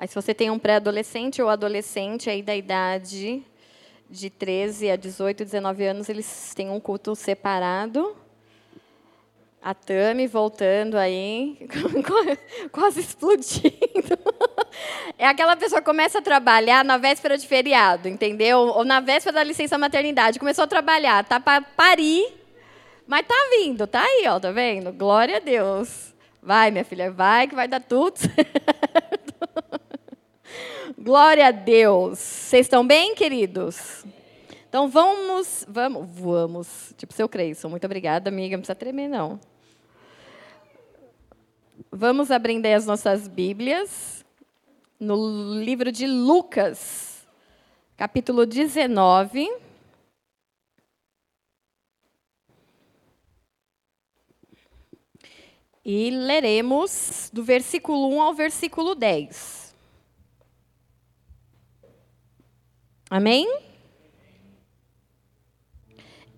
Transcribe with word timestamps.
Aí, 0.00 0.08
se 0.08 0.14
você 0.14 0.32
tem 0.32 0.50
um 0.50 0.58
pré-adolescente 0.58 1.42
ou 1.42 1.50
adolescente 1.50 2.30
aí 2.30 2.40
da 2.40 2.56
idade 2.56 3.42
de 4.08 4.30
13 4.30 4.90
a 4.92 4.96
18, 4.96 5.44
19 5.44 5.84
anos, 5.84 6.08
eles 6.08 6.54
têm 6.54 6.70
um 6.70 6.80
culto 6.80 7.14
separado. 7.14 8.16
A 9.60 9.74
Tami 9.74 10.26
voltando 10.26 10.96
aí, 10.96 11.68
quase 12.72 13.00
explodindo. 13.00 14.18
É 15.18 15.26
aquela 15.26 15.54
pessoa 15.54 15.82
que 15.82 15.86
começa 15.86 16.20
a 16.20 16.22
trabalhar 16.22 16.82
na 16.82 16.96
véspera 16.96 17.36
de 17.36 17.46
feriado, 17.46 18.08
entendeu? 18.08 18.58
Ou 18.58 18.86
na 18.86 19.00
véspera 19.00 19.34
da 19.34 19.44
licença 19.44 19.76
maternidade. 19.76 20.38
Começou 20.38 20.64
a 20.64 20.66
trabalhar, 20.66 21.22
tá 21.26 21.38
para 21.38 21.60
parir, 21.60 22.26
mas 23.06 23.26
tá 23.26 23.34
vindo, 23.50 23.86
tá 23.86 24.00
aí, 24.00 24.24
ó, 24.28 24.40
tá 24.40 24.50
vendo? 24.50 24.94
Glória 24.94 25.36
a 25.36 25.40
Deus. 25.40 26.14
Vai, 26.42 26.70
minha 26.70 26.86
filha, 26.86 27.10
vai 27.10 27.46
que 27.46 27.54
vai 27.54 27.68
dar 27.68 27.80
tudo 27.82 28.16
certo. 28.16 29.79
Glória 30.98 31.46
a 31.46 31.50
Deus. 31.50 32.18
Vocês 32.18 32.66
estão 32.66 32.86
bem, 32.86 33.14
queridos? 33.14 34.04
Então 34.68 34.88
vamos, 34.88 35.64
vamos, 35.68 36.08
vamos. 36.10 36.94
Tipo, 36.96 37.12
seu 37.12 37.28
Creyson. 37.28 37.68
Muito 37.68 37.84
obrigada, 37.84 38.28
amiga. 38.28 38.56
Não 38.56 38.60
precisa 38.60 38.74
tremer, 38.74 39.08
não. 39.08 39.40
Vamos 41.90 42.30
abrir 42.30 42.64
as 42.68 42.86
nossas 42.86 43.26
Bíblias 43.26 44.24
no 44.98 45.54
livro 45.54 45.90
de 45.90 46.06
Lucas, 46.06 47.26
capítulo 47.96 48.46
19. 48.46 49.50
E 55.84 56.10
leremos 56.10 57.30
do 57.32 57.42
versículo 57.42 58.08
1 58.14 58.22
ao 58.22 58.34
versículo 58.34 58.94
10. 58.94 59.59
Amém? 63.10 63.46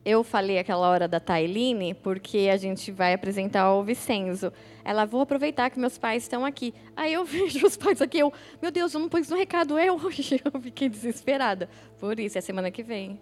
eu 0.04 0.24
falei 0.24 0.58
aquela 0.58 0.88
hora 0.88 1.06
da 1.06 1.20
Tailine, 1.20 1.94
porque 1.94 2.48
a 2.52 2.56
gente 2.56 2.90
vai 2.90 3.14
apresentar 3.14 3.72
o 3.72 3.84
Vicenzo. 3.84 4.52
Ela, 4.84 5.04
vou 5.04 5.20
aproveitar 5.20 5.70
que 5.70 5.78
meus 5.78 5.96
pais 5.96 6.24
estão 6.24 6.44
aqui. 6.44 6.74
Aí 6.96 7.12
eu 7.12 7.24
vejo 7.26 7.64
os 7.66 7.76
pais 7.76 8.02
aqui, 8.02 8.18
eu, 8.18 8.32
meu 8.60 8.70
Deus, 8.70 8.92
eu 8.92 9.00
não 9.00 9.08
pus 9.08 9.28
no 9.28 9.36
recado 9.36 9.78
eu 9.78 9.94
hoje. 9.96 10.40
Eu 10.52 10.60
fiquei 10.60 10.88
desesperada. 10.88 11.68
Por 11.98 12.18
isso, 12.18 12.36
é 12.36 12.40
semana 12.40 12.70
que 12.70 12.82
vem. 12.82 13.20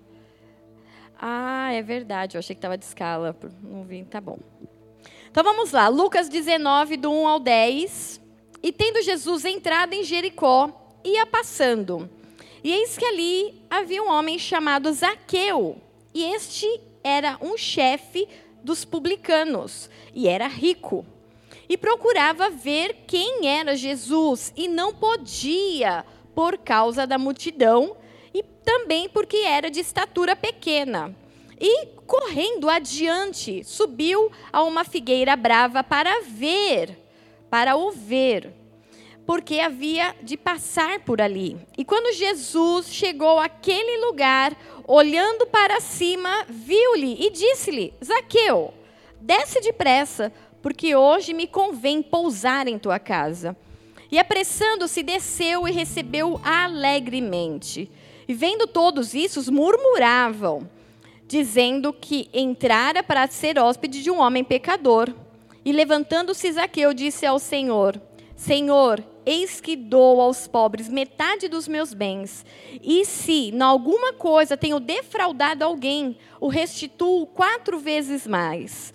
Ah, 1.19 1.71
é 1.73 1.83
verdade, 1.83 2.37
eu 2.37 2.39
achei 2.39 2.55
que 2.55 2.59
estava 2.59 2.79
de 2.79 2.85
escala. 2.85 3.37
Não 3.63 3.85
vi, 3.85 4.05
tá 4.05 4.21
bom. 4.21 4.39
Então 5.31 5.45
vamos 5.45 5.71
lá, 5.73 5.87
Lucas 5.89 6.31
19, 6.31 6.97
do 6.97 7.13
1 7.13 7.29
ao 7.29 7.39
10. 7.39 8.21
E 8.63 8.73
tendo 8.73 9.03
Jesus 9.03 9.45
entrado 9.45 9.93
em 9.93 10.03
Jericó, 10.03 10.99
ia 11.05 11.27
passando. 11.27 12.09
E 12.63 12.73
eis 12.73 12.99
que 12.99 13.05
ali 13.05 13.63
havia 13.71 14.03
um 14.03 14.11
homem 14.11 14.39
chamado 14.39 14.93
Zaqueu 14.93 15.81
e 16.13 16.25
este 16.25 16.67
era 17.03 17.39
um 17.41 17.57
chefe 17.57 18.29
dos 18.63 18.85
publicanos 18.85 19.89
e 20.15 20.29
era 20.29 20.47
rico. 20.47 21.07
E 21.69 21.77
procurava 21.77 22.51
ver 22.51 23.05
quem 23.07 23.47
era 23.47 23.77
Jesus 23.77 24.53
e 24.57 24.69
não 24.69 24.93
podia 24.93 26.05
por 26.35 26.59
causa 26.59 27.07
da 27.07 27.17
multidão 27.17 27.97
e 28.35 28.43
também 28.43 29.09
porque 29.09 29.39
era 29.39 29.71
de 29.71 29.81
estatura 29.81 30.37
pequena. 30.37 31.15
E 31.61 31.87
correndo 32.07 32.69
adiante, 32.69 33.63
subiu 33.65 34.31
a 34.53 34.63
uma 34.63 34.85
figueira 34.85 35.37
brava 35.37 35.85
para 35.85 36.23
ver, 36.23 36.99
para 37.49 37.77
o 37.77 37.93
ver, 37.93 38.53
porque 39.31 39.61
havia 39.61 40.13
de 40.21 40.37
passar 40.37 40.99
por 41.05 41.21
ali. 41.21 41.57
E 41.79 41.85
quando 41.85 42.13
Jesus 42.17 42.93
chegou 42.93 43.39
àquele 43.39 44.05
lugar, 44.05 44.57
olhando 44.85 45.47
para 45.47 45.81
cima, 45.81 46.45
viu-lhe 46.49 47.17
e 47.25 47.31
disse-lhe: 47.31 47.95
Zaqueu, 48.05 48.75
desce 49.21 49.61
depressa, 49.61 50.33
porque 50.61 50.97
hoje 50.97 51.33
me 51.33 51.47
convém 51.47 52.03
pousar 52.03 52.67
em 52.67 52.77
tua 52.77 52.99
casa. 52.99 53.57
E 54.11 54.19
apressando-se, 54.19 55.01
desceu 55.01 55.69
e 55.69 55.71
recebeu 55.71 56.41
alegremente. 56.43 57.89
E 58.27 58.35
vendo 58.35 58.67
todos 58.67 59.15
isso, 59.15 59.53
murmuravam, 59.53 60.69
dizendo 61.29 61.93
que 61.93 62.29
entrara 62.35 63.01
para 63.01 63.29
ser 63.29 63.61
hóspede 63.61 64.03
de 64.03 64.11
um 64.11 64.19
homem 64.19 64.43
pecador. 64.43 65.15
E 65.65 65.71
levantando-se, 65.71 66.51
Zaqueu 66.51 66.93
disse 66.93 67.25
ao 67.25 67.39
Senhor: 67.39 68.03
Senhor, 68.35 69.05
Eis 69.31 69.61
que 69.61 69.77
dou 69.77 70.21
aos 70.21 70.49
pobres 70.49 70.89
metade 70.89 71.47
dos 71.47 71.69
meus 71.69 71.95
bens. 71.95 72.45
E 72.83 73.05
se, 73.05 73.51
em 73.51 73.63
alguma 73.63 74.13
coisa, 74.13 74.57
tenho 74.57 74.81
defraudado 74.81 75.65
alguém, 75.65 76.17
o 76.41 76.49
restituo 76.49 77.29
quatro 77.29 77.79
vezes 77.79 78.27
mais. 78.27 78.93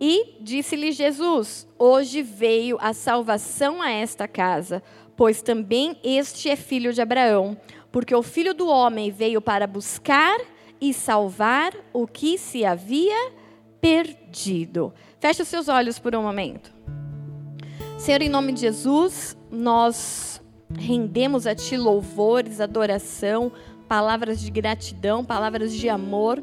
E 0.00 0.38
disse-lhe 0.40 0.90
Jesus: 0.90 1.68
Hoje 1.78 2.20
veio 2.20 2.76
a 2.80 2.92
salvação 2.92 3.80
a 3.80 3.92
esta 3.92 4.26
casa, 4.26 4.82
pois 5.16 5.40
também 5.40 6.00
este 6.02 6.48
é 6.48 6.56
filho 6.56 6.92
de 6.92 7.00
Abraão. 7.00 7.56
Porque 7.92 8.12
o 8.12 8.24
filho 8.24 8.54
do 8.54 8.66
homem 8.66 9.12
veio 9.12 9.40
para 9.40 9.68
buscar 9.68 10.36
e 10.80 10.92
salvar 10.92 11.72
o 11.92 12.08
que 12.08 12.36
se 12.38 12.64
havia 12.64 13.30
perdido. 13.80 14.92
Feche 15.20 15.42
os 15.42 15.48
seus 15.48 15.68
olhos 15.68 15.96
por 16.00 16.12
um 16.16 16.22
momento. 16.22 16.74
Senhor, 18.04 18.20
em 18.20 18.28
nome 18.28 18.52
de 18.52 18.60
Jesus, 18.60 19.34
nós 19.54 20.42
rendemos 20.76 21.46
a 21.46 21.54
Ti 21.54 21.76
louvores, 21.76 22.60
adoração, 22.60 23.52
palavras 23.88 24.40
de 24.40 24.50
gratidão, 24.50 25.24
palavras 25.24 25.72
de 25.72 25.88
amor. 25.88 26.42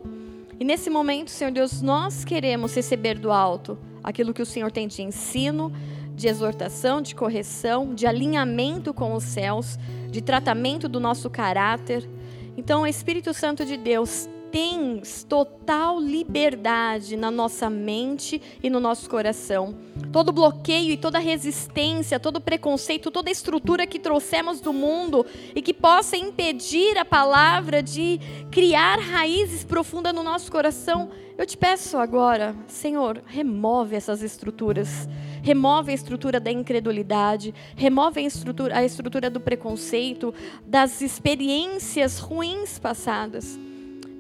E 0.59 0.63
nesse 0.63 0.89
momento, 0.89 1.31
Senhor 1.31 1.51
Deus, 1.51 1.81
nós 1.81 2.23
queremos 2.23 2.75
receber 2.75 3.17
do 3.17 3.31
alto 3.31 3.77
aquilo 4.03 4.33
que 4.33 4.41
o 4.41 4.45
Senhor 4.45 4.72
tem 4.72 4.88
de 4.88 5.01
ensino, 5.01 5.72
de 6.16 6.27
exortação, 6.27 7.01
de 7.01 7.16
correção, 7.16 7.94
de 7.94 8.05
alinhamento 8.05 8.94
com 8.94 9.13
os 9.13 9.23
céus, 9.23 9.78
de 10.09 10.22
tratamento 10.22 10.88
do 10.88 10.99
nosso 10.99 11.29
caráter. 11.29 12.07
Então, 12.55 12.85
Espírito 12.85 13.33
Santo 13.33 13.66
de 13.66 13.78
Deus, 13.78 14.29
tens 14.51 15.23
total 15.23 16.00
liberdade 16.00 17.16
na 17.16 17.31
nossa 17.31 17.69
mente 17.69 18.41
e 18.62 18.69
no 18.69 18.79
nosso 18.79 19.09
coração. 19.09 19.75
Todo 20.12 20.31
bloqueio 20.31 20.91
e 20.91 20.97
toda 20.97 21.19
resistência, 21.19 22.19
todo 22.19 22.41
preconceito, 22.41 23.09
toda 23.09 23.31
estrutura 23.31 23.88
que 23.88 23.97
trouxemos 23.97 24.59
do 24.59 24.73
mundo 24.73 25.25
e 25.56 25.61
que 25.61 25.73
possa 25.73 26.17
impedir 26.17 26.97
a 26.97 27.06
palavra 27.06 27.81
de 27.81 28.19
criar 28.51 29.00
raízes 29.00 29.63
profundas 29.63 30.13
no 30.13 30.22
nosso 30.22 30.51
coração, 30.51 31.09
eu 31.38 31.45
te 31.45 31.57
peço 31.57 31.97
agora, 31.97 32.56
Senhor, 32.67 33.22
remove 33.25 33.95
essas 33.95 34.22
estruturas. 34.22 35.07
Remove 35.41 35.91
a 35.91 35.95
estrutura 35.95 36.40
da 36.40 36.51
incredulidade, 36.51 37.51
remove 37.75 38.19
a 38.19 38.23
estrutura, 38.23 38.78
a 38.78 38.84
estrutura 38.84 39.28
do 39.28 39.40
preconceito, 39.40 40.31
das 40.67 41.01
experiências 41.01 42.19
ruins 42.19 42.78
passadas. 42.78 43.57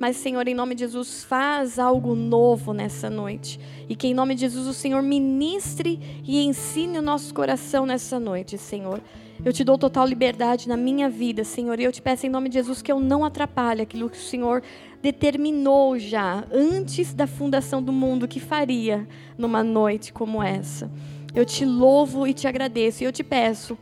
Mas, 0.01 0.17
Senhor, 0.17 0.47
em 0.47 0.55
nome 0.55 0.73
de 0.73 0.79
Jesus, 0.79 1.23
faz 1.23 1.77
algo 1.77 2.15
novo 2.15 2.73
nessa 2.73 3.07
noite. 3.07 3.59
E 3.87 3.95
que 3.95 4.07
em 4.07 4.15
nome 4.15 4.33
de 4.33 4.41
Jesus 4.41 4.65
o 4.65 4.73
Senhor 4.73 4.99
ministre 5.03 5.99
e 6.27 6.43
ensine 6.43 6.97
o 6.97 7.03
nosso 7.03 7.31
coração 7.31 7.85
nessa 7.85 8.19
noite, 8.19 8.57
Senhor. 8.57 8.99
Eu 9.45 9.53
te 9.53 9.63
dou 9.63 9.77
total 9.77 10.07
liberdade 10.07 10.67
na 10.67 10.75
minha 10.75 11.07
vida, 11.07 11.43
Senhor. 11.43 11.79
E 11.79 11.83
eu 11.83 11.91
te 11.91 12.01
peço 12.01 12.25
em 12.25 12.31
nome 12.31 12.49
de 12.49 12.55
Jesus 12.55 12.81
que 12.81 12.91
eu 12.91 12.99
não 12.99 13.23
atrapalhe 13.23 13.83
aquilo 13.83 14.09
que 14.09 14.17
o 14.17 14.21
Senhor 14.21 14.63
determinou 15.03 15.99
já, 15.99 16.45
antes 16.51 17.13
da 17.13 17.27
fundação 17.27 17.79
do 17.83 17.91
mundo, 17.91 18.27
que 18.27 18.39
faria 18.39 19.07
numa 19.37 19.63
noite 19.63 20.11
como 20.11 20.41
essa. 20.41 20.89
Eu 21.35 21.45
te 21.45 21.63
louvo 21.63 22.25
e 22.25 22.33
te 22.33 22.47
agradeço. 22.47 23.03
E 23.03 23.05
eu 23.05 23.11
te 23.11 23.23
peço 23.23 23.77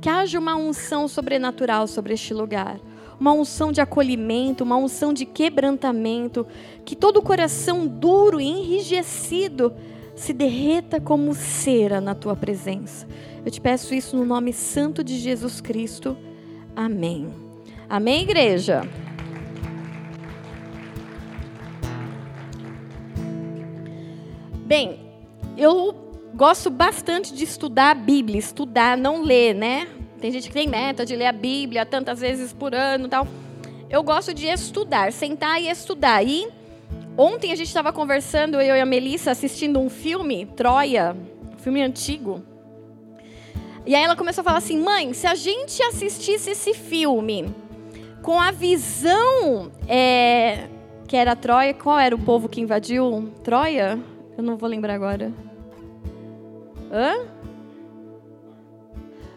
que 0.00 0.08
haja 0.08 0.38
uma 0.38 0.54
unção 0.54 1.08
sobrenatural 1.08 1.88
sobre 1.88 2.14
este 2.14 2.32
lugar 2.32 2.78
uma 3.18 3.32
unção 3.32 3.72
de 3.72 3.80
acolhimento, 3.80 4.64
uma 4.64 4.76
unção 4.76 5.12
de 5.12 5.24
quebrantamento, 5.24 6.46
que 6.84 6.96
todo 6.96 7.22
coração 7.22 7.86
duro 7.86 8.40
e 8.40 8.44
enrijecido 8.44 9.72
se 10.14 10.32
derreta 10.32 11.00
como 11.00 11.34
cera 11.34 12.00
na 12.00 12.14
tua 12.14 12.36
presença. 12.36 13.06
Eu 13.44 13.50
te 13.50 13.60
peço 13.60 13.94
isso 13.94 14.16
no 14.16 14.24
nome 14.24 14.52
santo 14.52 15.02
de 15.02 15.18
Jesus 15.18 15.60
Cristo. 15.60 16.16
Amém. 16.74 17.28
Amém, 17.88 18.22
igreja? 18.22 18.82
Bem, 24.66 25.00
eu 25.58 25.94
gosto 26.34 26.70
bastante 26.70 27.34
de 27.34 27.44
estudar 27.44 27.90
a 27.90 27.94
Bíblia, 27.94 28.38
estudar, 28.38 28.96
não 28.96 29.22
ler, 29.22 29.54
né? 29.54 29.86
Tem 30.24 30.32
gente 30.32 30.48
que 30.48 30.54
tem 30.54 30.66
meta 30.66 31.04
de 31.04 31.14
ler 31.14 31.26
a 31.26 31.32
Bíblia 31.32 31.84
tantas 31.84 32.18
vezes 32.18 32.50
por 32.50 32.74
ano 32.74 33.08
tal. 33.08 33.28
Eu 33.90 34.02
gosto 34.02 34.32
de 34.32 34.46
estudar, 34.46 35.12
sentar 35.12 35.60
e 35.60 35.68
estudar. 35.68 36.26
E 36.26 36.48
ontem 37.14 37.52
a 37.52 37.54
gente 37.54 37.66
estava 37.66 37.92
conversando, 37.92 38.58
eu 38.58 38.74
e 38.74 38.80
a 38.80 38.86
Melissa, 38.86 39.32
assistindo 39.32 39.78
um 39.78 39.90
filme, 39.90 40.46
Troia, 40.56 41.14
um 41.52 41.58
filme 41.58 41.82
antigo. 41.82 42.42
E 43.84 43.94
aí 43.94 44.02
ela 44.02 44.16
começou 44.16 44.40
a 44.40 44.44
falar 44.44 44.56
assim: 44.56 44.80
mãe, 44.80 45.12
se 45.12 45.26
a 45.26 45.34
gente 45.34 45.82
assistisse 45.82 46.52
esse 46.52 46.72
filme 46.72 47.54
com 48.22 48.40
a 48.40 48.50
visão 48.50 49.70
é, 49.86 50.70
que 51.06 51.18
era 51.18 51.36
Troia, 51.36 51.74
qual 51.74 51.98
era 51.98 52.16
o 52.16 52.18
povo 52.18 52.48
que 52.48 52.62
invadiu 52.62 53.30
Troia? 53.42 53.98
Eu 54.38 54.42
não 54.42 54.56
vou 54.56 54.70
lembrar 54.70 54.94
agora. 54.94 55.30
Hã? 56.90 57.26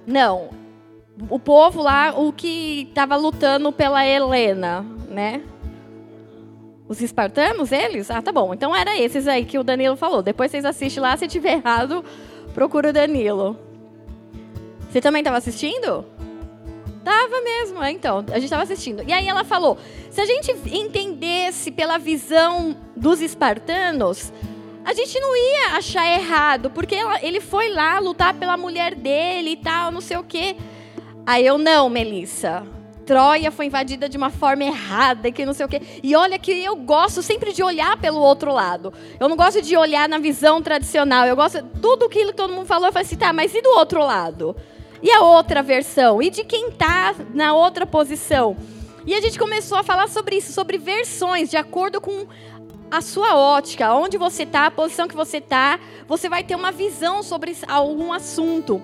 Não. 0.08 0.66
O 1.30 1.40
povo 1.40 1.82
lá, 1.82 2.14
o 2.16 2.32
que 2.32 2.88
estava 2.90 3.16
lutando 3.16 3.72
pela 3.72 4.06
Helena, 4.06 4.86
né? 5.10 5.42
Os 6.88 7.02
espartanos, 7.02 7.72
eles? 7.72 8.12
Ah, 8.12 8.22
tá 8.22 8.32
bom. 8.32 8.54
Então 8.54 8.76
era 8.76 8.98
esses 8.98 9.28
aí 9.28 9.44
que 9.44 9.58
o 9.58 9.64
Danilo 9.64 9.96
falou. 9.96 10.22
Depois 10.22 10.52
vocês 10.52 10.64
assistem 10.64 11.02
lá, 11.02 11.18
se 11.18 11.28
tiver 11.28 11.58
errado, 11.64 12.06
procura 12.54 12.90
o 12.90 12.94
Danilo. 12.94 13.58
Você 14.90 15.02
também 15.02 15.22
estava 15.22 15.38
assistindo? 15.38 16.06
Tava 17.04 17.42
mesmo, 17.42 17.82
é, 17.84 17.92
então. 17.92 18.20
A 18.30 18.36
gente 18.36 18.46
estava 18.46 18.64
assistindo. 18.64 19.04
E 19.08 19.12
aí 19.12 19.28
ela 19.28 19.44
falou: 19.44 19.78
se 20.10 20.22
a 20.22 20.26
gente 20.26 20.52
entendesse 20.72 21.72
pela 21.72 21.98
visão 21.98 22.76
dos 22.96 23.22
espartanos, 23.22 24.32
a 24.84 24.94
gente 24.94 25.20
não 25.20 25.36
ia 25.36 25.78
achar 25.78 26.06
errado, 26.06 26.70
porque 26.70 26.96
ela, 26.96 27.22
ele 27.24 27.42
foi 27.42 27.70
lá 27.70 28.00
lutar 28.00 28.34
pela 28.34 28.56
mulher 28.56 28.96
dele 28.96 29.52
e 29.52 29.58
tal, 29.58 29.92
não 29.92 30.02
sei 30.02 30.18
o 30.18 30.24
quê. 30.24 30.56
Aí 31.28 31.46
eu, 31.46 31.58
não, 31.58 31.90
Melissa. 31.90 32.66
Troia 33.06 33.52
foi 33.52 33.66
invadida 33.66 34.08
de 34.08 34.16
uma 34.16 34.30
forma 34.30 34.64
errada, 34.64 35.30
que 35.30 35.46
não 35.46 35.54
sei 35.54 35.66
o 35.66 35.70
quê. 35.70 35.82
E 36.02 36.16
olha 36.16 36.40
que 36.40 36.52
eu 36.52 36.74
gosto 36.78 37.22
sempre 37.22 37.52
de 37.52 37.62
olhar 37.62 37.98
pelo 37.98 38.22
outro 38.22 38.54
lado. 38.54 38.94
Eu 39.20 39.28
não 39.28 39.36
gosto 39.36 39.62
de 39.62 39.76
olhar 39.76 40.08
na 40.08 40.20
visão 40.20 40.62
tradicional. 40.62 41.26
Eu 41.26 41.36
gosto 41.36 41.62
tudo 41.82 42.06
aquilo 42.06 42.32
que 42.32 42.38
todo 42.38 42.54
mundo 42.54 42.66
falou, 42.66 42.88
eu 42.88 42.94
falei 42.94 43.06
assim, 43.06 43.18
tá, 43.18 43.34
mas 43.34 43.54
e 43.54 43.62
do 43.62 43.72
outro 43.72 44.00
lado? 44.00 44.56
E 45.04 45.12
a 45.12 45.20
outra 45.20 45.62
versão? 45.62 46.22
E 46.22 46.30
de 46.30 46.46
quem 46.46 46.72
tá 46.72 47.14
na 47.34 47.54
outra 47.54 47.86
posição? 47.86 48.56
E 49.06 49.14
a 49.14 49.20
gente 49.20 49.38
começou 49.38 49.78
a 49.78 49.84
falar 49.84 50.08
sobre 50.08 50.38
isso, 50.38 50.54
sobre 50.54 50.78
versões, 50.78 51.50
de 51.50 51.58
acordo 51.58 52.00
com 52.00 52.26
a 52.90 53.02
sua 53.02 53.36
ótica, 53.36 53.94
onde 53.94 54.18
você 54.18 54.44
está, 54.44 54.68
a 54.68 54.72
posição 54.72 55.10
que 55.10 55.16
você 55.16 55.40
está, 55.40 55.78
você 56.08 56.30
vai 56.30 56.42
ter 56.42 56.56
uma 56.56 56.72
visão 56.72 57.22
sobre 57.22 57.54
algum 57.68 58.14
assunto. 58.14 58.82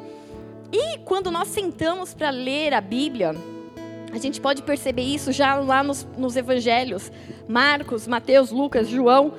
E 0.73 0.97
quando 1.05 1.29
nós 1.29 1.49
sentamos 1.49 2.15
para 2.15 2.31
ler 2.31 2.73
a 2.73 2.81
Bíblia, 2.81 3.35
a 4.11 4.17
gente 4.17 4.41
pode 4.41 4.63
perceber 4.63 5.03
isso 5.03 5.31
já 5.31 5.53
lá 5.53 5.83
nos, 5.83 6.03
nos 6.17 6.35
evangelhos. 6.35 7.11
Marcos, 7.47 8.07
Mateus, 8.07 8.49
Lucas, 8.49 8.87
João. 8.87 9.35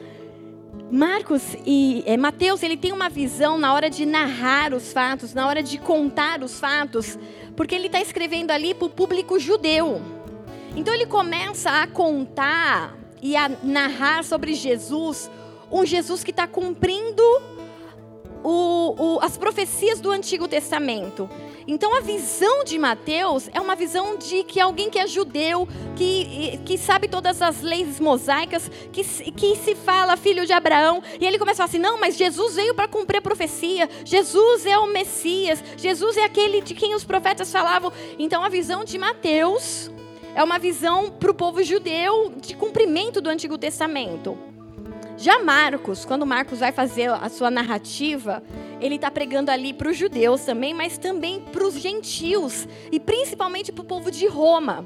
Marcos 0.92 1.56
e 1.66 2.04
é, 2.06 2.16
Mateus, 2.16 2.62
ele 2.62 2.76
tem 2.76 2.92
uma 2.92 3.08
visão 3.08 3.58
na 3.58 3.74
hora 3.74 3.90
de 3.90 4.06
narrar 4.06 4.72
os 4.72 4.92
fatos, 4.92 5.34
na 5.34 5.48
hora 5.48 5.60
de 5.60 5.76
contar 5.76 6.40
os 6.40 6.60
fatos, 6.60 7.18
porque 7.56 7.74
ele 7.74 7.86
está 7.86 8.00
escrevendo 8.00 8.52
ali 8.52 8.72
para 8.72 8.86
o 8.86 8.90
público 8.90 9.36
judeu. 9.40 10.00
Então 10.76 10.94
ele 10.94 11.06
começa 11.06 11.82
a 11.82 11.86
contar 11.88 12.96
e 13.20 13.34
a 13.34 13.48
narrar 13.60 14.22
sobre 14.22 14.54
Jesus, 14.54 15.28
um 15.68 15.84
Jesus 15.84 16.22
que 16.22 16.30
está 16.30 16.46
cumprindo 16.46 17.22
o, 18.44 18.94
o, 18.98 19.20
as 19.22 19.38
profecias 19.38 20.00
do 20.00 20.10
Antigo 20.10 20.46
Testamento. 20.46 21.28
Então 21.66 21.96
a 21.96 22.00
visão 22.00 22.62
de 22.62 22.78
Mateus 22.78 23.48
é 23.52 23.60
uma 23.60 23.74
visão 23.74 24.18
de 24.18 24.44
que 24.44 24.60
alguém 24.60 24.90
que 24.90 24.98
é 24.98 25.06
judeu, 25.06 25.66
que, 25.96 26.60
que 26.64 26.76
sabe 26.76 27.08
todas 27.08 27.40
as 27.40 27.62
leis 27.62 27.98
mosaicas, 27.98 28.70
que, 28.92 29.02
que 29.32 29.56
se 29.56 29.74
fala 29.74 30.16
filho 30.18 30.44
de 30.44 30.52
Abraão, 30.52 31.02
e 31.18 31.24
ele 31.24 31.38
começa 31.38 31.64
a 31.64 31.66
falar 31.66 31.70
assim: 31.70 31.78
não, 31.78 31.98
mas 31.98 32.16
Jesus 32.16 32.54
veio 32.54 32.74
para 32.74 32.86
cumprir 32.86 33.18
a 33.18 33.22
profecia, 33.22 33.88
Jesus 34.04 34.66
é 34.66 34.76
o 34.78 34.86
Messias, 34.86 35.64
Jesus 35.78 36.18
é 36.18 36.24
aquele 36.24 36.60
de 36.60 36.74
quem 36.74 36.94
os 36.94 37.02
profetas 37.02 37.50
falavam. 37.50 37.90
Então 38.18 38.44
a 38.44 38.50
visão 38.50 38.84
de 38.84 38.98
Mateus 38.98 39.90
é 40.34 40.44
uma 40.44 40.58
visão 40.58 41.10
para 41.10 41.30
o 41.30 41.34
povo 41.34 41.62
judeu 41.62 42.34
de 42.36 42.54
cumprimento 42.54 43.22
do 43.22 43.30
Antigo 43.30 43.56
Testamento. 43.56 44.53
Já 45.16 45.42
Marcos, 45.42 46.04
quando 46.04 46.26
Marcos 46.26 46.58
vai 46.58 46.72
fazer 46.72 47.08
a 47.08 47.28
sua 47.28 47.50
narrativa, 47.50 48.42
ele 48.80 48.96
está 48.96 49.10
pregando 49.10 49.50
ali 49.50 49.72
para 49.72 49.88
os 49.88 49.96
judeus 49.96 50.44
também, 50.44 50.74
mas 50.74 50.98
também 50.98 51.40
para 51.40 51.64
os 51.64 51.74
gentios 51.74 52.66
e 52.90 52.98
principalmente 52.98 53.70
para 53.70 53.82
o 53.82 53.86
povo 53.86 54.10
de 54.10 54.26
Roma. 54.26 54.84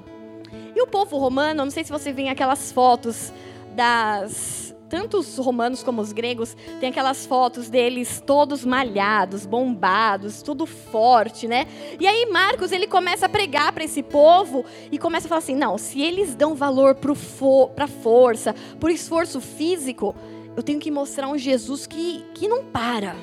E 0.77 0.83
o 0.83 0.87
povo 0.87 1.17
romano, 1.17 1.65
não 1.65 1.71
sei 1.71 1.83
se 1.83 1.91
você 1.91 2.13
vê 2.13 2.29
aquelas 2.29 2.71
fotos 2.71 3.33
das 3.75 4.68
tanto 4.89 5.19
os 5.19 5.37
romanos 5.39 5.83
como 5.83 6.01
os 6.01 6.13
gregos, 6.13 6.57
tem 6.81 6.89
aquelas 6.89 7.27
fotos 7.27 7.69
deles 7.69 8.23
todos 8.25 8.65
malhados, 8.65 9.45
bombados, 9.45 10.43
tudo 10.43 10.67
forte, 10.67 11.47
né? 11.47 11.67
E 12.01 12.07
aí 12.07 12.27
Marcos, 12.27 12.73
ele 12.73 12.87
começa 12.87 13.27
a 13.27 13.29
pregar 13.29 13.73
para 13.73 13.85
esse 13.85 14.03
povo 14.03 14.65
e 14.91 14.99
começa 14.99 15.27
a 15.27 15.29
falar 15.29 15.41
assim: 15.41 15.55
não, 15.55 15.77
se 15.77 16.01
eles 16.01 16.35
dão 16.35 16.55
valor 16.55 16.95
para 16.95 17.15
fo 17.15 17.71
força, 18.03 18.55
por 18.79 18.91
esforço 18.91 19.41
físico, 19.41 20.15
eu 20.57 20.63
tenho 20.63 20.79
que 20.79 20.91
mostrar 20.91 21.29
um 21.29 21.39
Jesus 21.39 21.87
que, 21.87 22.25
que 22.35 22.49
não 22.49 22.65
para. 22.65 23.15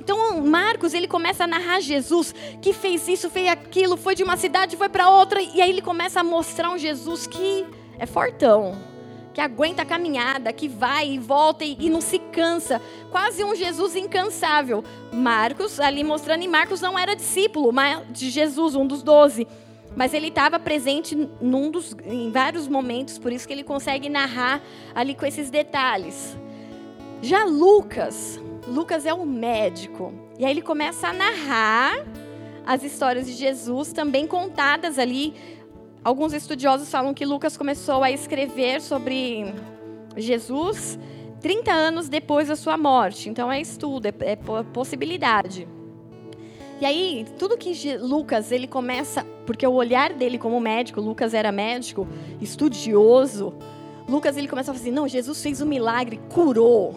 Então, 0.00 0.40
Marcos, 0.40 0.94
ele 0.94 1.08
começa 1.08 1.44
a 1.44 1.46
narrar 1.46 1.80
Jesus 1.80 2.34
que 2.62 2.72
fez 2.72 3.08
isso, 3.08 3.28
fez 3.28 3.48
aquilo, 3.48 3.96
foi 3.96 4.14
de 4.14 4.22
uma 4.22 4.36
cidade, 4.36 4.76
foi 4.76 4.88
para 4.88 5.10
outra, 5.10 5.40
e 5.40 5.60
aí 5.60 5.68
ele 5.68 5.82
começa 5.82 6.20
a 6.20 6.24
mostrar 6.24 6.70
um 6.70 6.78
Jesus 6.78 7.26
que 7.26 7.66
é 7.98 8.06
fortão 8.06 8.95
que 9.36 9.40
aguenta 9.42 9.82
a 9.82 9.84
caminhada, 9.84 10.50
que 10.50 10.66
vai 10.66 11.10
e 11.10 11.18
volta 11.18 11.62
e, 11.62 11.76
e, 11.78 11.90
não 11.90 12.00
se 12.00 12.18
cansa. 12.18 12.80
Quase 13.10 13.44
um 13.44 13.54
Jesus 13.54 13.94
incansável. 13.94 14.82
Marcos, 15.12 15.78
ali 15.78 16.02
mostrando, 16.02 16.42
e 16.42 16.48
Marcos 16.48 16.80
não 16.80 16.98
era 16.98 17.14
discípulo 17.14 17.70
de 18.08 18.30
Jesus, 18.30 18.74
um 18.74 18.86
dos 18.86 19.02
doze. 19.02 19.46
Mas 19.94 20.14
ele 20.14 20.28
estava 20.28 20.58
presente 20.58 21.14
dos, 21.14 21.94
em 22.06 22.30
vários 22.30 22.66
momentos, 22.66 23.18
por 23.18 23.30
isso 23.30 23.46
que 23.46 23.52
ele 23.52 23.62
consegue 23.62 24.08
narrar 24.08 24.62
ali 24.94 25.14
com 25.14 25.26
esses 25.26 25.50
detalhes. 25.50 26.34
Já 27.20 27.44
Lucas, 27.44 28.40
Lucas 28.66 29.04
é 29.04 29.12
um 29.12 29.26
médico. 29.26 30.14
E 30.38 30.46
aí 30.46 30.50
ele 30.50 30.62
começa 30.62 31.08
a 31.08 31.12
narrar 31.12 32.06
as 32.64 32.82
histórias 32.82 33.26
de 33.26 33.34
Jesus, 33.34 33.92
também 33.92 34.26
contadas 34.26 34.98
ali 34.98 35.34
Alguns 36.06 36.32
estudiosos 36.32 36.88
falam 36.88 37.12
que 37.12 37.26
Lucas 37.26 37.56
começou 37.56 38.04
a 38.04 38.12
escrever 38.12 38.80
sobre 38.80 39.52
Jesus 40.16 40.96
30 41.40 41.72
anos 41.72 42.08
depois 42.08 42.46
da 42.46 42.54
sua 42.54 42.78
morte. 42.78 43.28
Então 43.28 43.50
é 43.50 43.60
estudo, 43.60 44.06
é, 44.06 44.14
é 44.20 44.36
possibilidade. 44.72 45.66
E 46.80 46.86
aí, 46.86 47.26
tudo 47.36 47.58
que 47.58 47.96
Lucas, 47.96 48.52
ele 48.52 48.68
começa, 48.68 49.26
porque 49.44 49.66
o 49.66 49.72
olhar 49.72 50.12
dele 50.12 50.38
como 50.38 50.60
médico, 50.60 51.00
Lucas 51.00 51.34
era 51.34 51.50
médico, 51.50 52.06
estudioso, 52.40 53.52
Lucas 54.08 54.36
ele 54.36 54.46
começa 54.46 54.70
a 54.70 54.74
falar 54.74 54.82
assim: 54.84 54.94
"Não, 54.94 55.08
Jesus 55.08 55.42
fez 55.42 55.60
um 55.60 55.66
milagre, 55.66 56.20
curou" 56.32 56.94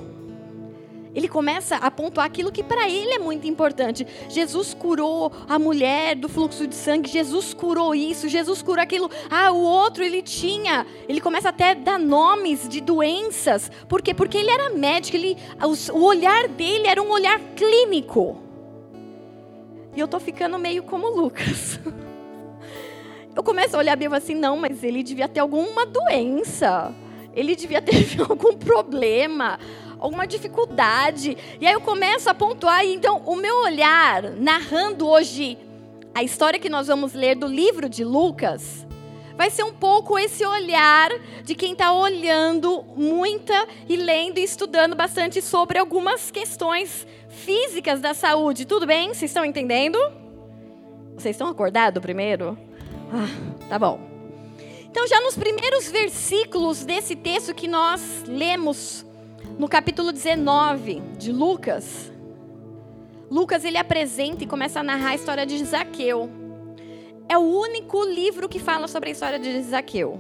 ele 1.14 1.28
começa 1.28 1.76
a 1.78 1.90
pontuar 1.90 2.26
aquilo 2.26 2.52
que 2.52 2.64
para 2.64 2.88
ele 2.90 3.14
é 3.14 3.20
muito 3.20 3.48
importante. 3.48 4.06
Jesus 4.28 4.74
curou 4.74 5.32
a 5.48 5.58
mulher 5.58 6.16
do 6.16 6.30
fluxo 6.30 6.68
de 6.68 6.76
sangue, 6.76 7.10
Jesus 7.10 7.54
curou 7.54 7.96
isso, 7.96 8.30
Jesus 8.30 8.62
curou 8.62 8.82
aquilo. 8.82 9.10
Ah, 9.30 9.52
o 9.52 9.60
outro 9.60 10.04
ele 10.04 10.22
tinha, 10.22 10.86
ele 11.08 11.20
começa 11.20 11.50
até 11.50 11.72
a 11.72 11.74
dar 11.74 12.00
nomes 12.00 12.68
de 12.68 12.80
doenças. 12.80 13.72
Por 13.88 14.02
quê? 14.02 14.14
Porque 14.14 14.38
ele 14.38 14.52
era 14.52 14.70
médico, 14.70 15.18
ele, 15.18 15.38
o 15.94 16.04
olhar 16.04 16.48
dele 16.48 16.88
era 16.88 17.02
um 17.02 17.10
olhar 17.10 17.40
clínico. 17.56 18.44
E 19.96 20.00
eu 20.00 20.08
tô 20.08 20.20
ficando 20.20 20.58
meio 20.60 20.84
como 20.84 21.10
Lucas. 21.10 21.80
Eu 23.36 23.44
começo 23.44 23.74
a 23.76 23.80
olhar 23.80 23.98
a 23.98 24.18
assim, 24.18 24.36
não, 24.36 24.58
mas 24.58 24.84
ele 24.84 25.02
devia 25.02 25.26
ter 25.26 25.40
alguma 25.40 25.86
doença. 25.86 26.94
Ele 27.34 27.56
devia 27.56 27.82
ter 27.82 27.94
algum 28.28 28.58
problema 28.58 29.58
alguma 30.00 30.26
dificuldade. 30.26 31.38
E 31.60 31.68
aí 31.68 31.74
eu 31.74 31.82
começo 31.82 32.30
a 32.30 32.34
pontuar, 32.34 32.86
e 32.86 32.96
então 32.96 33.22
o 33.26 33.36
meu 33.36 33.64
olhar, 33.64 34.24
narrando 34.32 35.08
hoje 35.08 35.58
a 36.14 36.24
história 36.24 36.60
que 36.60 36.70
nós 36.70 36.88
vamos 36.88 37.14
ler 37.14 37.36
do 37.36 37.46
livro 37.48 37.88
de 37.88 38.04
Lucas, 38.04 38.88
vai 39.36 39.50
ser 39.50 39.64
um 39.64 39.74
pouco 39.74 40.18
esse 40.18 40.46
olhar 40.46 41.10
de 41.44 41.56
quem 41.56 41.74
está 41.74 41.94
olhando 41.94 42.84
muita 42.96 43.68
e 43.88 43.96
lendo 43.96 44.38
e 44.38 44.44
estudando 44.44 44.96
bastante 44.96 45.42
sobre 45.42 45.78
algumas 45.78 46.32
questões 46.32 47.06
físicas 47.30 48.02
da 48.02 48.14
saúde. 48.14 48.66
Tudo 48.66 48.86
bem? 48.86 49.10
Vocês 49.10 49.30
estão 49.30 49.46
entendendo? 49.46 49.98
Vocês 51.16 51.36
estão 51.36 51.48
acordados 51.48 52.02
primeiro? 52.02 52.58
Ah, 53.14 53.68
tá 53.70 53.80
bom. 53.80 54.00
Então, 54.90 55.08
já 55.08 55.22
nos 55.22 55.38
primeiros 55.38 55.90
versículos 55.90 56.84
desse 56.84 57.16
texto 57.16 57.54
que 57.54 57.68
nós 57.68 58.24
lemos 58.28 59.06
no 59.60 59.68
capítulo 59.68 60.14
19 60.14 61.02
de 61.18 61.34
Lucas, 61.34 62.10
Lucas 63.30 63.66
ele 63.66 63.78
apresenta 63.78 64.42
e 64.42 64.48
começa 64.48 64.80
a 64.80 64.84
narrar 64.84 65.10
a 65.10 65.16
história 65.16 65.46
de 65.46 65.62
Zaqueu. 65.66 66.30
É 67.28 67.38
o 67.38 67.42
único 67.42 68.02
livro 68.06 68.48
que 68.48 68.58
fala 68.58 68.88
sobre 68.88 69.10
a 69.10 69.12
história 69.12 69.38
de 69.38 69.62
Zaqueu. 69.62 70.18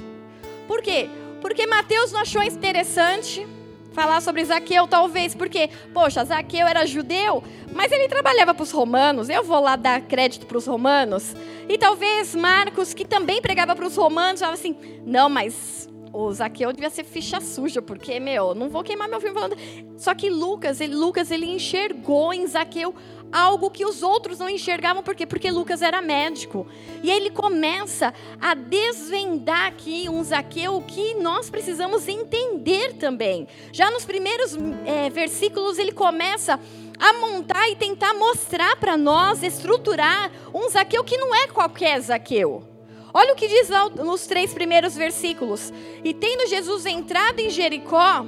Por 0.67 0.81
quê? 0.81 1.09
Porque 1.39 1.65
Mateus 1.65 2.11
não 2.11 2.19
achou 2.19 2.43
interessante, 2.43 3.47
falar 3.93 4.21
sobre 4.21 4.43
Zaqueu, 4.43 4.85
talvez, 4.85 5.33
porque, 5.33 5.69
poxa, 5.93 6.25
Zaqueu 6.25 6.67
era 6.67 6.85
judeu, 6.85 7.41
mas 7.73 7.93
ele 7.93 8.09
trabalhava 8.09 8.53
para 8.53 8.63
os 8.63 8.71
romanos. 8.71 9.29
Eu 9.29 9.45
vou 9.45 9.61
lá 9.61 9.77
dar 9.77 10.01
crédito 10.01 10.45
para 10.47 10.57
os 10.57 10.65
romanos. 10.65 11.33
E 11.69 11.77
talvez 11.77 12.35
Marcos, 12.35 12.93
que 12.93 13.05
também 13.05 13.41
pregava 13.41 13.73
para 13.73 13.87
os 13.87 13.95
romanos, 13.95 14.41
falava 14.41 14.59
assim: 14.59 14.75
não, 15.05 15.29
mas 15.29 15.87
o 16.11 16.31
Zaqueu 16.31 16.71
devia 16.73 16.89
ser 16.89 17.03
ficha 17.03 17.39
suja, 17.39 17.81
porque, 17.81 18.19
meu, 18.19 18.55
não 18.55 18.69
vou 18.69 18.83
queimar 18.83 19.07
meu 19.07 19.19
filme 19.19 19.35
falando. 19.35 19.55
Só 19.97 20.13
que 20.13 20.29
Lucas, 20.29 20.81
ele, 20.81 20.95
Lucas, 20.95 21.31
ele 21.31 21.45
enxergou 21.45 22.33
em 22.33 22.45
Zaqueu 22.47 22.93
algo 23.31 23.69
que 23.69 23.85
os 23.85 24.01
outros 24.01 24.39
não 24.39 24.49
enxergavam, 24.49 25.03
por 25.03 25.15
quê? 25.15 25.25
Porque 25.25 25.51
Lucas 25.51 25.81
era 25.81 26.01
médico. 26.01 26.67
E 27.03 27.11
aí 27.11 27.17
ele 27.17 27.29
começa 27.29 28.13
a 28.41 28.53
desvendar 28.53 29.67
aqui 29.67 30.09
um 30.09 30.23
Zaqueu 30.23 30.81
que 30.81 31.13
nós 31.15 31.49
precisamos 31.49 32.07
entender 32.07 32.93
também. 32.93 33.47
Já 33.71 33.91
nos 33.91 34.05
primeiros 34.05 34.57
é, 34.85 35.09
versículos, 35.09 35.77
ele 35.77 35.91
começa 35.91 36.59
a 36.99 37.13
montar 37.13 37.69
e 37.69 37.75
tentar 37.75 38.13
mostrar 38.15 38.75
para 38.75 38.97
nós, 38.97 39.43
estruturar 39.43 40.31
um 40.53 40.69
Zaqueu 40.69 41.03
que 41.03 41.17
não 41.17 41.33
é 41.33 41.47
qualquer 41.47 41.99
Zaqueu. 42.01 42.68
Olha 43.13 43.33
o 43.33 43.35
que 43.35 43.47
diz 43.47 43.69
nos 43.95 44.27
três 44.27 44.53
primeiros 44.53 44.95
versículos. 44.95 45.73
E 46.03 46.13
tendo 46.13 46.47
Jesus 46.47 46.85
entrado 46.85 47.39
em 47.39 47.49
Jericó, 47.49 48.25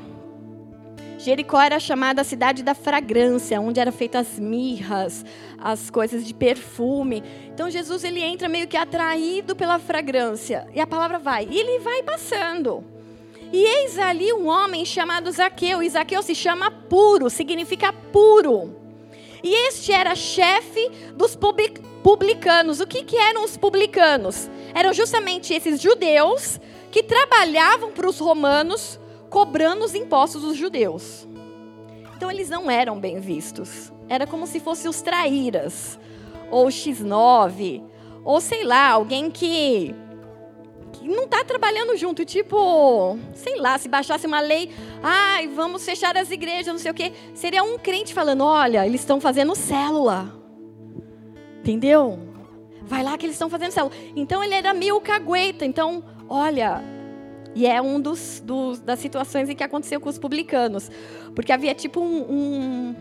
Jericó 1.18 1.62
era 1.62 1.80
chamada 1.80 2.22
a 2.22 2.24
cidade 2.24 2.64
da 2.64 2.74
fragrância, 2.74 3.62
onde 3.62 3.80
eram 3.80 3.92
feitas 3.92 4.28
as 4.28 4.40
mirras, 4.40 5.24
as 5.60 5.92
coisas 5.92 6.26
de 6.26 6.34
perfume. 6.34 7.24
Então 7.54 7.70
Jesus 7.70 8.04
ele 8.04 8.24
entra 8.24 8.50
meio 8.50 8.68
que 8.68 8.76
atraído 8.76 9.56
pela 9.56 9.78
fragrância. 9.78 10.68
E 10.74 10.80
a 10.80 10.88
palavra 10.88 11.20
vai, 11.20 11.48
e 11.50 11.60
ele 11.60 11.80
vai 11.80 12.02
passando. 12.02 12.84
E 13.54 13.64
eis 13.64 14.00
ali 14.00 14.34
um 14.34 14.48
homem 14.48 14.84
chamado 14.84 15.32
Zaqueu, 15.32 15.84
e 15.84 15.90
Zaqueu 15.90 16.24
se 16.24 16.34
chama 16.34 16.72
puro, 16.72 17.30
significa 17.30 17.94
puro. 17.94 18.76
E 19.44 19.54
este 19.68 19.92
era 19.92 20.16
chefe 20.16 20.90
dos 21.16 21.36
publicanos. 21.36 21.91
O 22.04 22.88
que, 22.88 23.04
que 23.04 23.18
eram 23.18 23.44
os 23.44 23.58
publicanos? 23.58 24.50
Eram 24.74 24.94
justamente 24.94 25.54
esses 25.54 25.80
judeus 25.80 26.60
que 26.92 27.04
trabalhavam 27.04 27.92
para 27.92 28.10
os 28.10 28.20
romanos 28.20 29.00
cobrando 29.30 29.86
os 29.86 29.96
impostos 29.96 30.42
dos 30.42 30.58
judeus. 30.58 31.28
Então 32.16 32.30
eles 32.30 32.50
não 32.50 32.70
eram 32.70 33.00
bem 33.00 33.20
vistos. 33.20 33.92
Era 34.10 34.28
como 34.28 34.46
se 34.46 34.60
fossem 34.60 34.90
os 34.90 35.02
traíras, 35.02 35.98
ou 36.52 36.68
X9, 36.68 37.82
ou 38.26 38.42
sei 38.42 38.64
lá, 38.64 38.90
alguém 38.90 39.32
que, 39.32 39.96
que 40.92 41.08
não 41.08 41.24
está 41.24 41.44
trabalhando 41.46 41.96
junto. 41.96 42.26
Tipo, 42.26 43.18
sei 43.34 43.58
lá, 43.58 43.78
se 43.78 43.88
baixasse 43.88 44.28
uma 44.28 44.42
lei, 44.42 44.70
ai, 45.02 45.48
vamos 45.48 45.86
fechar 45.86 46.18
as 46.18 46.30
igrejas, 46.30 46.68
não 46.68 46.78
sei 46.78 46.92
o 46.92 46.94
quê. 46.94 47.14
Seria 47.34 47.64
um 47.64 47.78
crente 47.78 48.14
falando: 48.14 48.44
olha, 48.44 48.86
eles 48.86 49.02
estão 49.02 49.22
fazendo 49.22 49.56
célula. 49.56 50.41
Entendeu? 51.62 52.20
Vai 52.82 53.04
lá 53.04 53.18
que 53.18 53.26
eles 53.26 53.36
estão 53.36 53.50
fazendo 53.50 53.72
célula. 53.72 53.94
Então 54.16 54.44
ele 54.44 54.56
era 54.56 54.74
meio 54.74 55.00
cagueta. 55.00 55.64
Então, 55.64 56.04
olha, 56.28 56.84
e 57.54 57.68
é 57.68 57.82
um 57.82 58.02
dos, 58.02 58.42
dos, 58.44 58.80
das 58.80 59.00
situações 59.00 59.48
em 59.48 59.56
que 59.56 59.64
aconteceu 59.64 60.02
com 60.02 60.10
os 60.10 60.18
publicanos. 60.18 60.90
Porque 61.36 61.52
havia 61.52 61.76
tipo 61.76 62.02
um, 62.02 62.26
um. 62.30 62.96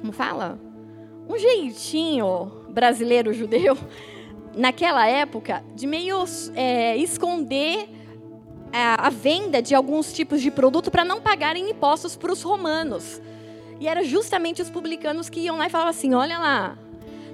Como 0.00 0.12
fala? 0.12 0.58
Um 1.28 1.38
jeitinho 1.38 2.52
brasileiro 2.68 3.32
judeu, 3.32 3.76
naquela 4.54 5.06
época, 5.06 5.64
de 5.74 5.86
meio 5.86 6.24
é, 6.54 6.96
esconder 6.96 7.88
a, 8.72 9.06
a 9.06 9.10
venda 9.10 9.62
de 9.62 9.74
alguns 9.74 10.12
tipos 10.12 10.40
de 10.40 10.50
produto 10.50 10.90
para 10.90 11.04
não 11.04 11.20
pagarem 11.20 11.70
impostos 11.70 12.14
para 12.16 12.32
os 12.32 12.42
romanos. 12.42 13.20
E 13.80 13.86
era 13.86 14.02
justamente 14.02 14.60
os 14.60 14.70
publicanos 14.70 15.28
que 15.28 15.40
iam 15.40 15.56
lá 15.56 15.66
e 15.66 15.70
falavam 15.70 15.90
assim: 15.90 16.14
olha 16.14 16.38
lá, 16.38 16.78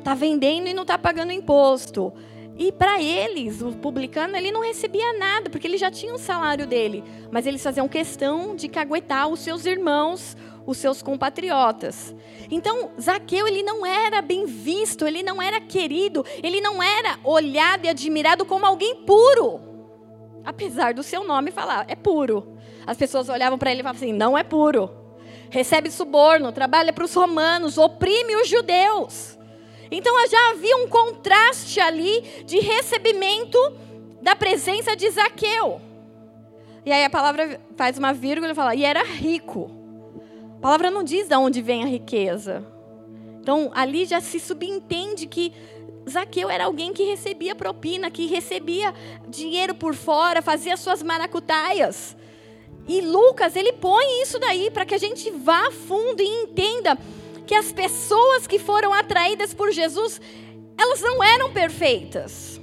tá 0.05 0.15
vendendo 0.15 0.69
e 0.69 0.75
não 0.75 0.83
está 0.83 0.99
pagando 0.99 1.33
imposto. 1.33 2.13
E 2.57 2.71
para 2.71 3.03
eles, 3.03 3.63
o 3.63 3.73
publicano, 3.73 4.37
ele 4.37 4.53
não 4.53 4.61
recebia 4.61 5.19
nada, 5.19 5.51
porque 5.51 5.67
ele 5.67 5.79
já 5.79 5.91
tinha 5.91 6.15
um 6.15 6.19
salário 6.19 6.67
dele. 6.67 7.03
Mas 7.33 7.47
eles 7.47 7.63
faziam 7.63 7.89
questão 7.89 8.55
de 8.55 8.69
caguetar 8.69 9.27
os 9.29 9.41
seus 9.41 9.67
irmãos, 9.67 10.37
os 10.65 10.77
seus 10.77 11.03
compatriotas. 11.03 12.15
Então, 12.49 12.93
Zaqueu, 13.01 13.49
ele 13.49 13.63
não 13.63 13.85
era 13.85 14.23
bem 14.23 14.47
visto, 14.47 15.05
ele 15.05 15.23
não 15.23 15.43
era 15.43 15.61
querido, 15.61 16.25
ele 16.43 16.61
não 16.61 16.81
era 16.81 17.19
olhado 17.25 17.87
e 17.87 17.89
admirado 17.89 18.45
como 18.45 18.65
alguém 18.65 19.05
puro. 19.05 19.61
Apesar 20.45 20.95
do 20.95 21.03
seu 21.03 21.25
nome 21.25 21.51
falar, 21.51 21.87
é 21.89 21.97
puro. 21.97 22.57
As 22.87 22.97
pessoas 22.97 23.29
olhavam 23.29 23.59
para 23.59 23.71
ele 23.71 23.81
e 23.81 23.83
falavam 23.83 24.01
assim: 24.01 24.13
não 24.13 24.37
é 24.37 24.45
puro. 24.45 24.91
Recebe 25.51 25.91
suborno, 25.91 26.53
trabalha 26.53 26.93
para 26.93 27.05
os 27.05 27.15
romanos, 27.15 27.79
oprime 27.79 28.37
os 28.37 28.49
judeus. 28.49 29.39
Então 29.97 30.13
já 30.29 30.51
havia 30.51 30.77
um 30.79 30.89
contraste 30.89 31.81
ali 31.81 32.21
de 32.45 32.59
recebimento 32.59 33.59
da 34.21 34.35
presença 34.35 34.97
de 34.97 35.09
Zaqueu. 35.09 35.81
E 36.85 36.91
aí 36.91 37.05
a 37.05 37.11
palavra 37.11 37.61
faz 37.77 37.97
uma 37.97 38.13
vírgula 38.13 38.53
e 38.53 38.55
fala, 38.55 38.75
e 38.75 38.85
era 38.85 39.05
rico. 39.05 39.71
A 40.59 40.61
palavra 40.61 40.91
não 40.91 41.05
diz 41.05 41.29
de 41.29 41.37
onde 41.37 41.63
vem 41.63 41.85
a 41.85 41.87
riqueza. 41.87 42.67
Então 43.41 43.71
ali 43.73 44.05
já 44.05 44.21
se 44.21 44.41
subentende 44.41 45.27
que 45.27 45.53
Zaqueu 46.11 46.51
era 46.51 46.65
alguém 46.65 46.93
que 46.93 47.05
recebia 47.05 47.55
propina, 47.55 48.11
que 48.11 48.27
recebia 48.27 48.93
dinheiro 49.29 49.75
por 49.75 49.95
fora, 49.95 50.43
fazia 50.43 50.77
suas 50.77 51.03
maracutaias. 51.03 52.17
E 52.89 53.01
Lucas, 53.01 53.55
ele 53.55 53.73
põe 53.73 54.23
isso 54.23 54.39
daí 54.39 54.71
para 54.71 54.85
que 54.85 54.95
a 54.95 54.99
gente 54.99 55.31
vá 55.31 55.71
fundo 55.71 56.21
e 56.21 56.43
entenda 56.43 56.99
que 57.47 57.55
as 57.55 57.73
pessoas 57.73 58.47
que 58.47 58.59
foram 58.59 58.93
atraídas 58.93 59.53
por 59.53 59.71
Jesus, 59.71 60.21
elas 60.79 61.01
não 61.01 61.23
eram 61.23 61.53
perfeitas. 61.53 62.61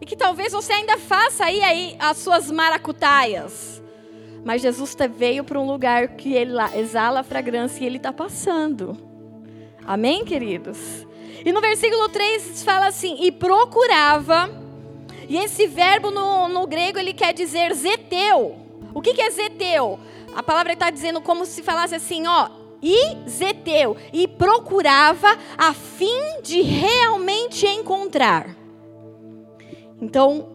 E 0.00 0.06
que 0.06 0.16
talvez 0.16 0.52
você 0.52 0.72
ainda 0.72 0.96
faça 0.98 1.44
aí, 1.44 1.62
aí 1.62 1.96
as 1.98 2.18
suas 2.18 2.50
maracutaias. 2.50 3.82
Mas 4.44 4.62
Jesus 4.62 4.96
veio 5.16 5.44
para 5.44 5.60
um 5.60 5.66
lugar 5.66 6.08
que 6.08 6.34
ele 6.34 6.54
exala 6.74 7.20
a 7.20 7.24
fragrância 7.24 7.82
e 7.82 7.86
ele 7.86 7.96
está 7.96 8.12
passando. 8.12 8.96
Amém, 9.84 10.24
queridos? 10.24 11.06
E 11.44 11.52
no 11.52 11.60
versículo 11.60 12.08
3 12.08 12.62
fala 12.62 12.86
assim: 12.86 13.16
e 13.20 13.32
procurava. 13.32 14.50
E 15.28 15.36
esse 15.36 15.66
verbo 15.66 16.10
no, 16.10 16.48
no 16.48 16.66
grego 16.66 16.98
ele 16.98 17.12
quer 17.12 17.34
dizer 17.34 17.74
zeteu. 17.74 18.56
O 18.94 19.02
que, 19.02 19.12
que 19.12 19.20
é 19.20 19.30
zeteu? 19.30 19.98
A 20.34 20.42
palavra 20.42 20.72
está 20.72 20.88
dizendo 20.90 21.20
como 21.20 21.44
se 21.44 21.62
falasse 21.62 21.94
assim, 21.94 22.26
ó, 22.26 22.48
e 22.82 23.28
Zeteu, 23.28 23.96
e 24.12 24.28
procurava 24.28 25.28
a 25.56 25.72
fim 25.72 26.40
de 26.42 26.62
realmente 26.62 27.66
encontrar. 27.66 28.56
Então, 30.00 30.48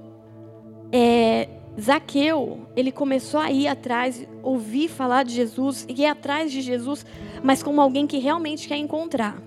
é, 0.91 1.49
Zaqueu, 1.79 2.67
ele 2.75 2.91
começou 2.91 3.39
a 3.39 3.51
ir 3.51 3.67
atrás, 3.67 4.25
ouvir 4.41 4.87
falar 4.87 5.23
de 5.23 5.33
Jesus, 5.33 5.85
e 5.89 6.01
ir 6.01 6.05
atrás 6.05 6.51
de 6.51 6.61
Jesus, 6.61 7.05
mas 7.43 7.61
como 7.61 7.81
alguém 7.81 8.07
que 8.07 8.19
realmente 8.19 8.67
quer 8.67 8.77
encontrar. 8.77 9.37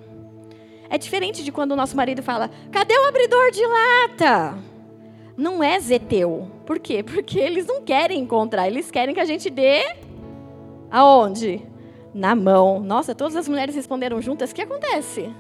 É 0.90 0.98
diferente 0.98 1.42
de 1.42 1.50
quando 1.50 1.72
o 1.72 1.76
nosso 1.76 1.96
marido 1.96 2.22
fala: 2.22 2.50
cadê 2.70 2.94
o 2.94 3.08
abridor 3.08 3.50
de 3.50 3.62
lata? 3.66 4.58
Não 5.36 5.62
é 5.62 5.78
Zeteu. 5.78 6.50
Por 6.64 6.78
quê? 6.78 7.02
Porque 7.02 7.38
eles 7.38 7.66
não 7.66 7.82
querem 7.82 8.20
encontrar, 8.20 8.66
eles 8.66 8.90
querem 8.90 9.14
que 9.14 9.20
a 9.20 9.24
gente 9.24 9.50
dê 9.50 9.84
aonde? 10.90 11.62
Na 12.16 12.34
mão. 12.34 12.80
Nossa, 12.80 13.14
todas 13.14 13.36
as 13.36 13.46
mulheres 13.46 13.74
responderam 13.74 14.20
juntas. 14.22 14.50
O 14.50 14.54
que 14.54 14.62
acontece? 14.62 15.30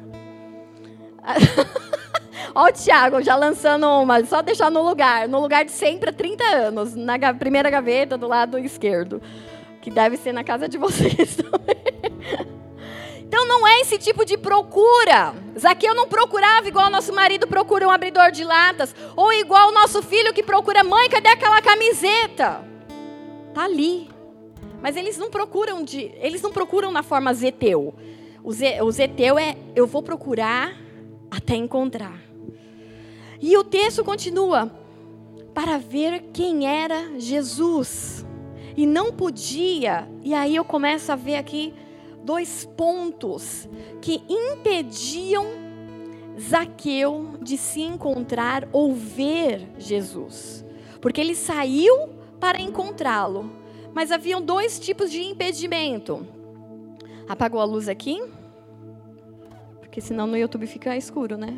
Olha 2.54 2.70
o 2.70 2.72
Tiago 2.72 3.22
já 3.22 3.34
lançando 3.34 3.86
uma, 3.86 4.24
só 4.24 4.40
deixar 4.40 4.70
no 4.70 4.82
lugar, 4.82 5.28
no 5.28 5.40
lugar 5.40 5.64
de 5.64 5.72
sempre 5.72 6.10
há 6.10 6.12
30 6.12 6.44
anos, 6.44 6.94
na 6.94 7.18
primeira 7.34 7.68
gaveta 7.68 8.16
do 8.16 8.28
lado 8.28 8.58
esquerdo, 8.58 9.20
que 9.82 9.90
deve 9.90 10.16
ser 10.16 10.32
na 10.32 10.44
casa 10.44 10.68
de 10.68 10.78
vocês 10.78 11.36
também. 11.36 11.76
Então 13.18 13.46
não 13.46 13.66
é 13.66 13.80
esse 13.80 13.98
tipo 13.98 14.24
de 14.24 14.38
procura. 14.38 15.34
Zaqueu 15.58 15.94
não 15.94 16.08
procurava 16.08 16.68
igual 16.68 16.88
nosso 16.88 17.12
marido 17.12 17.46
procura 17.46 17.86
um 17.86 17.90
abridor 17.90 18.30
de 18.30 18.44
latas, 18.44 18.94
ou 19.16 19.32
igual 19.32 19.68
o 19.68 19.72
nosso 19.72 20.02
filho 20.02 20.32
que 20.32 20.42
procura, 20.42 20.84
mãe, 20.84 21.10
cadê 21.10 21.28
aquela 21.28 21.60
camiseta? 21.60 22.64
Tá 23.52 23.64
ali. 23.64 24.15
Mas 24.80 24.96
eles 24.96 25.16
não 25.16 25.30
procuram 25.30 25.82
de, 25.82 26.12
eles 26.20 26.42
não 26.42 26.52
procuram 26.52 26.92
na 26.92 27.02
forma 27.02 27.32
zeteu. 27.34 27.94
O, 28.42 28.52
ze, 28.52 28.80
o 28.80 28.90
zeteu 28.90 29.38
é 29.38 29.56
eu 29.74 29.86
vou 29.86 30.02
procurar 30.02 30.76
até 31.30 31.54
encontrar. 31.54 32.20
E 33.40 33.56
o 33.56 33.64
texto 33.64 34.04
continua 34.04 34.70
para 35.52 35.78
ver 35.78 36.24
quem 36.32 36.66
era 36.66 37.18
Jesus. 37.18 38.24
E 38.76 38.86
não 38.86 39.12
podia, 39.12 40.08
e 40.22 40.34
aí 40.34 40.54
eu 40.54 40.64
começo 40.64 41.10
a 41.10 41.16
ver 41.16 41.36
aqui 41.36 41.72
dois 42.22 42.68
pontos 42.76 43.66
que 44.02 44.22
impediam 44.28 45.66
Zaqueu 46.38 47.38
de 47.40 47.56
se 47.56 47.80
encontrar 47.80 48.68
ou 48.70 48.94
ver 48.94 49.66
Jesus. 49.78 50.64
Porque 51.00 51.20
ele 51.20 51.34
saiu 51.34 52.10
para 52.38 52.60
encontrá-lo, 52.60 53.50
Mas 53.96 54.12
haviam 54.12 54.42
dois 54.42 54.78
tipos 54.78 55.10
de 55.10 55.22
impedimento. 55.22 56.26
Apagou 57.26 57.58
a 57.58 57.64
luz 57.64 57.88
aqui? 57.88 58.22
Porque 59.80 60.02
senão 60.02 60.26
no 60.26 60.36
YouTube 60.36 60.66
fica 60.66 60.94
escuro, 60.94 61.38
né? 61.38 61.56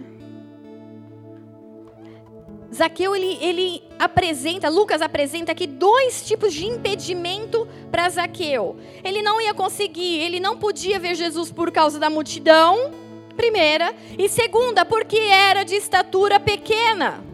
Zaqueu 2.73 3.17
ele, 3.17 3.39
ele 3.41 3.83
apresenta, 3.99 4.69
Lucas 4.69 5.03
apresenta 5.03 5.51
aqui 5.51 5.67
dois 5.67 6.25
tipos 6.25 6.55
de 6.55 6.65
impedimento 6.65 7.67
para 7.91 8.09
Zaqueu. 8.09 8.77
Ele 9.03 9.21
não 9.21 9.41
ia 9.41 9.53
conseguir, 9.53 10.21
ele 10.21 10.39
não 10.39 10.57
podia 10.57 11.01
ver 11.01 11.17
Jesus 11.17 11.51
por 11.51 11.73
causa 11.73 11.99
da 11.99 12.09
multidão, 12.09 12.93
primeira, 13.37 13.93
e 14.17 14.29
segunda, 14.29 14.85
porque 14.85 15.19
era 15.19 15.65
de 15.65 15.75
estatura 15.75 16.39
pequena. 16.39 17.28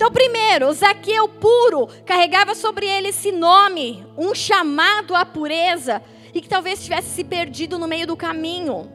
Então, 0.00 0.10
primeiro, 0.10 0.72
Zaqueu 0.72 1.28
puro 1.28 1.86
carregava 2.06 2.54
sobre 2.54 2.86
ele 2.86 3.08
esse 3.08 3.30
nome, 3.30 4.02
um 4.16 4.34
chamado 4.34 5.14
à 5.14 5.26
pureza, 5.26 6.00
e 6.32 6.40
que 6.40 6.48
talvez 6.48 6.82
tivesse 6.82 7.10
se 7.10 7.22
perdido 7.22 7.78
no 7.78 7.86
meio 7.86 8.06
do 8.06 8.16
caminho, 8.16 8.90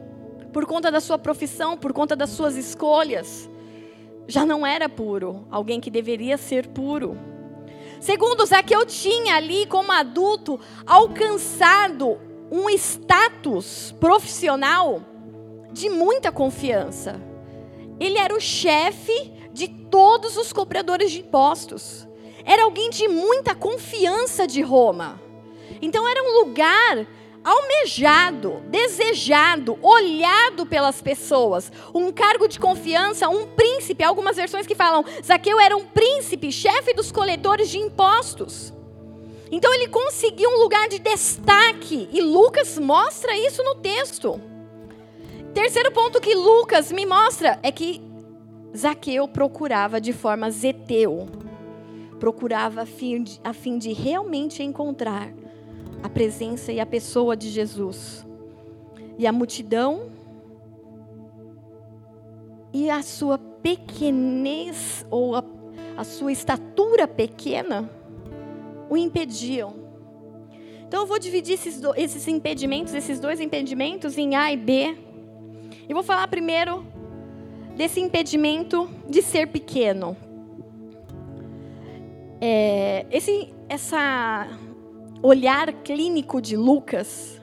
por 0.52 0.66
conta 0.66 0.90
da 0.90 1.00
sua 1.00 1.16
profissão, 1.16 1.78
por 1.78 1.92
conta 1.92 2.16
das 2.16 2.30
suas 2.30 2.56
escolhas 2.56 3.48
já 4.26 4.44
não 4.44 4.66
era 4.66 4.88
puro, 4.88 5.46
alguém 5.48 5.80
que 5.80 5.92
deveria 5.92 6.36
ser 6.36 6.66
puro. 6.66 7.16
Segundo, 8.00 8.44
Zaqueu 8.44 8.84
tinha 8.84 9.36
ali, 9.36 9.64
como 9.66 9.92
adulto, 9.92 10.58
alcançado 10.84 12.18
um 12.50 12.68
status 12.70 13.94
profissional 14.00 15.00
de 15.70 15.88
muita 15.88 16.32
confiança. 16.32 17.20
Ele 18.00 18.18
era 18.18 18.34
o 18.34 18.40
chefe 18.40 19.35
de 19.56 19.68
todos 19.68 20.36
os 20.36 20.52
cobradores 20.52 21.10
de 21.10 21.20
impostos. 21.20 22.06
Era 22.44 22.64
alguém 22.64 22.90
de 22.90 23.08
muita 23.08 23.54
confiança 23.54 24.46
de 24.46 24.60
Roma. 24.60 25.20
Então 25.80 26.06
era 26.06 26.22
um 26.22 26.40
lugar 26.40 27.06
almejado, 27.42 28.62
desejado, 28.68 29.78
olhado 29.80 30.66
pelas 30.66 31.00
pessoas. 31.00 31.72
Um 31.94 32.12
cargo 32.12 32.46
de 32.46 32.58
confiança, 32.58 33.28
um 33.28 33.46
príncipe. 33.46 34.04
Algumas 34.04 34.36
versões 34.36 34.66
que 34.66 34.74
falam 34.74 35.04
Zaqueu 35.24 35.58
era 35.58 35.76
um 35.76 35.86
príncipe, 35.86 36.52
chefe 36.52 36.92
dos 36.92 37.10
coletores 37.10 37.70
de 37.70 37.78
impostos. 37.78 38.74
Então 39.50 39.72
ele 39.72 39.88
conseguiu 39.88 40.50
um 40.50 40.58
lugar 40.58 40.86
de 40.88 40.98
destaque 40.98 42.10
e 42.12 42.20
Lucas 42.20 42.78
mostra 42.78 43.34
isso 43.38 43.62
no 43.62 43.76
texto. 43.76 44.38
Terceiro 45.54 45.90
ponto 45.92 46.20
que 46.20 46.34
Lucas 46.34 46.92
me 46.92 47.06
mostra 47.06 47.58
é 47.62 47.72
que 47.72 48.02
Zaqueu 48.74 49.28
procurava 49.28 50.00
de 50.00 50.12
forma 50.12 50.50
zeteu, 50.50 51.28
procurava 52.18 52.82
a 52.82 52.86
fim 52.86 53.22
de, 53.22 53.40
a 53.44 53.52
fim 53.52 53.78
de 53.78 53.92
realmente 53.92 54.62
encontrar 54.62 55.32
a 56.02 56.08
presença 56.08 56.72
e 56.72 56.80
a 56.80 56.86
pessoa 56.86 57.36
de 57.36 57.48
Jesus. 57.48 58.26
E 59.18 59.26
a 59.26 59.32
multidão 59.32 60.10
e 62.72 62.90
a 62.90 63.02
sua 63.02 63.38
pequenez 63.38 65.06
ou 65.10 65.34
a, 65.34 65.44
a 65.96 66.04
sua 66.04 66.30
estatura 66.30 67.08
pequena 67.08 67.90
o 68.88 68.96
impediam. 68.96 69.74
Então 70.86 71.00
eu 71.00 71.06
vou 71.06 71.18
dividir 71.18 71.54
esses, 71.54 71.80
do, 71.80 71.94
esses 71.96 72.28
impedimentos, 72.28 72.94
esses 72.94 73.18
dois 73.18 73.40
impedimentos 73.40 74.16
em 74.16 74.36
A 74.36 74.52
e 74.52 74.56
B. 74.56 74.96
E 75.88 75.94
vou 75.94 76.02
falar 76.02 76.28
primeiro 76.28 76.86
desse 77.76 78.00
impedimento 78.00 78.88
de 79.08 79.20
ser 79.20 79.48
pequeno. 79.48 80.16
É, 82.40 83.06
esse, 83.10 83.52
essa 83.68 84.48
olhar 85.22 85.72
clínico 85.82 86.40
de 86.40 86.56
Lucas, 86.56 87.40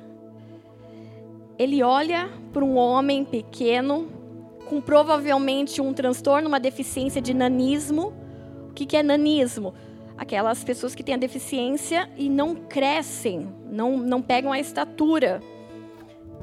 ele 1.58 1.84
olha 1.84 2.30
para 2.52 2.66
um 2.66 2.78
homem 2.78 3.24
pequeno, 3.24 4.08
com 4.68 4.82
provavelmente 4.82 5.82
um 5.82 5.94
transtorno, 5.94 6.48
uma 6.48 6.60
deficiência 6.60 7.22
de 7.22 7.34
nanismo. 7.34 8.14
O 8.70 8.74
que, 8.74 8.98
é 8.98 9.04
nanismo? 9.04 9.74
Aquelas 10.18 10.64
pessoas 10.64 10.96
que 10.96 11.04
têm 11.04 11.16
a 11.16 11.18
deficiência 11.18 12.10
e 12.18 12.28
não 12.28 12.56
crescem, 12.56 13.48
não, 13.70 13.98
não 13.98 14.22
pegam 14.22 14.52
a 14.52 14.60
estatura. 14.60 15.42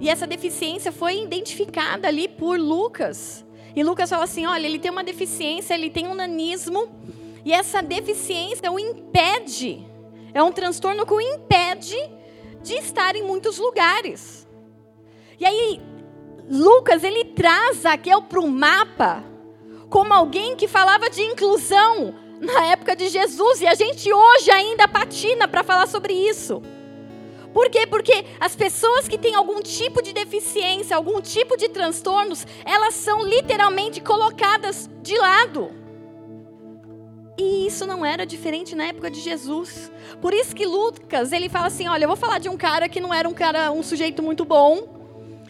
E 0.00 0.08
essa 0.08 0.26
deficiência 0.26 0.92
foi 0.92 1.22
identificada 1.22 2.08
ali 2.08 2.28
por 2.28 2.58
Lucas. 2.58 3.44
E 3.74 3.82
Lucas 3.82 4.10
fala 4.10 4.24
assim: 4.24 4.46
olha, 4.46 4.66
ele 4.66 4.78
tem 4.78 4.90
uma 4.90 5.04
deficiência, 5.04 5.74
ele 5.74 5.90
tem 5.90 6.06
um 6.06 6.14
nanismo, 6.14 6.88
e 7.44 7.52
essa 7.52 7.82
deficiência 7.82 8.70
o 8.70 8.78
impede 8.78 9.86
é 10.32 10.42
um 10.42 10.52
transtorno 10.52 11.06
que 11.06 11.12
o 11.12 11.20
impede 11.20 11.96
de 12.62 12.74
estar 12.74 13.16
em 13.16 13.22
muitos 13.22 13.58
lugares. 13.58 14.46
E 15.38 15.44
aí, 15.44 15.80
Lucas, 16.48 17.02
ele 17.02 17.24
traz 17.24 17.78
Zaqueu 17.78 18.22
para 18.22 18.40
o 18.40 18.48
mapa 18.48 19.24
como 19.88 20.12
alguém 20.12 20.54
que 20.54 20.68
falava 20.68 21.10
de 21.10 21.22
inclusão 21.22 22.14
na 22.40 22.66
época 22.66 22.94
de 22.94 23.08
Jesus. 23.08 23.60
E 23.60 23.66
a 23.66 23.74
gente 23.74 24.12
hoje 24.12 24.50
ainda 24.50 24.86
patina 24.86 25.48
para 25.48 25.64
falar 25.64 25.86
sobre 25.86 26.12
isso. 26.12 26.62
Por 27.52 27.68
quê? 27.68 27.86
Porque 27.86 28.24
as 28.38 28.54
pessoas 28.54 29.08
que 29.08 29.18
têm 29.18 29.34
algum 29.34 29.60
tipo 29.60 30.02
de 30.02 30.12
deficiência, 30.12 30.96
algum 30.96 31.20
tipo 31.20 31.56
de 31.56 31.68
transtornos, 31.68 32.46
elas 32.64 32.94
são 32.94 33.26
literalmente 33.26 34.00
colocadas 34.00 34.88
de 35.02 35.16
lado. 35.18 35.72
E 37.36 37.66
isso 37.66 37.86
não 37.86 38.04
era 38.04 38.26
diferente 38.26 38.76
na 38.76 38.84
época 38.84 39.10
de 39.10 39.20
Jesus. 39.20 39.90
Por 40.20 40.34
isso 40.34 40.54
que 40.54 40.66
Lucas, 40.66 41.32
ele 41.32 41.48
fala 41.48 41.68
assim, 41.68 41.88
olha, 41.88 42.04
eu 42.04 42.08
vou 42.08 42.16
falar 42.16 42.38
de 42.38 42.48
um 42.48 42.56
cara 42.56 42.88
que 42.88 43.00
não 43.00 43.14
era 43.14 43.28
um 43.28 43.32
cara, 43.32 43.72
um 43.72 43.82
sujeito 43.82 44.22
muito 44.22 44.44
bom, 44.44 45.00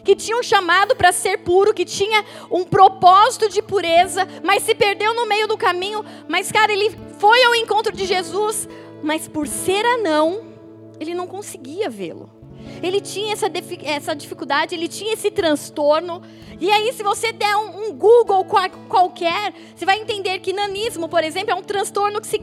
que 0.05 0.15
tinha 0.15 0.39
um 0.39 0.43
chamado 0.43 0.95
para 0.95 1.13
ser 1.13 1.39
puro, 1.39 1.75
que 1.75 1.85
tinha 1.85 2.25
um 2.51 2.65
propósito 2.65 3.49
de 3.49 3.61
pureza, 3.61 4.27
mas 4.43 4.63
se 4.63 4.75
perdeu 4.75 5.15
no 5.15 5.27
meio 5.27 5.47
do 5.47 5.59
caminho. 5.59 6.05
Mas, 6.29 6.51
cara, 6.51 6.73
ele 6.73 6.97
foi 7.19 7.43
ao 7.45 7.55
encontro 7.57 7.95
de 7.95 8.07
Jesus, 8.07 8.69
mas 9.03 9.29
por 9.29 9.47
ser 9.47 9.85
anão, 9.85 10.50
ele 11.01 11.15
não 11.15 11.27
conseguia 11.27 11.89
vê-lo. 11.89 12.31
Ele 12.83 13.01
tinha 13.01 13.33
essa, 13.33 13.47
essa 13.85 14.15
dificuldade, 14.15 14.75
ele 14.75 14.87
tinha 14.87 15.15
esse 15.15 15.31
transtorno. 15.31 16.23
E 16.61 16.71
aí, 16.71 16.93
se 16.93 17.03
você 17.03 17.33
der 17.33 17.57
um, 17.57 17.87
um 17.87 17.93
Google 17.95 18.45
qualquer, 18.89 19.55
você 19.75 19.87
vai 19.87 19.99
entender 19.99 20.39
que 20.41 20.53
nanismo, 20.53 21.09
por 21.09 21.25
exemplo, 21.25 21.51
é 21.51 21.55
um 21.55 21.63
transtorno 21.63 22.21
que 22.21 22.27
se 22.27 22.39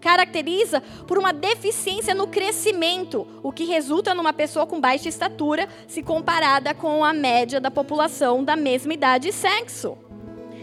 caracteriza 0.00 0.82
por 1.06 1.18
uma 1.18 1.32
deficiência 1.32 2.14
no 2.14 2.26
crescimento, 2.26 3.26
o 3.42 3.52
que 3.52 3.64
resulta 3.64 4.14
numa 4.14 4.32
pessoa 4.32 4.66
com 4.66 4.80
baixa 4.80 5.08
estatura, 5.08 5.68
se 5.86 6.02
comparada 6.02 6.72
com 6.72 7.04
a 7.04 7.12
média 7.12 7.60
da 7.60 7.70
população 7.70 8.42
da 8.42 8.56
mesma 8.56 8.94
idade 8.94 9.28
e 9.28 9.32
sexo. 9.32 9.98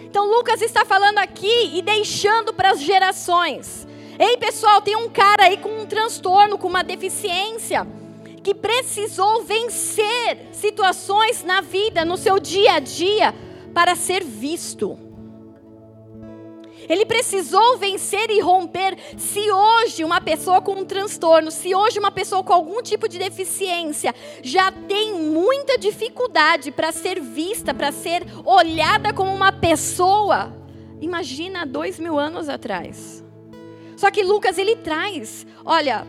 Então, 0.03 0.25
Lucas 0.31 0.61
está 0.61 0.85
falando 0.85 1.17
aqui 1.17 1.77
e 1.77 1.81
deixando 1.81 2.53
para 2.53 2.71
as 2.71 2.81
gerações. 2.81 3.85
Ei, 4.17 4.37
pessoal, 4.37 4.81
tem 4.81 4.95
um 4.95 5.09
cara 5.09 5.45
aí 5.45 5.57
com 5.57 5.81
um 5.81 5.85
transtorno, 5.85 6.57
com 6.57 6.67
uma 6.67 6.83
deficiência 6.83 7.85
que 8.41 8.53
precisou 8.53 9.43
vencer 9.43 10.49
situações 10.53 11.43
na 11.43 11.61
vida, 11.61 12.05
no 12.05 12.15
seu 12.15 12.39
dia 12.39 12.73
a 12.73 12.79
dia, 12.79 13.33
para 13.73 13.95
ser 13.95 14.23
visto. 14.23 14.97
Ele 16.87 17.05
precisou 17.05 17.77
vencer 17.77 18.29
e 18.29 18.39
romper. 18.39 18.95
Se 19.17 19.51
hoje 19.51 20.03
uma 20.03 20.21
pessoa 20.21 20.61
com 20.61 20.73
um 20.73 20.85
transtorno, 20.85 21.49
se 21.49 21.73
hoje 21.73 21.97
uma 21.97 22.11
pessoa 22.11 22.43
com 22.43 22.53
algum 22.53 22.81
tipo 22.81 23.09
de 23.09 23.17
deficiência 23.17 24.13
já 24.43 24.71
tem 24.71 25.15
muita 25.15 25.77
dificuldade 25.77 26.71
para 26.71 26.91
ser 26.91 27.19
vista, 27.19 27.73
para 27.73 27.91
ser 27.91 28.23
olhada 28.45 29.11
como 29.11 29.33
uma 29.33 29.51
pessoa, 29.51 30.53
imagina 31.01 31.65
dois 31.65 31.99
mil 31.99 32.19
anos 32.19 32.47
atrás. 32.47 33.24
Só 33.95 34.11
que 34.11 34.23
Lucas 34.23 34.57
ele 34.57 34.75
traz, 34.75 35.45
olha, 35.63 36.05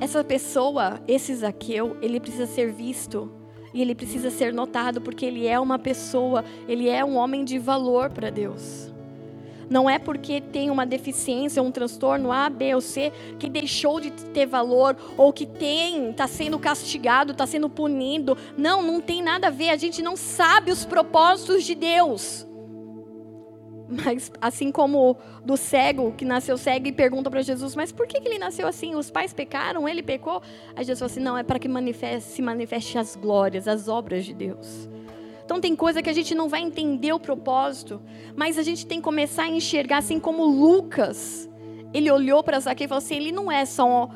essa 0.00 0.22
pessoa, 0.22 1.00
esse 1.06 1.34
Zaqueu, 1.34 1.96
ele 2.02 2.20
precisa 2.20 2.46
ser 2.46 2.72
visto 2.72 3.30
e 3.72 3.80
ele 3.80 3.94
precisa 3.94 4.30
ser 4.30 4.52
notado 4.52 5.00
porque 5.00 5.24
ele 5.24 5.46
é 5.46 5.58
uma 5.58 5.78
pessoa, 5.78 6.44
ele 6.68 6.88
é 6.88 7.04
um 7.04 7.16
homem 7.16 7.44
de 7.44 7.58
valor 7.58 8.10
para 8.10 8.30
Deus. 8.30 8.90
Não 9.68 9.90
é 9.90 9.98
porque 9.98 10.40
tem 10.40 10.70
uma 10.70 10.86
deficiência, 10.86 11.62
um 11.62 11.72
transtorno 11.72 12.30
A, 12.30 12.48
B 12.48 12.74
ou 12.74 12.80
C 12.80 13.12
que 13.38 13.48
deixou 13.48 14.00
de 14.00 14.10
ter 14.10 14.46
valor 14.46 14.96
ou 15.16 15.32
que 15.32 15.44
tem, 15.44 16.10
está 16.10 16.28
sendo 16.28 16.58
castigado, 16.58 17.32
está 17.32 17.46
sendo 17.46 17.68
punido. 17.68 18.36
Não, 18.56 18.80
não 18.80 19.00
tem 19.00 19.22
nada 19.22 19.48
a 19.48 19.50
ver. 19.50 19.70
A 19.70 19.76
gente 19.76 20.02
não 20.02 20.16
sabe 20.16 20.70
os 20.70 20.84
propósitos 20.84 21.64
de 21.64 21.74
Deus. 21.74 22.45
Mas 23.88 24.32
assim 24.40 24.72
como 24.72 25.16
do 25.44 25.56
cego 25.56 26.12
que 26.12 26.24
nasceu 26.24 26.58
cego 26.58 26.88
e 26.88 26.92
pergunta 26.92 27.30
para 27.30 27.42
Jesus, 27.42 27.76
mas 27.76 27.92
por 27.92 28.06
que, 28.06 28.20
que 28.20 28.28
ele 28.28 28.38
nasceu 28.38 28.66
assim? 28.66 28.96
Os 28.96 29.10
pais 29.10 29.32
pecaram, 29.32 29.88
ele 29.88 30.02
pecou? 30.02 30.42
Aí 30.74 30.84
Jesus 30.84 30.98
falou 30.98 31.10
assim, 31.10 31.20
não, 31.20 31.38
é 31.38 31.44
para 31.44 31.58
que 31.58 31.68
manifeste, 31.68 32.30
se 32.30 32.42
manifeste 32.42 32.98
as 32.98 33.14
glórias, 33.14 33.68
as 33.68 33.88
obras 33.88 34.24
de 34.24 34.34
Deus. 34.34 34.88
Então 35.44 35.60
tem 35.60 35.76
coisa 35.76 36.02
que 36.02 36.10
a 36.10 36.12
gente 36.12 36.34
não 36.34 36.48
vai 36.48 36.60
entender 36.60 37.12
o 37.12 37.20
propósito, 37.20 38.02
mas 38.34 38.58
a 38.58 38.62
gente 38.64 38.84
tem 38.84 38.98
que 38.98 39.04
começar 39.04 39.44
a 39.44 39.48
enxergar 39.48 39.98
assim 39.98 40.18
como 40.18 40.44
Lucas. 40.44 41.48
Ele 41.94 42.10
olhou 42.10 42.42
para 42.42 42.58
Zaqueu 42.58 42.86
e 42.86 42.88
falou 42.88 42.98
assim, 42.98 43.14
ele 43.14 43.30
não 43.30 43.50
é 43.50 43.64
só 43.64 44.10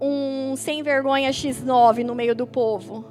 um 0.00 0.54
sem 0.56 0.82
vergonha 0.82 1.30
X9 1.30 2.04
no 2.04 2.14
meio 2.14 2.34
do 2.34 2.46
povo. 2.46 3.04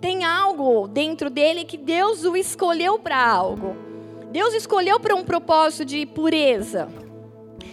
Tem 0.00 0.24
algo 0.24 0.88
dentro 0.88 1.28
dele 1.28 1.64
que 1.64 1.76
Deus 1.76 2.24
o 2.24 2.34
escolheu 2.34 2.98
para 2.98 3.22
algo. 3.22 3.87
Deus 4.30 4.54
escolheu 4.54 5.00
para 5.00 5.14
um 5.14 5.24
propósito 5.24 5.84
de 5.84 6.04
pureza. 6.04 6.88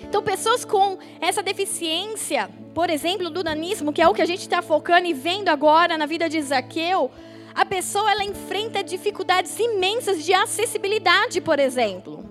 Então, 0.03 0.23
pessoas 0.23 0.63
com 0.63 0.97
essa 1.19 1.43
deficiência, 1.43 2.49
por 2.73 2.89
exemplo, 2.89 3.29
do 3.29 3.43
nanismo, 3.43 3.91
que 3.91 4.01
é 4.01 4.07
o 4.07 4.13
que 4.13 4.21
a 4.21 4.25
gente 4.25 4.41
está 4.41 4.61
focando 4.61 5.07
e 5.07 5.13
vendo 5.13 5.49
agora 5.49 5.97
na 5.97 6.05
vida 6.05 6.29
de 6.29 6.41
Zaqueu, 6.41 7.11
a 7.53 7.65
pessoa 7.65 8.11
ela 8.11 8.23
enfrenta 8.23 8.83
dificuldades 8.83 9.57
imensas 9.59 10.23
de 10.23 10.33
acessibilidade, 10.33 11.41
por 11.41 11.59
exemplo. 11.59 12.23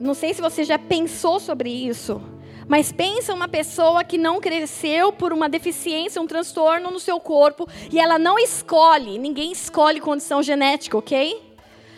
Não 0.00 0.14
sei 0.14 0.34
se 0.34 0.40
você 0.40 0.64
já 0.64 0.78
pensou 0.78 1.38
sobre 1.38 1.70
isso, 1.70 2.20
mas 2.66 2.90
pensa 2.90 3.34
uma 3.34 3.48
pessoa 3.48 4.02
que 4.02 4.18
não 4.18 4.40
cresceu 4.40 5.12
por 5.12 5.32
uma 5.32 5.48
deficiência, 5.48 6.20
um 6.20 6.26
transtorno 6.26 6.90
no 6.90 6.98
seu 6.98 7.20
corpo 7.20 7.68
e 7.90 8.00
ela 8.00 8.18
não 8.18 8.38
escolhe, 8.38 9.18
ninguém 9.18 9.52
escolhe 9.52 10.00
condição 10.00 10.42
genética, 10.42 10.96
ok? 10.96 11.51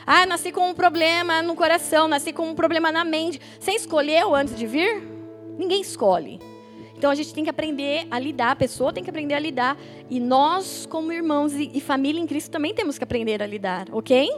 Ah, 0.06 0.26
nasci 0.26 0.52
com 0.52 0.68
um 0.68 0.74
problema 0.74 1.42
no 1.42 1.54
coração, 1.54 2.06
nasci 2.06 2.32
com 2.32 2.48
um 2.48 2.54
problema 2.54 2.92
na 2.92 3.04
mente. 3.04 3.40
Você 3.58 3.72
escolheu 3.72 4.34
antes 4.34 4.56
de 4.56 4.66
vir? 4.66 5.02
Ninguém 5.58 5.80
escolhe. 5.80 6.40
Então 6.96 7.10
a 7.10 7.14
gente 7.14 7.34
tem 7.34 7.44
que 7.44 7.50
aprender 7.50 8.06
a 8.10 8.18
lidar, 8.18 8.52
a 8.52 8.56
pessoa 8.56 8.92
tem 8.92 9.02
que 9.02 9.10
aprender 9.10 9.34
a 9.34 9.38
lidar. 9.38 9.76
E 10.10 10.20
nós, 10.20 10.86
como 10.86 11.12
irmãos 11.12 11.52
e, 11.54 11.80
família 11.80 12.20
em 12.20 12.26
Cristo, 12.26 12.50
também 12.50 12.74
temos 12.74 12.98
que 12.98 13.04
aprender 13.04 13.42
a 13.42 13.46
lidar, 13.46 13.86
ok? 13.92 14.28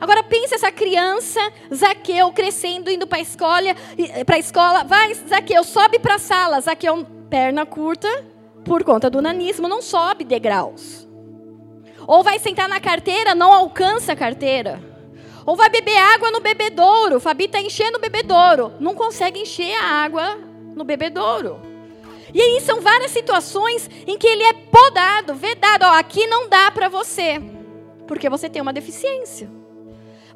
Agora 0.00 0.22
pense 0.22 0.54
essa 0.54 0.70
criança, 0.70 1.40
Zaqueu, 1.74 2.32
crescendo, 2.32 2.90
indo 2.90 3.06
para 3.06 3.18
a 3.18 3.20
escola, 3.20 3.74
para 4.24 4.36
a 4.36 4.38
escola. 4.38 4.84
Vai, 4.84 5.12
Zaqueu, 5.14 5.64
sobe 5.64 5.98
para 5.98 6.14
a 6.14 6.18
sala. 6.18 6.60
Zaqueu, 6.60 7.04
perna 7.28 7.66
curta, 7.66 8.08
por 8.64 8.84
conta 8.84 9.10
do 9.10 9.20
nanismo, 9.20 9.66
não 9.66 9.82
sobe 9.82 10.24
degraus. 10.24 11.07
Ou 12.08 12.22
vai 12.22 12.38
sentar 12.38 12.66
na 12.70 12.80
carteira, 12.80 13.34
não 13.34 13.52
alcança 13.52 14.12
a 14.12 14.16
carteira. 14.16 14.82
Ou 15.44 15.54
vai 15.54 15.68
beber 15.68 15.98
água 15.98 16.30
no 16.30 16.40
bebedouro. 16.40 17.20
Fabi 17.20 17.44
está 17.44 17.60
enchendo 17.60 17.98
o 17.98 18.00
bebedouro. 18.00 18.72
Não 18.80 18.94
consegue 18.94 19.38
encher 19.38 19.74
a 19.74 20.04
água 20.04 20.38
no 20.74 20.84
bebedouro. 20.84 21.60
E 22.32 22.40
aí 22.40 22.62
são 22.62 22.80
várias 22.80 23.10
situações 23.10 23.90
em 24.06 24.16
que 24.16 24.26
ele 24.26 24.42
é 24.42 24.54
podado, 24.54 25.34
vedado. 25.34 25.82
Ó, 25.82 25.90
aqui 25.98 26.26
não 26.26 26.48
dá 26.48 26.70
para 26.70 26.88
você, 26.88 27.42
porque 28.06 28.30
você 28.30 28.48
tem 28.48 28.62
uma 28.62 28.72
deficiência. 28.72 29.50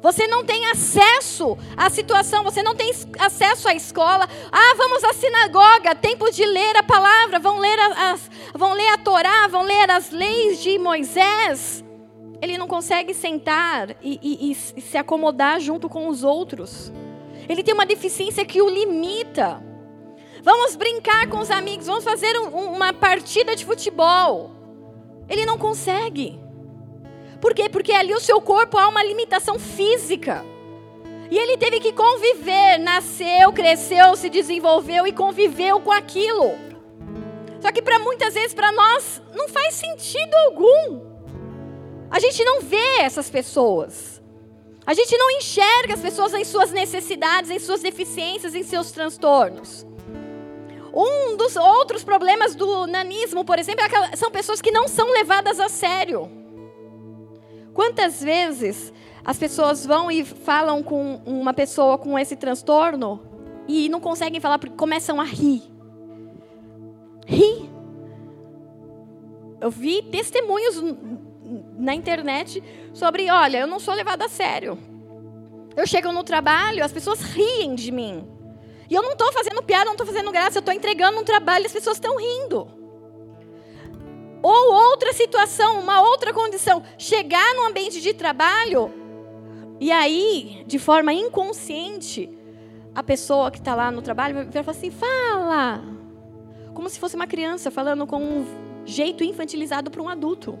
Você 0.03 0.27
não 0.27 0.43
tem 0.43 0.65
acesso 0.65 1.57
à 1.77 1.89
situação, 1.89 2.43
você 2.43 2.61
não 2.61 2.75
tem 2.75 2.91
acesso 3.17 3.69
à 3.69 3.73
escola. 3.73 4.27
Ah, 4.51 4.73
vamos 4.75 5.01
à 5.01 5.13
sinagoga, 5.13 5.95
tempo 5.95 6.29
de 6.29 6.43
ler 6.45 6.75
a 6.75 6.83
palavra, 6.83 7.39
vão 7.39 7.57
ler, 7.57 7.79
as, 7.79 8.29
vão 8.53 8.73
ler 8.73 8.89
a 8.89 8.97
Torá, 8.97 9.47
vão 9.47 9.63
ler 9.63 9.89
as 9.89 10.11
leis 10.11 10.61
de 10.61 10.77
Moisés. 10.77 11.85
Ele 12.41 12.57
não 12.57 12.67
consegue 12.67 13.13
sentar 13.13 13.91
e, 14.01 14.19
e, 14.21 14.51
e 14.51 14.81
se 14.81 14.97
acomodar 14.97 15.61
junto 15.61 15.87
com 15.87 16.09
os 16.09 16.21
outros. 16.21 16.91
Ele 17.47 17.63
tem 17.63 17.73
uma 17.73 17.85
deficiência 17.85 18.45
que 18.45 18.61
o 18.61 18.67
limita. 18.67 19.63
Vamos 20.43 20.75
brincar 20.75 21.29
com 21.29 21.39
os 21.39 21.49
amigos, 21.49 21.87
vamos 21.87 22.03
fazer 22.03 22.37
um, 22.39 22.73
uma 22.73 22.91
partida 22.91 23.55
de 23.55 23.63
futebol. 23.63 24.51
Ele 25.29 25.45
não 25.45 25.57
consegue. 25.57 26.37
Por 27.43 27.53
quê? 27.53 27.67
Porque 27.67 27.91
ali 27.91 28.13
o 28.13 28.21
seu 28.21 28.39
corpo 28.39 28.77
há 28.77 28.87
uma 28.87 29.03
limitação 29.03 29.59
física. 29.59 30.45
E 31.29 31.37
ele 31.37 31.57
teve 31.57 31.81
que 31.81 31.91
conviver, 31.91 32.77
nasceu, 32.77 33.51
cresceu, 33.51 34.15
se 34.15 34.29
desenvolveu 34.29 35.05
e 35.05 35.11
conviveu 35.11 35.81
com 35.81 35.91
aquilo. 35.91 36.53
Só 37.59 37.69
que 37.69 37.81
para 37.81 37.99
muitas 37.99 38.33
vezes 38.33 38.53
para 38.53 38.71
nós 38.71 39.21
não 39.33 39.49
faz 39.49 39.73
sentido 39.73 40.33
algum. 40.45 41.01
A 42.09 42.17
gente 42.17 42.41
não 42.45 42.61
vê 42.61 43.01
essas 43.01 43.29
pessoas. 43.29 44.21
A 44.85 44.93
gente 44.93 45.17
não 45.17 45.29
enxerga 45.31 45.95
as 45.95 45.99
pessoas 45.99 46.33
em 46.33 46.45
suas 46.45 46.71
necessidades, 46.71 47.51
em 47.51 47.59
suas 47.59 47.81
deficiências, 47.81 48.55
em 48.55 48.63
seus 48.63 48.89
transtornos. 48.93 49.85
Um 50.93 51.35
dos 51.35 51.57
outros 51.57 52.05
problemas 52.05 52.55
do 52.55 52.87
nanismo, 52.87 53.43
por 53.43 53.59
exemplo, 53.59 53.83
é 53.83 54.15
são 54.15 54.31
pessoas 54.31 54.61
que 54.61 54.71
não 54.71 54.87
são 54.87 55.11
levadas 55.11 55.59
a 55.59 55.67
sério. 55.67 56.42
Quantas 57.73 58.21
vezes 58.21 58.93
as 59.25 59.37
pessoas 59.37 59.85
vão 59.85 60.11
e 60.11 60.23
falam 60.23 60.83
com 60.83 61.21
uma 61.25 61.53
pessoa 61.53 61.97
com 61.97 62.17
esse 62.19 62.35
transtorno 62.35 63.21
e 63.67 63.89
não 63.89 63.99
conseguem 63.99 64.39
falar 64.39 64.59
porque 64.59 64.75
começam 64.75 65.19
a 65.19 65.23
rir? 65.23 65.63
Rir. 67.25 67.69
Eu 69.59 69.71
vi 69.71 70.01
testemunhos 70.03 70.81
na 71.77 71.93
internet 71.93 72.61
sobre, 72.93 73.29
olha, 73.29 73.59
eu 73.59 73.67
não 73.67 73.79
sou 73.79 73.93
levada 73.93 74.25
a 74.25 74.29
sério. 74.29 74.77
Eu 75.75 75.87
chego 75.87 76.11
no 76.11 76.23
trabalho, 76.23 76.83
as 76.83 76.91
pessoas 76.91 77.21
riem 77.21 77.73
de 77.73 77.91
mim. 77.91 78.27
E 78.89 78.93
eu 78.93 79.01
não 79.01 79.13
estou 79.13 79.31
fazendo 79.31 79.63
piada, 79.63 79.85
não 79.85 79.93
estou 79.93 80.05
fazendo 80.05 80.31
graça, 80.31 80.57
eu 80.57 80.59
estou 80.59 80.73
entregando 80.73 81.19
um 81.19 81.23
trabalho 81.23 81.63
e 81.63 81.65
as 81.65 81.73
pessoas 81.73 81.97
estão 81.97 82.15
rindo. 82.17 82.82
Ou 84.43 84.73
outra 84.73 85.13
situação, 85.13 85.79
uma 85.79 86.01
outra 86.01 86.31
condição, 86.31 86.83
chegar 86.97 87.55
no 87.55 87.65
ambiente 87.65 87.99
de 87.99 88.13
trabalho 88.13 89.01
e 89.79 89.91
aí, 89.91 90.63
de 90.65 90.79
forma 90.79 91.11
inconsciente, 91.11 92.29
a 92.95 93.03
pessoa 93.03 93.51
que 93.51 93.57
está 93.57 93.75
lá 93.75 93.91
no 93.91 94.01
trabalho 94.01 94.49
vai 94.49 94.63
falar 94.63 94.77
assim: 94.77 94.89
fala! 94.89 95.83
Como 96.73 96.89
se 96.89 96.97
fosse 96.97 97.17
uma 97.17 97.27
criança 97.27 97.69
falando 97.69 98.07
com 98.07 98.17
um 98.17 98.45
jeito 98.85 99.25
infantilizado 99.25 99.91
para 99.91 100.01
um 100.01 100.07
adulto. 100.07 100.57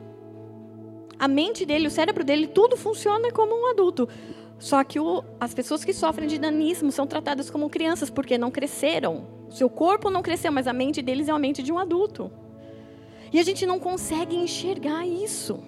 A 1.17 1.27
mente 1.27 1.65
dele, 1.65 1.87
o 1.87 1.89
cérebro 1.91 2.23
dele, 2.23 2.47
tudo 2.47 2.75
funciona 2.75 3.31
como 3.31 3.55
um 3.55 3.67
adulto. 3.67 4.09
Só 4.59 4.83
que 4.83 4.99
o, 4.99 5.23
as 5.39 5.53
pessoas 5.53 5.85
que 5.85 5.93
sofrem 5.93 6.27
de 6.27 6.37
danismo 6.37 6.91
são 6.91 7.07
tratadas 7.07 7.49
como 7.49 7.69
crianças 7.69 8.09
porque 8.09 8.37
não 8.37 8.51
cresceram. 8.51 9.25
Seu 9.49 9.69
corpo 9.69 10.09
não 10.09 10.21
cresceu, 10.21 10.51
mas 10.51 10.67
a 10.67 10.73
mente 10.73 11.01
deles 11.01 11.29
é 11.29 11.31
a 11.31 11.39
mente 11.39 11.63
de 11.63 11.71
um 11.71 11.79
adulto. 11.79 12.29
E 13.33 13.39
a 13.39 13.43
gente 13.43 13.65
não 13.65 13.79
consegue 13.79 14.35
enxergar 14.35 15.05
isso. 15.07 15.59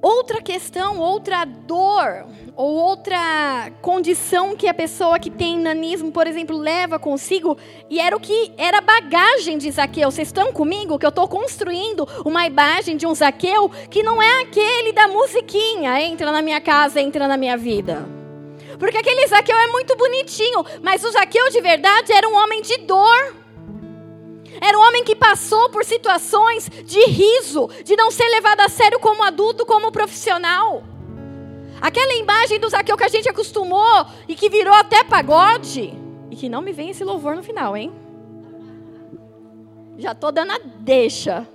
Outra 0.00 0.40
questão, 0.40 1.00
outra 1.00 1.44
dor, 1.44 2.26
ou 2.54 2.76
outra 2.76 3.72
condição 3.82 4.54
que 4.54 4.68
a 4.68 4.74
pessoa 4.74 5.18
que 5.18 5.28
tem 5.28 5.58
nanismo, 5.58 6.12
por 6.12 6.28
exemplo, 6.28 6.56
leva 6.56 6.96
consigo, 6.96 7.58
e 7.90 7.98
era 7.98 8.16
o 8.16 8.20
que 8.20 8.52
era 8.56 8.80
bagagem 8.80 9.58
de 9.58 9.68
Zaqueu. 9.68 10.08
Vocês 10.08 10.28
estão 10.28 10.52
comigo? 10.52 10.98
Que 10.98 11.06
eu 11.06 11.10
estou 11.10 11.26
construindo 11.26 12.06
uma 12.24 12.46
imagem 12.46 12.96
de 12.96 13.04
um 13.04 13.14
Zaqueu 13.14 13.68
que 13.90 14.04
não 14.04 14.22
é 14.22 14.42
aquele 14.42 14.92
da 14.92 15.08
musiquinha, 15.08 16.00
entra 16.00 16.30
na 16.30 16.40
minha 16.40 16.60
casa, 16.60 17.00
entra 17.00 17.26
na 17.26 17.36
minha 17.36 17.56
vida. 17.56 18.06
Porque 18.78 18.98
aquele 18.98 19.26
Zaqueu 19.26 19.58
é 19.58 19.66
muito 19.68 19.96
bonitinho, 19.96 20.64
mas 20.82 21.02
o 21.02 21.10
Zaqueu 21.10 21.50
de 21.50 21.60
verdade 21.60 22.12
era 22.12 22.28
um 22.28 22.36
homem 22.36 22.62
de 22.62 22.76
dor. 22.78 23.45
Era 24.60 24.78
um 24.78 24.82
homem 24.82 25.04
que 25.04 25.14
passou 25.14 25.70
por 25.70 25.84
situações 25.84 26.68
de 26.68 27.04
riso, 27.06 27.68
de 27.84 27.96
não 27.96 28.10
ser 28.10 28.28
levado 28.28 28.60
a 28.60 28.68
sério 28.68 28.98
como 28.98 29.22
adulto, 29.22 29.66
como 29.66 29.92
profissional. 29.92 30.82
Aquela 31.80 32.14
imagem 32.14 32.58
do 32.58 32.68
Zaqueu 32.68 32.96
que 32.96 33.04
a 33.04 33.08
gente 33.08 33.28
acostumou 33.28 34.06
e 34.26 34.34
que 34.34 34.48
virou 34.48 34.74
até 34.74 35.04
pagode. 35.04 35.94
E 36.30 36.36
que 36.36 36.48
não 36.48 36.62
me 36.62 36.72
vem 36.72 36.90
esse 36.90 37.04
louvor 37.04 37.36
no 37.36 37.42
final, 37.42 37.76
hein? 37.76 37.92
Já 39.98 40.12
estou 40.12 40.32
dando 40.32 40.52
a 40.52 40.58
deixa. 40.80 41.46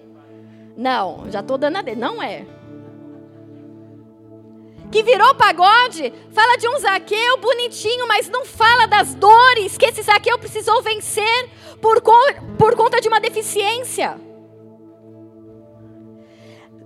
Não, 0.78 1.26
já 1.30 1.40
estou 1.42 1.58
dando 1.58 1.78
a 1.78 1.82
deixa. 1.82 2.00
Não 2.00 2.22
é 2.22 2.46
que 4.92 5.04
virou 5.04 5.34
pagode, 5.36 6.14
fala 6.32 6.58
de 6.58 6.68
um 6.68 6.78
Zaqueu 6.78 7.38
bonitinho, 7.38 8.08
mas 8.08 8.30
não 8.30 8.46
fala 8.46 8.86
das 8.86 9.16
dores 9.16 9.78
que 9.78 9.86
esse 9.86 10.02
Zaqueu 10.02 10.38
precisou 10.38 10.82
vencer 10.84 11.50
por, 11.82 12.02
por 12.58 12.76
conta 12.76 13.00
de 13.00 13.08
uma 13.08 13.22
deficiência. 13.22 14.20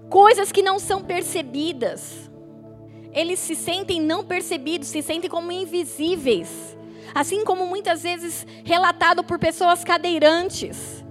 Coisas 0.09 0.51
que 0.51 0.61
não 0.61 0.77
são 0.77 1.01
percebidas. 1.01 2.29
Eles 3.11 3.39
se 3.39 3.55
sentem 3.55 3.99
não 3.99 4.23
percebidos, 4.23 4.89
se 4.89 5.01
sentem 5.01 5.29
como 5.29 5.51
invisíveis. 5.51 6.77
Assim 7.13 7.43
como 7.43 7.65
muitas 7.65 8.03
vezes 8.03 8.45
relatado 8.63 9.23
por 9.23 9.39
pessoas 9.39 9.83
cadeirantes. 9.83 11.03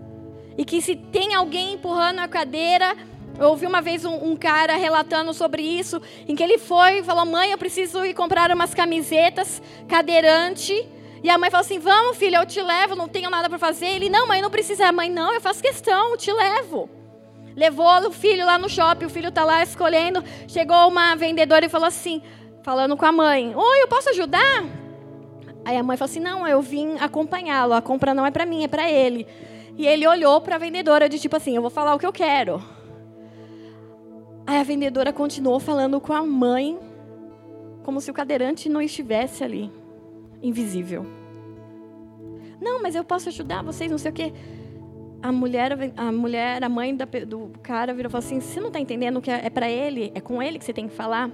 E 0.56 0.64
que 0.64 0.80
se 0.80 0.94
tem 0.94 1.34
alguém 1.34 1.74
empurrando 1.74 2.20
a 2.20 2.28
cadeira, 2.28 2.96
eu 3.38 3.48
ouvi 3.48 3.66
uma 3.66 3.80
vez 3.80 4.04
um, 4.04 4.14
um, 4.30 4.36
cara 4.36 4.76
relatando 4.76 5.34
sobre 5.34 5.62
isso, 5.62 6.00
em 6.28 6.36
que 6.36 6.42
ele 6.42 6.58
foi 6.58 6.98
e 6.98 7.02
falou: 7.02 7.26
Mãe, 7.26 7.50
eu 7.50 7.58
preciso 7.58 8.04
ir 8.04 8.14
comprar 8.14 8.50
umas 8.52 8.72
camisetas 8.72 9.60
cadeirante. 9.88 10.88
E 11.22 11.28
a 11.28 11.36
mãe 11.36 11.50
falou 11.50 11.64
assim: 11.64 11.78
Vamos, 11.78 12.16
filho, 12.16 12.36
eu 12.36 12.46
te 12.46 12.62
levo, 12.62 12.94
não 12.94 13.08
tenho 13.08 13.30
nada 13.30 13.48
para 13.48 13.58
fazer. 13.58 13.86
Ele: 13.86 14.08
Não, 14.08 14.28
mãe, 14.28 14.40
não 14.40 14.50
precisa. 14.50 14.86
A 14.86 14.92
mãe: 14.92 15.10
Não, 15.10 15.32
eu 15.32 15.40
faço 15.40 15.62
questão, 15.62 16.10
eu 16.10 16.16
te 16.16 16.32
levo. 16.32 16.88
Levou 17.56 18.08
o 18.08 18.12
filho 18.12 18.46
lá 18.46 18.58
no 18.58 18.68
shopping, 18.68 19.06
o 19.06 19.10
filho 19.10 19.28
está 19.28 19.44
lá 19.44 19.62
escolhendo. 19.62 20.22
Chegou 20.46 20.88
uma 20.88 21.14
vendedora 21.14 21.64
e 21.64 21.68
falou 21.68 21.86
assim, 21.86 22.22
falando 22.62 22.96
com 22.96 23.06
a 23.06 23.12
mãe: 23.12 23.52
Oi, 23.54 23.82
eu 23.82 23.88
posso 23.88 24.10
ajudar? 24.10 24.64
Aí 25.64 25.76
a 25.76 25.82
mãe 25.82 25.96
falou 25.96 26.10
assim: 26.10 26.20
Não, 26.20 26.46
eu 26.46 26.62
vim 26.62 26.96
acompanhá-lo. 27.00 27.74
A 27.74 27.82
compra 27.82 28.14
não 28.14 28.24
é 28.24 28.30
para 28.30 28.46
mim, 28.46 28.62
é 28.62 28.68
para 28.68 28.88
ele. 28.88 29.26
E 29.76 29.88
ele 29.88 30.06
olhou 30.06 30.40
para 30.40 30.54
a 30.54 30.58
vendedora 30.58 31.08
de 31.08 31.18
tipo 31.18 31.34
assim: 31.36 31.56
Eu 31.56 31.62
vou 31.62 31.70
falar 31.70 31.94
o 31.94 31.98
que 31.98 32.06
eu 32.06 32.12
quero. 32.12 32.73
Aí 34.46 34.58
a 34.58 34.62
vendedora 34.62 35.12
continuou 35.12 35.58
falando 35.58 36.00
com 36.00 36.12
a 36.12 36.22
mãe, 36.22 36.78
como 37.82 38.00
se 38.00 38.10
o 38.10 38.14
cadeirante 38.14 38.68
não 38.68 38.80
estivesse 38.80 39.42
ali, 39.42 39.70
invisível. 40.42 41.06
Não, 42.60 42.82
mas 42.82 42.94
eu 42.94 43.04
posso 43.04 43.28
ajudar 43.28 43.62
vocês, 43.62 43.90
não 43.90 43.98
sei 43.98 44.10
o 44.10 44.14
quê. 44.14 44.32
A 45.22 45.32
mulher, 45.32 45.72
a 45.96 46.12
mulher, 46.12 46.62
a 46.62 46.68
mãe 46.68 46.94
do 46.94 47.50
cara 47.62 47.94
virou 47.94 48.10
e 48.10 48.12
falou 48.12 48.24
assim: 48.24 48.40
Você 48.40 48.60
não 48.60 48.68
está 48.68 48.78
entendendo 48.78 49.22
que 49.22 49.30
é 49.30 49.48
para 49.48 49.70
ele, 49.70 50.12
é 50.14 50.20
com 50.20 50.42
ele 50.42 50.58
que 50.58 50.64
você 50.64 50.72
tem 50.72 50.88
que 50.88 50.94
falar? 50.94 51.30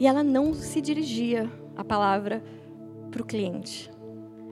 E 0.00 0.06
ela 0.06 0.22
não 0.22 0.54
se 0.54 0.80
dirigia 0.80 1.50
a 1.76 1.84
palavra 1.84 2.42
para 3.10 3.22
o 3.22 3.24
cliente. 3.24 3.90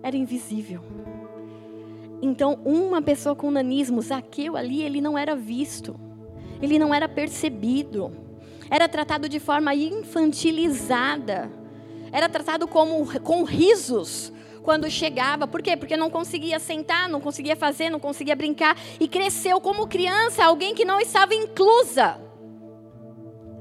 Era 0.02 0.16
invisível. 0.16 0.82
Então, 2.22 2.54
uma 2.64 3.02
pessoa 3.02 3.34
com 3.34 3.50
nanismo, 3.50 4.00
Zaqueu 4.00 4.56
ali, 4.56 4.82
ele 4.82 5.00
não 5.00 5.18
era 5.18 5.34
visto. 5.34 5.98
Ele 6.60 6.78
não 6.78 6.94
era 6.94 7.08
percebido. 7.08 8.12
Era 8.70 8.88
tratado 8.88 9.28
de 9.28 9.38
forma 9.38 9.74
infantilizada. 9.74 11.50
Era 12.12 12.28
tratado 12.28 12.66
como 12.66 13.06
com 13.20 13.44
risos 13.44 14.32
quando 14.62 14.90
chegava. 14.90 15.46
Por 15.46 15.62
quê? 15.62 15.76
Porque 15.76 15.96
não 15.96 16.10
conseguia 16.10 16.58
sentar, 16.58 17.08
não 17.08 17.20
conseguia 17.20 17.54
fazer, 17.54 17.88
não 17.90 18.00
conseguia 18.00 18.34
brincar 18.34 18.76
e 18.98 19.06
cresceu 19.06 19.60
como 19.60 19.86
criança, 19.86 20.44
alguém 20.44 20.74
que 20.74 20.84
não 20.84 21.00
estava 21.00 21.34
inclusa. 21.34 22.20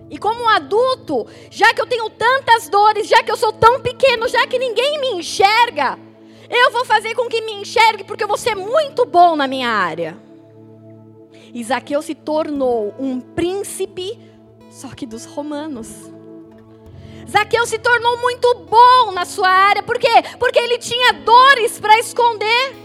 E 0.09 0.17
como 0.17 0.47
adulto, 0.49 1.27
já 1.49 1.73
que 1.73 1.81
eu 1.81 1.85
tenho 1.85 2.09
tantas 2.09 2.69
dores, 2.69 3.07
já 3.07 3.23
que 3.23 3.31
eu 3.31 3.37
sou 3.37 3.51
tão 3.53 3.81
pequeno, 3.81 4.27
já 4.27 4.45
que 4.47 4.57
ninguém 4.57 4.99
me 4.99 5.19
enxerga, 5.19 5.97
eu 6.49 6.71
vou 6.71 6.85
fazer 6.85 7.15
com 7.15 7.27
que 7.27 7.41
me 7.41 7.53
enxergue 7.53 8.03
porque 8.03 8.23
eu 8.23 8.27
vou 8.27 8.37
ser 8.37 8.55
muito 8.55 9.05
bom 9.05 9.35
na 9.35 9.47
minha 9.47 9.69
área. 9.69 10.24
Isaqueu 11.55 12.01
se 12.01 12.13
tornou 12.13 12.93
um 12.99 13.21
príncipe, 13.21 14.19
só 14.69 14.89
que 14.89 15.05
dos 15.05 15.23
romanos. 15.23 15.87
Zaqueu 17.31 17.65
se 17.65 17.79
tornou 17.79 18.17
muito 18.17 18.55
bom 18.69 19.13
na 19.13 19.23
sua 19.23 19.47
área, 19.47 19.81
por 19.81 19.97
quê? 19.97 20.21
Porque 20.37 20.59
ele 20.59 20.77
tinha 20.77 21.13
dores 21.13 21.79
para 21.79 21.97
esconder. 21.97 22.75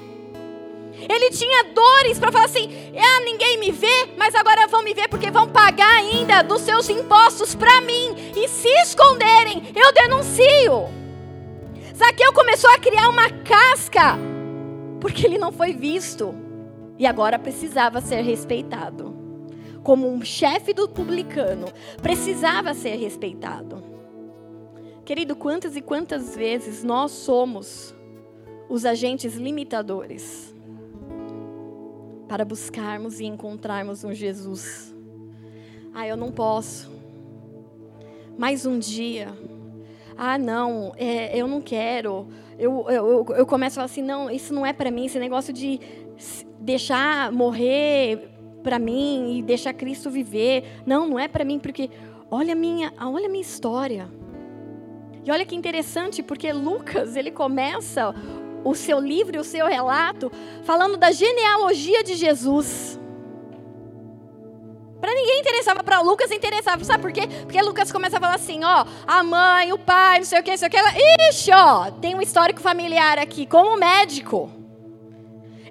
Ele 1.00 1.30
tinha 1.30 1.64
dores 1.64 2.20
para 2.20 2.30
falar 2.30 2.44
assim: 2.44 2.92
ah, 2.96 3.20
ninguém 3.24 3.58
me 3.58 3.72
vê, 3.72 4.14
mas 4.16 4.36
agora 4.36 4.68
vão 4.68 4.84
me 4.84 4.94
ver 4.94 5.08
porque 5.08 5.32
vão 5.32 5.48
pagar 5.48 5.92
ainda 5.96 6.42
dos 6.42 6.60
seus 6.60 6.88
impostos 6.88 7.56
para 7.56 7.80
mim. 7.80 8.32
E 8.36 8.46
se 8.46 8.68
esconderem, 8.82 9.72
eu 9.74 9.92
denuncio. 9.92 10.88
Zaqueu 11.96 12.32
começou 12.32 12.70
a 12.70 12.78
criar 12.78 13.08
uma 13.08 13.28
casca, 13.30 14.16
porque 15.00 15.26
ele 15.26 15.38
não 15.38 15.50
foi 15.50 15.72
visto. 15.72 16.39
E 17.00 17.06
agora 17.06 17.38
precisava 17.38 18.02
ser 18.02 18.20
respeitado. 18.20 19.16
Como 19.82 20.06
um 20.06 20.22
chefe 20.22 20.74
do 20.74 20.86
publicano, 20.86 21.64
precisava 22.02 22.74
ser 22.74 22.96
respeitado. 22.96 23.82
Querido, 25.02 25.34
quantas 25.34 25.76
e 25.76 25.80
quantas 25.80 26.36
vezes 26.36 26.84
nós 26.84 27.10
somos 27.12 27.94
os 28.68 28.84
agentes 28.84 29.34
limitadores 29.34 30.54
para 32.28 32.44
buscarmos 32.44 33.18
e 33.18 33.24
encontrarmos 33.24 34.04
um 34.04 34.12
Jesus. 34.12 34.94
Ah, 35.94 36.06
eu 36.06 36.18
não 36.18 36.30
posso. 36.30 36.92
Mais 38.36 38.66
um 38.66 38.78
dia. 38.78 39.28
Ah, 40.18 40.36
não, 40.36 40.92
é, 40.98 41.34
eu 41.34 41.48
não 41.48 41.62
quero. 41.62 42.28
Eu, 42.58 42.84
eu, 42.90 43.26
eu 43.38 43.46
começo 43.46 43.72
a 43.72 43.76
falar 43.76 43.86
assim: 43.86 44.02
não, 44.02 44.30
isso 44.30 44.52
não 44.52 44.66
é 44.66 44.74
para 44.74 44.90
mim. 44.90 45.06
Esse 45.06 45.18
negócio 45.18 45.50
de 45.50 45.80
deixar 46.60 47.32
morrer 47.32 48.28
para 48.62 48.78
mim 48.78 49.38
e 49.38 49.42
deixar 49.42 49.72
Cristo 49.72 50.10
viver. 50.10 50.82
Não, 50.86 51.08
não 51.08 51.18
é 51.18 51.26
para 51.26 51.44
mim, 51.44 51.58
porque 51.58 51.90
olha 52.30 52.54
minha, 52.54 52.92
olha 53.00 53.28
minha 53.28 53.42
história. 53.42 54.08
E 55.24 55.30
olha 55.30 55.44
que 55.44 55.54
interessante, 55.54 56.22
porque 56.22 56.52
Lucas, 56.52 57.16
ele 57.16 57.30
começa 57.30 58.14
o 58.62 58.74
seu 58.74 58.98
livro 59.00 59.40
o 59.40 59.44
seu 59.44 59.66
relato 59.66 60.30
falando 60.64 60.96
da 60.96 61.10
genealogia 61.10 62.04
de 62.04 62.14
Jesus. 62.14 62.98
Para 65.00 65.14
ninguém 65.14 65.40
interessava, 65.40 65.82
para 65.82 66.00
Lucas 66.02 66.30
interessava, 66.30 66.84
sabe 66.84 67.00
por 67.00 67.10
quê? 67.10 67.22
Porque 67.42 67.60
Lucas 67.62 67.90
começa 67.90 68.18
a 68.18 68.20
falar 68.20 68.34
assim, 68.34 68.62
ó, 68.62 68.84
a 69.06 69.22
mãe, 69.22 69.72
o 69.72 69.78
pai, 69.78 70.18
não 70.18 70.26
sei 70.26 70.40
o 70.40 70.42
que, 70.42 70.50
não 70.50 70.58
sei 70.58 70.68
o 70.68 70.70
que. 70.70 70.76
Ixi, 71.30 71.50
ó, 71.52 71.90
tem 71.90 72.14
um 72.14 72.20
histórico 72.20 72.60
familiar 72.60 73.18
aqui, 73.18 73.46
como 73.46 73.78
médico. 73.78 74.59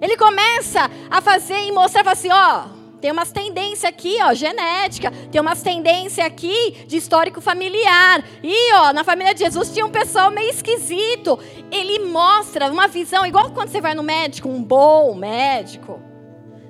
Ele 0.00 0.16
começa 0.16 0.90
a 1.10 1.20
fazer 1.20 1.66
e 1.66 1.72
mostrar, 1.72 2.08
assim, 2.08 2.30
ó, 2.32 2.80
tem 3.00 3.10
umas 3.10 3.32
tendências 3.32 3.84
aqui, 3.84 4.18
ó, 4.22 4.34
genética. 4.34 5.10
Tem 5.32 5.40
umas 5.40 5.62
tendências 5.62 6.24
aqui 6.24 6.84
de 6.86 6.98
histórico 6.98 7.40
familiar. 7.40 8.22
E, 8.42 8.74
ó, 8.74 8.92
na 8.92 9.02
família 9.02 9.32
de 9.32 9.40
Jesus 9.40 9.72
tinha 9.72 9.86
um 9.86 9.90
pessoal 9.90 10.30
meio 10.30 10.50
esquisito. 10.50 11.38
Ele 11.70 12.00
mostra 12.00 12.70
uma 12.70 12.86
visão, 12.86 13.24
igual 13.24 13.50
quando 13.52 13.70
você 13.70 13.80
vai 13.80 13.94
no 13.94 14.02
médico, 14.02 14.48
um 14.48 14.62
bom 14.62 15.14
médico. 15.14 16.00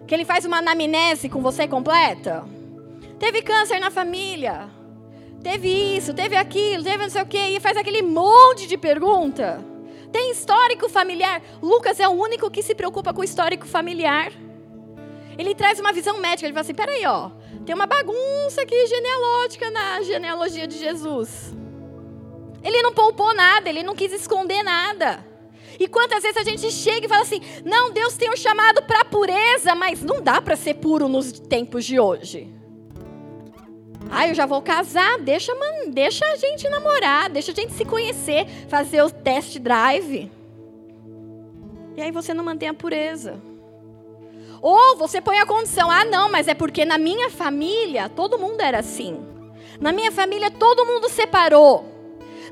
Que 0.07 0.15
ele 0.15 0.25
faz 0.25 0.45
uma 0.45 0.59
anamnese 0.59 1.29
com 1.29 1.43
você 1.43 1.67
completa. 1.67 2.45
Teve 3.19 3.43
câncer 3.43 3.81
na 3.81 3.91
família. 3.91 4.69
Teve 5.43 5.69
isso, 5.97 6.15
teve 6.15 6.37
aquilo, 6.37 6.85
teve 6.85 6.99
não 6.99 7.11
sei 7.11 7.23
o 7.23 7.27
quê. 7.27 7.57
E 7.57 7.61
faz 7.61 7.77
aquele 7.77 8.03
monte 8.03 8.67
de 8.69 8.77
pergunta. 8.77 9.65
Tem 10.13 10.31
histórico 10.31 10.89
familiar. 10.89 11.43
Lucas 11.63 12.01
é 12.01 12.09
o 12.09 12.13
único 12.13 12.51
que 12.51 12.63
se 12.63 12.75
preocupa 12.75 13.13
com 13.13 13.21
o 13.21 13.25
histórico 13.25 13.67
familiar. 13.67 14.33
Ele 15.39 15.55
traz 15.55 15.79
uma 15.79 15.93
visão 15.93 16.19
médica. 16.19 16.47
Ele 16.47 16.53
fala 16.53 16.63
assim: 16.63 16.75
peraí, 16.75 17.07
ó, 17.07 17.31
tem 17.65 17.75
uma 17.75 17.87
bagunça 17.87 18.63
aqui 18.63 18.87
genealógica 18.87 19.71
na 19.71 20.03
genealogia 20.03 20.67
de 20.67 20.79
Jesus. 20.79 21.55
Ele 22.63 22.83
não 22.83 22.93
poupou 22.93 23.35
nada, 23.35 23.69
ele 23.69 23.83
não 23.83 23.95
quis 23.95 24.13
esconder 24.13 24.63
nada. 24.63 25.25
E 25.79 25.89
quantas 25.89 26.23
vezes 26.23 26.37
a 26.37 26.43
gente 26.45 26.71
chega 26.71 27.07
e 27.07 27.09
fala 27.09 27.23
assim: 27.23 27.41
não, 27.65 27.91
Deus 27.91 28.17
tem 28.17 28.31
um 28.31 28.37
chamado 28.37 28.83
para 28.83 29.05
pureza, 29.05 29.75
mas 29.75 30.03
não 30.03 30.21
dá 30.21 30.43
para 30.43 30.57
ser 30.57 30.75
puro 30.75 31.09
nos 31.09 31.33
tempos 31.33 31.85
de 31.85 31.99
hoje. 31.99 32.60
Ah, 34.11 34.27
eu 34.27 34.35
já 34.35 34.45
vou 34.45 34.61
casar, 34.61 35.19
deixa, 35.21 35.55
man, 35.55 35.91
deixa 35.91 36.25
a 36.27 36.37
gente 36.37 36.69
namorar, 36.69 37.31
deixa 37.31 37.53
a 37.53 37.55
gente 37.55 37.73
se 37.73 37.85
conhecer, 37.85 38.47
fazer 38.69 39.03
o 39.03 39.11
test 39.11 39.59
drive. 39.59 40.31
E 41.97 42.03
aí 42.03 42.11
você 42.11 42.35
não 42.35 42.45
mantém 42.45 42.69
a 42.69 42.75
pureza. 42.75 43.41
Ou 44.61 44.97
você 44.97 45.21
põe 45.21 45.39
a 45.39 45.47
condição: 45.47 45.91
ah, 45.91 46.05
não, 46.05 46.29
mas 46.29 46.49
é 46.49 46.55
porque 46.55 46.85
na 46.85 46.99
minha 46.99 47.31
família 47.31 48.09
todo 48.09 48.39
mundo 48.39 48.61
era 48.61 48.81
assim. 48.81 49.25
Na 49.81 49.93
minha 49.93 50.11
família 50.11 50.51
todo 50.51 50.85
mundo 50.85 51.09
separou. 51.09 51.85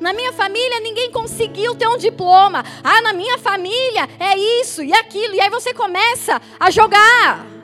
Na 0.00 0.12
minha 0.12 0.32
família 0.32 0.80
ninguém 0.80 1.10
conseguiu 1.10 1.74
ter 1.74 1.88
um 1.88 1.98
diploma. 1.98 2.64
Ah, 2.84 3.02
na 3.02 3.12
minha 3.12 3.36
família 3.36 4.08
é 4.18 4.38
isso 4.60 4.82
e 4.82 4.92
aquilo. 4.92 5.34
E 5.34 5.40
aí 5.40 5.50
você 5.50 5.74
começa 5.74 6.40
a 6.58 6.70
jogar 6.70 7.57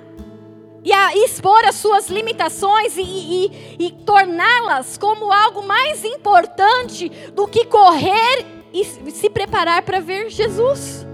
e 0.85 0.92
a 0.92 1.16
expor 1.16 1.64
as 1.64 1.77
suas 1.77 2.09
limitações 2.09 2.97
e, 2.97 3.03
e, 3.03 3.77
e 3.87 3.90
torná-las 3.90 4.99
como 4.99 5.33
algo 5.33 5.66
mais 5.66 6.05
importante 6.05 7.09
do 7.33 7.49
que 7.49 7.64
correr 7.64 8.44
e 8.73 8.85
se 8.85 9.31
preparar 9.31 9.83
para 9.83 10.01
ver 10.01 10.29
Jesus. 10.29 11.07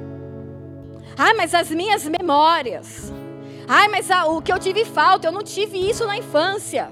Ah, 1.17 1.35
mas 1.35 1.55
as 1.55 1.71
minhas 1.71 2.05
memórias. 2.05 3.13
Ai, 3.69 3.87
mas 3.87 4.11
a, 4.11 4.27
o 4.27 4.43
que 4.43 4.53
eu 4.53 4.59
tive 4.59 4.85
falta, 4.85 5.29
eu 5.29 5.33
não 5.33 5.45
tive 5.45 5.79
isso 5.79 6.05
na 6.05 6.19
infância. 6.19 6.91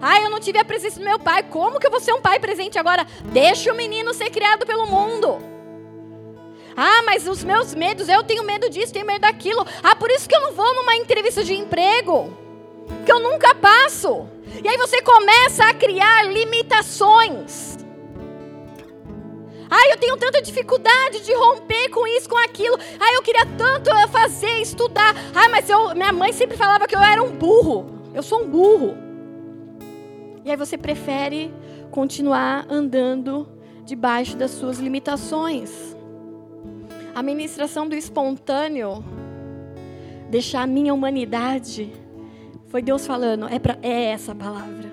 Ai, 0.00 0.24
eu 0.24 0.30
não 0.30 0.38
tive 0.38 0.58
a 0.58 0.64
presença 0.64 1.00
do 1.00 1.04
meu 1.04 1.18
pai. 1.18 1.42
Como 1.42 1.80
que 1.80 1.86
eu 1.86 1.90
vou 1.90 1.98
ser 1.98 2.12
um 2.12 2.20
pai 2.20 2.38
presente 2.38 2.78
agora? 2.78 3.04
Deixa 3.32 3.72
o 3.72 3.76
menino 3.76 4.14
ser 4.14 4.30
criado 4.30 4.64
pelo 4.64 4.86
mundo. 4.86 5.55
Ah, 6.76 7.02
mas 7.04 7.26
os 7.26 7.42
meus 7.42 7.74
medos, 7.74 8.08
eu 8.08 8.22
tenho 8.22 8.44
medo 8.44 8.68
disso, 8.68 8.92
tenho 8.92 9.06
medo 9.06 9.20
daquilo. 9.22 9.66
Ah, 9.82 9.96
por 9.96 10.10
isso 10.10 10.28
que 10.28 10.36
eu 10.36 10.40
não 10.40 10.52
vou 10.52 10.74
numa 10.74 10.94
entrevista 10.96 11.42
de 11.42 11.54
emprego. 11.54 12.36
Que 13.04 13.10
eu 13.10 13.18
nunca 13.18 13.54
passo. 13.54 14.28
E 14.62 14.68
aí 14.68 14.76
você 14.76 15.00
começa 15.00 15.64
a 15.64 15.74
criar 15.74 16.24
limitações. 16.24 17.78
Ai, 19.68 19.92
eu 19.92 19.96
tenho 19.96 20.16
tanta 20.16 20.40
dificuldade 20.40 21.20
de 21.20 21.34
romper 21.34 21.88
com 21.88 22.06
isso, 22.06 22.28
com 22.28 22.38
aquilo. 22.38 22.78
Ai, 23.00 23.16
eu 23.16 23.22
queria 23.22 23.46
tanto 23.58 23.90
fazer, 24.08 24.60
estudar. 24.60 25.14
Ai, 25.34 25.48
mas 25.48 25.68
eu, 25.68 25.94
minha 25.94 26.12
mãe 26.12 26.32
sempre 26.32 26.56
falava 26.56 26.86
que 26.86 26.94
eu 26.94 27.00
era 27.00 27.22
um 27.22 27.30
burro. 27.30 27.86
Eu 28.14 28.22
sou 28.22 28.42
um 28.42 28.48
burro. 28.48 28.96
E 30.44 30.50
aí 30.50 30.56
você 30.56 30.78
prefere 30.78 31.52
continuar 31.90 32.66
andando 32.70 33.48
debaixo 33.84 34.36
das 34.36 34.52
suas 34.52 34.78
limitações. 34.78 35.95
A 37.16 37.22
ministração 37.22 37.88
do 37.88 37.94
espontâneo, 37.94 39.02
deixar 40.28 40.64
a 40.64 40.66
minha 40.66 40.92
humanidade, 40.92 41.90
foi 42.66 42.82
Deus 42.82 43.06
falando, 43.06 43.48
é, 43.48 43.58
pra, 43.58 43.78
é 43.80 44.04
essa 44.04 44.32
a 44.32 44.34
palavra. 44.34 44.92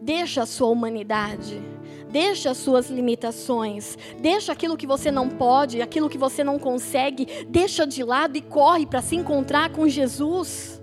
Deixa 0.00 0.42
a 0.42 0.46
sua 0.46 0.68
humanidade 0.68 1.62
Deixa 2.10 2.50
as 2.50 2.56
suas 2.56 2.88
limitações, 2.88 3.98
deixa 4.20 4.52
aquilo 4.52 4.76
que 4.76 4.86
você 4.86 5.10
não 5.10 5.28
pode, 5.28 5.82
aquilo 5.82 6.08
que 6.08 6.16
você 6.16 6.44
não 6.44 6.58
consegue, 6.58 7.44
deixa 7.48 7.86
de 7.86 8.02
lado 8.02 8.38
e 8.38 8.40
corre 8.40 8.86
para 8.86 9.02
se 9.02 9.16
encontrar 9.16 9.70
com 9.70 9.88
Jesus. 9.88 10.75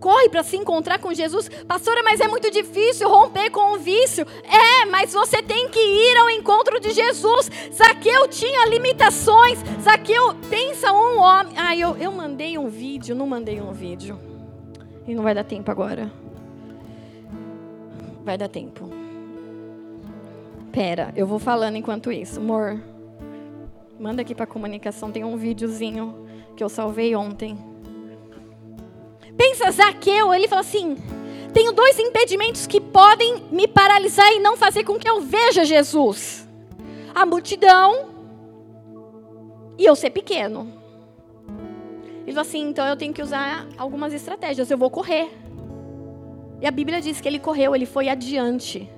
Corre 0.00 0.28
para 0.28 0.42
se 0.42 0.56
encontrar 0.56 0.98
com 0.98 1.12
Jesus. 1.12 1.48
Pastora, 1.66 2.02
mas 2.02 2.20
é 2.20 2.28
muito 2.28 2.50
difícil 2.50 3.08
romper 3.08 3.50
com 3.50 3.74
o 3.74 3.78
vício. 3.78 4.26
É, 4.44 4.86
mas 4.86 5.12
você 5.12 5.42
tem 5.42 5.68
que 5.68 5.80
ir 5.80 6.16
ao 6.18 6.30
encontro 6.30 6.78
de 6.78 6.90
Jesus. 6.90 7.50
Zaqueu 7.72 8.28
tinha 8.28 8.68
limitações. 8.68 9.58
Zaqueu, 9.82 10.34
pensa 10.48 10.92
um 10.92 11.18
homem. 11.18 11.52
Ah, 11.56 11.76
eu, 11.76 11.96
eu 11.96 12.12
mandei 12.12 12.56
um 12.56 12.68
vídeo, 12.68 13.14
não 13.14 13.26
mandei 13.26 13.60
um 13.60 13.72
vídeo. 13.72 14.18
E 15.06 15.14
não 15.14 15.22
vai 15.22 15.34
dar 15.34 15.44
tempo 15.44 15.70
agora. 15.70 16.12
Vai 18.24 18.38
dar 18.38 18.48
tempo. 18.48 18.90
Pera, 20.70 21.12
eu 21.16 21.26
vou 21.26 21.38
falando 21.38 21.76
enquanto 21.76 22.12
isso. 22.12 22.38
Amor, 22.38 22.80
manda 23.98 24.22
aqui 24.22 24.34
para 24.34 24.46
comunicação. 24.46 25.10
Tem 25.10 25.24
um 25.24 25.36
videozinho 25.36 26.28
que 26.56 26.62
eu 26.62 26.68
salvei 26.68 27.16
ontem. 27.16 27.58
Pensa 29.38 29.70
Zaqueu, 29.70 30.34
ele 30.34 30.48
fala 30.48 30.62
assim: 30.62 30.96
tenho 31.54 31.72
dois 31.72 31.96
impedimentos 31.96 32.66
que 32.66 32.80
podem 32.80 33.44
me 33.52 33.68
paralisar 33.68 34.32
e 34.32 34.40
não 34.40 34.56
fazer 34.56 34.82
com 34.82 34.98
que 34.98 35.08
eu 35.08 35.20
veja 35.20 35.64
Jesus: 35.64 36.46
a 37.14 37.24
multidão 37.24 38.08
e 39.78 39.84
eu 39.84 39.94
ser 39.94 40.10
pequeno. 40.10 40.72
Ele 42.24 42.32
falou 42.32 42.40
assim: 42.40 42.68
então 42.68 42.84
eu 42.84 42.96
tenho 42.96 43.14
que 43.14 43.22
usar 43.22 43.68
algumas 43.78 44.12
estratégias, 44.12 44.72
eu 44.72 44.76
vou 44.76 44.90
correr. 44.90 45.30
E 46.60 46.66
a 46.66 46.70
Bíblia 46.72 47.00
diz 47.00 47.20
que 47.20 47.28
ele 47.28 47.38
correu, 47.38 47.76
ele 47.76 47.86
foi 47.86 48.08
adiante. 48.08 48.90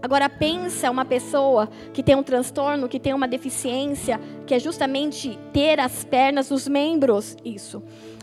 Agora 0.00 0.28
pensa 0.30 0.90
uma 0.90 1.04
pessoa 1.04 1.68
que 1.92 2.02
tem 2.02 2.14
um 2.14 2.22
transtorno, 2.22 2.88
que 2.88 3.00
tem 3.00 3.12
uma 3.12 3.28
deficiência, 3.28 4.18
que 4.46 4.54
é 4.54 4.58
justamente 4.58 5.38
ter 5.52 5.78
as 5.80 6.02
pernas, 6.04 6.50
os 6.50 6.66
membros, 6.66 7.36
isso 7.44 7.82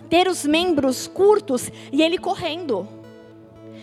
ter 0.09 0.27
os 0.27 0.45
membros 0.45 1.07
curtos 1.07 1.69
e 1.91 2.01
ele 2.01 2.17
correndo. 2.17 2.87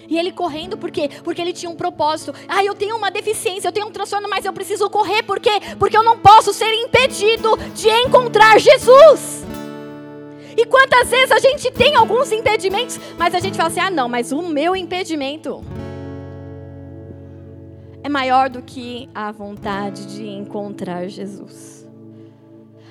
E 0.08 0.18
ele 0.18 0.32
correndo 0.32 0.76
por 0.76 0.90
quê? 0.90 1.08
Porque 1.24 1.40
ele 1.40 1.52
tinha 1.52 1.70
um 1.70 1.74
propósito. 1.74 2.34
Ah, 2.46 2.62
eu 2.62 2.74
tenho 2.74 2.96
uma 2.96 3.10
deficiência, 3.10 3.68
eu 3.68 3.72
tenho 3.72 3.86
um 3.86 3.90
transtorno, 3.90 4.28
mas 4.28 4.44
eu 4.44 4.52
preciso 4.52 4.90
correr. 4.90 5.22
Por 5.22 5.40
quê? 5.40 5.52
Porque 5.78 5.96
eu 5.96 6.02
não 6.02 6.18
posso 6.18 6.52
ser 6.52 6.72
impedido 6.74 7.56
de 7.74 7.88
encontrar 7.88 8.58
Jesus. 8.60 9.44
E 10.56 10.66
quantas 10.66 11.08
vezes 11.08 11.32
a 11.32 11.38
gente 11.38 11.70
tem 11.70 11.94
alguns 11.96 12.30
impedimentos, 12.30 13.00
mas 13.16 13.34
a 13.34 13.40
gente 13.40 13.56
fala 13.56 13.68
assim: 13.68 13.80
ah, 13.80 13.90
não, 13.90 14.08
mas 14.08 14.32
o 14.32 14.42
meu 14.42 14.76
impedimento 14.76 15.64
é 18.02 18.08
maior 18.08 18.50
do 18.50 18.60
que 18.60 19.08
a 19.14 19.30
vontade 19.32 20.06
de 20.14 20.26
encontrar 20.26 21.08
Jesus. 21.08 21.81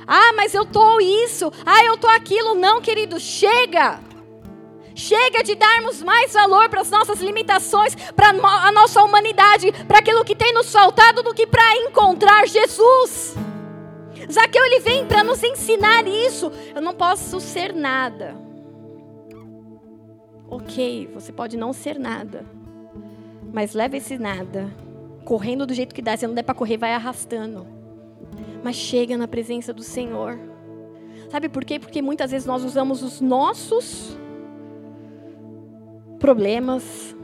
Ah, 0.08 0.34
mas 0.36 0.54
eu 0.54 0.66
tô 0.66 1.00
isso. 1.00 1.52
Ah, 1.66 1.84
eu 1.86 1.98
tô 1.98 2.08
aquilo. 2.08 2.56
Não, 2.56 2.82
querido, 2.82 3.20
chega. 3.20 4.00
Chega 4.94 5.42
de 5.44 5.56
darmos 5.56 6.02
mais 6.04 6.34
valor 6.34 6.70
para 6.70 6.82
as 6.82 6.90
nossas 6.90 7.20
limitações, 7.22 7.96
para 8.16 8.30
a 8.30 8.72
nossa 8.72 9.02
humanidade, 9.02 9.72
para 9.88 10.00
aquilo 10.00 10.26
que 10.26 10.36
tem 10.36 10.54
nos 10.54 10.72
faltado 10.72 11.24
do 11.24 11.34
que 11.34 11.48
para 11.48 11.78
encontrar 11.78 12.46
Jesus. 12.48 13.36
Zaqueu 14.30 14.64
ele 14.66 14.80
vem 14.82 15.06
para 15.06 15.24
nos 15.24 15.42
ensinar 15.44 16.06
isso. 16.08 16.52
Eu 16.76 16.82
não 16.82 16.94
posso 16.94 17.40
ser 17.40 17.74
nada. 17.74 18.36
Ok, 20.50 21.10
você 21.14 21.32
pode 21.32 21.56
não 21.56 21.72
ser 21.72 21.98
nada, 21.98 22.46
mas 23.54 23.74
leva 23.74 23.96
esse 23.96 24.18
nada, 24.18 24.70
correndo 25.24 25.66
do 25.66 25.74
jeito 25.74 25.96
que 25.96 26.02
dá. 26.02 26.18
Se 26.18 26.28
não 26.28 26.34
der 26.34 26.44
para 26.44 26.54
correr, 26.54 26.76
vai 26.76 26.94
arrastando 26.94 27.81
mas 28.64 28.76
chega 28.76 29.18
na 29.18 29.28
presença 29.28 29.74
do 29.74 29.84
Senhor. 29.84 30.40
Sabe 31.30 31.50
por 31.50 31.64
quê? 31.64 31.80
Porque 31.80 32.02
muitas 32.02 32.32
vezes 32.32 32.46
nós 32.46 32.64
usamos 32.64 33.02
os 33.02 33.22
nossos 33.22 34.18
problemas, 36.20 37.16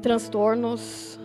transtornos, 0.00 1.18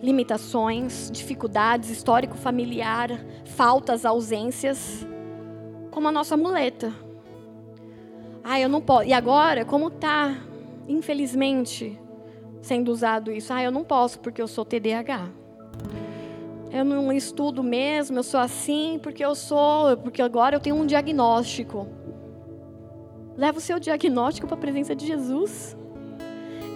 limitações, 0.00 1.10
dificuldades, 1.10 1.90
histórico 1.90 2.36
familiar, 2.36 3.10
faltas, 3.44 4.04
ausências, 4.04 5.06
como 5.90 6.08
a 6.08 6.12
nossa 6.12 6.36
muleta. 6.36 6.92
Ah, 8.42 8.58
eu 8.58 8.68
não 8.68 8.80
posso. 8.80 9.08
E 9.08 9.12
agora, 9.12 9.64
como 9.64 9.88
está, 9.88 10.36
infelizmente, 10.88 11.98
sendo 12.60 12.90
usado 12.90 13.30
isso? 13.30 13.52
Ah, 13.52 13.62
eu 13.62 13.70
não 13.70 13.84
posso 13.84 14.18
porque 14.20 14.40
eu 14.40 14.48
sou 14.48 14.64
TDAH 14.64 15.42
eu 16.72 16.84
não 16.86 17.12
estudo 17.12 17.62
mesmo, 17.62 18.18
eu 18.18 18.22
sou 18.22 18.40
assim 18.40 18.98
porque 19.02 19.22
eu 19.22 19.34
sou, 19.34 19.94
porque 19.98 20.22
agora 20.22 20.56
eu 20.56 20.60
tenho 20.60 20.76
um 20.76 20.86
diagnóstico. 20.86 21.86
Leva 23.36 23.58
o 23.58 23.60
seu 23.60 23.78
diagnóstico 23.78 24.46
para 24.46 24.56
a 24.56 24.60
presença 24.60 24.96
de 24.96 25.06
Jesus. 25.06 25.76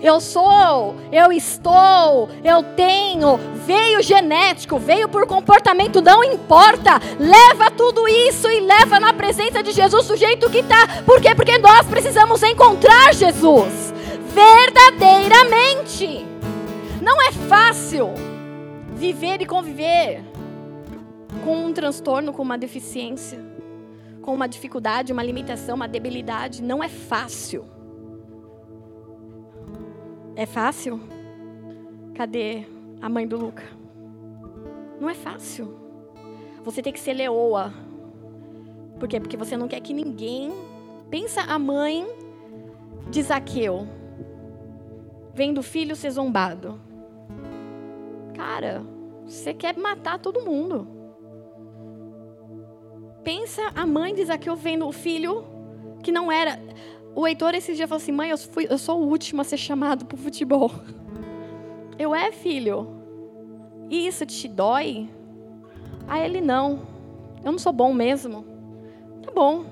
Eu 0.03 0.21
sou, 0.21 0.95
eu 1.11 1.33
estou, 1.33 2.29
eu 2.45 2.63
tenho, 2.77 3.39
veio 3.65 4.03
genético, 4.03 4.79
veio 4.79 5.09
por 5.09 5.27
comportamento, 5.27 6.03
não 6.03 6.23
importa. 6.23 7.01
Leva 7.19 7.71
tudo 7.71 8.07
isso 8.07 8.51
e 8.51 8.61
leva 8.61 9.01
na 9.01 9.15
presença 9.15 9.63
de 9.63 9.73
Jesus 9.73 10.07
do 10.07 10.17
jeito 10.17 10.51
que 10.51 10.59
está. 10.59 11.03
Por 11.07 11.23
quê? 11.23 11.35
Porque 11.35 11.57
nós 11.57 11.87
precisamos 11.87 12.43
encontrar 12.43 13.15
Jesus 13.15 13.95
verdadeiramente. 14.35 16.27
Não 17.01 17.23
é 17.23 17.33
fácil 17.33 18.36
viver 18.97 19.43
e 19.43 19.47
conviver 19.47 20.25
com 21.45 21.67
um 21.67 21.73
transtorno, 21.73 22.33
com 22.33 22.43
uma 22.43 22.57
deficiência, 22.57 23.39
com 24.23 24.35
uma 24.35 24.49
dificuldade, 24.49 25.13
uma 25.13 25.23
limitação, 25.23 25.77
uma 25.77 25.87
debilidade, 25.87 26.63
não 26.63 26.83
é 26.83 26.89
fácil. 26.89 27.67
É 30.35 30.47
fácil? 30.47 31.01
Cadê 32.15 32.65
a 33.01 33.09
mãe 33.09 33.29
do 33.29 33.37
Luca? 33.37 33.65
Não 34.99 35.11
é 35.11 35.15
fácil. 35.15 35.77
Você 36.65 36.83
tem 36.83 36.93
que 36.93 36.99
ser 36.99 37.13
leoa. 37.13 37.73
Por 38.99 39.07
quê? 39.07 39.21
Porque 39.21 39.37
você 39.37 39.57
não 39.57 39.69
quer 39.69 39.81
que 39.81 39.93
ninguém. 39.93 40.51
Pensa 41.11 41.43
a 41.43 41.59
mãe 41.59 42.07
de 43.11 43.23
Zaqueu, 43.23 43.87
vendo 45.35 45.59
o 45.59 45.63
filho 45.63 45.95
ser 45.95 46.11
zombado. 46.11 46.81
Cara, 48.37 48.85
você 49.25 49.55
quer 49.55 49.75
matar 49.79 50.19
todo 50.19 50.45
mundo. 50.45 50.87
Pensa 53.25 53.63
a 53.75 53.87
mãe 53.87 54.15
de 54.15 54.27
Zaqueu 54.27 54.55
vendo 54.55 54.87
o 54.87 54.93
filho 54.93 55.43
que 56.03 56.13
não 56.13 56.31
era. 56.31 56.61
O 57.15 57.27
Heitor 57.27 57.55
esse 57.55 57.75
dia 57.75 57.89
falou 57.89 57.97
assim: 57.97 58.13
mãe, 58.13 58.29
eu, 58.29 58.37
fui, 58.37 58.67
eu 58.69 58.77
sou 58.77 59.01
o 59.01 59.09
último 59.09 59.41
a 59.41 59.45
ser 59.45 59.57
chamado 59.57 60.05
para 60.05 60.15
o 60.15 60.19
futebol. 60.19 60.71
Eu 61.99 62.15
é, 62.15 62.31
filho. 62.31 62.95
E 63.89 64.07
isso 64.07 64.27
te 64.27 64.47
dói? 64.47 65.09
A 66.07 66.21
ele 66.21 66.43
não. 66.43 66.83
Eu 67.43 67.53
não 67.53 67.59
sou 67.59 67.73
bom 67.73 67.95
mesmo. 67.95 68.45
Tá 69.23 69.33
bom. 69.33 69.65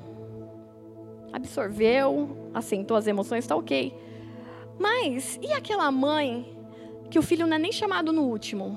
Absorveu, 1.30 2.50
assentou 2.54 2.96
as 2.96 3.06
emoções, 3.06 3.46
tá 3.46 3.54
ok. 3.54 3.94
Mas 4.78 5.38
e 5.42 5.52
aquela 5.52 5.90
mãe 5.90 6.53
que 7.14 7.18
o 7.20 7.22
filho 7.22 7.46
não 7.46 7.54
é 7.54 7.60
nem 7.60 7.70
chamado 7.70 8.12
no 8.12 8.22
último. 8.22 8.76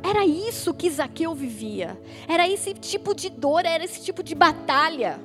Era 0.00 0.24
isso 0.24 0.72
que 0.72 0.88
Zaqueu 0.88 1.34
vivia. 1.34 2.00
Era 2.28 2.48
esse 2.48 2.72
tipo 2.72 3.16
de 3.16 3.28
dor, 3.28 3.66
era 3.66 3.84
esse 3.84 4.00
tipo 4.00 4.22
de 4.22 4.32
batalha. 4.32 5.18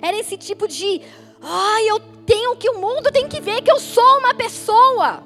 Era 0.00 0.18
esse 0.18 0.38
tipo 0.38 0.66
de, 0.66 1.02
ai, 1.42 1.90
eu 1.90 2.00
tenho 2.24 2.56
que 2.56 2.70
o 2.70 2.78
mundo 2.78 3.12
tem 3.12 3.28
que 3.28 3.38
ver 3.38 3.60
que 3.60 3.70
eu 3.70 3.78
sou 3.78 4.18
uma 4.18 4.32
pessoa. 4.32 5.24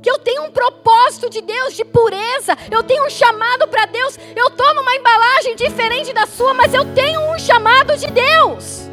Que 0.00 0.08
eu 0.08 0.20
tenho 0.20 0.44
um 0.44 0.52
propósito 0.52 1.28
de 1.28 1.40
Deus 1.40 1.74
de 1.74 1.84
pureza, 1.84 2.56
eu 2.70 2.84
tenho 2.84 3.04
um 3.04 3.10
chamado 3.10 3.66
para 3.66 3.86
Deus. 3.86 4.16
Eu 4.36 4.46
estou 4.46 4.72
numa 4.76 4.94
embalagem 4.94 5.56
diferente 5.56 6.12
da 6.12 6.24
sua, 6.24 6.54
mas 6.54 6.72
eu 6.72 6.84
tenho 6.94 7.20
um 7.34 7.36
chamado 7.36 7.96
de 7.96 8.06
Deus. 8.06 8.91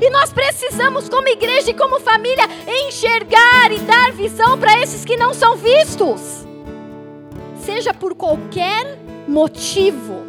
E 0.00 0.10
nós 0.10 0.32
precisamos, 0.32 1.08
como 1.08 1.28
igreja 1.28 1.70
e 1.70 1.74
como 1.74 1.98
família, 1.98 2.44
enxergar 2.86 3.72
e 3.72 3.78
dar 3.80 4.12
visão 4.12 4.58
para 4.58 4.80
esses 4.80 5.04
que 5.04 5.16
não 5.16 5.34
são 5.34 5.56
vistos, 5.56 6.46
seja 7.64 7.92
por 7.92 8.14
qualquer 8.14 8.98
motivo. 9.26 10.26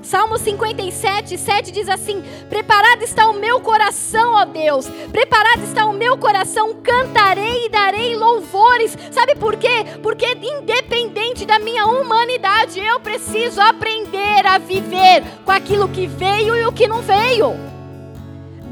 Salmo 0.00 0.38
57, 0.38 1.36
7 1.36 1.72
diz 1.72 1.88
assim: 1.88 2.22
Preparado 2.48 3.02
está 3.02 3.26
o 3.28 3.32
meu 3.32 3.58
coração, 3.60 4.34
ó 4.34 4.44
Deus, 4.44 4.86
preparado 5.10 5.64
está 5.64 5.86
o 5.86 5.92
meu 5.92 6.16
coração, 6.16 6.74
cantarei 6.74 7.66
e 7.66 7.68
darei 7.68 8.14
louvores. 8.14 8.96
Sabe 9.10 9.34
por 9.34 9.56
quê? 9.56 9.84
Porque, 10.02 10.26
independente 10.40 11.44
da 11.44 11.58
minha 11.58 11.86
humanidade, 11.86 12.78
eu 12.78 13.00
preciso 13.00 13.60
aprender 13.60 14.46
a 14.46 14.58
viver 14.58 15.24
com 15.44 15.50
aquilo 15.50 15.88
que 15.88 16.06
veio 16.06 16.54
e 16.54 16.64
o 16.66 16.72
que 16.72 16.86
não 16.86 17.02
veio 17.02 17.73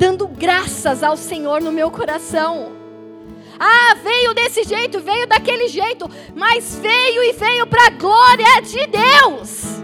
dando 0.03 0.27
graças 0.27 1.01
ao 1.05 1.17
Senhor 1.17 1.61
no 1.61 1.71
meu 1.71 1.89
coração. 1.89 2.73
Ah, 3.57 3.95
veio 4.03 4.35
desse 4.35 4.65
jeito, 4.65 4.99
veio 4.99 5.29
daquele 5.29 5.69
jeito, 5.69 6.11
mas 6.35 6.75
veio 6.75 7.23
e 7.23 7.33
veio 7.33 7.69
para 7.69 7.87
a 7.87 7.91
glória 7.91 8.61
de 8.63 8.85
Deus. 8.89 9.81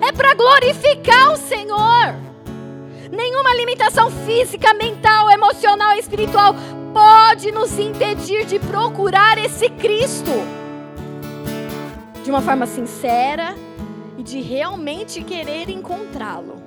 É 0.00 0.10
para 0.10 0.34
glorificar 0.34 1.32
o 1.32 1.36
Senhor. 1.36 2.16
Nenhuma 3.12 3.54
limitação 3.54 4.10
física, 4.10 4.74
mental, 4.74 5.30
emocional, 5.30 5.96
espiritual 5.96 6.56
pode 6.92 7.52
nos 7.52 7.78
impedir 7.78 8.44
de 8.44 8.58
procurar 8.58 9.38
esse 9.38 9.70
Cristo 9.70 10.32
de 12.24 12.30
uma 12.30 12.42
forma 12.42 12.66
sincera 12.66 13.54
e 14.18 14.24
de 14.24 14.40
realmente 14.40 15.22
querer 15.22 15.70
encontrá-lo. 15.70 16.63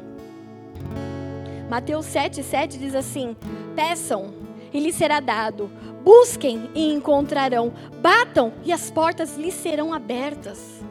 Mateus 1.70 2.06
7,7 2.08 2.78
diz 2.78 2.96
assim: 2.96 3.36
Peçam 3.76 4.34
e 4.74 4.80
lhes 4.80 4.96
será 4.96 5.20
dado, 5.20 5.70
busquem 6.04 6.70
e 6.74 6.94
encontrarão, 6.94 7.74
batam 8.02 8.54
e 8.64 8.72
as 8.72 8.90
portas 8.90 9.38
lhes 9.38 9.54
serão 9.54 9.94
abertas. 9.94 10.82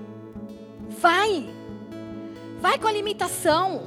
Vai, 1.01 1.49
vai 2.61 2.79
com 2.79 2.89
a 2.89 2.93
limitação, 2.93 3.83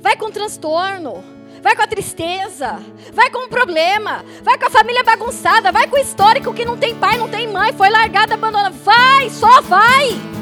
vai 0.00 0.16
com 0.16 0.26
o 0.26 0.30
transtorno, 0.30 1.22
vai 1.62 1.76
com 1.76 1.82
a 1.82 1.86
tristeza, 1.86 2.80
vai 3.12 3.30
com 3.30 3.46
o 3.46 3.48
problema, 3.48 4.24
vai 4.42 4.58
com 4.58 4.66
a 4.66 4.70
família 4.70 5.04
bagunçada, 5.04 5.72
vai 5.72 5.86
com 5.88 5.96
o 5.96 6.00
histórico 6.00 6.54
que 6.54 6.64
não 6.64 6.76
tem 6.76 6.94
pai, 6.94 7.18
não 7.18 7.28
tem 7.28 7.48
mãe, 7.48 7.72
foi 7.72 7.90
largada, 7.90 8.34
abandonada. 8.34 8.70
Vai, 8.70 9.28
só 9.30 9.60
vai. 9.62 10.39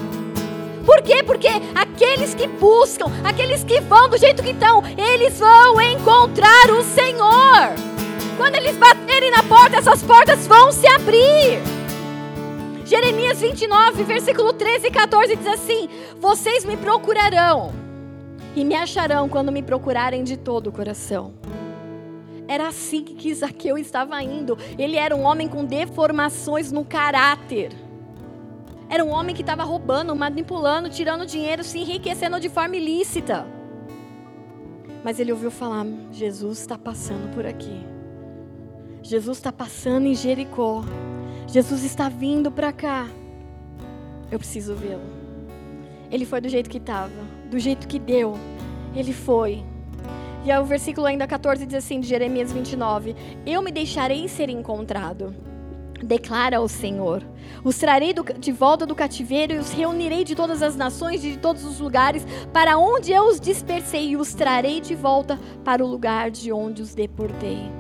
Por 0.89 1.03
quê? 1.03 1.23
Porque 1.23 1.49
aqueles 1.75 2.35
que 2.35 2.47
buscam, 2.47 3.13
aqueles 3.23 3.63
que 3.63 3.79
vão 3.79 4.09
do 4.09 4.17
jeito 4.17 4.43
que 4.43 4.53
estão, 4.53 4.83
eles 4.97 5.39
vão 5.39 5.79
encontrar 5.83 6.71
o 6.71 6.83
Senhor. 6.83 7.75
Quando 8.39 8.55
eles 8.55 8.75
baterem 8.75 9.31
na 9.31 9.43
porta, 9.43 9.77
essas 9.77 10.03
portas 10.03 10.47
vão 10.47 10.73
se 10.73 10.87
abrir. 10.87 11.61
Jeremias 12.87 13.39
29, 13.39 14.03
versículo 14.05 14.55
13 14.55 14.87
e 14.87 14.91
14 14.91 15.37
diz 15.37 15.47
assim: 15.47 15.91
Vocês 16.19 16.65
me 16.65 16.79
procurarão 16.79 17.71
e 18.57 18.65
me 18.65 18.75
acharão 18.75 19.29
quando 19.29 19.53
me 19.53 19.63
procurarem 19.63 20.25
de 20.25 20.39
todo 20.39 20.69
o 20.69 20.73
coração. 20.73 21.35
Era 22.49 22.67
assim 22.67 23.05
que 23.05 23.35
Zaqueu 23.35 23.77
estava 23.77 24.23
indo. 24.23 24.57
Ele 24.79 24.97
era 24.97 25.15
um 25.15 25.27
homem 25.27 25.49
com 25.49 25.67
deformações 25.67 26.73
no 26.73 26.83
caráter. 26.83 27.88
Era 28.91 29.05
um 29.05 29.11
homem 29.11 29.35
que 29.35 29.43
estava 29.43 29.65
roubando, 29.65 30.17
manipulando, 30.17 30.89
tirando 30.89 31.27
dinheiro, 31.27 31.63
se 31.63 31.79
enriquecendo 31.79 32.41
de 32.41 32.49
forma 32.49 32.77
ilícita. 32.77 33.47
Mas 35.05 35.21
ele 35.21 35.33
ouviu 35.33 35.51
falar: 35.51 35.87
Jesus 36.11 36.61
está 36.61 36.79
passando 36.79 37.33
por 37.35 37.45
aqui. 37.45 37.87
Jesus 39.03 39.39
está 39.39 39.53
passando 39.53 40.07
em 40.07 40.15
Jericó. 40.15 40.83
Jesus 41.47 41.85
está 41.85 42.09
vindo 42.09 42.51
para 42.51 42.73
cá. 42.73 43.07
Eu 44.31 44.39
preciso 44.39 44.75
vê-lo. 44.75 45.03
Ele 46.11 46.25
foi 46.25 46.41
do 46.41 46.49
jeito 46.49 46.71
que 46.71 46.79
estava, 46.79 47.13
do 47.51 47.59
jeito 47.59 47.87
que 47.87 47.99
deu. 47.99 48.35
Ele 48.95 49.13
foi. 49.13 49.63
E 50.45 50.51
aí 50.51 50.59
o 50.59 50.65
versículo 50.65 51.07
ainda 51.07 51.27
14 51.27 51.67
diz 51.67 51.75
assim, 51.75 52.01
de 52.01 52.09
Jeremias 52.09 52.53
29, 52.53 53.15
Eu 53.45 53.61
me 53.61 53.71
deixarei 53.71 54.27
ser 54.29 54.49
encontrado 54.49 55.35
declara 56.03 56.61
o 56.61 56.69
Senhor. 56.69 57.23
Os 57.65 57.79
trarei 57.79 58.13
do, 58.13 58.23
de 58.23 58.53
volta 58.53 58.87
do 58.87 58.95
cativeiro 58.95 59.55
e 59.55 59.59
os 59.59 59.73
reunirei 59.73 60.25
de 60.25 60.35
todas 60.35 60.63
as 60.63 60.77
nações 60.77 61.25
e 61.25 61.33
de 61.33 61.39
todos 61.39 61.65
os 61.65 61.81
lugares 61.81 62.27
para 62.53 62.79
onde 62.79 63.13
eu 63.13 63.25
os 63.25 63.41
dispersei 63.41 64.11
e 64.11 64.17
os 64.17 64.35
trarei 64.35 64.81
de 64.81 64.95
volta 64.95 65.39
para 65.65 65.85
o 65.85 65.89
lugar 65.89 66.31
de 66.31 66.53
onde 66.53 66.83
os 66.83 66.95
deportei. 66.95 67.71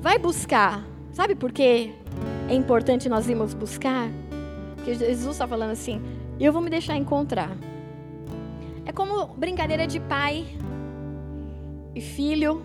Vai 0.00 0.18
buscar. 0.18 0.84
Sabe 1.12 1.34
por 1.34 1.52
quê? 1.52 1.92
É 2.48 2.54
importante 2.54 3.08
nós 3.08 3.28
irmos 3.28 3.54
buscar? 3.54 4.08
Porque 4.74 4.94
Jesus 4.94 5.34
está 5.34 5.46
falando 5.46 5.70
assim: 5.70 6.02
eu 6.38 6.52
vou 6.52 6.60
me 6.60 6.68
deixar 6.68 6.96
encontrar. 6.96 7.56
É 8.84 8.92
como 8.92 9.28
brincadeira 9.28 9.86
de 9.86 9.98
pai 10.00 10.44
e 11.94 12.00
filho, 12.00 12.62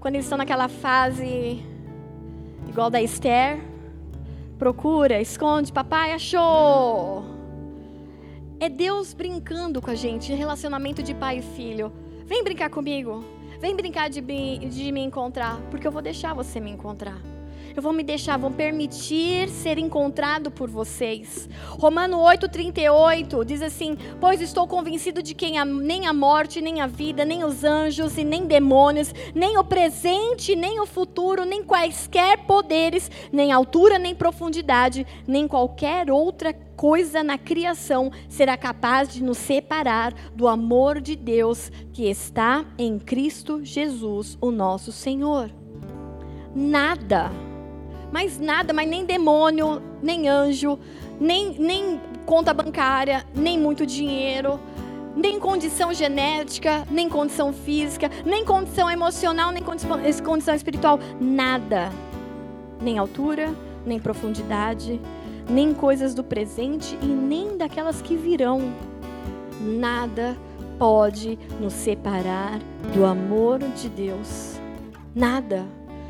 quando 0.00 0.14
eles 0.14 0.24
estão 0.24 0.38
naquela 0.38 0.68
fase 0.68 1.62
igual 2.76 2.90
da 2.90 3.00
Esther. 3.00 3.58
Procura, 4.58 5.18
esconde, 5.18 5.72
papai 5.72 6.12
achou. 6.12 7.24
É 8.60 8.68
Deus 8.68 9.14
brincando 9.14 9.80
com 9.80 9.90
a 9.90 9.94
gente, 9.94 10.34
relacionamento 10.34 11.02
de 11.02 11.14
pai 11.14 11.38
e 11.38 11.42
filho. 11.42 11.90
Vem 12.26 12.44
brincar 12.44 12.68
comigo. 12.68 13.24
Vem 13.58 13.74
brincar 13.74 14.10
de, 14.10 14.20
de 14.20 14.92
me 14.92 15.00
encontrar, 15.00 15.58
porque 15.70 15.86
eu 15.86 15.92
vou 15.92 16.02
deixar 16.02 16.34
você 16.34 16.60
me 16.60 16.70
encontrar 16.70 17.18
eu 17.76 17.82
vou 17.82 17.92
me 17.92 18.02
deixar, 18.02 18.38
vou 18.38 18.50
permitir 18.50 19.50
ser 19.50 19.76
encontrado 19.76 20.50
por 20.50 20.70
vocês. 20.70 21.46
Romano 21.68 22.16
8,38 22.16 23.44
diz 23.44 23.60
assim: 23.60 23.98
Pois 24.18 24.40
estou 24.40 24.66
convencido 24.66 25.22
de 25.22 25.34
que 25.34 25.50
nem 25.64 26.06
a 26.06 26.12
morte, 26.14 26.62
nem 26.62 26.80
a 26.80 26.86
vida, 26.86 27.22
nem 27.22 27.44
os 27.44 27.64
anjos 27.64 28.16
e 28.16 28.24
nem 28.24 28.46
demônios, 28.46 29.12
nem 29.34 29.58
o 29.58 29.64
presente, 29.64 30.56
nem 30.56 30.80
o 30.80 30.86
futuro, 30.86 31.44
nem 31.44 31.62
quaisquer 31.62 32.46
poderes, 32.46 33.10
nem 33.30 33.52
altura, 33.52 33.98
nem 33.98 34.14
profundidade, 34.14 35.06
nem 35.26 35.46
qualquer 35.46 36.10
outra 36.10 36.54
coisa 36.54 37.22
na 37.22 37.36
criação 37.36 38.10
será 38.26 38.56
capaz 38.56 39.12
de 39.12 39.22
nos 39.22 39.36
separar 39.36 40.14
do 40.34 40.48
amor 40.48 40.98
de 40.98 41.14
Deus 41.14 41.70
que 41.92 42.08
está 42.08 42.64
em 42.78 42.98
Cristo 42.98 43.62
Jesus, 43.62 44.38
o 44.40 44.50
nosso 44.50 44.92
Senhor. 44.92 45.50
Nada 46.54 47.30
mas 48.16 48.38
nada, 48.38 48.72
mas 48.72 48.88
nem 48.88 49.04
demônio, 49.04 49.82
nem 50.02 50.26
anjo, 50.26 50.78
nem, 51.20 51.54
nem 51.58 52.00
conta 52.24 52.54
bancária, 52.54 53.22
nem 53.34 53.58
muito 53.58 53.84
dinheiro, 53.84 54.58
nem 55.14 55.38
condição 55.38 55.92
genética, 55.92 56.86
nem 56.90 57.10
condição 57.10 57.52
física, 57.52 58.10
nem 58.24 58.42
condição 58.42 58.90
emocional, 58.90 59.52
nem 59.52 59.62
condição 59.62 60.54
espiritual, 60.54 60.98
nada. 61.20 61.92
Nem 62.80 62.96
altura, 62.96 63.54
nem 63.84 64.00
profundidade, 64.00 64.98
nem 65.46 65.74
coisas 65.74 66.14
do 66.14 66.24
presente 66.24 66.98
e 67.02 67.06
nem 67.06 67.58
daquelas 67.58 68.00
que 68.00 68.16
virão. 68.16 68.72
Nada 69.60 70.34
pode 70.78 71.38
nos 71.60 71.74
separar 71.74 72.60
do 72.94 73.04
amor 73.04 73.58
de 73.58 73.90
Deus. 73.90 74.58
Nada. 75.14 75.66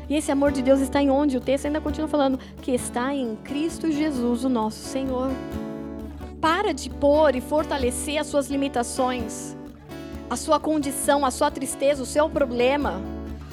E 0.09 0.15
esse 0.15 0.31
amor 0.31 0.51
de 0.51 0.61
Deus 0.61 0.79
está 0.79 1.01
em 1.01 1.09
onde? 1.09 1.37
O 1.37 1.41
texto 1.41 1.65
ainda 1.65 1.81
continua 1.81 2.07
falando 2.07 2.39
que 2.61 2.71
está 2.71 3.13
em 3.13 3.35
Cristo 3.37 3.91
Jesus, 3.91 4.45
o 4.45 4.49
nosso 4.49 4.79
Senhor. 4.79 5.31
Para 6.39 6.73
de 6.73 6.89
pôr 6.89 7.35
e 7.35 7.41
fortalecer 7.41 8.17
as 8.17 8.27
suas 8.27 8.49
limitações, 8.49 9.55
a 10.29 10.35
sua 10.35 10.59
condição, 10.59 11.25
a 11.25 11.31
sua 11.31 11.51
tristeza, 11.51 12.03
o 12.03 12.05
seu 12.05 12.29
problema, 12.29 13.01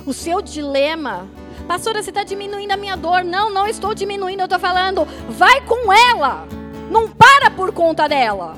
o 0.06 0.12
seu 0.12 0.40
dilema. 0.40 1.28
Pastora, 1.66 2.02
você 2.02 2.10
está 2.10 2.22
diminuindo 2.22 2.72
a 2.72 2.76
minha 2.76 2.96
dor. 2.96 3.24
Não, 3.24 3.50
não 3.50 3.66
estou 3.66 3.94
diminuindo, 3.94 4.40
eu 4.40 4.44
estou 4.44 4.58
falando, 4.60 5.04
vai 5.28 5.60
com 5.62 5.92
ela. 5.92 6.46
Não 6.90 7.08
para 7.08 7.50
por 7.50 7.72
conta 7.72 8.08
dela. 8.08 8.54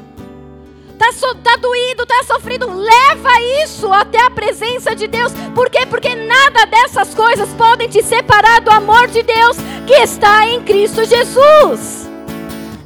Tá, 0.98 1.12
so, 1.12 1.34
tá 1.36 1.56
doído, 1.56 2.06
tá 2.06 2.24
sofrido, 2.24 2.66
leva 2.66 3.40
isso 3.62 3.92
até 3.92 4.18
a 4.24 4.30
presença 4.30 4.94
de 4.94 5.06
Deus. 5.06 5.32
Por 5.54 5.68
quê? 5.68 5.84
Porque 5.86 6.14
nada 6.14 6.64
dessas 6.66 7.14
coisas 7.14 7.48
podem 7.50 7.88
te 7.88 8.02
separar 8.02 8.60
do 8.60 8.70
amor 8.70 9.06
de 9.08 9.22
Deus 9.22 9.56
que 9.86 9.94
está 9.94 10.46
em 10.46 10.62
Cristo 10.62 11.04
Jesus. 11.04 12.08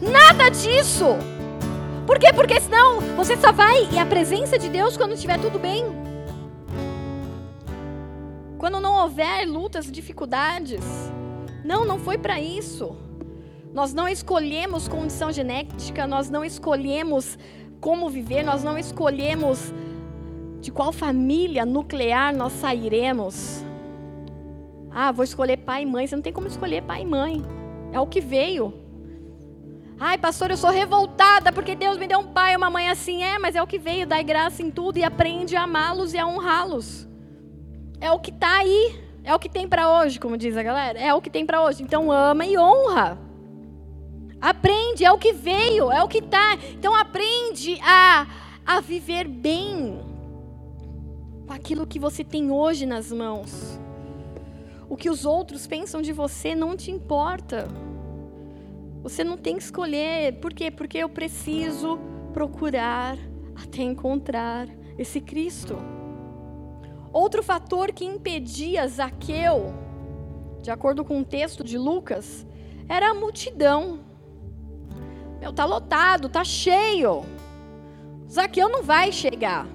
Nada 0.02 0.48
disso. 0.48 1.06
Por 2.06 2.18
quê? 2.18 2.32
Porque 2.32 2.61
senão 2.61 3.00
você 3.16 3.36
só 3.36 3.52
vai 3.52 3.88
e 3.92 3.98
a 3.98 4.04
presença 4.04 4.58
de 4.58 4.68
Deus 4.68 4.96
quando 4.96 5.12
estiver 5.12 5.38
tudo 5.38 5.58
bem. 5.58 5.84
Quando 8.58 8.80
não 8.80 8.94
houver 9.02 9.46
lutas, 9.46 9.90
dificuldades. 9.90 10.82
Não, 11.64 11.84
não 11.84 11.98
foi 11.98 12.18
para 12.18 12.40
isso. 12.40 12.96
Nós 13.72 13.94
não 13.94 14.08
escolhemos 14.08 14.88
condição 14.88 15.30
genética, 15.30 16.06
nós 16.06 16.28
não 16.28 16.44
escolhemos 16.44 17.38
como 17.81 18.11
viver, 18.11 18.43
nós 18.43 18.62
não 18.62 18.76
escolhemos 18.76 19.72
de 20.61 20.70
qual 20.70 20.93
família 20.93 21.64
nuclear 21.64 22.35
nós 22.35 22.53
sairemos. 22.53 23.64
Ah, 24.91 25.12
vou 25.12 25.24
escolher 25.24 25.57
pai 25.59 25.83
e 25.83 25.87
mãe. 25.87 26.07
Você 26.07 26.16
não 26.16 26.22
tem 26.22 26.33
como 26.33 26.47
escolher 26.47 26.83
pai 26.83 27.03
e 27.03 27.07
mãe. 27.07 27.43
É 27.93 27.99
o 27.99 28.07
que 28.07 28.20
veio. 28.20 28.74
Ai, 29.99 30.18
pastor, 30.18 30.51
eu 30.51 30.57
sou 30.57 30.70
revoltada 30.70 31.53
porque 31.53 31.74
Deus 31.74 31.97
me 31.97 32.07
deu 32.07 32.18
um 32.18 32.26
pai 32.26 32.55
e 32.55 32.57
uma 32.57 32.70
mãe 32.70 32.89
assim. 32.89 33.22
É, 33.22 33.39
mas 33.39 33.55
é 33.55 33.62
o 33.62 33.66
que 33.66 33.78
veio. 33.78 34.07
Dai 34.07 34.24
graça 34.24 34.62
em 34.62 34.70
tudo 34.70 34.99
e 34.99 35.05
aprende 35.05 35.57
a 35.57 35.62
amá-los 35.62 36.12
e 36.12 36.18
a 36.18 36.26
honrá-los. 36.26 37.09
É 38.01 38.11
o 38.11 38.18
que 38.18 38.31
está 38.31 38.59
aí. 38.59 39.01
É 39.22 39.35
o 39.35 39.39
que 39.39 39.49
tem 39.49 39.68
para 39.68 40.01
hoje, 40.01 40.18
como 40.18 40.37
diz 40.37 40.57
a 40.57 40.62
galera. 40.62 40.99
É 40.99 41.14
o 41.14 41.20
que 41.20 41.31
tem 41.31 41.47
para 41.47 41.62
hoje. 41.62 41.83
Então 41.83 42.11
ama 42.11 42.45
e 42.45 42.59
honra. 42.59 43.18
Aprende, 44.41 44.80
é 44.99 45.12
o 45.12 45.18
que 45.18 45.32
veio, 45.32 45.91
é 45.91 46.03
o 46.03 46.09
que 46.09 46.18
está. 46.18 46.55
Então 46.72 46.95
aprende 46.95 47.78
a, 47.82 48.26
a 48.66 48.80
viver 48.80 49.26
bem 49.28 50.01
com 51.47 51.53
aquilo 51.53 51.86
que 51.86 51.99
você 51.99 52.22
tem 52.22 52.51
hoje 52.51 52.86
nas 52.86 53.11
mãos. 53.11 53.78
O 54.88 54.97
que 54.97 55.09
os 55.09 55.24
outros 55.24 55.66
pensam 55.66 56.03
de 56.03 56.12
você 56.12 56.55
não 56.55 56.76
te 56.76 56.91
importa. 56.91 57.68
Você 59.03 59.24
não 59.24 59.36
tem 59.36 59.57
que 59.57 59.62
escolher. 59.62 60.41
Por 60.41 60.53
quê? 60.53 60.70
Porque 60.70 60.99
eu 60.99 61.09
preciso 61.09 61.99
procurar 62.32 63.16
até 63.55 63.82
encontrar 63.82 64.68
esse 64.99 65.20
Cristo. 65.20 65.76
Outro 67.12 67.43
fator 67.43 67.93
que 67.93 68.05
impedia 68.05 68.86
Zaqueu, 68.86 69.72
de 70.62 70.70
acordo 70.70 71.05
com 71.05 71.20
o 71.20 71.24
texto 71.24 71.64
de 71.64 71.76
Lucas, 71.76 72.47
era 72.88 73.11
a 73.11 73.14
multidão. 73.14 74.01
Meu, 75.41 75.53
tá 75.53 75.64
lotado, 75.64 76.28
tá 76.28 76.45
cheio. 76.45 77.24
Zaqueu 78.30 78.68
não 78.68 78.82
vai 78.82 79.11
chegar. 79.11 79.66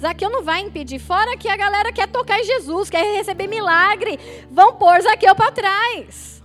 Zaqueu 0.00 0.30
não 0.30 0.42
vai 0.42 0.62
impedir. 0.62 0.98
Fora 0.98 1.36
que 1.36 1.48
a 1.48 1.56
galera 1.56 1.92
quer 1.92 2.08
tocar 2.08 2.40
em 2.40 2.44
Jesus, 2.44 2.90
quer 2.90 3.16
receber 3.16 3.46
milagre, 3.46 4.18
vão 4.50 4.74
pôr 4.74 5.00
Zaqueu 5.02 5.34
para 5.34 5.52
trás. 5.52 6.42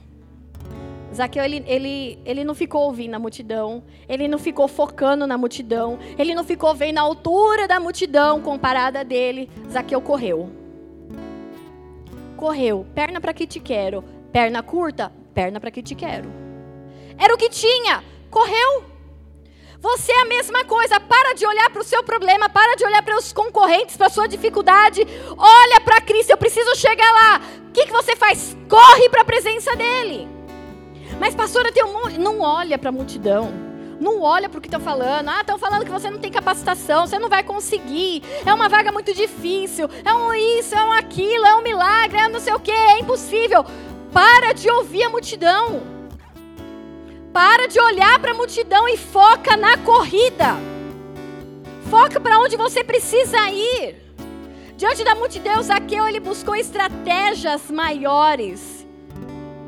Zaqueu, 1.16 1.44
ele, 1.44 1.64
ele, 1.66 2.20
ele 2.24 2.44
não 2.44 2.54
ficou 2.54 2.84
ouvindo 2.84 3.16
a 3.16 3.20
multidão, 3.20 3.84
ele 4.08 4.28
não 4.28 4.38
ficou 4.38 4.68
focando 4.68 5.26
na 5.26 5.38
multidão, 5.38 5.98
ele 6.20 6.36
não 6.36 6.44
ficou 6.44 6.76
vendo 6.76 7.00
a 7.00 7.02
altura 7.02 7.68
da 7.68 7.80
multidão 7.80 8.42
comparada 8.42 9.04
dele. 9.04 9.50
Zaqueu 9.72 10.00
correu. 10.02 10.52
Correu, 12.36 12.86
perna 12.94 13.20
para 13.20 13.34
que 13.34 13.48
te 13.48 13.60
quero, 13.60 14.04
perna 14.32 14.62
curta, 14.62 15.12
perna 15.34 15.60
para 15.60 15.72
que 15.72 15.82
te 15.82 15.96
quero. 15.96 16.30
Era 17.18 17.34
o 17.34 17.38
que 17.38 17.50
tinha, 17.50 18.04
correu. 18.38 18.84
Você 19.80 20.12
é 20.12 20.22
a 20.22 20.26
mesma 20.26 20.64
coisa. 20.64 21.00
Para 21.00 21.34
de 21.34 21.46
olhar 21.46 21.70
para 21.70 21.82
o 21.82 21.86
seu 21.86 22.04
problema, 22.04 22.50
para 22.50 22.76
de 22.76 22.86
olhar 22.86 23.02
para 23.02 23.18
os 23.18 23.34
concorrentes, 23.34 23.98
para 23.98 24.08
a 24.08 24.10
sua 24.10 24.28
dificuldade. 24.28 25.02
Olha 25.38 25.82
para 25.82 26.02
Cristo, 26.02 26.32
eu 26.32 26.38
preciso 26.38 26.76
chegar 26.76 27.12
lá. 27.12 27.42
O 27.70 27.72
que, 27.72 27.86
que 27.86 27.92
você 27.92 28.16
faz? 28.16 28.56
Corre 28.70 29.10
para 29.10 29.22
a 29.22 29.26
presença 29.26 29.76
dEle. 29.76 30.28
Mas, 31.20 31.34
pastora, 31.34 31.72
tem 31.72 31.84
um. 31.84 32.10
Não 32.20 32.42
olha 32.42 32.78
para 32.78 32.90
a 32.90 32.92
multidão. 32.92 33.52
Não 34.00 34.22
olha 34.22 34.48
para 34.48 34.60
o 34.60 34.62
que 34.62 34.68
estão 34.68 34.80
falando. 34.80 35.30
Ah, 35.30 35.42
estão 35.42 35.58
falando 35.58 35.86
que 35.86 35.92
você 35.92 36.10
não 36.10 36.20
tem 36.20 36.32
capacitação, 36.32 37.08
você 37.08 37.18
não 37.18 37.30
vai 37.30 37.44
conseguir. 37.44 38.22
É 38.46 38.54
uma 38.54 38.70
vaga 38.70 38.92
muito 38.92 39.14
difícil. 39.14 39.90
É 40.06 40.14
um 40.14 40.32
isso, 40.34 40.76
é 40.76 40.84
um 40.84 40.92
aquilo, 40.92 41.46
é 41.46 41.56
um 41.56 41.64
milagre, 41.64 42.20
é 42.20 42.28
não 42.28 42.40
sei 42.40 42.54
o 42.54 42.60
que, 42.60 42.72
é 42.72 43.00
impossível. 43.00 43.66
Para 44.14 44.54
de 44.54 44.70
ouvir 44.70 45.04
a 45.04 45.10
multidão. 45.10 45.97
Para 47.38 47.68
de 47.68 47.80
olhar 47.80 48.20
para 48.20 48.32
a 48.32 48.34
multidão 48.34 48.90
e 48.90 48.98
foca 48.98 49.56
na 49.56 49.78
corrida. 49.78 50.56
Foca 51.88 52.20
para 52.20 52.40
onde 52.40 52.58
você 52.58 52.84
precisa 52.84 53.38
ir. 53.52 53.96
Diante 54.76 55.04
da 55.04 55.14
multidão, 55.14 55.62
Zaqueu 55.62 56.08
ele 56.08 56.20
buscou 56.20 56.56
estratégias 56.56 57.70
maiores. 57.70 58.88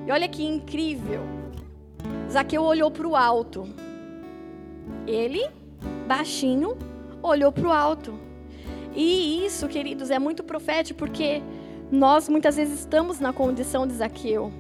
E 0.08 0.12
olha 0.12 0.28
que 0.28 0.44
incrível. 0.44 1.22
Zaqueu 2.28 2.64
olhou 2.64 2.90
para 2.90 3.08
o 3.08 3.16
alto. 3.16 3.70
Ele, 5.06 5.48
baixinho, 6.08 6.76
olhou 7.22 7.52
para 7.52 7.68
o 7.68 7.72
alto. 7.72 8.20
E 8.96 9.46
isso, 9.46 9.68
queridos, 9.68 10.10
é 10.10 10.18
muito 10.18 10.44
profético 10.44 10.98
porque 10.98 11.40
nós 11.92 12.28
muitas 12.28 12.56
vezes 12.56 12.80
estamos 12.80 13.20
na 13.20 13.32
condição 13.32 13.86
de 13.86 13.94
Zaqueu 13.94 14.52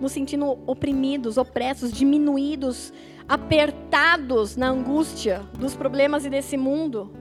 nos 0.00 0.12
sentindo 0.12 0.58
oprimidos, 0.66 1.36
opressos, 1.36 1.92
diminuídos, 1.92 2.92
apertados 3.28 4.56
na 4.56 4.68
angústia 4.68 5.42
dos 5.58 5.74
problemas 5.74 6.24
e 6.24 6.30
desse 6.30 6.56
mundo. 6.56 7.12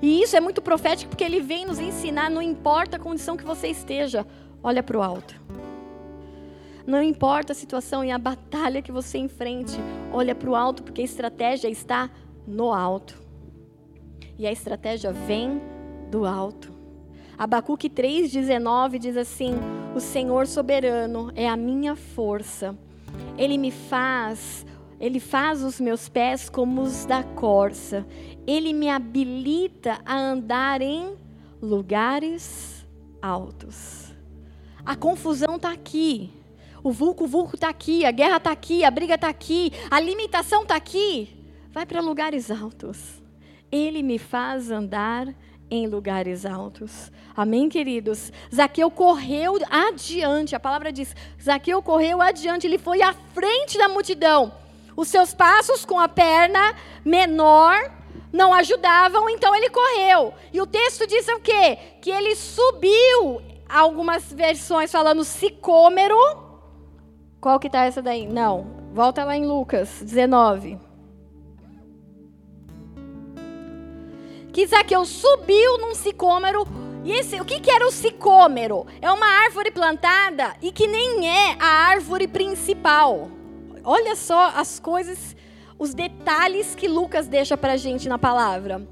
E 0.00 0.22
isso 0.22 0.36
é 0.36 0.40
muito 0.40 0.60
profético 0.60 1.10
porque 1.10 1.24
ele 1.24 1.40
vem 1.40 1.66
nos 1.66 1.78
ensinar, 1.78 2.30
não 2.30 2.42
importa 2.42 2.96
a 2.96 3.00
condição 3.00 3.36
que 3.36 3.44
você 3.44 3.68
esteja, 3.68 4.26
olha 4.62 4.82
para 4.82 4.98
o 4.98 5.02
alto. 5.02 5.40
Não 6.86 7.00
importa 7.02 7.52
a 7.52 7.54
situação 7.54 8.04
e 8.04 8.10
a 8.10 8.18
batalha 8.18 8.82
que 8.82 8.90
você 8.90 9.18
enfrente, 9.18 9.78
olha 10.12 10.34
para 10.34 10.50
o 10.50 10.56
alto, 10.56 10.82
porque 10.82 11.02
a 11.02 11.04
estratégia 11.04 11.68
está 11.68 12.10
no 12.46 12.72
alto. 12.72 13.22
E 14.36 14.46
a 14.46 14.50
estratégia 14.50 15.12
vem 15.12 15.60
do 16.10 16.26
alto. 16.26 16.72
Abacuque 17.38 17.88
3,19 17.88 18.98
diz 18.98 19.16
assim: 19.16 19.54
O 19.94 20.00
Senhor 20.00 20.46
soberano 20.46 21.30
é 21.36 21.46
a 21.46 21.54
minha 21.54 21.94
força. 21.94 22.74
Ele 23.36 23.58
me 23.58 23.70
faz, 23.70 24.64
ele 24.98 25.20
faz 25.20 25.62
os 25.62 25.78
meus 25.78 26.08
pés 26.08 26.48
como 26.48 26.80
os 26.80 27.04
da 27.04 27.22
corça. 27.22 28.06
Ele 28.46 28.72
me 28.72 28.88
habilita 28.88 30.00
a 30.06 30.16
andar 30.16 30.80
em 30.80 31.14
lugares 31.60 32.86
altos. 33.20 34.14
A 34.84 34.96
confusão 34.96 35.56
está 35.56 35.70
aqui. 35.70 36.32
O 36.82 36.90
vulco 36.90 37.26
vulco 37.26 37.54
está 37.54 37.68
aqui, 37.68 38.06
a 38.06 38.10
guerra 38.10 38.38
está 38.38 38.50
aqui, 38.50 38.84
a 38.84 38.90
briga 38.90 39.14
está 39.14 39.28
aqui, 39.28 39.72
a 39.90 40.00
limitação 40.00 40.62
está 40.62 40.74
aqui. 40.74 41.28
Vai 41.70 41.84
para 41.84 42.00
lugares 42.00 42.50
altos. 42.50 43.22
Ele 43.70 44.02
me 44.02 44.18
faz 44.18 44.70
andar 44.70 45.28
em 45.72 45.86
lugares 45.86 46.44
altos. 46.44 47.10
Amém, 47.34 47.66
queridos? 47.66 48.30
Zaqueu 48.54 48.90
correu 48.90 49.56
adiante, 49.70 50.54
a 50.54 50.60
palavra 50.60 50.92
diz: 50.92 51.16
Zaqueu 51.42 51.82
correu 51.82 52.20
adiante, 52.20 52.66
ele 52.66 52.76
foi 52.76 53.00
à 53.00 53.14
frente 53.14 53.78
da 53.78 53.88
multidão. 53.88 54.52
Os 54.94 55.08
seus 55.08 55.32
passos 55.32 55.86
com 55.86 55.98
a 55.98 56.06
perna 56.06 56.74
menor 57.02 57.90
não 58.30 58.52
ajudavam, 58.52 59.30
então 59.30 59.56
ele 59.56 59.70
correu. 59.70 60.34
E 60.52 60.60
o 60.60 60.66
texto 60.66 61.06
diz 61.06 61.26
o 61.28 61.40
quê? 61.40 61.78
Que 62.02 62.10
ele 62.10 62.36
subiu, 62.36 63.40
algumas 63.66 64.30
versões 64.30 64.92
falando 64.92 65.24
sicômero. 65.24 66.18
Qual 67.40 67.58
que 67.58 67.68
está 67.68 67.84
essa 67.84 68.02
daí? 68.02 68.26
Não. 68.26 68.66
Volta 68.92 69.24
lá 69.24 69.34
em 69.34 69.46
Lucas 69.46 70.02
19. 70.02 70.91
Que 74.52 74.66
Zaqueu 74.66 75.04
subiu 75.04 75.78
num 75.78 75.94
sicômero. 75.94 76.66
E 77.04 77.10
esse, 77.12 77.40
o 77.40 77.44
que, 77.44 77.58
que 77.58 77.70
era 77.70 77.86
o 77.86 77.90
sicômero? 77.90 78.86
É 79.00 79.10
uma 79.10 79.26
árvore 79.44 79.70
plantada 79.70 80.54
e 80.60 80.70
que 80.70 80.86
nem 80.86 81.28
é 81.28 81.56
a 81.58 81.88
árvore 81.88 82.28
principal. 82.28 83.30
Olha 83.82 84.14
só 84.14 84.52
as 84.54 84.78
coisas, 84.78 85.34
os 85.78 85.94
detalhes 85.94 86.74
que 86.74 86.86
Lucas 86.86 87.26
deixa 87.26 87.56
para 87.56 87.72
a 87.72 87.76
gente 87.76 88.08
na 88.08 88.18
palavra. 88.18 88.86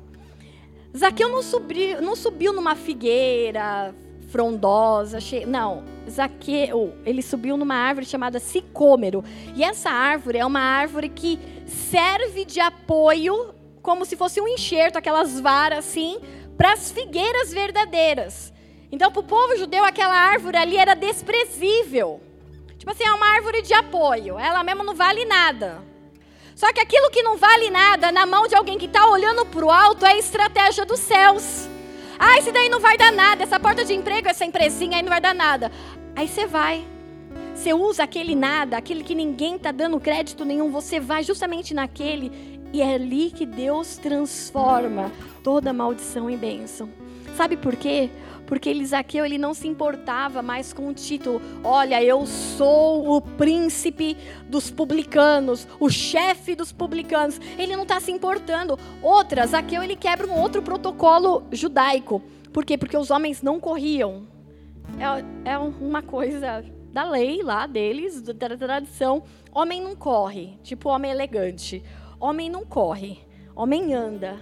Zaqueu 0.97 1.29
não 1.29 1.43
subiu, 1.43 2.03
não 2.03 2.17
subiu 2.17 2.53
numa 2.53 2.75
figueira 2.75 3.95
frondosa, 4.31 5.21
cheia, 5.21 5.47
não. 5.47 5.85
Zaqueu, 6.09 6.95
ele 7.05 7.23
subiu 7.23 7.57
numa 7.57 7.75
árvore 7.75 8.07
chamada 8.07 8.41
sicômero. 8.41 9.23
E 9.55 9.63
essa 9.63 9.91
árvore 9.91 10.39
é 10.39 10.47
uma 10.47 10.61
árvore 10.61 11.09
que 11.09 11.39
serve 11.67 12.45
de 12.45 12.59
apoio 12.59 13.60
como 13.83 14.05
se 14.05 14.17
fosse 14.17 14.41
um 14.41 14.49
enxerto, 14.49 14.97
aquelas 14.97 15.41
varas 15.41 15.81
assim, 15.81 16.19
para 16.57 16.73
as 16.73 16.91
figueiras 16.91 17.53
verdadeiras. 17.53 18.53
Então, 18.93 19.11
para 19.11 19.21
o 19.21 19.25
povo 19.25 19.57
judeu, 19.57 19.85
aquela 19.85 20.15
árvore 20.15 20.57
ali 20.57 20.77
era 20.77 20.95
desprezível. 20.95 22.21
Tipo 22.77 22.91
assim, 22.91 23.05
é 23.05 23.13
uma 23.13 23.35
árvore 23.35 23.63
de 23.63 23.73
apoio. 23.73 24.39
Ela 24.39 24.65
mesmo 24.65 24.83
não 24.83 24.95
vale 24.95 25.25
nada. 25.25 25.83
Só 26.55 26.73
que 26.73 26.81
aquilo 26.81 27.11
que 27.11 27.23
não 27.23 27.37
vale 27.37 27.71
nada 27.71 28.11
na 28.11 28.27
mão 28.27 28.47
de 28.47 28.55
alguém 28.55 28.79
que 28.79 28.87
está 28.87 29.07
olhando 29.07 29.47
para 29.47 29.65
o 29.65 29.71
alto 29.71 30.05
é 30.05 30.13
a 30.13 30.19
estratégia 30.19 30.85
dos 30.85 31.01
céus. 31.01 31.69
Ah, 32.19 32.37
esse 32.39 32.53
daí 32.53 32.69
não 32.69 32.81
vai 32.81 32.99
dar 32.99 33.13
nada. 33.13 33.43
Essa 33.43 33.59
porta 33.59 33.85
de 33.85 33.95
emprego, 33.95 34.29
essa 34.29 34.45
empresinha 34.45 34.97
aí 34.97 35.03
não 35.03 35.09
vai 35.09 35.21
dar 35.21 35.35
nada. 35.35 35.71
Aí 36.15 36.29
você 36.29 36.47
vai. 36.47 36.87
Você 37.55 37.73
usa 37.73 38.03
aquele 38.03 38.35
nada, 38.35 38.77
aquele 38.77 39.05
que 39.05 39.15
ninguém 39.15 39.57
está 39.57 39.71
dando 39.71 40.01
crédito 40.01 40.45
nenhum. 40.45 40.71
Você 40.71 40.99
vai 40.99 41.23
justamente 41.23 41.73
naquele 41.73 42.50
e 42.73 42.83
é 42.83 42.95
ali 42.95 43.31
que 43.31 43.45
Deus 43.47 43.97
transforma 43.97 45.11
toda 45.43 45.73
maldição 45.73 46.29
em 46.31 46.37
bênção. 46.37 46.89
Sabe 47.37 47.57
por 47.57 47.77
quê? 47.77 48.11
Porque 48.47 48.69
Elisaqueu 48.69 49.25
ele 49.25 49.39
não 49.39 49.55
se 49.55 49.69
importava 49.69 50.43
mais 50.43 50.73
com 50.73 50.89
o 50.89 50.95
título. 50.95 51.41
Olha, 51.63 52.03
eu 52.03 52.27
sou 52.27 53.17
o 53.17 53.21
príncipe 53.21 54.17
dos 54.49 54.71
publicanos, 54.71 55.67
o 55.79 55.89
chefe 55.89 56.57
dos 56.57 56.73
publicanos. 56.73 57.41
Ele 57.57 57.77
não 57.77 57.85
está 57.85 58.01
se 58.01 58.11
importando. 58.11 58.79
Outra, 59.01 59.47
Zaqueu 59.47 59.83
ele 59.83 59.95
quebra 59.95 60.27
um 60.27 60.39
outro 60.39 60.63
protocolo 60.63 61.45
judaico. 61.53 62.21
Por 62.53 62.65
quê? 62.65 62.77
Porque 62.77 62.97
os 62.97 63.11
homens 63.11 63.41
não 63.41 63.61
corriam. 63.61 64.27
É, 65.45 65.53
é 65.53 65.59
uma 65.59 66.03
coisa 66.03 66.65
da 66.93 67.09
lei 67.09 67.43
lá 67.43 67.67
deles, 67.67 68.21
da 68.21 68.35
tradição. 68.35 69.23
Homem 69.53 69.81
não 69.81 69.95
corre, 69.95 70.59
tipo 70.63 70.89
homem 70.89 71.11
elegante. 71.11 71.83
Homem 72.21 72.51
não 72.51 72.67
corre, 72.67 73.19
homem 73.57 73.95
anda. 73.95 74.39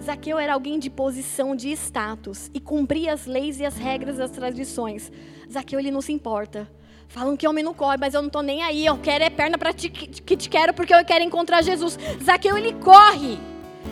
Zaqueu 0.00 0.38
era 0.38 0.54
alguém 0.54 0.78
de 0.78 0.88
posição 0.88 1.56
de 1.56 1.68
status 1.72 2.48
e 2.54 2.60
cumpria 2.60 3.12
as 3.12 3.26
leis 3.26 3.58
e 3.58 3.66
as 3.66 3.76
regras 3.76 4.18
das 4.18 4.30
tradições. 4.30 5.10
Zaqueu 5.52 5.80
ele 5.80 5.90
não 5.90 6.00
se 6.00 6.12
importa. 6.12 6.70
Falam 7.08 7.36
que 7.36 7.48
homem 7.48 7.64
não 7.64 7.74
corre, 7.74 7.96
mas 7.98 8.14
eu 8.14 8.22
não 8.22 8.28
estou 8.28 8.44
nem 8.44 8.62
aí. 8.62 8.86
Eu 8.86 8.96
quero 8.96 9.24
é 9.24 9.28
perna 9.28 9.58
para 9.58 9.72
ti 9.72 9.90
que 9.90 10.36
te 10.36 10.48
quero 10.48 10.72
porque 10.72 10.94
eu 10.94 11.04
quero 11.04 11.24
encontrar 11.24 11.62
Jesus. 11.62 11.98
Zaqueu 12.22 12.56
ele 12.56 12.74
corre. 12.74 13.40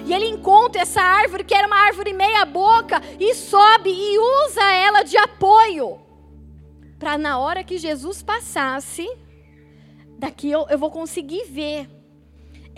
E 0.06 0.14
ele 0.14 0.26
encontra 0.26 0.82
essa 0.82 1.02
árvore 1.02 1.42
que 1.42 1.54
era 1.54 1.66
uma 1.66 1.86
árvore 1.86 2.12
meia 2.12 2.44
boca 2.44 3.02
e 3.18 3.34
sobe 3.34 3.90
e 3.90 4.18
usa 4.46 4.62
ela 4.62 5.02
de 5.02 5.16
apoio. 5.16 5.98
para 7.00 7.18
na 7.18 7.40
hora 7.40 7.64
que 7.64 7.78
Jesus 7.78 8.22
passasse, 8.22 9.08
daqui 10.18 10.48
eu, 10.48 10.66
eu 10.70 10.78
vou 10.78 10.90
conseguir 10.92 11.44
ver. 11.46 11.97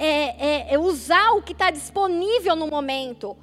É, 0.03 0.47
é, 0.47 0.75
é 0.75 0.79
usar 0.79 1.33
o 1.33 1.43
que 1.43 1.53
está 1.53 1.71
disponível 1.71 2.57
no 2.57 2.67
momento. 2.67 3.37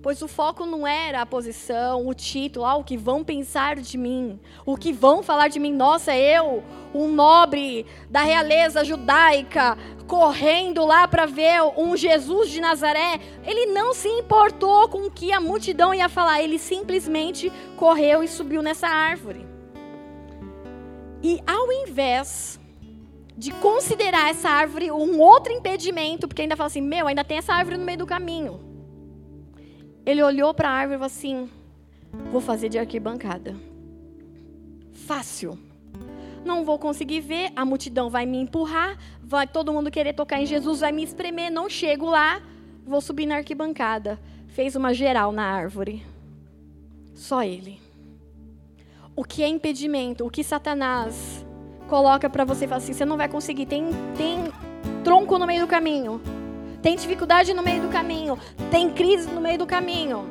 Pois 0.00 0.22
o 0.22 0.28
foco 0.28 0.64
não 0.64 0.86
era 0.86 1.22
a 1.22 1.26
posição, 1.26 2.06
o 2.06 2.14
título, 2.14 2.64
ah, 2.64 2.76
o 2.76 2.84
que 2.84 2.96
vão 2.96 3.24
pensar 3.24 3.76
de 3.76 3.98
mim, 3.98 4.38
o 4.64 4.76
que 4.76 4.92
vão 4.92 5.24
falar 5.24 5.48
de 5.48 5.58
mim. 5.58 5.72
Nossa, 5.72 6.16
eu, 6.16 6.62
um 6.94 7.08
nobre 7.08 7.84
da 8.08 8.22
realeza 8.22 8.84
judaica, 8.84 9.76
correndo 10.06 10.86
lá 10.86 11.08
para 11.08 11.26
ver 11.26 11.60
um 11.76 11.96
Jesus 11.96 12.48
de 12.48 12.60
Nazaré. 12.60 13.18
Ele 13.44 13.66
não 13.66 13.92
se 13.92 14.08
importou 14.08 14.88
com 14.88 15.06
o 15.06 15.10
que 15.10 15.32
a 15.32 15.40
multidão 15.40 15.92
ia 15.92 16.08
falar, 16.08 16.42
ele 16.42 16.60
simplesmente 16.60 17.52
correu 17.76 18.22
e 18.22 18.28
subiu 18.28 18.62
nessa 18.62 18.86
árvore. 18.86 19.44
E 21.20 21.42
ao 21.44 21.72
invés 21.72 22.60
de 23.38 23.52
considerar 23.52 24.30
essa 24.30 24.50
árvore 24.50 24.90
um 24.90 25.20
outro 25.20 25.52
impedimento, 25.52 26.26
porque 26.26 26.42
ainda 26.42 26.56
fala 26.56 26.66
assim: 26.66 26.82
meu, 26.82 27.06
ainda 27.06 27.22
tem 27.22 27.38
essa 27.38 27.54
árvore 27.54 27.76
no 27.76 27.84
meio 27.84 27.98
do 27.98 28.06
caminho. 28.06 28.60
Ele 30.04 30.20
olhou 30.20 30.52
para 30.52 30.68
a 30.68 30.72
árvore 30.72 30.96
e 30.96 30.98
falou 30.98 31.06
assim: 31.06 31.48
vou 32.32 32.40
fazer 32.40 32.68
de 32.68 32.78
arquibancada. 32.78 33.54
Fácil. 34.92 35.56
Não 36.44 36.64
vou 36.64 36.78
conseguir 36.80 37.20
ver, 37.20 37.52
a 37.54 37.64
multidão 37.64 38.10
vai 38.10 38.26
me 38.26 38.38
empurrar, 38.38 38.98
vai 39.22 39.46
todo 39.46 39.72
mundo 39.72 39.90
querer 39.90 40.14
tocar 40.14 40.40
em 40.40 40.46
Jesus, 40.46 40.80
vai 40.80 40.90
me 40.90 41.04
espremer, 41.04 41.50
não 41.50 41.68
chego 41.68 42.10
lá, 42.10 42.42
vou 42.84 43.00
subir 43.00 43.26
na 43.26 43.36
arquibancada. 43.36 44.18
Fez 44.48 44.74
uma 44.74 44.92
geral 44.92 45.30
na 45.30 45.44
árvore. 45.44 46.04
Só 47.14 47.44
ele 47.44 47.88
o 49.18 49.24
que 49.24 49.42
é 49.42 49.48
impedimento, 49.48 50.24
o 50.24 50.30
que 50.30 50.44
Satanás 50.44 51.44
coloca 51.88 52.30
para 52.30 52.44
você 52.44 52.66
e 52.66 52.68
fala 52.68 52.80
assim: 52.80 52.92
você 52.92 53.04
não 53.04 53.16
vai 53.16 53.28
conseguir, 53.28 53.66
tem, 53.66 53.88
tem 54.16 54.44
tronco 55.02 55.38
no 55.38 55.46
meio 55.46 55.62
do 55.62 55.66
caminho, 55.66 56.20
tem 56.80 56.94
dificuldade 56.94 57.52
no 57.52 57.62
meio 57.62 57.82
do 57.82 57.88
caminho, 57.88 58.38
tem 58.70 58.90
crise 58.90 59.28
no 59.28 59.40
meio 59.40 59.58
do 59.58 59.66
caminho, 59.66 60.26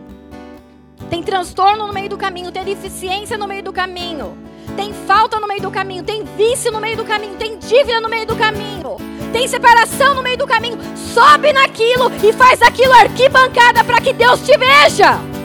tem 1.10 1.22
transtorno 1.22 1.88
no 1.88 1.94
meio 1.94 2.08
do 2.08 2.18
caminho, 2.18 2.52
tem 2.52 2.64
deficiência 2.64 3.38
no 3.38 3.48
meio 3.48 3.64
do 3.64 3.74
caminho, 3.74 4.38
tem 4.78 4.94
falta 4.94 5.40
no 5.40 5.48
meio 5.48 5.62
do 5.62 5.72
caminho, 5.72 6.04
tem 6.04 6.24
vício 6.24 6.72
no 6.72 6.80
meio 6.80 6.96
do 6.96 7.04
caminho, 7.04 7.36
tem 7.36 7.58
dívida 7.58 8.00
no 8.00 8.08
meio 8.08 8.26
do 8.26 8.36
caminho, 8.36 8.96
tem 9.34 9.48
separação 9.48 10.14
no 10.14 10.22
meio 10.22 10.38
do 10.38 10.48
caminho. 10.48 10.78
Sobe 10.96 11.52
naquilo 11.52 12.12
e 12.24 12.32
faz 12.32 12.62
aquilo 12.62 12.94
arquibancada 12.94 13.84
para 13.84 14.00
que 14.00 14.14
Deus 14.14 14.40
te 14.46 14.56
veja. 14.58 15.37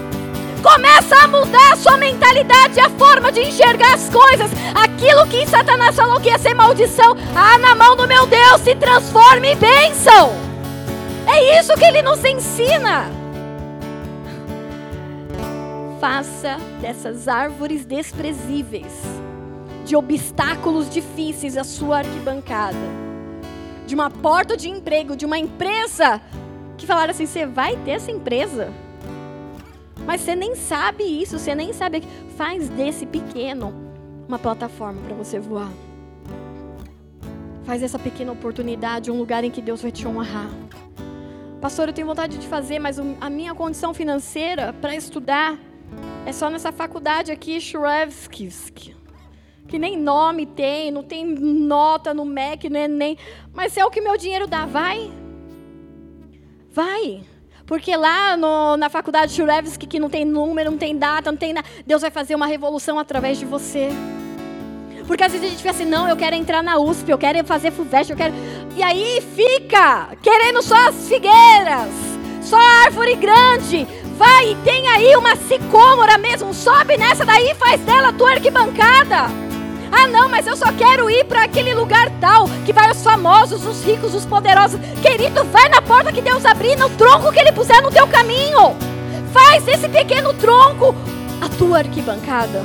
Começa 0.62 1.16
a 1.16 1.26
mudar 1.26 1.72
a 1.72 1.76
sua 1.76 1.96
mentalidade, 1.96 2.78
a 2.78 2.88
forma 2.90 3.32
de 3.32 3.40
enxergar 3.40 3.94
as 3.94 4.08
coisas. 4.08 4.48
Aquilo 4.72 5.26
que 5.26 5.44
Satanás 5.44 5.96
falou 5.96 6.20
que 6.20 6.28
ia 6.28 6.38
ser 6.38 6.54
maldição, 6.54 7.16
ah, 7.34 7.58
na 7.58 7.74
mão 7.74 7.96
do 7.96 8.06
meu 8.06 8.26
Deus, 8.26 8.60
se 8.60 8.76
transforme 8.76 9.54
em 9.54 9.56
bênção. 9.56 10.30
É 11.26 11.58
isso 11.58 11.74
que 11.74 11.84
ele 11.84 12.00
nos 12.00 12.24
ensina. 12.24 13.10
Faça 16.00 16.56
dessas 16.80 17.26
árvores 17.26 17.84
desprezíveis, 17.84 18.92
de 19.84 19.96
obstáculos 19.96 20.88
difíceis, 20.88 21.56
a 21.56 21.64
sua 21.64 21.98
arquibancada. 21.98 23.02
De 23.84 23.96
uma 23.96 24.10
porta 24.10 24.56
de 24.56 24.68
emprego, 24.68 25.16
de 25.16 25.26
uma 25.26 25.38
empresa 25.38 26.20
que 26.78 26.86
falaram 26.86 27.10
assim: 27.10 27.26
você 27.26 27.46
vai 27.46 27.76
ter 27.78 27.92
essa 27.92 28.12
empresa? 28.12 28.72
Mas 30.06 30.20
você 30.20 30.34
nem 30.34 30.54
sabe 30.54 31.04
isso, 31.04 31.38
você 31.38 31.54
nem 31.54 31.72
sabe. 31.72 32.02
Faz 32.36 32.68
desse 32.68 33.06
pequeno 33.06 33.72
uma 34.28 34.38
plataforma 34.38 35.00
para 35.02 35.14
você 35.14 35.38
voar. 35.38 35.70
Faz 37.64 37.82
essa 37.82 37.98
pequena 37.98 38.32
oportunidade 38.32 39.10
um 39.10 39.18
lugar 39.18 39.44
em 39.44 39.50
que 39.50 39.62
Deus 39.62 39.82
vai 39.82 39.92
te 39.92 40.06
honrar. 40.06 40.50
Pastor, 41.60 41.88
eu 41.88 41.94
tenho 41.94 42.08
vontade 42.08 42.38
de 42.38 42.46
fazer, 42.48 42.80
mas 42.80 42.98
a 43.20 43.30
minha 43.30 43.54
condição 43.54 43.94
financeira 43.94 44.72
para 44.72 44.96
estudar 44.96 45.56
é 46.26 46.32
só 46.32 46.50
nessa 46.50 46.72
faculdade 46.72 47.30
aqui, 47.30 47.60
Shurevskivsk. 47.60 48.92
Que 49.68 49.78
nem 49.78 49.96
nome 49.96 50.44
tem, 50.44 50.90
não 50.90 51.04
tem 51.04 51.24
nota 51.24 52.12
no 52.12 52.24
MEC, 52.24 52.68
no 52.68 52.76
Enem. 52.76 53.16
Mas 53.52 53.76
é 53.76 53.84
o 53.84 53.90
que 53.90 54.00
meu 54.00 54.16
dinheiro 54.16 54.46
dá. 54.46 54.66
Vai. 54.66 55.10
Vai. 56.70 57.22
Porque 57.66 57.96
lá 57.96 58.36
no, 58.36 58.76
na 58.76 58.88
faculdade 58.88 59.32
Churevski, 59.32 59.86
que 59.86 59.98
não 59.98 60.10
tem 60.10 60.24
número, 60.24 60.70
não 60.70 60.78
tem 60.78 60.96
data, 60.96 61.30
não 61.30 61.38
tem 61.38 61.52
nada, 61.52 61.66
Deus 61.86 62.02
vai 62.02 62.10
fazer 62.10 62.34
uma 62.34 62.46
revolução 62.46 62.98
através 62.98 63.38
de 63.38 63.44
você. 63.44 63.90
Porque 65.06 65.24
às 65.24 65.32
vezes 65.32 65.46
a 65.46 65.50
gente 65.50 65.58
fica 65.58 65.70
assim, 65.70 65.84
não, 65.84 66.08
eu 66.08 66.16
quero 66.16 66.36
entrar 66.36 66.62
na 66.62 66.78
USP, 66.78 67.10
eu 67.10 67.18
quero 67.18 67.44
fazer 67.44 67.70
FUVEST, 67.70 68.10
eu 68.10 68.16
quero. 68.16 68.34
E 68.76 68.82
aí 68.82 69.22
fica 69.34 70.08
querendo 70.22 70.62
só 70.62 70.88
as 70.88 71.08
figueiras, 71.08 71.88
só 72.40 72.56
a 72.56 72.84
árvore 72.84 73.14
grande. 73.16 73.86
Vai 74.16 74.52
e 74.52 74.56
tem 74.56 74.86
aí 74.88 75.16
uma 75.16 75.34
sicômora 75.36 76.18
mesmo, 76.18 76.54
sobe 76.54 76.96
nessa 76.96 77.24
daí 77.24 77.50
e 77.50 77.54
faz 77.54 77.80
dela 77.80 78.08
a 78.08 78.12
tua 78.12 78.32
arquibancada. 78.32 79.51
Ah, 79.92 80.08
não, 80.08 80.28
mas 80.28 80.46
eu 80.46 80.56
só 80.56 80.72
quero 80.72 81.10
ir 81.10 81.24
para 81.24 81.44
aquele 81.44 81.74
lugar 81.74 82.10
tal, 82.18 82.46
que 82.64 82.72
vai 82.72 82.90
os 82.90 83.02
famosos, 83.02 83.66
os 83.66 83.84
ricos, 83.84 84.14
os 84.14 84.24
poderosos. 84.24 84.80
Querido, 85.02 85.44
vai 85.44 85.68
na 85.68 85.82
porta 85.82 86.10
que 86.10 86.22
Deus 86.22 86.46
abrir, 86.46 86.76
no 86.76 86.88
tronco 86.90 87.30
que 87.30 87.38
Ele 87.38 87.52
puser 87.52 87.82
no 87.82 87.90
teu 87.90 88.08
caminho. 88.08 88.74
Faz 89.32 89.68
esse 89.68 89.88
pequeno 89.88 90.32
tronco 90.34 90.94
a 91.42 91.48
tua 91.48 91.78
arquibancada. 91.78 92.62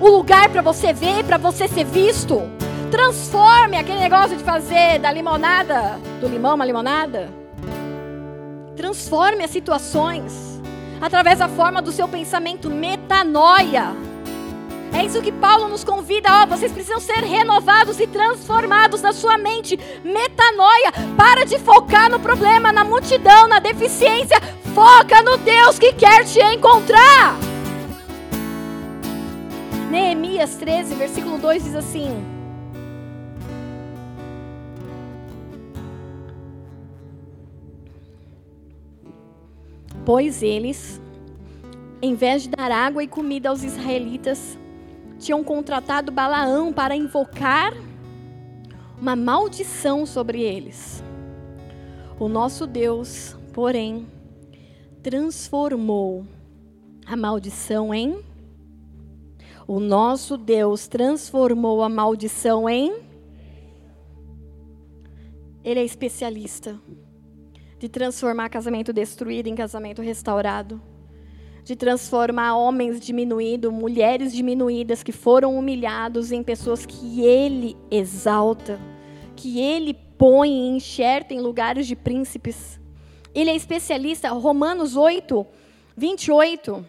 O 0.00 0.08
lugar 0.08 0.50
para 0.50 0.60
você 0.60 0.92
ver, 0.92 1.24
para 1.24 1.38
você 1.38 1.66
ser 1.66 1.84
visto. 1.84 2.42
Transforme 2.90 3.78
aquele 3.78 4.00
negócio 4.00 4.36
de 4.36 4.44
fazer 4.44 4.98
da 4.98 5.10
limonada, 5.10 5.98
do 6.20 6.28
limão 6.28 6.54
uma 6.54 6.64
limonada. 6.64 7.28
Transforme 8.76 9.44
as 9.44 9.50
situações 9.50 10.60
através 11.00 11.38
da 11.38 11.48
forma 11.48 11.82
do 11.82 11.92
seu 11.92 12.06
pensamento, 12.06 12.70
metanoia. 12.70 13.94
É 14.94 15.04
isso 15.04 15.20
que 15.20 15.32
Paulo 15.32 15.66
nos 15.66 15.82
convida, 15.82 16.28
ó, 16.30 16.46
vocês 16.46 16.70
precisam 16.70 17.00
ser 17.00 17.24
renovados 17.24 17.98
e 17.98 18.06
transformados 18.06 19.02
na 19.02 19.12
sua 19.12 19.36
mente. 19.36 19.76
Metanoia, 20.04 20.92
para 21.16 21.44
de 21.44 21.58
focar 21.58 22.08
no 22.08 22.20
problema, 22.20 22.72
na 22.72 22.84
multidão, 22.84 23.48
na 23.48 23.58
deficiência. 23.58 24.40
Foca 24.72 25.20
no 25.20 25.36
Deus 25.38 25.80
que 25.80 25.92
quer 25.92 26.24
te 26.24 26.40
encontrar. 26.40 27.36
Neemias 29.90 30.54
13, 30.56 30.94
versículo 30.94 31.38
2 31.38 31.64
diz 31.64 31.74
assim: 31.74 32.24
Pois 40.04 40.40
eles, 40.40 41.00
em 42.00 42.14
vez 42.14 42.44
de 42.44 42.50
dar 42.50 42.70
água 42.70 43.02
e 43.02 43.08
comida 43.08 43.48
aos 43.48 43.64
israelitas, 43.64 44.56
tinham 45.24 45.42
contratado 45.42 46.12
Balaão 46.12 46.70
para 46.70 46.94
invocar 46.94 47.72
uma 49.00 49.16
maldição 49.16 50.04
sobre 50.04 50.42
eles. 50.42 51.02
O 52.20 52.28
nosso 52.28 52.66
Deus, 52.66 53.34
porém, 53.54 54.06
transformou 55.02 56.26
a 57.06 57.16
maldição 57.16 57.94
em. 57.94 58.22
O 59.66 59.80
nosso 59.80 60.36
Deus 60.36 60.86
transformou 60.86 61.82
a 61.82 61.88
maldição 61.88 62.68
em. 62.68 63.02
Ele 65.64 65.80
é 65.80 65.84
especialista 65.84 66.78
de 67.78 67.88
transformar 67.88 68.50
casamento 68.50 68.92
destruído 68.92 69.46
em 69.46 69.54
casamento 69.54 70.02
restaurado 70.02 70.80
de 71.64 71.74
transformar 71.74 72.56
homens 72.56 73.00
diminuídos, 73.00 73.72
mulheres 73.72 74.32
diminuídas 74.34 75.02
que 75.02 75.12
foram 75.12 75.58
humilhados 75.58 76.30
em 76.30 76.42
pessoas 76.42 76.84
que 76.84 77.22
Ele 77.24 77.74
exalta, 77.90 78.78
que 79.34 79.58
Ele 79.58 79.94
põe 79.94 80.50
e 80.50 80.76
enxerta 80.76 81.32
em 81.32 81.40
lugares 81.40 81.86
de 81.86 81.96
príncipes. 81.96 82.78
Ele 83.34 83.50
é 83.50 83.56
especialista, 83.56 84.28
Romanos 84.30 84.94
8, 84.94 85.44
28. 85.96 86.84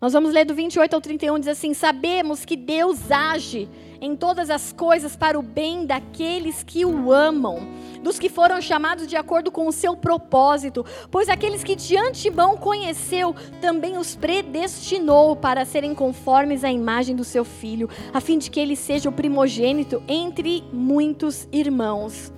Nós 0.00 0.12
vamos 0.12 0.32
ler 0.32 0.44
do 0.44 0.54
28 0.54 0.94
ao 0.94 1.00
31, 1.00 1.38
diz 1.38 1.48
assim: 1.48 1.74
Sabemos 1.74 2.44
que 2.44 2.56
Deus 2.56 3.10
age 3.10 3.68
em 4.04 4.14
todas 4.14 4.50
as 4.50 4.70
coisas 4.70 5.16
para 5.16 5.38
o 5.38 5.42
bem 5.42 5.86
daqueles 5.86 6.62
que 6.62 6.84
o 6.84 7.10
amam, 7.10 7.66
dos 8.02 8.18
que 8.18 8.28
foram 8.28 8.60
chamados 8.60 9.06
de 9.06 9.16
acordo 9.16 9.50
com 9.50 9.66
o 9.66 9.72
seu 9.72 9.96
propósito, 9.96 10.84
pois 11.10 11.30
aqueles 11.30 11.64
que 11.64 11.74
de 11.74 11.96
antemão 11.96 12.54
conheceu, 12.54 13.34
também 13.62 13.96
os 13.96 14.14
predestinou 14.14 15.34
para 15.34 15.64
serem 15.64 15.94
conformes 15.94 16.64
à 16.64 16.70
imagem 16.70 17.16
do 17.16 17.24
seu 17.24 17.46
filho, 17.46 17.88
a 18.12 18.20
fim 18.20 18.36
de 18.36 18.50
que 18.50 18.60
ele 18.60 18.76
seja 18.76 19.08
o 19.08 19.12
primogênito 19.12 20.02
entre 20.06 20.62
muitos 20.70 21.48
irmãos. 21.50 22.30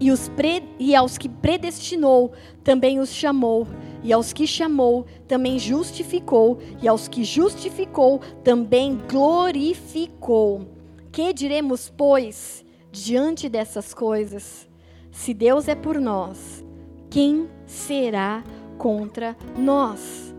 E, 0.00 0.10
os 0.10 0.30
pre... 0.30 0.64
e 0.78 0.96
aos 0.96 1.18
que 1.18 1.28
predestinou, 1.28 2.32
também 2.64 2.98
os 2.98 3.10
chamou 3.10 3.66
e 4.02 4.14
aos 4.14 4.32
que 4.32 4.46
chamou, 4.46 5.04
também 5.28 5.58
justificou, 5.58 6.58
e 6.80 6.88
aos 6.88 7.06
que 7.06 7.22
justificou, 7.22 8.18
também 8.42 8.98
glorificou. 9.06 10.79
Que 11.12 11.32
diremos, 11.32 11.88
pois, 11.88 12.64
diante 12.92 13.48
dessas 13.48 13.92
coisas? 13.92 14.68
Se 15.10 15.34
Deus 15.34 15.66
é 15.66 15.74
por 15.74 16.00
nós, 16.00 16.64
quem 17.10 17.48
será 17.66 18.44
contra 18.78 19.36
nós? 19.56 20.34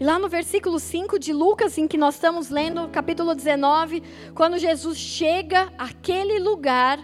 E 0.00 0.04
lá 0.04 0.18
no 0.18 0.28
versículo 0.28 0.78
5 0.78 1.18
de 1.18 1.32
Lucas, 1.32 1.78
em 1.78 1.88
que 1.88 1.96
nós 1.96 2.14
estamos 2.14 2.50
lendo, 2.50 2.88
capítulo 2.88 3.34
19, 3.34 4.02
quando 4.34 4.58
Jesus 4.58 4.96
chega 4.96 5.72
àquele 5.76 6.38
lugar, 6.38 7.00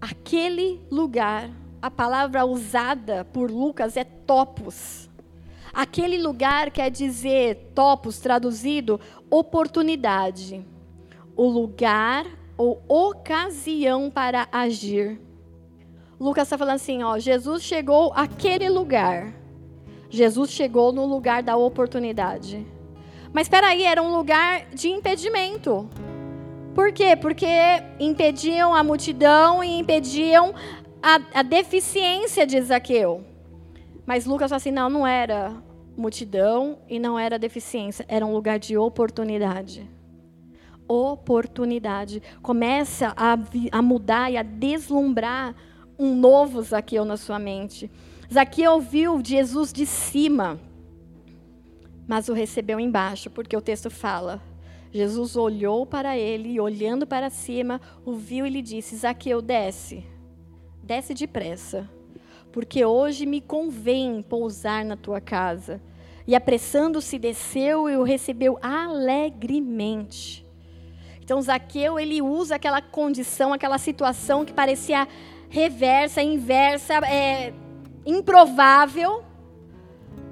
aquele 0.00 0.80
lugar 0.90 1.50
a 1.80 1.90
palavra 1.90 2.44
usada 2.46 3.24
por 3.24 3.50
Lucas 3.50 3.96
é 3.96 4.04
topos. 4.04 5.10
Aquele 5.72 6.18
lugar 6.18 6.70
quer 6.70 6.90
dizer, 6.90 7.70
topos 7.74 8.18
traduzido, 8.18 9.00
oportunidade. 9.30 10.64
O 11.34 11.46
lugar 11.48 12.26
ou 12.58 12.82
ocasião 12.86 14.10
para 14.10 14.46
agir. 14.52 15.20
Lucas 16.20 16.44
está 16.44 16.58
falando 16.58 16.76
assim, 16.76 17.02
ó, 17.02 17.18
Jesus 17.18 17.62
chegou 17.62 18.12
àquele 18.14 18.68
lugar. 18.68 19.34
Jesus 20.10 20.50
chegou 20.50 20.92
no 20.92 21.06
lugar 21.06 21.42
da 21.42 21.56
oportunidade. 21.56 22.66
Mas 23.32 23.46
espera 23.46 23.68
aí, 23.68 23.82
era 23.82 24.02
um 24.02 24.14
lugar 24.14 24.66
de 24.74 24.90
impedimento. 24.90 25.88
Por 26.74 26.92
quê? 26.92 27.16
Porque 27.16 27.46
impediam 27.98 28.74
a 28.74 28.84
multidão 28.84 29.64
e 29.64 29.78
impediam 29.78 30.54
a, 31.02 31.18
a 31.40 31.42
deficiência 31.42 32.46
de 32.46 32.60
Zaqueu. 32.60 33.24
Mas 34.06 34.26
Lucas 34.26 34.50
fala 34.50 34.56
assim: 34.56 34.70
não, 34.70 34.88
não 34.88 35.06
era 35.06 35.52
multidão 35.96 36.78
e 36.88 36.98
não 36.98 37.18
era 37.18 37.38
deficiência, 37.38 38.04
era 38.08 38.24
um 38.24 38.32
lugar 38.32 38.58
de 38.58 38.76
oportunidade. 38.76 39.88
Oportunidade. 40.88 42.22
Começa 42.42 43.14
a, 43.16 43.36
a 43.70 43.82
mudar 43.82 44.30
e 44.30 44.36
a 44.36 44.42
deslumbrar 44.42 45.54
um 45.98 46.14
novo 46.14 46.62
Zaqueu 46.62 47.04
na 47.04 47.16
sua 47.16 47.38
mente. 47.38 47.90
Zaqueu 48.32 48.80
viu 48.80 49.20
Jesus 49.24 49.72
de 49.72 49.86
cima, 49.86 50.58
mas 52.06 52.28
o 52.28 52.32
recebeu 52.32 52.80
embaixo, 52.80 53.30
porque 53.30 53.56
o 53.56 53.60
texto 53.60 53.90
fala. 53.90 54.40
Jesus 54.90 55.36
olhou 55.36 55.86
para 55.86 56.18
ele 56.18 56.50
e, 56.50 56.60
olhando 56.60 57.06
para 57.06 57.30
cima, 57.30 57.80
o 58.04 58.12
viu 58.12 58.44
e 58.44 58.50
lhe 58.50 58.60
disse: 58.60 58.96
Zaqueu, 58.96 59.40
desce 59.40 60.04
desce 60.82 61.14
depressa, 61.14 61.88
porque 62.52 62.84
hoje 62.84 63.24
me 63.26 63.40
convém 63.40 64.22
pousar 64.22 64.84
na 64.84 64.96
tua 64.96 65.20
casa. 65.20 65.80
E 66.26 66.36
apressando-se, 66.36 67.18
desceu 67.18 67.88
e 67.88 67.96
o 67.96 68.02
recebeu 68.02 68.58
alegremente. 68.62 70.46
Então, 71.20 71.40
Zaqueu, 71.40 71.98
ele 71.98 72.20
usa 72.20 72.56
aquela 72.56 72.82
condição, 72.82 73.52
aquela 73.52 73.78
situação 73.78 74.44
que 74.44 74.52
parecia 74.52 75.08
reversa, 75.48 76.22
inversa, 76.22 76.94
é, 77.06 77.52
improvável, 78.04 79.24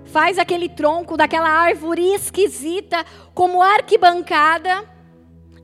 faz 0.05 0.39
aquele 0.39 0.69
tronco 0.69 1.17
daquela 1.17 1.49
árvore 1.49 2.13
esquisita 2.15 3.05
como 3.35 3.63
arquibancada 3.63 4.89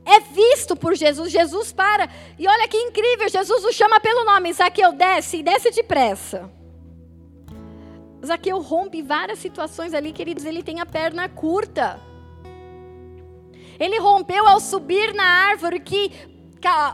é 0.07 0.21
visto 0.21 0.75
por 0.75 0.95
Jesus. 0.95 1.31
Jesus 1.31 1.73
para. 1.73 2.09
E 2.39 2.47
olha 2.47 2.67
que 2.67 2.77
incrível, 2.77 3.27
Jesus 3.27 3.63
o 3.65 3.73
chama 3.73 3.99
pelo 3.99 4.23
nome. 4.23 4.53
Zaqueu, 4.53 4.93
desce, 4.93 5.37
e 5.37 5.43
desce 5.43 5.69
depressa. 5.71 6.49
Zaqueu 8.25 8.61
rompe 8.61 9.01
várias 9.01 9.39
situações 9.39 9.93
ali, 9.93 10.13
queridos. 10.13 10.45
Ele 10.45 10.63
tem 10.63 10.79
a 10.79 10.85
perna 10.85 11.27
curta. 11.27 11.99
Ele 13.79 13.99
rompeu 13.99 14.47
ao 14.47 14.59
subir 14.59 15.13
na 15.13 15.23
árvore, 15.23 15.79
que 15.79 16.11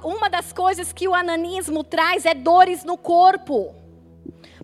uma 0.04 0.30
das 0.30 0.52
coisas 0.52 0.92
que 0.92 1.08
o 1.08 1.16
ananismo 1.16 1.84
traz 1.84 2.26
é 2.26 2.34
dores 2.34 2.84
no 2.84 2.98
corpo. 2.98 3.83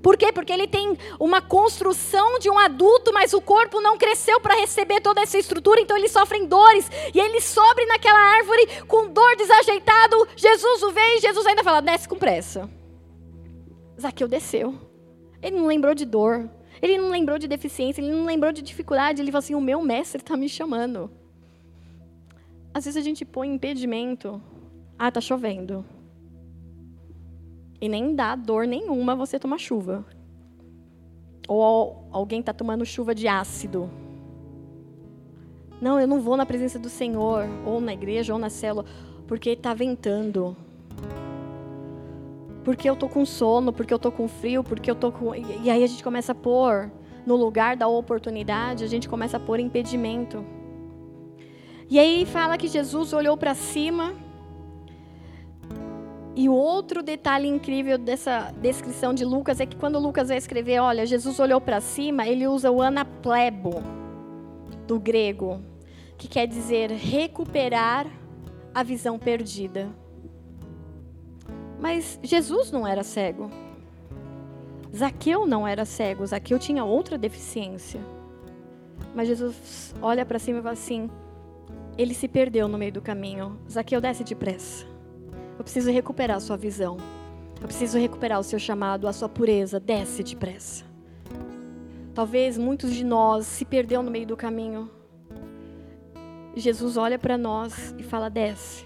Por 0.02 0.16
quê? 0.16 0.32
Porque 0.32 0.54
ele 0.54 0.68
tem 0.68 0.97
uma 1.20 1.41
construção 1.41 2.39
de 2.39 2.50
um 2.50 2.58
adulto, 2.58 3.12
mas 3.14 3.34
o 3.34 3.41
corpo 3.41 3.82
não 3.82 3.97
cresceu 3.97 4.39
para 4.39 4.56
receber 4.56 5.02
toda 5.02 5.22
essa 5.22 5.38
estrutura, 5.38 5.82
então 5.82 5.97
eles 5.97 6.12
sofrem 6.12 6.45
dores. 6.45 6.89
E 7.14 7.20
ele 7.20 7.41
sobe 7.41 7.86
naquela 7.86 8.20
árvore 8.38 8.84
com 8.88 9.08
dor 9.08 9.36
desajeitado. 9.36 10.28
Jesus 10.36 10.84
o 10.84 10.91
vê 10.91 11.18
e 11.18 11.22
Jesus 11.22 11.45
ainda 11.45 11.64
fala: 11.64 11.82
desce 11.82 12.08
com 12.08 12.16
pressa. 12.16 12.70
Zaqueu 14.00 14.28
desceu. 14.28 14.74
Ele 15.41 15.58
não 15.58 15.68
lembrou 15.68 15.93
de 15.93 16.06
dor. 16.06 16.50
Ele 16.82 16.97
não 16.97 17.10
lembrou 17.10 17.38
de 17.38 17.47
deficiência, 17.47 18.02
ele 18.02 18.12
não 18.12 18.26
lembrou 18.26 18.54
de 18.54 18.62
dificuldade. 18.62 19.22
Ele 19.22 19.32
falou 19.32 19.39
assim: 19.39 19.56
o 19.56 19.62
meu 19.62 19.82
mestre 19.82 20.22
está 20.22 20.38
me 20.38 20.47
chamando. 20.47 21.12
Às 22.74 22.86
vezes 22.86 22.97
a 22.97 23.04
gente 23.04 23.26
põe 23.26 23.50
impedimento. 23.50 24.41
Ah, 24.97 25.12
tá 25.12 25.20
chovendo. 25.20 25.86
E 27.82 27.88
nem 27.88 28.14
dá 28.14 28.36
dor 28.36 28.68
nenhuma 28.68 29.16
você 29.16 29.40
tomar 29.40 29.58
chuva. 29.58 30.06
Ou 31.48 32.08
alguém 32.12 32.42
está 32.42 32.54
tomando 32.54 32.86
chuva 32.86 33.16
de 33.16 33.28
ácido. 33.28 33.90
Não, 35.82 36.00
eu 36.00 36.08
não 36.08 36.20
vou 36.20 36.36
na 36.36 36.46
presença 36.46 36.78
do 36.78 36.90
Senhor, 36.90 37.48
ou 37.66 37.80
na 37.80 37.94
igreja, 37.94 38.34
ou 38.34 38.40
na 38.40 38.50
célula, 38.50 38.86
porque 39.26 39.52
está 39.52 39.74
ventando. 39.74 40.56
Porque 42.66 42.90
eu 42.90 42.96
tô 42.96 43.08
com 43.08 43.26
sono, 43.26 43.72
porque 43.72 43.94
eu 43.94 44.00
tô 44.00 44.12
com 44.12 44.28
frio, 44.28 44.64
porque 44.64 44.92
eu 44.92 44.96
tô 44.96 45.12
com. 45.12 45.34
E 45.34 45.70
aí 45.70 45.84
a 45.84 45.88
gente 45.88 46.04
começa 46.04 46.34
a 46.34 46.36
pôr, 46.36 46.92
no 47.26 47.36
lugar 47.36 47.78
da 47.78 47.88
oportunidade, 47.88 48.84
a 48.84 48.88
gente 48.88 49.08
começa 49.08 49.38
a 49.38 49.40
pôr 49.40 49.60
impedimento. 49.60 50.44
E 51.90 51.98
aí 51.98 52.26
fala 52.26 52.58
que 52.58 52.68
Jesus 52.68 53.14
olhou 53.14 53.38
para 53.38 53.56
cima 53.56 54.14
e 56.36 56.48
o 56.48 56.54
outro 56.54 57.02
detalhe 57.02 57.48
incrível 57.48 57.98
dessa 57.98 58.52
descrição 58.62 59.14
de 59.14 59.26
Lucas 59.26 59.60
é 59.60 59.66
que 59.66 59.76
quando 59.76 60.00
Lucas 60.00 60.30
vai 60.30 60.38
escrever, 60.38 60.80
olha, 60.80 61.06
Jesus 61.06 61.40
olhou 61.40 61.60
para 61.60 61.82
cima, 61.82 62.28
ele 62.28 62.48
usa 62.48 62.72
o 62.72 62.82
anaplebo 62.82 63.82
do 64.88 65.00
grego, 65.00 65.62
que 66.18 66.28
quer 66.28 66.48
dizer 66.48 66.92
recuperar 66.92 68.08
a 68.74 68.84
visão 68.84 69.18
perdida. 69.18 69.90
Mas 71.80 72.20
Jesus 72.22 72.72
não 72.72 72.86
era 72.86 73.04
cego. 73.04 73.50
Zaqueu 74.96 75.46
não 75.46 75.68
era 75.68 75.86
cego, 75.86 76.26
Zaqueu 76.26 76.58
tinha 76.60 76.84
outra 76.84 77.18
deficiência. 77.18 78.02
Mas 79.16 79.28
Jesus 79.28 79.94
olha 80.02 80.26
para 80.26 80.40
cima 80.40 80.60
e 80.60 80.62
fala 80.62 80.74
assim: 80.74 81.10
ele 81.98 82.14
se 82.14 82.28
perdeu 82.28 82.68
no 82.68 82.78
meio 82.78 82.92
do 82.92 83.02
caminho. 83.02 83.60
Zaqueu 83.70 84.00
desce 84.00 84.24
depressa. 84.24 84.86
Eu 85.60 85.64
preciso 85.64 85.91
recuperar 85.91 86.38
a 86.38 86.39
sua 86.39 86.55
visão. 86.55 86.95
Eu 87.62 87.68
preciso 87.68 87.99
recuperar 87.99 88.39
o 88.39 88.43
seu 88.43 88.57
chamado, 88.57 89.10
a 89.10 89.12
sua 89.12 89.28
pureza. 89.28 89.78
Desce 89.78 90.24
depressa. 90.24 90.86
Talvez 92.16 92.57
muitos 92.57 92.93
de 92.93 93.03
nós 93.03 93.45
se 93.45 93.66
perdeu 93.66 94.01
no 94.01 94.10
meio 94.10 94.26
do 94.26 94.38
caminho. 94.38 94.89
Jesus 96.55 96.95
olha 96.95 97.20
para 97.20 97.38
nós 97.38 97.93
e 97.97 98.03
fala: 98.03 98.30
desce. 98.30 98.86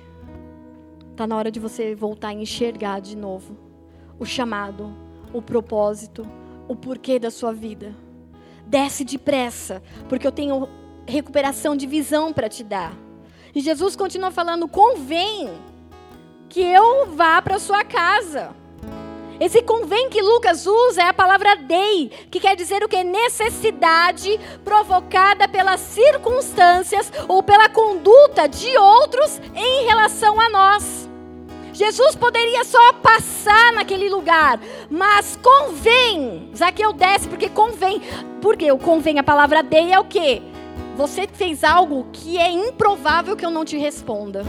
Está 1.11 1.27
na 1.27 1.37
hora 1.37 1.51
de 1.51 1.59
você 1.59 1.93
voltar 1.93 2.29
a 2.29 2.33
enxergar 2.33 2.99
de 2.99 3.15
novo 3.15 3.55
o 4.19 4.25
chamado, 4.25 4.91
o 5.31 5.43
propósito, 5.43 6.27
o 6.67 6.75
porquê 6.75 7.19
da 7.19 7.29
sua 7.29 7.53
vida. 7.53 7.95
Desce 8.65 9.03
depressa, 9.03 9.83
porque 10.09 10.25
eu 10.25 10.31
tenho 10.31 10.67
recuperação 11.05 11.75
de 11.75 11.85
visão 11.85 12.33
para 12.33 12.49
te 12.49 12.63
dar. 12.63 12.97
E 13.53 13.61
Jesus 13.61 13.95
continua 13.95 14.31
falando: 14.31 14.67
convém 14.67 15.51
que 16.53 16.61
eu 16.61 17.07
vá 17.07 17.41
para 17.41 17.57
sua 17.57 17.83
casa. 17.83 18.51
Esse 19.39 19.63
convém 19.63 20.07
que 20.11 20.21
Lucas 20.21 20.67
usa 20.67 21.01
é 21.01 21.07
a 21.07 21.13
palavra 21.13 21.55
dei, 21.55 22.11
que 22.29 22.39
quer 22.39 22.55
dizer 22.55 22.83
o 22.83 22.87
que? 22.87 23.03
Necessidade 23.03 24.39
provocada 24.63 25.47
pelas 25.47 25.79
circunstâncias 25.79 27.11
ou 27.27 27.41
pela 27.41 27.69
conduta 27.69 28.47
de 28.47 28.77
outros 28.77 29.41
em 29.55 29.85
relação 29.87 30.39
a 30.39 30.47
nós. 30.47 31.09
Jesus 31.73 32.15
poderia 32.15 32.63
só 32.63 32.93
passar 32.93 33.73
naquele 33.73 34.07
lugar, 34.07 34.59
mas 34.91 35.35
convém, 35.41 36.51
Zaqueu 36.55 36.93
desce 36.93 37.27
porque 37.27 37.49
convém, 37.49 37.99
porque 38.43 38.71
o 38.71 38.77
convém, 38.77 39.17
a 39.17 39.23
palavra 39.23 39.63
dei 39.63 39.91
é 39.91 39.99
o 39.99 40.05
que? 40.05 40.39
Você 40.95 41.25
fez 41.25 41.63
algo 41.63 42.05
que 42.13 42.37
é 42.37 42.51
improvável 42.51 43.35
que 43.35 43.43
eu 43.43 43.49
não 43.49 43.65
te 43.65 43.75
responda 43.75 44.45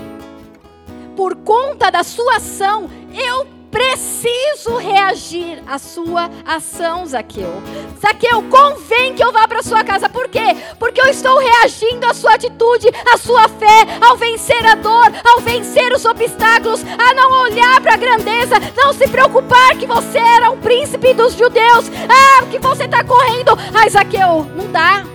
por 1.16 1.36
conta 1.36 1.90
da 1.90 2.02
sua 2.02 2.36
ação, 2.36 2.90
eu 3.12 3.46
preciso 3.74 4.76
reagir 4.76 5.60
à 5.66 5.80
sua 5.80 6.30
ação, 6.46 7.04
Zaqueu. 7.04 7.60
Zaqueu, 8.00 8.40
convém 8.44 9.14
que 9.14 9.24
eu 9.24 9.32
vá 9.32 9.48
para 9.48 9.64
sua 9.64 9.82
casa. 9.82 10.08
Por 10.08 10.28
quê? 10.28 10.56
Porque 10.78 11.00
eu 11.00 11.06
estou 11.06 11.36
reagindo 11.38 12.06
à 12.06 12.14
sua 12.14 12.34
atitude, 12.34 12.88
à 13.12 13.16
sua 13.16 13.48
fé, 13.48 13.86
ao 14.00 14.16
vencer 14.16 14.64
a 14.64 14.76
dor, 14.76 15.12
ao 15.24 15.40
vencer 15.40 15.92
os 15.92 16.04
obstáculos, 16.04 16.84
a 16.84 17.14
não 17.14 17.42
olhar 17.42 17.80
para 17.80 17.94
a 17.94 17.98
grandeza, 17.98 18.54
não 18.76 18.92
se 18.92 19.08
preocupar 19.08 19.76
que 19.76 19.86
você 19.86 20.18
era 20.18 20.52
um 20.52 20.60
príncipe 20.60 21.12
dos 21.12 21.34
judeus. 21.34 21.90
Ah, 22.08 22.46
que 22.46 22.60
você 22.60 22.84
está 22.84 23.02
correndo. 23.02 23.58
Ai, 23.74 23.90
Zaqueu, 23.90 24.46
não 24.54 24.70
dá. 24.70 25.13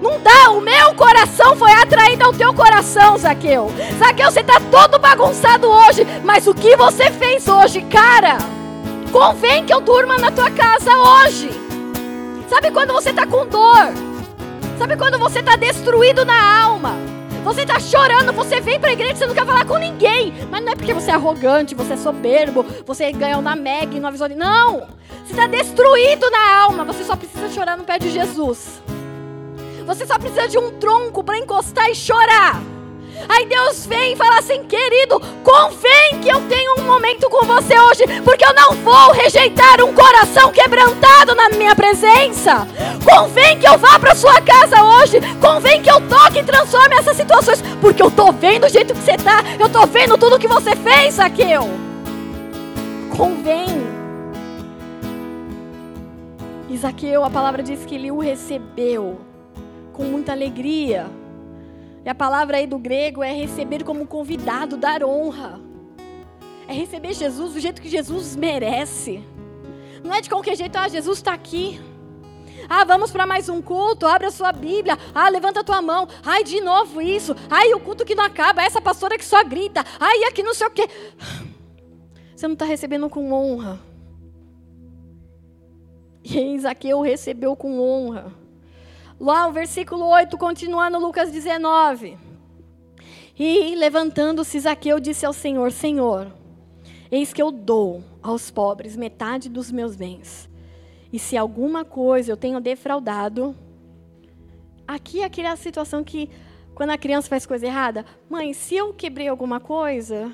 Não 0.00 0.18
dá, 0.20 0.50
o 0.50 0.60
meu 0.60 0.94
coração 0.94 1.54
foi 1.56 1.72
atraído 1.72 2.24
ao 2.24 2.32
teu 2.32 2.54
coração, 2.54 3.18
Zaqueu. 3.18 3.70
Zaqueu, 3.98 4.30
você 4.30 4.40
está 4.40 4.58
todo 4.58 4.98
bagunçado 4.98 5.68
hoje, 5.68 6.06
mas 6.24 6.46
o 6.46 6.54
que 6.54 6.74
você 6.76 7.10
fez 7.10 7.46
hoje, 7.46 7.82
cara? 7.82 8.38
Convém 9.12 9.66
que 9.66 9.74
eu 9.74 9.80
durma 9.80 10.16
na 10.16 10.30
tua 10.30 10.50
casa 10.50 10.90
hoje. 10.96 11.50
Sabe 12.48 12.70
quando 12.70 12.92
você 12.92 13.10
está 13.10 13.26
com 13.26 13.46
dor? 13.46 13.92
Sabe 14.78 14.96
quando 14.96 15.18
você 15.18 15.40
está 15.40 15.56
destruído 15.56 16.24
na 16.24 16.62
alma? 16.62 16.94
Você 17.44 17.62
está 17.62 17.78
chorando, 17.78 18.32
você 18.32 18.60
vem 18.60 18.80
para 18.80 18.90
a 18.90 18.92
igreja, 18.92 19.16
você 19.16 19.26
não 19.26 19.34
quer 19.34 19.46
falar 19.46 19.66
com 19.66 19.76
ninguém. 19.76 20.32
Mas 20.50 20.64
não 20.64 20.72
é 20.72 20.76
porque 20.76 20.94
você 20.94 21.10
é 21.10 21.14
arrogante, 21.14 21.74
você 21.74 21.94
é 21.94 21.96
soberbo, 21.96 22.64
você 22.86 23.12
ganhou 23.12 23.42
na 23.42 23.54
Meg, 23.54 24.00
não 24.00 24.08
avisou. 24.08 24.28
Não! 24.30 24.88
Você 25.24 25.32
está 25.32 25.46
destruído 25.46 26.30
na 26.30 26.62
alma, 26.62 26.84
você 26.84 27.04
só 27.04 27.16
precisa 27.16 27.48
chorar 27.50 27.76
no 27.76 27.84
pé 27.84 27.98
de 27.98 28.10
Jesus. 28.10 28.80
Você 29.90 30.06
só 30.06 30.16
precisa 30.20 30.46
de 30.46 30.56
um 30.56 30.70
tronco 30.78 31.24
para 31.24 31.36
encostar 31.36 31.90
e 31.90 31.96
chorar. 31.96 32.62
Aí 33.28 33.44
Deus 33.44 33.86
vem 33.86 34.12
e 34.12 34.16
fala 34.16 34.38
assim, 34.38 34.62
querido, 34.62 35.18
convém 35.42 36.20
que 36.22 36.28
eu 36.28 36.40
tenha 36.42 36.74
um 36.78 36.84
momento 36.84 37.28
com 37.28 37.44
você 37.44 37.76
hoje, 37.76 38.04
porque 38.24 38.44
eu 38.44 38.54
não 38.54 38.70
vou 38.84 39.10
rejeitar 39.10 39.82
um 39.82 39.92
coração 39.92 40.52
quebrantado 40.52 41.34
na 41.34 41.48
minha 41.48 41.74
presença. 41.74 42.68
Convém 43.04 43.58
que 43.58 43.66
eu 43.66 43.76
vá 43.76 43.98
para 43.98 44.14
sua 44.14 44.40
casa 44.42 44.80
hoje, 44.80 45.18
convém 45.40 45.82
que 45.82 45.90
eu 45.90 46.00
toque 46.08 46.38
e 46.38 46.44
transforme 46.44 46.94
essas 46.94 47.16
situações, 47.16 47.60
porque 47.80 48.00
eu 48.00 48.12
tô 48.12 48.30
vendo 48.30 48.66
o 48.66 48.68
jeito 48.68 48.94
que 48.94 49.00
você 49.00 49.16
tá, 49.16 49.42
eu 49.58 49.68
tô 49.68 49.88
vendo 49.88 50.16
tudo 50.16 50.38
que 50.38 50.46
você 50.46 50.76
fez, 50.76 51.14
Zaqueu. 51.14 51.68
Convém. 53.16 53.90
Isaqueu, 56.68 57.24
a 57.24 57.28
palavra 57.28 57.60
diz 57.60 57.84
que 57.84 57.96
ele 57.96 58.12
o 58.12 58.20
recebeu 58.20 59.29
com 59.92 60.04
muita 60.04 60.32
alegria. 60.32 61.06
E 62.04 62.08
a 62.08 62.14
palavra 62.14 62.56
aí 62.56 62.66
do 62.66 62.78
grego 62.78 63.22
é 63.22 63.32
receber 63.32 63.84
como 63.84 64.06
convidado, 64.06 64.76
dar 64.76 65.04
honra. 65.04 65.60
É 66.66 66.72
receber 66.72 67.12
Jesus 67.12 67.54
do 67.54 67.60
jeito 67.60 67.82
que 67.82 67.88
Jesus 67.88 68.36
merece. 68.36 69.22
Não 70.02 70.14
é 70.14 70.20
de 70.20 70.30
qualquer 70.30 70.56
jeito, 70.56 70.76
ah, 70.76 70.88
Jesus 70.88 71.18
está 71.18 71.34
aqui. 71.34 71.80
Ah, 72.68 72.84
vamos 72.84 73.10
para 73.10 73.26
mais 73.26 73.48
um 73.48 73.60
culto, 73.60 74.06
abre 74.06 74.26
a 74.26 74.30
sua 74.30 74.52
Bíblia. 74.52 74.96
Ah, 75.14 75.28
levanta 75.28 75.60
a 75.60 75.64
tua 75.64 75.82
mão. 75.82 76.08
Ai, 76.24 76.44
de 76.44 76.60
novo 76.60 77.02
isso. 77.02 77.34
Ai, 77.50 77.72
o 77.74 77.80
culto 77.80 78.04
que 78.04 78.14
não 78.14 78.24
acaba, 78.24 78.62
essa 78.62 78.80
pastora 78.80 79.18
que 79.18 79.24
só 79.24 79.42
grita. 79.44 79.84
Ai, 79.98 80.24
aqui 80.24 80.42
não 80.42 80.54
sei 80.54 80.66
o 80.66 80.70
quê. 80.70 80.88
Você 82.34 82.46
não 82.46 82.54
está 82.54 82.64
recebendo 82.64 83.08
com 83.10 83.32
honra. 83.32 83.78
E 86.24 86.58
Zaqueu 86.58 87.00
recebeu 87.00 87.56
com 87.56 87.80
honra. 87.80 88.39
Lá 89.20 89.46
o 89.46 89.52
versículo 89.52 90.06
8, 90.06 90.38
continuando 90.38 90.98
Lucas 90.98 91.30
19. 91.30 92.16
E 93.38 93.74
levantando-se 93.74 94.58
Zaqueu 94.58 94.98
disse 94.98 95.26
ao 95.26 95.34
Senhor: 95.34 95.70
Senhor, 95.70 96.32
eis 97.10 97.30
que 97.30 97.42
eu 97.42 97.50
dou 97.50 98.02
aos 98.22 98.50
pobres 98.50 98.96
metade 98.96 99.50
dos 99.50 99.70
meus 99.70 99.94
bens. 99.94 100.48
E 101.12 101.18
se 101.18 101.36
alguma 101.36 101.84
coisa 101.84 102.32
eu 102.32 102.36
tenho 102.36 102.60
defraudado, 102.60 103.54
aqui 104.88 105.20
é 105.20 105.24
aquela 105.24 105.54
situação 105.54 106.02
que 106.02 106.30
quando 106.74 106.90
a 106.90 106.98
criança 106.98 107.28
faz 107.28 107.44
coisa 107.44 107.66
errada, 107.66 108.06
mãe, 108.28 108.54
se 108.54 108.74
eu 108.74 108.94
quebrei 108.94 109.28
alguma 109.28 109.60
coisa, 109.60 110.32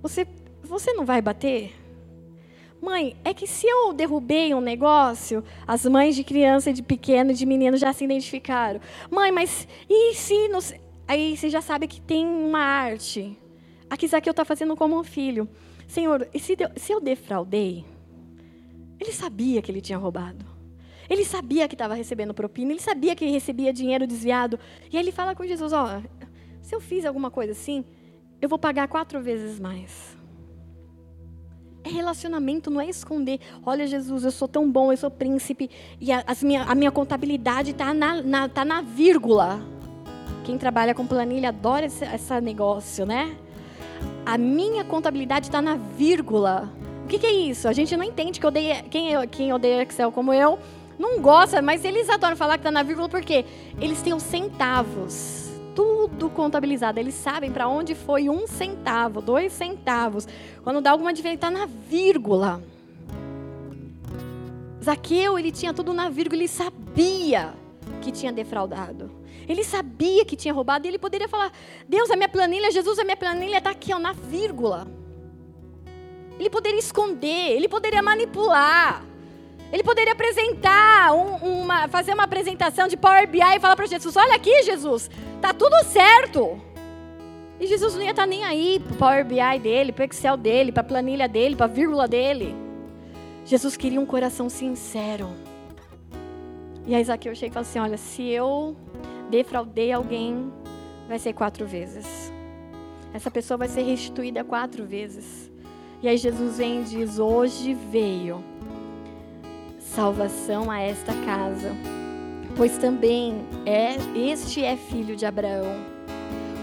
você 0.00 0.26
você 0.62 0.94
não 0.94 1.04
vai 1.04 1.20
bater? 1.20 1.81
Mãe, 2.82 3.16
é 3.24 3.32
que 3.32 3.46
se 3.46 3.64
eu 3.64 3.92
derrubei 3.92 4.52
um 4.52 4.60
negócio, 4.60 5.44
as 5.64 5.86
mães 5.86 6.16
de 6.16 6.24
criança, 6.24 6.72
de 6.72 6.82
pequeno, 6.82 7.32
de 7.32 7.46
menino 7.46 7.76
já 7.76 7.92
se 7.92 8.04
identificaram. 8.04 8.80
Mãe, 9.08 9.30
mas 9.30 9.68
e 9.88 10.14
se. 10.14 10.48
Nos... 10.48 10.74
Aí 11.06 11.36
você 11.36 11.48
já 11.48 11.60
sabe 11.62 11.86
que 11.86 12.00
tem 12.00 12.26
uma 12.26 12.58
arte. 12.58 13.38
Aqui 13.88 14.08
Zaqueu 14.08 14.32
está 14.32 14.44
fazendo 14.44 14.74
como 14.74 14.98
um 14.98 15.04
filho. 15.04 15.48
Senhor, 15.86 16.28
e 16.34 16.40
se, 16.40 16.56
se 16.74 16.92
eu 16.92 17.00
defraudei? 17.00 17.84
Ele 18.98 19.12
sabia 19.12 19.62
que 19.62 19.70
ele 19.70 19.80
tinha 19.80 19.98
roubado. 19.98 20.44
Ele 21.08 21.24
sabia 21.24 21.68
que 21.68 21.76
estava 21.76 21.94
recebendo 21.94 22.34
propina. 22.34 22.72
Ele 22.72 22.80
sabia 22.80 23.14
que 23.14 23.24
recebia 23.26 23.72
dinheiro 23.72 24.08
desviado. 24.08 24.58
E 24.90 24.96
aí 24.96 25.02
ele 25.04 25.12
fala 25.12 25.36
com 25.36 25.46
Jesus: 25.46 25.72
Ó, 25.72 26.02
se 26.60 26.74
eu 26.74 26.80
fiz 26.80 27.04
alguma 27.04 27.30
coisa 27.30 27.52
assim, 27.52 27.84
eu 28.40 28.48
vou 28.48 28.58
pagar 28.58 28.88
quatro 28.88 29.22
vezes 29.22 29.60
mais. 29.60 30.20
É 31.84 31.88
relacionamento, 31.88 32.70
não 32.70 32.80
é 32.80 32.88
esconder. 32.88 33.40
Olha, 33.66 33.86
Jesus, 33.86 34.24
eu 34.24 34.30
sou 34.30 34.46
tão 34.46 34.70
bom, 34.70 34.92
eu 34.92 34.96
sou 34.96 35.10
príncipe. 35.10 35.68
E 36.00 36.12
a, 36.12 36.24
minha, 36.42 36.62
a 36.62 36.74
minha 36.74 36.92
contabilidade 36.92 37.72
está 37.72 37.92
na, 37.92 38.22
na, 38.22 38.48
tá 38.48 38.64
na 38.64 38.82
vírgula. 38.82 39.60
Quem 40.44 40.56
trabalha 40.58 40.94
com 40.94 41.06
planilha 41.06 41.48
adora 41.48 41.86
esse, 41.86 42.04
esse 42.04 42.40
negócio, 42.40 43.04
né? 43.04 43.36
A 44.24 44.38
minha 44.38 44.84
contabilidade 44.84 45.46
está 45.46 45.60
na 45.60 45.76
vírgula. 45.76 46.72
O 47.04 47.08
que, 47.08 47.18
que, 47.18 47.26
é 47.26 47.32
isso? 47.32 47.66
A 47.66 47.72
gente 47.72 47.96
não 47.96 48.04
entende 48.04 48.38
que 48.38 48.46
odeia, 48.46 48.82
quem, 48.82 49.28
quem 49.28 49.52
odeia 49.52 49.82
Excel 49.82 50.12
como 50.12 50.32
eu 50.32 50.58
não 50.98 51.20
gosta, 51.20 51.60
mas 51.60 51.84
eles 51.84 52.08
adoram 52.08 52.36
falar 52.36 52.54
que 52.54 52.60
está 52.60 52.70
na 52.70 52.82
vírgula 52.82 53.08
porque 53.08 53.44
eles 53.80 54.00
têm 54.02 54.14
os 54.14 54.22
centavos 54.22 55.51
tudo 55.74 56.30
contabilizado. 56.30 56.98
Eles 56.98 57.14
sabem 57.14 57.50
para 57.50 57.68
onde 57.68 57.94
foi 57.94 58.28
um 58.28 58.46
centavo, 58.46 59.20
dois 59.20 59.52
centavos. 59.52 60.26
Quando 60.62 60.80
dá 60.80 60.90
alguma 60.90 61.12
diferença, 61.12 61.46
está 61.46 61.50
na 61.50 61.66
vírgula. 61.66 62.62
Zaqueu, 64.82 65.38
ele 65.38 65.52
tinha 65.52 65.72
tudo 65.72 65.92
na 65.92 66.08
vírgula, 66.08 66.40
ele 66.40 66.48
sabia 66.48 67.54
que 68.00 68.10
tinha 68.10 68.32
defraudado. 68.32 69.10
Ele 69.48 69.64
sabia 69.64 70.24
que 70.24 70.36
tinha 70.36 70.54
roubado 70.54 70.86
e 70.86 70.88
ele 70.88 70.98
poderia 70.98 71.28
falar: 71.28 71.52
Deus, 71.88 72.10
a 72.10 72.16
minha 72.16 72.28
planilha, 72.28 72.70
Jesus, 72.70 72.98
a 72.98 73.04
minha 73.04 73.16
planilha 73.16 73.58
está 73.58 73.70
aqui, 73.70 73.92
ó, 73.92 73.98
na 73.98 74.12
vírgula. 74.12 74.86
Ele 76.38 76.50
poderia 76.50 76.78
esconder, 76.78 77.52
ele 77.52 77.68
poderia 77.68 78.02
manipular. 78.02 79.04
Ele 79.72 79.82
poderia 79.82 80.12
apresentar, 80.12 81.14
um, 81.14 81.62
uma, 81.62 81.88
fazer 81.88 82.12
uma 82.12 82.24
apresentação 82.24 82.86
de 82.86 82.96
Power 82.96 83.26
BI 83.26 83.40
e 83.40 83.58
falar 83.58 83.74
para 83.74 83.86
Jesus: 83.86 84.14
Olha 84.16 84.34
aqui, 84.34 84.62
Jesus, 84.64 85.10
tá 85.40 85.54
tudo 85.54 85.82
certo. 85.84 86.60
E 87.58 87.66
Jesus 87.66 87.94
não 87.94 88.02
ia 88.02 88.10
estar 88.10 88.24
tá 88.24 88.26
nem 88.26 88.44
aí 88.44 88.78
para 88.80 88.92
o 88.92 88.96
Power 88.96 89.24
BI 89.24 89.58
dele, 89.60 89.90
para 89.90 90.02
o 90.02 90.04
Excel 90.04 90.36
dele, 90.36 90.70
para 90.70 90.82
a 90.82 90.84
planilha 90.84 91.26
dele, 91.26 91.56
para 91.56 91.64
a 91.64 91.68
vírgula 91.68 92.06
dele. 92.06 92.54
Jesus 93.46 93.74
queria 93.74 93.98
um 93.98 94.04
coração 94.04 94.50
sincero. 94.50 95.30
E 96.86 96.94
aí 96.94 97.02
Zaqueu 97.02 97.34
chega 97.34 97.52
e 97.52 97.54
fala 97.54 97.66
assim: 97.66 97.78
Olha, 97.78 97.96
se 97.96 98.28
eu 98.28 98.76
defraudei 99.30 99.90
alguém, 99.90 100.52
vai 101.08 101.18
ser 101.18 101.32
quatro 101.32 101.66
vezes. 101.66 102.30
Essa 103.14 103.30
pessoa 103.30 103.56
vai 103.56 103.68
ser 103.68 103.82
restituída 103.82 104.44
quatro 104.44 104.84
vezes. 104.84 105.50
E 106.02 106.08
aí 106.08 106.18
Jesus 106.18 106.58
vem 106.58 106.82
e 106.82 106.84
diz: 106.84 107.18
Hoje 107.18 107.72
veio 107.72 108.51
salvação 109.94 110.70
a 110.70 110.80
esta 110.80 111.12
casa, 111.24 111.70
pois 112.56 112.78
também 112.78 113.44
é 113.66 113.96
este 114.18 114.64
é 114.64 114.76
filho 114.76 115.14
de 115.14 115.26
Abraão. 115.26 115.76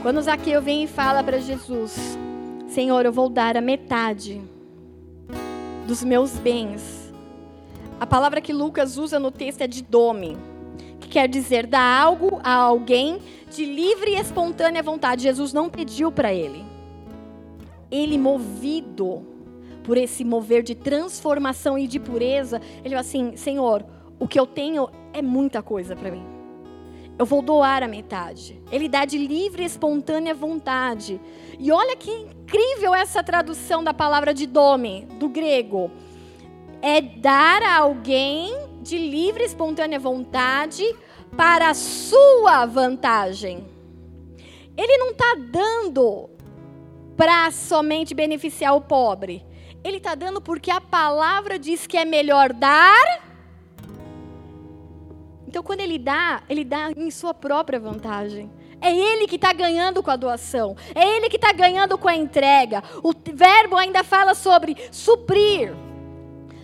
Quando 0.02 0.22
Zaqueu 0.22 0.62
vem 0.62 0.84
e 0.84 0.88
fala 0.88 1.24
para 1.24 1.40
Jesus: 1.40 2.18
Senhor, 2.68 3.06
eu 3.06 3.12
vou 3.12 3.30
dar 3.30 3.56
a 3.56 3.62
metade 3.62 4.42
dos 5.86 6.04
meus 6.04 6.32
bens. 6.34 7.14
A 8.00 8.08
palavra 8.08 8.42
que 8.42 8.54
Lucas 8.54 8.98
usa 8.98 9.20
no 9.20 9.30
texto 9.30 9.62
é 9.62 9.68
de 9.68 9.84
dome, 9.84 10.38
que 11.00 11.10
quer 11.10 11.28
dizer 11.28 11.68
dar 11.68 12.02
algo 12.02 12.40
a 12.44 12.54
alguém 12.54 13.20
de 13.52 13.66
livre 13.66 14.12
e 14.12 14.20
espontânea 14.20 14.82
vontade. 14.82 15.24
Jesus 15.24 15.54
não 15.54 15.70
pediu 15.70 16.12
para 16.12 16.34
ele. 16.34 16.66
Ele 17.92 18.18
movido 18.18 19.24
por 19.90 19.98
esse 19.98 20.24
mover 20.24 20.62
de 20.62 20.76
transformação 20.76 21.76
e 21.76 21.88
de 21.88 22.00
pureza, 22.00 22.62
ele 22.82 22.90
falou 22.90 23.00
assim: 23.00 23.36
Senhor, 23.36 23.84
o 24.20 24.28
que 24.28 24.40
eu 24.40 24.46
tenho 24.46 24.88
é 25.12 25.20
muita 25.20 25.64
coisa 25.64 25.96
para 25.96 26.12
mim. 26.12 26.24
Eu 27.18 27.26
vou 27.26 27.42
doar 27.42 27.82
a 27.82 27.88
metade. 27.88 28.62
Ele 28.72 28.88
dá 28.88 29.04
de 29.04 29.18
livre 29.18 29.64
e 29.64 29.66
espontânea 29.66 30.36
vontade. 30.36 31.20
E 31.58 31.72
olha 31.72 31.98
que 31.98 32.12
incrível 32.12 32.94
essa 32.94 33.24
tradução 33.24 33.84
da 33.84 33.92
palavra 33.92 34.32
de 34.32 34.46
dome, 34.46 35.08
do 35.18 35.28
grego. 35.28 35.90
É 36.84 37.02
dar 37.02 37.64
a 37.64 37.78
alguém 37.78 38.54
de 38.84 38.96
livre 38.96 39.42
e 39.42 39.48
espontânea 39.48 39.98
vontade 39.98 40.86
para 41.36 41.72
a 41.72 41.74
sua 41.74 42.68
vantagem. 42.68 43.66
Ele 44.78 44.98
não 45.00 45.10
está 45.10 45.36
dando 45.52 46.30
para 47.18 47.50
somente 47.50 48.14
beneficiar 48.14 48.76
o 48.76 48.82
pobre. 48.82 49.49
Ele 49.84 49.98
está 49.98 50.14
dando 50.14 50.42
porque 50.42 50.70
a 50.70 50.82
palavra 50.82 51.58
diz 51.58 51.88
que 51.88 51.98
é 51.98 52.04
melhor 52.04 52.52
dar. 52.52 53.30
Então, 55.48 55.64
quando 55.64 55.80
ele 55.80 55.98
dá, 55.98 56.44
ele 56.50 56.64
dá 56.64 56.92
em 56.96 57.10
sua 57.10 57.34
própria 57.34 57.80
vantagem. 57.80 58.52
É 58.82 58.96
ele 58.96 59.28
que 59.28 59.36
está 59.36 59.52
ganhando 59.52 60.04
com 60.04 60.12
a 60.12 60.16
doação. 60.16 60.76
É 60.94 61.18
ele 61.18 61.30
que 61.30 61.38
está 61.38 61.52
ganhando 61.52 61.98
com 61.98 62.08
a 62.08 62.16
entrega. 62.16 62.84
O 63.04 63.14
verbo 63.34 63.76
ainda 63.76 64.04
fala 64.04 64.36
sobre 64.36 64.78
suprir, 64.92 65.74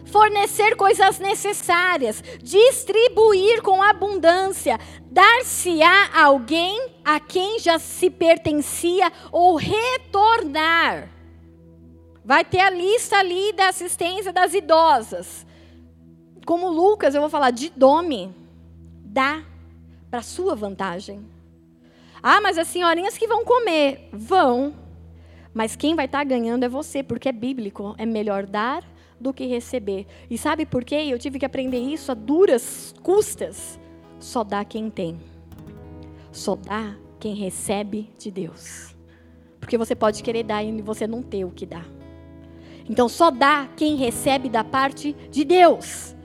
fornecer 0.06 0.76
coisas 0.76 1.20
necessárias, 1.20 2.24
distribuir 2.42 3.62
com 3.62 3.82
abundância, 3.82 4.80
dar-se-á 5.10 6.10
a 6.14 6.26
alguém 6.26 6.94
a 7.04 7.20
quem 7.20 7.60
já 7.60 7.80
se 7.80 8.10
pertencia 8.10 9.12
ou 9.32 9.56
retornar. 9.56 11.15
Vai 12.26 12.44
ter 12.44 12.60
a 12.60 12.72
lista 12.72 13.18
ali 13.18 13.54
da 13.54 13.70
assistência 13.70 14.34
das 14.34 14.56
idosas. 14.56 15.46
Como 16.44 16.68
Lucas, 16.70 17.14
eu 17.14 17.22
vou 17.22 17.30
falar 17.30 17.52
de 17.52 17.70
dome, 17.70 18.34
dá 19.04 19.44
para 20.10 20.24
sua 20.24 20.56
vantagem. 20.56 21.24
Ah, 22.24 22.42
mas 22.42 22.58
as 22.58 22.68
senhorinhas 22.68 23.16
que 23.16 23.28
vão 23.28 23.46
comer, 23.46 24.10
vão. 24.12 24.74
Mas 25.54 25.76
quem 25.76 25.96
vai 25.96 26.06
estar 26.06 26.18
tá 26.18 26.24
ganhando 26.24 26.64
é 26.64 26.70
você, 26.70 27.04
porque 27.04 27.30
é 27.30 27.32
bíblico. 27.32 27.94
É 27.96 28.08
melhor 28.08 28.48
dar 28.48 28.84
do 29.20 29.32
que 29.32 29.46
receber. 29.46 30.08
E 30.28 30.36
sabe 30.36 30.66
por 30.66 30.84
quê? 30.84 30.96
Eu 31.08 31.20
tive 31.20 31.38
que 31.38 31.46
aprender 31.46 31.78
isso 31.80 32.12
a 32.12 32.16
duras 32.16 32.96
custas. 33.04 33.80
Só 34.20 34.44
dá 34.44 34.66
quem 34.66 34.90
tem. 34.90 35.20
Só 36.32 36.56
dá 36.56 36.96
quem 37.20 37.36
recebe 37.36 38.10
de 38.18 38.32
Deus. 38.32 38.96
Porque 39.60 39.78
você 39.78 39.96
pode 39.96 40.24
querer 40.24 40.44
dar 40.44 40.64
e 40.64 40.82
você 40.82 41.06
não 41.06 41.22
ter 41.22 41.46
o 41.46 41.52
que 41.52 41.68
dá. 41.68 41.86
Então 42.90 43.10
só 43.10 43.32
dá 43.32 43.68
quem 43.76 43.96
recebe 43.96 44.50
da 44.50 44.64
parte 44.64 45.14
de 45.32 45.44
Deus. 45.44 46.16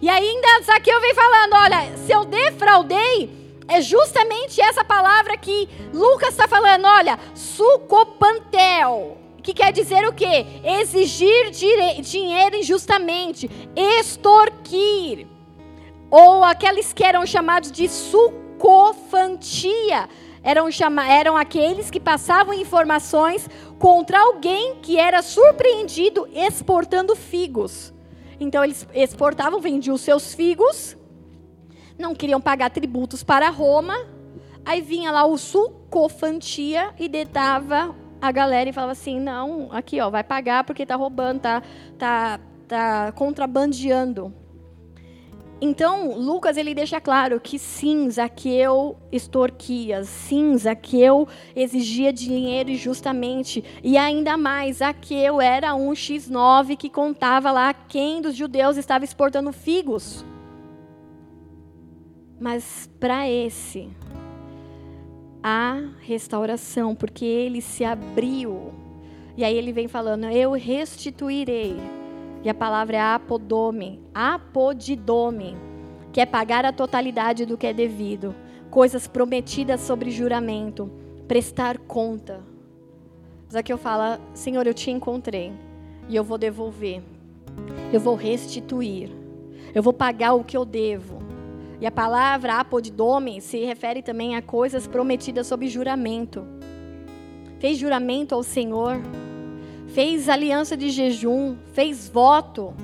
E 0.00 0.08
ainda 0.08 0.62
Zaqueu 0.62 1.00
vem 1.00 1.14
falando: 1.14 1.54
olha, 1.54 1.96
se 1.98 2.12
eu 2.12 2.24
defraudei, 2.24 3.46
é 3.68 3.80
justamente 3.80 4.60
essa 4.60 4.84
palavra 4.84 5.36
que 5.36 5.68
Lucas 5.92 6.30
está 6.30 6.46
falando. 6.48 6.84
Olha, 6.84 7.18
sucopantel. 7.34 9.18
Que 9.42 9.52
quer 9.54 9.72
dizer 9.72 10.06
o 10.08 10.12
quê? 10.12 10.46
Exigir 10.64 11.50
dinheiro 11.50 12.56
injustamente, 12.56 13.48
extorquir. 13.76 15.26
Ou 16.10 16.42
aqueles 16.42 16.92
que 16.92 17.04
eram 17.04 17.24
chamados 17.24 17.70
de 17.70 17.88
sucofantia. 17.88 18.98
Eram, 20.42 20.70
chama, 20.70 21.08
eram 21.10 21.36
aqueles 21.36 21.90
que 21.90 21.98
passavam 21.98 22.54
informações 22.54 23.48
contra 23.78 24.20
alguém 24.20 24.76
que 24.76 24.98
era 24.98 25.22
surpreendido 25.22 26.28
exportando 26.32 27.14
figos. 27.14 27.92
Então 28.38 28.62
eles 28.62 28.86
exportavam, 28.94 29.60
vendiam 29.60 29.96
seus 29.96 30.34
figos 30.34 30.96
não 31.98 32.14
queriam 32.14 32.40
pagar 32.40 32.70
tributos 32.70 33.22
para 33.22 33.48
Roma. 33.50 33.96
Aí 34.64 34.80
vinha 34.80 35.10
lá 35.10 35.24
o 35.24 35.38
sucofantia 35.38 36.92
e 36.98 37.08
detava 37.08 37.94
a 38.20 38.32
galera 38.32 38.68
e 38.68 38.72
falava 38.72 38.92
assim: 38.92 39.20
não, 39.20 39.68
aqui 39.70 40.00
ó, 40.00 40.10
vai 40.10 40.24
pagar 40.24 40.64
porque 40.64 40.82
está 40.82 40.96
roubando, 40.96 41.40
tá, 41.40 41.62
tá, 41.98 42.40
tá 42.66 43.12
contrabandeando. 43.12 44.32
Então, 45.58 46.18
Lucas 46.18 46.58
ele 46.58 46.74
deixa 46.74 47.00
claro 47.00 47.40
que 47.40 47.58
sim, 47.58 48.10
Zaqueu 48.10 48.96
extorquia, 49.10 50.04
sim, 50.04 50.56
Zaqueu 50.58 51.26
exigia 51.54 52.12
dinheiro 52.12 52.70
injustamente, 52.70 53.64
e 53.82 53.96
ainda 53.96 54.36
mais, 54.36 54.78
Zaqueu 54.78 55.40
era 55.40 55.74
um 55.74 55.92
X9 55.92 56.76
que 56.76 56.90
contava 56.90 57.50
lá 57.50 57.72
quem 57.72 58.20
dos 58.20 58.36
judeus 58.36 58.76
estava 58.76 59.04
exportando 59.04 59.50
figos. 59.50 60.22
Mas 62.38 62.90
para 63.00 63.26
esse, 63.26 63.88
há 65.42 65.80
restauração, 66.00 66.94
porque 66.94 67.24
ele 67.24 67.62
se 67.62 67.82
abriu. 67.82 68.74
E 69.38 69.42
aí 69.42 69.56
ele 69.56 69.72
vem 69.72 69.88
falando: 69.88 70.24
Eu 70.24 70.52
restituirei. 70.52 71.76
E 72.42 72.48
a 72.48 72.54
palavra 72.54 72.96
é 72.96 73.00
apodome, 73.00 74.00
apodidome, 74.14 75.56
que 76.12 76.20
é 76.20 76.26
pagar 76.26 76.64
a 76.64 76.72
totalidade 76.72 77.44
do 77.44 77.58
que 77.58 77.66
é 77.66 77.72
devido, 77.72 78.34
coisas 78.70 79.06
prometidas 79.06 79.80
sobre 79.80 80.10
juramento, 80.10 80.90
prestar 81.26 81.78
conta. 81.78 82.42
Mas 83.46 83.56
aqui 83.56 83.72
eu 83.72 83.78
falo: 83.78 84.20
Senhor, 84.34 84.66
eu 84.66 84.74
te 84.74 84.90
encontrei 84.90 85.52
e 86.08 86.16
eu 86.16 86.24
vou 86.24 86.38
devolver, 86.38 87.02
eu 87.92 88.00
vou 88.00 88.14
restituir, 88.14 89.10
eu 89.74 89.82
vou 89.82 89.92
pagar 89.92 90.34
o 90.34 90.44
que 90.44 90.56
eu 90.56 90.64
devo. 90.64 91.18
E 91.80 91.86
a 91.86 91.90
palavra 91.90 92.54
apodidome 92.54 93.40
se 93.40 93.64
refere 93.64 94.02
também 94.02 94.34
a 94.34 94.42
coisas 94.42 94.86
prometidas 94.86 95.46
sob 95.46 95.68
juramento. 95.68 96.46
Fez 97.58 97.76
juramento 97.76 98.34
ao 98.34 98.42
Senhor, 98.42 98.98
fez 99.96 100.28
aliança 100.28 100.76
de 100.76 100.90
jejum, 100.90 101.56
fez 101.72 102.06
voto 102.06 102.74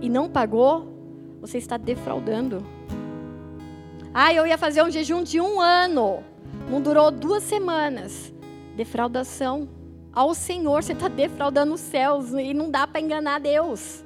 e 0.00 0.08
não 0.08 0.30
pagou, 0.30 0.86
você 1.40 1.58
está 1.58 1.76
defraudando. 1.76 2.64
Ah, 4.14 4.32
eu 4.32 4.46
ia 4.46 4.56
fazer 4.56 4.80
um 4.84 4.88
jejum 4.88 5.24
de 5.24 5.40
um 5.40 5.60
ano, 5.60 6.22
não 6.70 6.80
durou 6.80 7.10
duas 7.10 7.42
semanas. 7.42 8.32
Defraudação. 8.76 9.68
Ao 10.12 10.34
Senhor, 10.34 10.84
você 10.84 10.92
está 10.92 11.08
defraudando 11.08 11.74
os 11.74 11.80
céus 11.80 12.30
e 12.30 12.54
não 12.54 12.70
dá 12.70 12.86
para 12.86 13.00
enganar 13.00 13.40
Deus. 13.40 14.04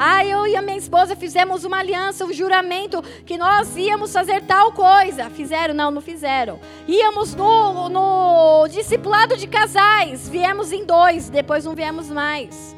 Ah, 0.00 0.24
eu 0.24 0.46
e 0.46 0.54
a 0.54 0.62
minha 0.62 0.78
esposa 0.78 1.16
fizemos 1.16 1.64
uma 1.64 1.80
aliança, 1.80 2.24
um 2.24 2.32
juramento 2.32 3.02
que 3.26 3.36
nós 3.36 3.76
íamos 3.76 4.12
fazer 4.12 4.42
tal 4.42 4.70
coisa. 4.70 5.28
Fizeram? 5.28 5.74
Não, 5.74 5.90
não 5.90 6.00
fizeram. 6.00 6.60
Íamos 6.86 7.34
no, 7.34 7.88
no 7.88 8.68
discipulado 8.68 9.36
de 9.36 9.48
casais. 9.48 10.28
Viemos 10.28 10.70
em 10.70 10.84
dois, 10.84 11.28
depois 11.28 11.64
não 11.64 11.74
viemos 11.74 12.08
mais. 12.08 12.76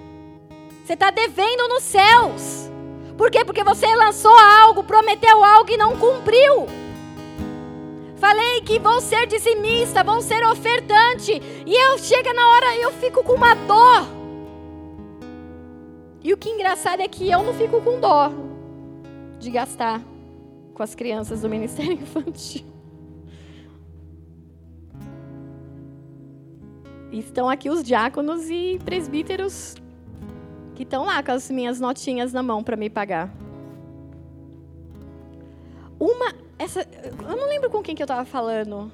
Você 0.82 0.94
está 0.94 1.10
devendo 1.10 1.68
nos 1.68 1.82
céus. 1.82 2.70
Por 3.18 3.30
quê? 3.30 3.44
Porque 3.44 3.62
você 3.62 3.86
lançou 3.96 4.34
algo, 4.34 4.82
prometeu 4.82 5.44
algo 5.44 5.70
e 5.70 5.76
não 5.76 5.98
cumpriu. 5.98 6.66
Falei 8.16 8.62
que 8.62 8.78
vou 8.78 8.98
ser 9.02 9.26
dizimista, 9.26 10.02
vou 10.02 10.22
ser 10.22 10.42
ofertante. 10.46 11.32
E 11.66 11.74
eu 11.74 11.98
chega 11.98 12.32
na 12.32 12.48
hora, 12.48 12.76
eu 12.76 12.90
fico 12.92 13.22
com 13.22 13.34
uma 13.34 13.54
dor. 13.54 14.19
E 16.22 16.32
o 16.32 16.36
que 16.36 16.48
é 16.48 16.54
engraçado 16.54 17.00
é 17.00 17.08
que 17.08 17.30
eu 17.30 17.42
não 17.42 17.54
fico 17.54 17.80
com 17.80 17.98
dó 17.98 18.30
de 19.38 19.50
gastar 19.50 20.02
com 20.74 20.82
as 20.82 20.94
crianças 20.94 21.40
do 21.42 21.48
Ministério 21.48 21.94
Infantil. 21.94 22.64
estão 27.10 27.48
aqui 27.48 27.68
os 27.68 27.82
diáconos 27.82 28.48
e 28.50 28.78
presbíteros 28.84 29.74
que 30.74 30.82
estão 30.82 31.04
lá 31.04 31.22
com 31.22 31.32
as 31.32 31.50
minhas 31.50 31.80
notinhas 31.80 32.32
na 32.32 32.42
mão 32.42 32.62
para 32.62 32.76
me 32.76 32.88
pagar. 32.88 33.34
Uma, 35.98 36.34
essa, 36.58 36.80
eu 37.02 37.36
não 37.36 37.48
lembro 37.48 37.68
com 37.70 37.82
quem 37.82 37.94
que 37.94 38.02
eu 38.02 38.04
estava 38.04 38.24
falando. 38.24 38.90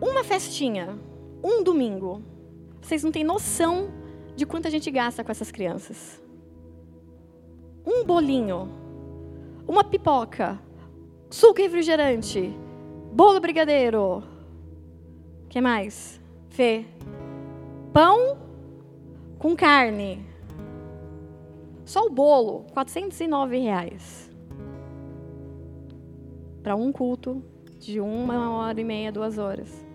Uma 0.00 0.22
festinha, 0.22 0.96
um 1.42 1.62
domingo. 1.62 2.22
Vocês 2.80 3.02
não 3.02 3.10
têm 3.10 3.24
noção 3.24 3.99
de 4.40 4.46
quanto 4.46 4.66
a 4.66 4.70
gente 4.70 4.90
gasta 4.90 5.22
com 5.22 5.30
essas 5.30 5.52
crianças. 5.52 6.18
Um 7.86 8.06
bolinho, 8.06 8.70
uma 9.68 9.84
pipoca, 9.84 10.58
suco 11.28 11.60
refrigerante, 11.60 12.50
bolo 13.12 13.38
brigadeiro. 13.38 14.22
que 15.50 15.60
mais? 15.60 16.18
Fê. 16.48 16.86
Pão 17.92 18.38
com 19.38 19.54
carne. 19.54 20.24
Só 21.84 22.06
o 22.06 22.10
bolo, 22.10 22.64
409 22.72 23.58
reais. 23.58 24.30
Para 26.62 26.74
um 26.76 26.90
culto 26.90 27.44
de 27.78 28.00
uma 28.00 28.52
hora 28.56 28.80
e 28.80 28.84
meia, 28.84 29.12
duas 29.12 29.36
horas. 29.36 29.86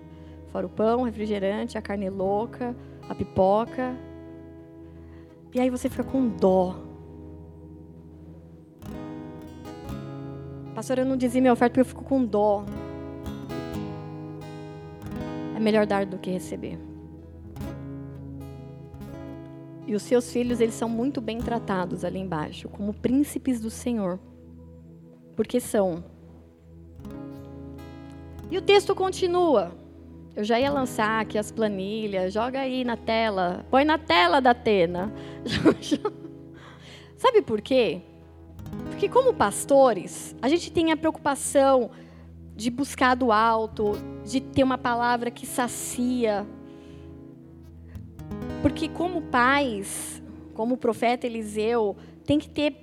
Fora 0.52 0.68
o 0.68 0.70
pão, 0.70 1.02
refrigerante, 1.02 1.80
a 1.80 1.82
carne 1.82 2.12
louca, 2.12 2.76
a 3.10 3.16
pipoca 3.16 4.05
e 5.56 5.60
aí 5.62 5.70
você 5.70 5.88
fica 5.88 6.03
com 6.03 6.28
dó. 6.28 6.76
Pastor, 10.76 10.99
eu 10.99 11.06
não 11.06 11.16
dizia 11.16 11.39
minha 11.39 11.53
oferta 11.53 11.72
porque 11.72 11.80
eu 11.80 11.86
fico 11.86 12.03
com 12.03 12.26
dó. 12.26 12.66
É 15.56 15.60
melhor 15.62 15.88
dar 15.88 16.06
do 16.06 16.18
que 16.18 16.30
receber. 16.30 16.78
E 19.88 19.95
os 19.95 20.03
seus 20.03 20.30
filhos, 20.30 20.60
eles 20.60 20.76
são 20.76 20.89
muito 20.89 21.22
bem 21.22 21.38
tratados 21.38 22.03
ali 22.03 22.20
embaixo, 22.20 22.68
como 22.68 22.93
príncipes 22.93 23.62
do 23.62 23.70
Senhor. 23.70 24.20
Porque 25.38 25.62
são. 25.62 26.03
E 28.51 28.58
o 28.58 28.62
texto 28.62 28.93
continua. 28.93 29.72
Eu 30.36 30.43
já 30.43 30.59
ia 30.59 30.69
lançar 30.69 31.21
aqui 31.21 31.38
as 31.38 31.49
planilhas, 31.49 32.33
joga 32.33 32.59
aí 32.59 32.83
na 32.83 32.97
tela, 32.97 33.65
põe 33.71 33.86
na 33.86 33.97
tela 33.97 34.41
da 34.41 34.51
Atena. 34.51 35.13
Sabe 37.15 37.41
por 37.41 37.61
quê? 37.61 38.01
Porque 38.89 39.07
como 39.07 39.33
pastores, 39.33 40.36
a 40.41 40.49
gente 40.49 40.69
tem 40.71 40.91
a 40.91 40.97
preocupação 40.97 41.89
de 42.53 42.69
buscar 42.69 43.15
do 43.15 43.31
alto, 43.31 43.93
de 44.25 44.41
ter 44.41 44.63
uma 44.63 44.77
palavra 44.77 45.31
que 45.31 45.45
sacia. 45.45 46.45
Porque 48.61 48.89
como 48.89 49.21
pais, 49.21 50.21
como 50.53 50.75
o 50.75 50.77
profeta 50.77 51.25
Eliseu, 51.25 51.95
tem 52.25 52.39
que 52.39 52.49
ter 52.49 52.75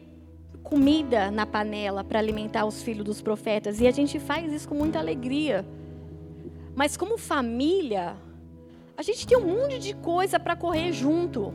comida 0.63 1.31
na 1.31 1.45
panela 1.45 2.03
para 2.03 2.19
alimentar 2.19 2.65
os 2.65 2.83
filhos 2.83 3.05
dos 3.05 3.21
profetas. 3.21 3.79
E 3.79 3.87
a 3.87 3.91
gente 3.91 4.19
faz 4.19 4.51
isso 4.53 4.67
com 4.67 4.75
muita 4.75 4.99
alegria. 4.99 5.67
Mas 6.75 6.97
como 6.97 7.19
família, 7.19 8.17
a 8.97 9.03
gente 9.03 9.27
tem 9.27 9.37
um 9.37 9.47
monte 9.47 9.79
de 9.79 9.95
coisa 9.95 10.41
para 10.41 10.57
correr 10.57 10.93
junto. 10.93 11.53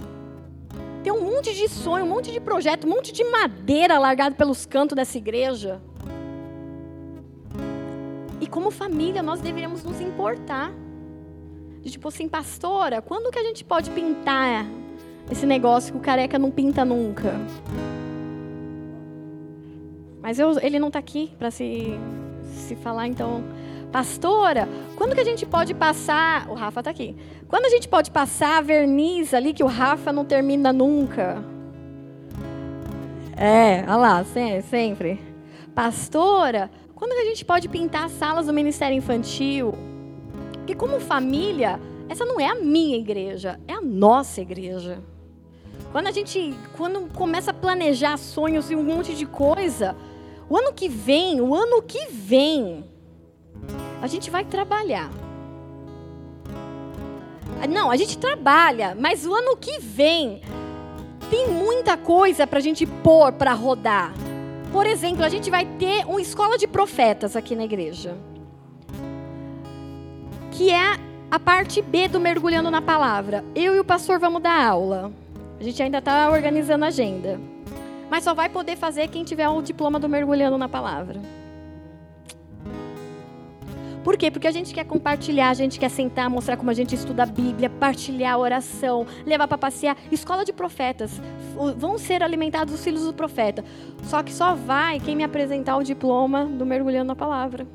Tem 1.04 1.12
um 1.12 1.22
monte 1.22 1.54
de 1.54 1.68
sonho, 1.70 2.06
um 2.06 2.10
monte 2.10 2.32
de 2.32 2.40
projeto, 2.40 2.86
um 2.86 2.90
monte 2.90 3.12
de 3.12 3.24
madeira 3.24 3.98
largado 3.98 4.36
pelos 4.36 4.66
cantos 4.66 4.96
dessa 4.96 5.18
igreja. 5.18 5.82
E 8.42 8.48
como 8.48 8.70
família, 8.70 9.24
nós 9.24 9.40
deveríamos 9.40 9.84
nos 9.84 10.00
importar. 10.00 10.72
De 11.82 11.92
tipo 11.92 12.08
assim, 12.10 12.28
pastora, 12.28 13.02
quando 13.02 13.32
que 13.32 13.40
a 13.40 13.44
gente 13.44 13.64
pode 13.64 13.90
pintar 13.92 14.66
esse 15.32 15.46
negócio 15.46 15.94
que 15.94 15.98
o 15.98 16.02
careca 16.02 16.38
não 16.38 16.52
pinta 16.52 16.84
nunca? 16.84 17.34
Mas 20.22 20.40
eu, 20.40 20.60
ele 20.60 20.78
não 20.78 20.88
está 20.88 21.00
aqui 21.00 21.32
para 21.40 21.50
se, 21.50 21.98
se 22.54 22.76
falar, 22.76 23.08
então. 23.08 23.44
Pastora, 23.92 24.68
quando 24.96 25.16
que 25.16 25.22
a 25.22 25.26
gente 25.26 25.46
pode 25.46 25.74
passar. 25.74 26.50
O 26.50 26.54
Rafa 26.54 26.82
está 26.82 26.92
aqui. 26.92 27.16
Quando 27.48 27.66
a 27.66 27.70
gente 27.70 27.88
pode 27.88 28.12
passar 28.12 28.62
verniz 28.62 29.34
ali 29.34 29.54
que 29.54 29.64
o 29.64 29.68
Rafa 29.68 30.12
não 30.12 30.26
termina 30.26 30.74
nunca? 30.74 31.44
É, 33.36 33.84
olha 33.88 33.96
lá, 33.96 34.26
sempre. 34.70 35.20
Pastora, 35.74 36.70
quando 36.96 37.14
que 37.14 37.22
a 37.22 37.26
gente 37.26 37.46
pode 37.46 37.70
pintar 37.70 38.06
as 38.06 38.12
salas 38.14 38.48
do 38.48 38.54
Ministério 38.54 38.98
Infantil? 38.98 39.74
Porque 40.54 40.74
como 40.76 41.00
família, 41.00 41.80
essa 42.10 42.26
não 42.26 42.40
é 42.40 42.48
a 42.48 42.56
minha 42.56 42.98
igreja, 42.98 43.60
é 43.68 43.74
a 43.74 43.82
nossa 43.82 44.42
igreja. 44.42 45.02
Quando 45.92 46.08
a 46.08 46.12
gente, 46.12 46.54
quando 46.76 47.08
começa 47.14 47.52
a 47.52 47.54
planejar 47.54 48.18
sonhos 48.18 48.70
e 48.70 48.76
um 48.76 48.84
monte 48.84 49.16
de 49.16 49.26
coisa, 49.26 49.96
o 50.50 50.58
ano 50.58 50.74
que 50.74 50.90
vem, 50.90 51.40
o 51.40 51.56
ano 51.56 51.82
que 51.82 52.08
vem, 52.10 52.84
a 54.02 54.08
gente 54.08 54.30
vai 54.30 54.46
trabalhar. 54.46 55.10
Não, 57.70 57.90
a 57.90 57.98
gente 57.98 58.18
trabalha, 58.18 58.96
mas 59.00 59.26
o 59.26 59.34
ano 59.34 59.58
que 59.58 59.80
vem 59.80 60.42
tem 61.30 61.48
muita 61.50 61.98
coisa 61.98 62.46
para 62.46 62.60
a 62.60 62.62
gente 62.62 62.86
pôr 62.86 63.32
para 63.32 63.54
rodar. 63.54 64.14
Por 64.72 64.86
exemplo, 64.86 65.24
a 65.24 65.30
gente 65.30 65.50
vai 65.50 65.66
ter 65.66 66.06
uma 66.06 66.22
escola 66.22 66.58
de 66.58 66.68
profetas 66.68 67.36
aqui 67.36 67.56
na 67.56 67.66
igreja, 67.66 68.16
que 70.52 70.70
é 70.72 71.00
a 71.32 71.40
parte 71.40 71.82
B 71.82 72.08
do 72.08 72.20
mergulhando 72.20 72.70
na 72.70 72.82
palavra. 72.82 73.44
Eu 73.56 73.76
e 73.76 73.80
o 73.80 73.84
pastor 73.84 74.20
vamos 74.20 74.42
dar 74.42 74.66
aula. 74.66 75.12
A 75.60 75.64
gente 75.64 75.82
ainda 75.82 75.98
está 75.98 76.30
organizando 76.30 76.86
a 76.86 76.90
agenda. 76.90 77.40
Mas 78.10 78.24
só 78.24 78.34
vai 78.34 78.48
poder 78.48 78.78
fazer 78.78 79.08
quem 79.10 79.24
tiver 79.24 79.50
o 79.50 79.62
diploma 79.62 80.00
do 80.00 80.08
mergulhando 80.08 80.58
na 80.58 80.70
palavra. 80.70 81.20
Por 84.08 84.16
quê? 84.16 84.32
Porque 84.32 84.48
a 84.48 84.52
gente 84.52 84.74
quer 84.74 84.86
compartilhar, 84.86 85.50
a 85.50 85.54
gente 85.54 85.78
quer 85.78 85.90
sentar, 85.90 86.30
mostrar 86.30 86.56
como 86.56 86.72
a 86.72 86.74
gente 86.74 86.96
estuda 86.96 87.24
a 87.24 87.26
Bíblia, 87.26 87.70
partilhar 87.70 88.36
a 88.36 88.38
oração, 88.38 89.06
levar 89.26 89.50
para 89.50 89.58
passear. 89.58 89.98
Escola 90.10 90.46
de 90.46 90.54
profetas. 90.54 91.12
Vão 91.76 91.98
ser 91.98 92.24
alimentados 92.24 92.74
os 92.74 92.82
filhos 92.82 93.04
do 93.04 93.14
profeta. 93.14 93.66
Só 94.04 94.24
que 94.24 94.32
só 94.32 94.56
vai 94.56 95.02
quem 95.02 95.14
me 95.14 95.26
apresentar 95.26 95.76
o 95.76 95.84
diploma 95.84 96.46
do 96.46 96.66
mergulhando 96.66 97.10
na 97.10 97.18
palavra. 97.18 97.68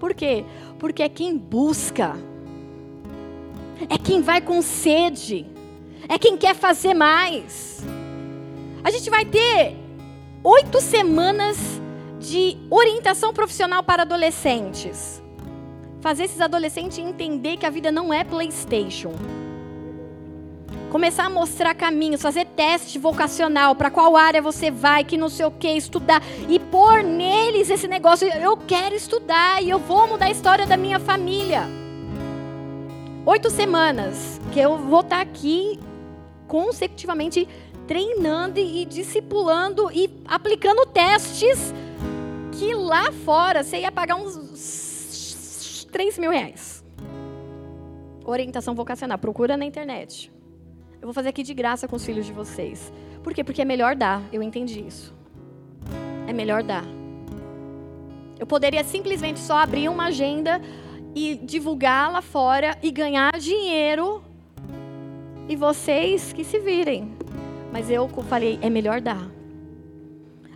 Por 0.00 0.14
quê? 0.14 0.46
Porque 0.78 1.02
é 1.02 1.10
quem 1.10 1.36
busca. 1.36 2.16
É 3.90 3.98
quem 3.98 4.22
vai 4.22 4.40
com 4.40 4.62
sede. 4.62 5.44
É 6.08 6.18
quem 6.18 6.38
quer 6.38 6.54
fazer 6.54 6.94
mais. 6.94 7.84
A 8.82 8.90
gente 8.90 9.10
vai 9.10 9.26
ter 9.26 9.76
oito 10.42 10.80
semanas 10.80 11.58
de 12.18 12.56
orientação 12.70 13.34
profissional 13.34 13.82
para 13.82 14.04
adolescentes. 14.04 15.22
Fazer 16.04 16.24
esses 16.24 16.40
adolescentes 16.42 16.98
entender 16.98 17.56
que 17.56 17.64
a 17.64 17.70
vida 17.70 17.90
não 17.90 18.12
é 18.12 18.22
PlayStation. 18.22 19.14
Começar 20.90 21.24
a 21.24 21.30
mostrar 21.30 21.74
caminhos, 21.74 22.20
fazer 22.20 22.44
teste 22.44 22.98
vocacional 22.98 23.74
para 23.74 23.90
qual 23.90 24.14
área 24.14 24.42
você 24.42 24.70
vai, 24.70 25.02
que 25.02 25.16
não 25.16 25.30
sei 25.30 25.46
o 25.46 25.50
que, 25.50 25.66
estudar 25.66 26.22
e 26.46 26.58
pôr 26.58 27.02
neles 27.02 27.70
esse 27.70 27.88
negócio. 27.88 28.28
Eu 28.28 28.54
quero 28.54 28.94
estudar 28.94 29.62
e 29.62 29.70
eu 29.70 29.78
vou 29.78 30.06
mudar 30.06 30.26
a 30.26 30.30
história 30.30 30.66
da 30.66 30.76
minha 30.76 31.00
família. 31.00 31.62
Oito 33.24 33.48
semanas 33.48 34.38
que 34.52 34.60
eu 34.60 34.76
vou 34.76 35.00
estar 35.00 35.22
aqui 35.22 35.80
consecutivamente 36.46 37.48
treinando 37.86 38.60
e 38.60 38.84
discipulando 38.84 39.90
e 39.90 40.10
aplicando 40.26 40.84
testes 40.84 41.72
que 42.52 42.74
lá 42.74 43.10
fora 43.24 43.64
você 43.64 43.78
ia 43.78 43.90
pagar 43.90 44.16
uns 44.16 44.36
3 45.94 46.18
mil 46.18 46.32
reais. 46.32 46.84
Orientação 48.24 48.74
vocacional, 48.74 49.16
procura 49.16 49.56
na 49.56 49.64
internet. 49.64 50.28
Eu 51.00 51.06
vou 51.06 51.12
fazer 51.12 51.28
aqui 51.28 51.44
de 51.44 51.54
graça 51.54 51.86
com 51.86 51.94
os 51.94 52.04
filhos 52.04 52.26
de 52.26 52.32
vocês. 52.32 52.92
Por 53.22 53.32
quê? 53.32 53.44
Porque 53.44 53.62
é 53.62 53.64
melhor 53.64 53.94
dar, 53.94 54.20
eu 54.32 54.42
entendi 54.42 54.84
isso. 54.84 55.14
É 56.26 56.32
melhor 56.32 56.64
dar. 56.64 56.84
Eu 58.40 58.44
poderia 58.44 58.82
simplesmente 58.82 59.38
só 59.38 59.58
abrir 59.58 59.88
uma 59.88 60.06
agenda 60.06 60.60
e 61.14 61.36
divulgar 61.36 62.10
lá 62.10 62.20
fora 62.20 62.76
e 62.82 62.90
ganhar 62.90 63.38
dinheiro 63.38 64.20
e 65.48 65.54
vocês 65.54 66.32
que 66.32 66.42
se 66.42 66.58
virem. 66.58 67.16
Mas 67.70 67.88
eu 67.88 68.08
falei, 68.28 68.58
é 68.60 68.68
melhor 68.68 69.00
dar. 69.00 69.30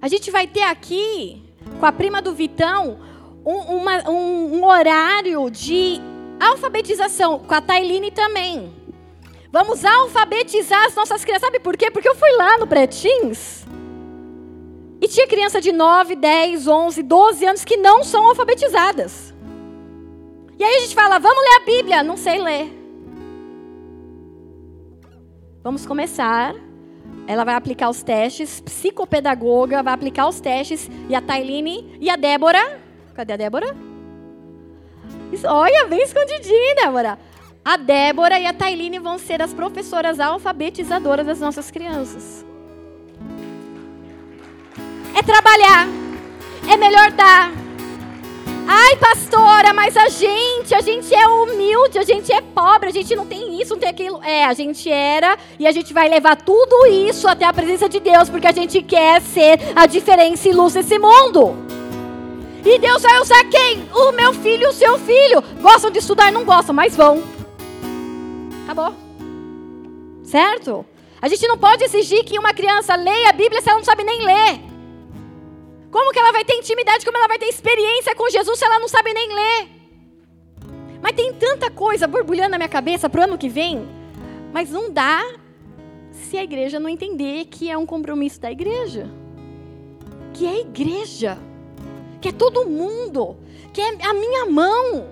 A 0.03 0.09
gente 0.09 0.33
vai 0.33 0.49
ter 0.49 0.63
aqui, 0.63 1.45
com 1.79 1.87
a 1.87 1.93
prima 1.93 2.21
do 2.21 2.35
Vitão, 2.35 2.99
um, 3.45 3.77
uma, 3.77 4.11
um, 4.11 4.59
um 4.59 4.65
horário 4.65 5.51
de 5.51 6.01
alfabetização, 6.41 7.39
com 7.39 7.55
a 7.55 7.61
Tailine 7.61 8.11
também. 8.11 8.75
Vamos 9.51 9.85
alfabetizar 9.85 10.87
as 10.87 10.95
nossas 10.95 11.25
crianças. 11.25 11.47
Sabe 11.47 11.59
por 11.61 11.77
quê? 11.77 11.91
Porque 11.91 12.09
eu 12.09 12.15
fui 12.15 12.31
lá 12.33 12.59
no 12.59 12.67
Pretins 12.67 13.67
e 15.01 15.09
tinha 15.09 15.27
criança 15.27 15.61
de 15.61 15.73
9, 15.73 16.17
10, 16.17 16.67
11, 16.67 17.03
12 17.03 17.45
anos 17.47 17.65
que 17.65 17.77
não 17.77 18.05
são 18.05 18.27
alfabetizadas. 18.27 19.35
E 20.59 20.65
aí 20.65 20.77
a 20.77 20.81
gente 20.81 20.95
fala, 20.95 21.19
vamos 21.19 21.43
ler 21.43 21.57
a 21.57 21.65
Bíblia. 21.65 22.03
Não 22.03 22.17
sei 22.17 22.39
ler. 22.39 22.75
Vamos 25.63 25.87
começar 25.87 26.55
ela 27.29 27.45
vai 27.45 27.55
aplicar 27.55 27.91
os 27.91 28.03
testes, 28.03 28.59
psicopedagoga 28.59 29.83
vai 29.83 29.93
aplicar 29.93 30.27
os 30.27 30.41
testes, 30.41 30.91
e 31.11 31.15
a 31.15 31.21
Tailine 31.21 31.99
e 32.01 32.09
a 32.09 32.17
Débora. 32.17 32.81
Cadê 33.19 33.33
a 33.33 33.37
Débora? 33.37 33.75
Olha, 35.45 35.89
bem 35.89 36.01
escondidinha, 36.05 36.77
Débora. 36.77 37.19
A 37.65 37.77
Débora 37.77 38.39
e 38.39 38.47
a 38.47 38.53
Tailine 38.53 39.01
vão 39.01 39.19
ser 39.19 39.43
as 39.43 39.53
professoras 39.53 40.21
alfabetizadoras 40.21 41.27
das 41.27 41.41
nossas 41.41 41.69
crianças. 41.69 42.47
É 45.19 45.21
trabalhar. 45.21 45.89
É 46.73 46.77
melhor 46.77 47.11
dar. 47.11 47.51
Ai, 48.69 48.95
pastora, 48.99 49.75
mas 49.75 49.97
a 49.97 50.09
gente, 50.09 50.73
a 50.73 50.81
gente 50.81 51.13
é 51.13 51.27
humilde, 51.27 51.99
a 51.99 52.05
gente 52.05 52.33
é 52.33 52.41
pobre, 52.41 52.91
a 52.91 52.93
gente 52.93 53.17
não 53.17 53.27
tem 53.27 53.61
isso, 53.61 53.73
não 53.73 53.81
tem 53.81 53.89
aquilo. 53.89 54.23
É, 54.23 54.45
a 54.45 54.55
gente 54.55 54.89
era 54.89 55.37
e 55.59 55.67
a 55.67 55.73
gente 55.73 55.93
vai 55.93 56.09
levar 56.09 56.37
tudo 56.37 56.87
isso 56.87 57.27
até 57.27 57.45
a 57.45 57.53
presença 57.53 57.89
de 57.89 57.99
Deus, 57.99 58.31
porque 58.31 58.47
a 58.47 58.53
gente 58.53 58.81
quer 58.81 59.21
ser 59.21 59.59
a 59.75 59.87
diferença 59.87 60.49
e 60.49 60.53
luz 60.53 60.75
desse 60.75 61.01
mundo. 61.01 61.78
E 62.69 62.79
Deus 62.79 63.01
vai 63.01 63.19
usar 63.19 63.45
quem? 63.45 63.89
O 63.95 64.13
meu 64.13 64.35
filho 64.35 64.65
e 64.65 64.67
o 64.67 64.73
seu 64.75 64.99
filho. 64.99 65.43
Gostam 65.59 65.91
de 65.91 66.01
estudar? 66.01 66.31
Não 66.31 66.45
gostam, 66.45 66.75
mas 66.75 66.95
vão. 66.95 67.23
Acabou. 68.65 68.95
Certo? 70.23 70.85
A 71.19 71.29
gente 71.29 71.49
não 71.49 71.57
pode 71.57 71.83
exigir 71.83 72.23
que 72.25 72.39
uma 72.39 72.53
criança 72.53 72.95
leia 72.95 73.31
a 73.31 73.33
Bíblia 73.33 73.63
se 73.63 73.71
ela 73.71 73.79
não 73.79 73.85
sabe 73.87 74.05
nem 74.05 74.23
ler. 74.23 74.61
Como 75.91 76.13
que 76.13 76.19
ela 76.19 76.31
vai 76.31 76.45
ter 76.45 76.57
intimidade, 76.57 77.07
como 77.07 77.17
ela 77.17 77.27
vai 77.27 77.39
ter 77.39 77.47
experiência 77.47 78.15
com 78.15 78.29
Jesus 78.29 78.59
se 78.59 78.67
ela 78.67 78.79
não 78.79 78.87
sabe 78.87 79.15
nem 79.15 79.35
ler? 79.35 79.69
Mas 81.01 81.13
tem 81.13 81.33
tanta 81.33 81.71
coisa 81.71 82.07
borbulhando 82.07 82.51
na 82.51 82.59
minha 82.59 82.69
cabeça 82.69 83.09
para 83.09 83.23
o 83.23 83.25
ano 83.25 83.39
que 83.39 83.49
vem, 83.49 83.89
mas 84.53 84.69
não 84.69 84.93
dá 84.93 85.25
se 86.13 86.37
a 86.37 86.45
igreja 86.45 86.79
não 86.79 86.91
entender 86.91 87.47
que 87.47 87.71
é 87.71 87.79
um 87.79 87.87
compromisso 87.87 88.39
da 88.39 88.53
igreja. 88.53 89.09
Que 90.35 90.45
é 90.45 90.51
a 90.51 90.61
igreja. 90.61 91.48
Que 92.21 92.29
é 92.29 92.33
todo 92.33 92.67
mundo. 92.67 93.37
Que 93.73 93.81
é 93.81 93.89
a 94.07 94.15
minha 94.15 94.47
mão. 94.47 95.07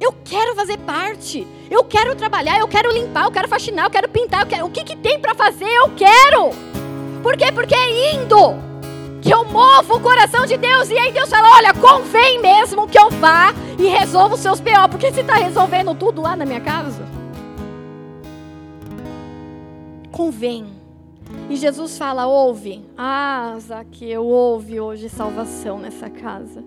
Eu 0.00 0.14
quero 0.24 0.54
fazer 0.54 0.78
parte. 0.78 1.46
Eu 1.70 1.84
quero 1.84 2.14
trabalhar, 2.14 2.58
eu 2.58 2.68
quero 2.68 2.92
limpar, 2.92 3.24
eu 3.24 3.30
quero 3.30 3.48
faxinar, 3.48 3.86
eu 3.86 3.90
quero 3.90 4.08
pintar. 4.08 4.42
Eu 4.42 4.46
quero... 4.46 4.66
O 4.66 4.70
que, 4.70 4.84
que 4.84 4.96
tem 4.96 5.18
para 5.18 5.34
fazer? 5.34 5.68
Eu 5.68 5.90
quero. 5.96 6.50
Por 7.22 7.36
quê? 7.36 7.50
Porque 7.52 7.74
é 7.74 8.14
indo 8.14 8.68
que 9.20 9.32
eu 9.32 9.44
movo 9.44 9.96
o 9.96 10.00
coração 10.00 10.46
de 10.46 10.56
Deus. 10.56 10.88
E 10.90 10.96
aí 10.96 11.12
Deus 11.12 11.28
fala: 11.28 11.56
olha, 11.56 11.74
convém 11.74 12.40
mesmo 12.40 12.88
que 12.88 12.98
eu 12.98 13.10
vá 13.10 13.52
e 13.78 13.86
resolva 13.86 14.34
os 14.34 14.40
seus 14.40 14.60
B.O. 14.60 14.88
Porque 14.88 15.10
você 15.10 15.20
está 15.20 15.34
resolvendo 15.34 15.94
tudo 15.94 16.22
lá 16.22 16.36
na 16.36 16.44
minha 16.44 16.60
casa. 16.60 17.04
Convém. 20.10 20.77
E 21.48 21.56
Jesus 21.56 21.96
fala: 21.96 22.26
ouve. 22.26 22.84
Ah, 22.96 23.56
Zaqueu, 23.58 24.24
ouve 24.24 24.80
hoje 24.80 25.08
salvação 25.08 25.78
nessa 25.78 26.10
casa. 26.10 26.62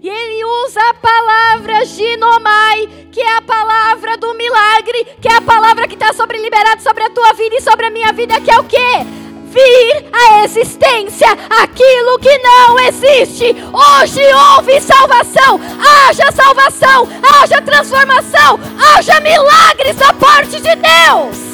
E 0.00 0.08
ele 0.08 0.44
usa 0.66 0.80
a 0.90 0.94
palavra 0.94 1.84
ginomai, 1.84 2.88
que 3.12 3.20
é 3.20 3.36
a 3.36 3.42
palavra 3.42 4.16
do 4.16 4.34
milagre, 4.34 5.04
que 5.20 5.28
é 5.28 5.34
a 5.36 5.40
palavra 5.40 5.86
que 5.86 5.94
está 5.94 6.12
sobre 6.12 6.38
liberado 6.38 6.82
sobre 6.82 7.04
a 7.04 7.10
tua 7.10 7.32
vida 7.34 7.54
e 7.56 7.60
sobre 7.60 7.86
a 7.86 7.90
minha 7.90 8.12
vida, 8.12 8.40
que 8.40 8.50
é 8.50 8.58
o 8.58 8.64
quê? 8.64 9.06
Vir 9.44 10.10
à 10.12 10.44
existência 10.44 11.28
aquilo 11.62 12.18
que 12.18 12.36
não 12.38 12.80
existe. 12.80 13.54
Hoje 13.72 14.22
houve 14.56 14.80
salvação, 14.80 15.60
haja 15.78 16.32
salvação, 16.32 17.06
haja 17.22 17.62
transformação, 17.62 18.58
haja 18.96 19.20
milagres 19.20 19.94
da 19.96 20.12
parte 20.14 20.60
de 20.60 20.74
Deus. 20.74 21.51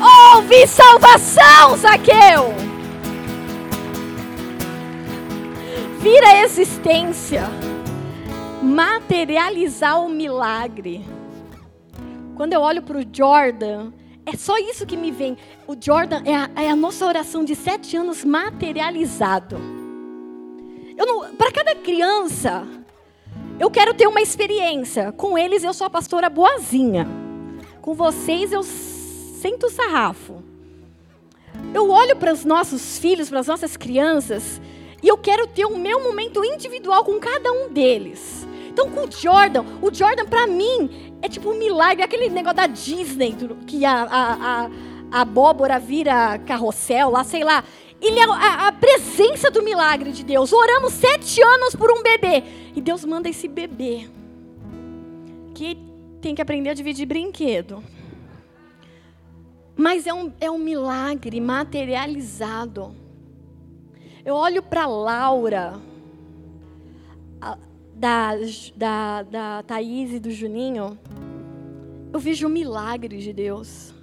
Houve 0.00 0.66
salvação, 0.66 1.76
Zaqueu. 1.76 2.54
Vira 6.00 6.28
a 6.28 6.42
existência. 6.44 7.42
Materializar 8.62 10.02
o 10.02 10.08
milagre. 10.08 11.04
Quando 12.34 12.52
eu 12.52 12.60
olho 12.60 12.82
para 12.82 12.98
o 12.98 13.04
Jordan, 13.10 13.92
é 14.26 14.36
só 14.36 14.58
isso 14.58 14.84
que 14.84 14.96
me 14.96 15.10
vem. 15.10 15.38
O 15.66 15.74
Jordan 15.80 16.22
é 16.24 16.34
a, 16.34 16.50
é 16.56 16.70
a 16.70 16.76
nossa 16.76 17.06
oração 17.06 17.44
de 17.44 17.54
sete 17.54 17.96
anos 17.96 18.24
materializado. 18.24 19.56
Para 21.38 21.52
cada 21.52 21.74
criança, 21.76 22.66
eu 23.58 23.70
quero 23.70 23.94
ter 23.94 24.06
uma 24.06 24.20
experiência. 24.20 25.12
Com 25.12 25.38
eles, 25.38 25.64
eu 25.64 25.72
sou 25.72 25.86
a 25.86 25.90
pastora 25.90 26.28
boazinha. 26.28 27.06
Com 27.80 27.94
vocês, 27.94 28.52
eu 28.52 28.62
senta 29.46 29.68
o 29.68 29.70
sarrafo. 29.70 30.42
Eu 31.72 31.88
olho 31.88 32.16
para 32.16 32.32
os 32.32 32.44
nossos 32.44 32.98
filhos, 32.98 33.28
para 33.28 33.38
as 33.38 33.46
nossas 33.46 33.76
crianças, 33.76 34.60
e 35.00 35.06
eu 35.06 35.16
quero 35.16 35.46
ter 35.46 35.64
o 35.64 35.78
meu 35.78 36.02
momento 36.02 36.44
individual 36.44 37.04
com 37.04 37.20
cada 37.20 37.52
um 37.52 37.68
deles. 37.72 38.46
Então, 38.68 38.90
com 38.90 39.06
o 39.06 39.10
Jordan, 39.10 39.64
o 39.80 39.94
Jordan, 39.94 40.26
para 40.26 40.46
mim, 40.48 41.14
é 41.22 41.28
tipo 41.28 41.50
um 41.50 41.58
milagre, 41.58 42.02
aquele 42.02 42.28
negócio 42.28 42.56
da 42.56 42.66
Disney, 42.66 43.34
que 43.66 43.84
a, 43.84 44.02
a, 44.02 44.32
a, 44.34 44.70
a 45.12 45.20
abóbora 45.20 45.78
vira 45.78 46.38
carrossel, 46.40 47.10
lá, 47.10 47.22
sei 47.22 47.44
lá. 47.44 47.62
Ele 48.02 48.18
é 48.18 48.24
a, 48.24 48.68
a, 48.68 48.72
presença 48.72 49.50
do 49.50 49.62
milagre 49.62 50.12
de 50.12 50.24
Deus. 50.24 50.52
Oramos 50.52 50.92
sete 50.92 51.40
anos 51.40 51.74
por 51.74 51.90
um 51.90 52.02
bebê. 52.02 52.42
E 52.74 52.80
Deus 52.80 53.04
manda 53.04 53.28
esse 53.28 53.48
bebê. 53.48 54.06
Que 55.54 55.78
tem 56.20 56.34
que 56.34 56.42
aprender 56.42 56.70
a 56.70 56.74
dividir 56.74 57.06
brinquedo. 57.06 57.82
Mas 59.76 60.06
é 60.06 60.14
um, 60.14 60.32
é 60.40 60.50
um 60.50 60.58
milagre 60.58 61.38
materializado. 61.38 62.94
Eu 64.24 64.34
olho 64.34 64.62
para 64.62 64.86
Laura, 64.86 65.78
a, 67.38 67.58
da, 67.94 68.30
da, 68.74 69.22
da 69.22 69.62
Thaís 69.62 70.14
e 70.14 70.18
do 70.18 70.30
Juninho, 70.30 70.98
eu 72.10 72.18
vejo 72.18 72.46
o 72.46 72.50
milagre 72.50 73.18
de 73.18 73.34
Deus. 73.34 73.94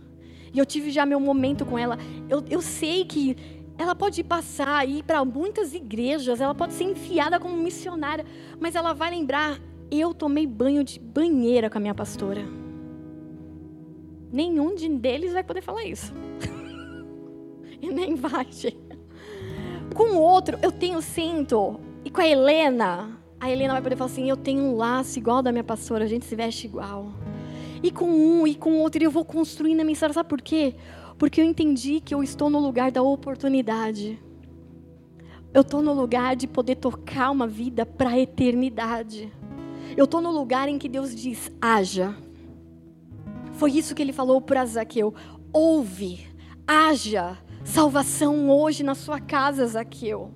E 0.54 0.60
eu 0.60 0.66
tive 0.66 0.92
já 0.92 1.08
meu 1.08 1.20
momento 1.20 1.66
com 1.66 1.78
ela. 1.80 1.98
Eu, 2.30 2.44
eu 2.48 2.62
sei 2.62 3.04
que 3.04 3.36
ela 3.76 3.96
pode 3.96 4.24
passar 4.24 4.88
ir 4.88 5.02
para 5.02 5.26
muitas 5.26 5.74
igrejas, 5.74 6.40
ela 6.40 6.54
pode 6.54 6.74
ser 6.74 6.84
enfiada 6.84 7.40
como 7.40 7.58
missionária, 7.58 8.24
mas 8.60 8.76
ela 8.76 8.94
vai 8.94 9.10
lembrar: 9.10 9.60
eu 9.90 10.14
tomei 10.14 10.46
banho 10.46 10.84
de 10.84 11.00
banheira 11.00 11.68
com 11.68 11.80
a 11.80 11.82
minha 11.82 11.96
pastora 11.96 12.63
nenhum 14.34 14.76
de 14.76 14.90
deles 14.90 15.32
vai 15.32 15.44
poder 15.44 15.62
falar 15.62 15.86
isso. 15.86 16.12
e 17.80 17.88
nem 17.90 18.16
vai, 18.16 18.48
gente. 18.52 18.78
Com 19.94 20.16
o 20.16 20.20
outro, 20.20 20.58
eu 20.62 20.72
tenho 20.72 21.02
cinto. 21.02 21.80
E 22.04 22.10
com 22.10 22.20
a 22.20 22.28
Helena, 22.28 23.18
a 23.40 23.52
Helena 23.52 23.74
vai 23.74 23.82
poder 23.82 23.96
falar 23.96 24.10
assim: 24.10 24.30
eu 24.30 24.36
tenho 24.36 24.64
um 24.64 24.76
laço 24.76 25.20
igual 25.20 25.42
da 25.44 25.52
minha 25.52 25.64
pastora, 25.64 26.06
a 26.06 26.08
gente 26.08 26.26
se 26.26 26.36
veste 26.36 26.66
igual. 26.66 27.14
E 27.84 27.92
com 27.92 28.06
um 28.06 28.48
e 28.48 28.56
com 28.56 28.72
o 28.72 28.80
outro, 28.80 29.04
eu 29.04 29.12
vou 29.12 29.24
construindo 29.24 29.82
a 29.82 29.84
minha 29.84 29.94
história. 29.94 30.14
Sabe 30.14 30.30
por 30.30 30.42
quê? 30.42 30.76
Porque 31.18 31.40
eu 31.40 31.46
entendi 31.46 32.00
que 32.00 32.16
eu 32.16 32.24
estou 32.24 32.50
no 32.50 32.60
lugar 32.60 32.92
da 32.92 33.04
oportunidade. 33.04 34.20
Eu 35.54 35.62
estou 35.62 35.82
no 35.82 35.94
lugar 35.94 36.36
de 36.36 36.48
poder 36.48 36.76
tocar 36.76 37.30
uma 37.30 37.46
vida 37.46 37.86
para 37.86 38.12
a 38.12 38.20
eternidade. 38.20 39.32
Eu 39.96 40.06
estou 40.06 40.22
no 40.22 40.32
lugar 40.32 40.68
em 40.68 40.80
que 40.80 40.90
Deus 40.90 41.14
diz: 41.14 41.52
haja. 41.62 42.16
Foi 43.64 43.72
isso 43.72 43.96
que 43.96 44.02
ele 44.02 44.12
falou 44.12 44.42
para 44.42 44.66
Zaqueu. 44.66 45.14
Ouve, 45.54 46.28
haja 46.68 47.38
salvação 47.64 48.50
hoje 48.50 48.84
na 48.84 48.94
sua 48.94 49.22
casa, 49.22 49.66
Zaqueu. 49.66 50.34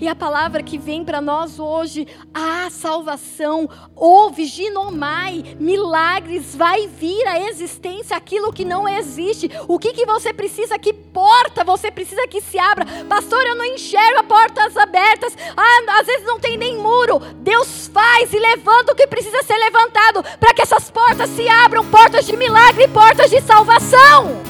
E 0.00 0.08
a 0.08 0.14
palavra 0.14 0.62
que 0.62 0.76
vem 0.76 1.04
para 1.04 1.20
nós 1.20 1.58
hoje, 1.58 2.06
a 2.32 2.68
salvação, 2.70 3.68
ouve, 3.94 4.44
ginomai, 4.44 5.56
milagres, 5.58 6.54
vai 6.54 6.86
vir 6.88 7.26
à 7.26 7.40
existência 7.48 8.16
aquilo 8.16 8.52
que 8.52 8.64
não 8.64 8.88
existe. 8.88 9.50
O 9.68 9.78
que, 9.78 9.92
que 9.92 10.06
você 10.06 10.32
precisa? 10.32 10.78
Que 10.78 10.92
porta 10.92 11.64
você 11.64 11.90
precisa 11.90 12.26
que 12.26 12.40
se 12.40 12.58
abra? 12.58 12.86
Pastor, 13.08 13.44
eu 13.46 13.54
não 13.54 13.64
enxergo 13.64 14.24
portas 14.24 14.76
abertas. 14.76 15.36
Ah, 15.56 16.00
às 16.00 16.06
vezes 16.06 16.26
não 16.26 16.38
tem 16.38 16.56
nem 16.56 16.76
muro. 16.76 17.20
Deus 17.36 17.88
faz 17.88 18.32
e 18.32 18.38
levanta 18.38 18.92
o 18.92 18.96
que 18.96 19.06
precisa 19.06 19.42
ser 19.42 19.56
levantado 19.56 20.22
para 20.38 20.54
que 20.54 20.62
essas 20.62 20.90
portas 20.90 21.30
se 21.30 21.48
abram 21.48 21.84
portas 21.86 22.26
de 22.26 22.36
milagre, 22.36 22.88
portas 22.88 23.30
de 23.30 23.40
salvação. 23.42 24.42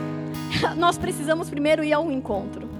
Nós 0.76 0.98
precisamos 0.98 1.48
primeiro 1.48 1.82
ir 1.82 1.92
ao 1.92 2.10
encontro 2.10 2.71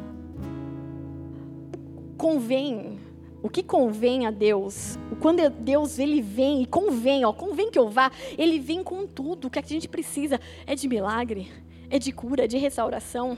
convém, 2.22 3.00
o 3.42 3.48
que 3.48 3.64
convém 3.64 4.28
a 4.28 4.30
Deus, 4.30 4.96
quando 5.18 5.50
Deus 5.50 5.98
ele 5.98 6.22
vem 6.22 6.62
e 6.62 6.66
convém, 6.66 7.24
ó, 7.24 7.32
convém 7.32 7.68
que 7.68 7.76
eu 7.76 7.88
vá, 7.88 8.12
ele 8.38 8.60
vem 8.60 8.84
com 8.84 9.08
tudo. 9.08 9.48
O 9.48 9.50
que 9.50 9.58
a 9.58 9.62
gente 9.62 9.88
precisa 9.88 10.40
é 10.64 10.76
de 10.76 10.86
milagre, 10.86 11.50
é 11.90 11.98
de 11.98 12.12
cura, 12.12 12.44
é 12.44 12.46
de 12.46 12.56
restauração. 12.58 13.36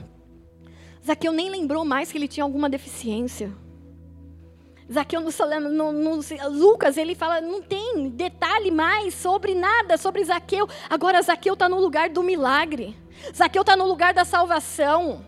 Zaqueu 1.03 1.33
nem 1.33 1.49
lembrou 1.49 1.83
mais 1.83 2.11
que 2.11 2.17
ele 2.19 2.27
tinha 2.27 2.43
alguma 2.43 2.69
deficiência. 2.69 3.51
Zaqueu 4.91 5.19
no, 5.19 5.31
no, 5.71 5.91
no, 5.91 6.19
Lucas 6.51 6.95
ele 6.95 7.15
fala 7.15 7.41
não 7.41 7.63
tem 7.63 8.07
detalhe 8.09 8.69
mais 8.69 9.15
sobre 9.15 9.55
nada 9.55 9.97
sobre 9.97 10.23
Zaqueu. 10.23 10.69
Agora 10.87 11.23
Zaqueu 11.23 11.55
está 11.55 11.67
no 11.67 11.79
lugar 11.79 12.09
do 12.09 12.21
milagre. 12.21 12.95
Zaqueu 13.35 13.61
está 13.61 13.75
no 13.75 13.87
lugar 13.87 14.13
da 14.13 14.23
salvação. 14.23 15.25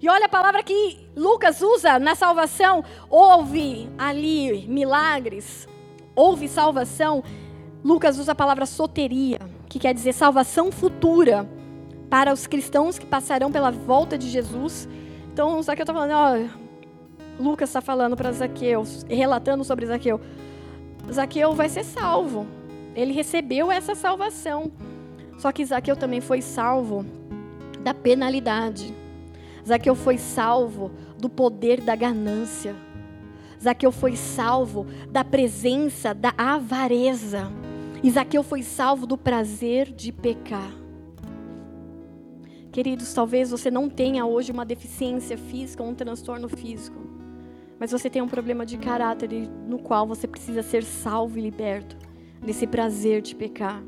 E 0.00 0.08
olha 0.08 0.26
a 0.26 0.28
palavra 0.28 0.62
que 0.62 1.08
Lucas 1.16 1.60
usa 1.60 1.98
na 1.98 2.14
salvação. 2.14 2.84
Houve 3.10 3.88
ali 3.98 4.66
milagres, 4.68 5.68
houve 6.14 6.48
salvação. 6.48 7.22
Lucas 7.84 8.18
usa 8.18 8.32
a 8.32 8.34
palavra 8.34 8.66
soteria, 8.66 9.38
que 9.68 9.78
quer 9.78 9.94
dizer 9.94 10.12
salvação 10.12 10.70
futura 10.70 11.48
para 12.08 12.32
os 12.32 12.46
cristãos 12.46 12.98
que 12.98 13.06
passarão 13.06 13.50
pela 13.50 13.70
volta 13.70 14.16
de 14.16 14.28
Jesus. 14.28 14.88
Então, 15.32 15.60
Zaqueu 15.62 15.82
está 15.82 15.92
falando, 15.92 16.12
ó, 16.12 16.58
Lucas 17.38 17.68
está 17.68 17.80
falando 17.80 18.16
para 18.16 18.32
Zaqueu, 18.32 18.82
relatando 19.08 19.62
sobre 19.62 19.86
Zaqueu. 19.86 20.20
Zaqueu 21.12 21.54
vai 21.54 21.68
ser 21.68 21.84
salvo. 21.84 22.46
Ele 22.94 23.12
recebeu 23.12 23.70
essa 23.70 23.94
salvação. 23.94 24.72
Só 25.38 25.52
que 25.52 25.64
Zaqueu 25.64 25.96
também 25.96 26.20
foi 26.20 26.42
salvo 26.42 27.06
da 27.80 27.94
penalidade. 27.94 28.92
Zaqueu 29.68 29.94
foi 29.94 30.16
salvo 30.16 30.90
do 31.18 31.28
poder 31.28 31.82
da 31.82 31.94
ganância. 31.94 32.74
Zaqueu 33.62 33.92
foi 33.92 34.16
salvo 34.16 34.86
da 35.10 35.22
presença 35.22 36.14
da 36.14 36.32
avareza. 36.38 37.52
E 38.02 38.10
Zaqueu 38.10 38.42
foi 38.42 38.62
salvo 38.62 39.06
do 39.06 39.18
prazer 39.18 39.92
de 39.92 40.10
pecar. 40.10 40.72
Queridos, 42.72 43.12
talvez 43.12 43.50
você 43.50 43.70
não 43.70 43.90
tenha 43.90 44.24
hoje 44.24 44.52
uma 44.52 44.64
deficiência 44.64 45.36
física 45.36 45.82
um 45.82 45.94
transtorno 45.94 46.48
físico, 46.48 46.98
mas 47.78 47.92
você 47.92 48.08
tem 48.08 48.22
um 48.22 48.28
problema 48.28 48.64
de 48.64 48.78
caráter 48.78 49.28
no 49.68 49.78
qual 49.78 50.06
você 50.06 50.26
precisa 50.26 50.62
ser 50.62 50.82
salvo 50.82 51.38
e 51.38 51.42
liberto 51.42 51.94
desse 52.42 52.66
prazer 52.66 53.20
de 53.20 53.34
pecar. 53.34 53.82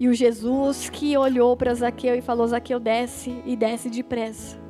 E 0.00 0.08
o 0.08 0.14
Jesus 0.14 0.90
que 0.90 1.16
olhou 1.16 1.56
para 1.56 1.72
Zaqueu 1.72 2.16
e 2.16 2.20
falou: 2.20 2.48
Zaqueu, 2.48 2.80
desce 2.80 3.40
e 3.46 3.54
desce 3.54 3.88
depressa. 3.88 4.61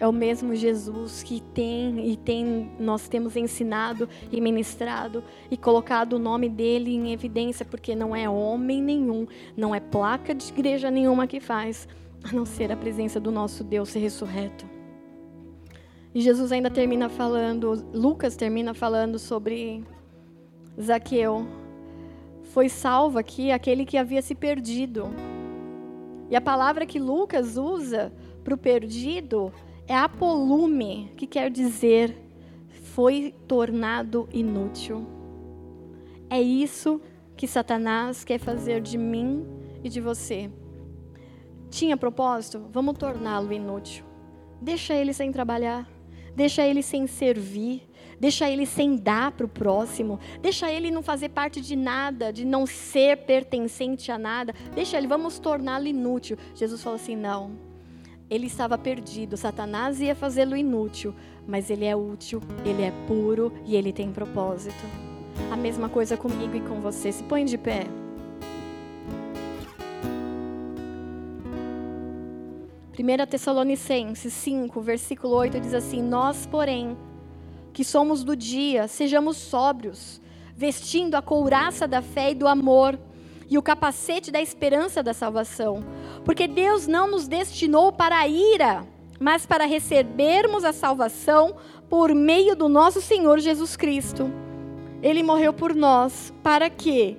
É 0.00 0.06
o 0.06 0.12
mesmo 0.12 0.54
Jesus 0.54 1.22
que 1.22 1.40
tem 1.40 2.10
e 2.10 2.16
tem 2.16 2.70
nós 2.78 3.08
temos 3.08 3.36
ensinado 3.36 4.08
e 4.30 4.40
ministrado 4.40 5.24
e 5.50 5.56
colocado 5.56 6.12
o 6.12 6.18
nome 6.18 6.48
dele 6.48 6.94
em 6.94 7.12
evidência, 7.12 7.66
porque 7.66 7.96
não 7.96 8.14
é 8.14 8.28
homem 8.28 8.80
nenhum, 8.80 9.26
não 9.56 9.74
é 9.74 9.80
placa 9.80 10.34
de 10.34 10.48
igreja 10.48 10.90
nenhuma 10.90 11.26
que 11.26 11.40
faz, 11.40 11.88
a 12.22 12.32
não 12.32 12.46
ser 12.46 12.70
a 12.70 12.76
presença 12.76 13.18
do 13.18 13.32
nosso 13.32 13.64
Deus 13.64 13.92
ressurreto. 13.92 14.64
E 16.14 16.20
Jesus 16.20 16.52
ainda 16.52 16.70
termina 16.70 17.08
falando, 17.08 17.84
Lucas 17.92 18.36
termina 18.36 18.74
falando 18.74 19.18
sobre 19.18 19.84
Zaqueu. 20.80 21.46
Foi 22.44 22.68
salvo 22.68 23.18
aqui 23.18 23.50
aquele 23.50 23.84
que 23.84 23.98
havia 23.98 24.22
se 24.22 24.34
perdido. 24.34 25.10
E 26.30 26.36
a 26.36 26.40
palavra 26.40 26.86
que 26.86 26.98
Lucas 26.98 27.56
usa 27.56 28.12
para 28.42 28.54
o 28.54 28.58
perdido 28.58 29.52
é 29.88 29.96
apolume, 29.96 31.10
que 31.16 31.26
quer 31.26 31.50
dizer 31.50 32.14
foi 32.68 33.34
tornado 33.46 34.28
inútil. 34.30 35.06
É 36.28 36.40
isso 36.40 37.00
que 37.36 37.46
Satanás 37.46 38.22
quer 38.22 38.38
fazer 38.38 38.82
de 38.82 38.98
mim 38.98 39.46
e 39.82 39.88
de 39.88 40.00
você. 40.00 40.50
Tinha 41.70 41.96
propósito? 41.96 42.66
Vamos 42.70 42.98
torná-lo 42.98 43.52
inútil. 43.52 44.04
Deixa 44.60 44.94
ele 44.94 45.12
sem 45.12 45.32
trabalhar, 45.32 45.88
deixa 46.34 46.66
ele 46.66 46.82
sem 46.82 47.06
servir, 47.06 47.88
deixa 48.18 48.50
ele 48.50 48.66
sem 48.66 48.96
dar 48.96 49.32
para 49.32 49.46
o 49.46 49.48
próximo, 49.48 50.18
deixa 50.42 50.70
ele 50.70 50.90
não 50.90 51.02
fazer 51.02 51.30
parte 51.30 51.60
de 51.60 51.76
nada, 51.76 52.32
de 52.32 52.44
não 52.44 52.66
ser 52.66 53.18
pertencente 53.18 54.10
a 54.10 54.18
nada, 54.18 54.52
deixa 54.74 54.98
ele, 54.98 55.06
vamos 55.06 55.38
torná-lo 55.38 55.86
inútil. 55.86 56.36
Jesus 56.54 56.82
falou 56.82 56.96
assim: 56.96 57.16
não 57.16 57.67
ele 58.30 58.46
estava 58.46 58.76
perdido, 58.76 59.36
Satanás 59.36 60.00
ia 60.00 60.14
fazê-lo 60.14 60.56
inútil, 60.56 61.14
mas 61.46 61.70
ele 61.70 61.84
é 61.84 61.96
útil, 61.96 62.42
ele 62.64 62.82
é 62.82 62.92
puro 63.06 63.52
e 63.64 63.74
ele 63.74 63.92
tem 63.92 64.12
propósito. 64.12 64.84
A 65.50 65.56
mesma 65.56 65.88
coisa 65.88 66.16
comigo 66.16 66.54
e 66.56 66.60
com 66.60 66.80
você. 66.80 67.10
Se 67.10 67.22
põe 67.22 67.44
de 67.44 67.56
pé. 67.56 67.86
Primeira 72.92 73.26
Tessalonicenses 73.26 74.32
5, 74.32 74.80
versículo 74.80 75.34
8 75.36 75.60
diz 75.60 75.72
assim: 75.72 76.02
Nós, 76.02 76.44
porém, 76.46 76.98
que 77.72 77.84
somos 77.84 78.24
do 78.24 78.36
dia, 78.36 78.88
sejamos 78.88 79.36
sóbrios, 79.36 80.20
vestindo 80.54 81.14
a 81.14 81.22
couraça 81.22 81.86
da 81.86 82.02
fé 82.02 82.32
e 82.32 82.34
do 82.34 82.48
amor 82.48 82.98
e 83.50 83.56
o 83.56 83.62
capacete 83.62 84.30
da 84.30 84.40
esperança 84.40 85.02
da 85.02 85.14
salvação. 85.14 85.82
Porque 86.24 86.46
Deus 86.46 86.86
não 86.86 87.10
nos 87.10 87.26
destinou 87.26 87.92
para 87.92 88.18
a 88.18 88.28
ira, 88.28 88.86
mas 89.18 89.46
para 89.46 89.64
recebermos 89.64 90.64
a 90.64 90.72
salvação 90.72 91.56
por 91.88 92.14
meio 92.14 92.54
do 92.54 92.68
nosso 92.68 93.00
Senhor 93.00 93.38
Jesus 93.38 93.76
Cristo. 93.76 94.30
Ele 95.02 95.22
morreu 95.22 95.52
por 95.52 95.74
nós, 95.74 96.32
para 96.42 96.68
que, 96.68 97.16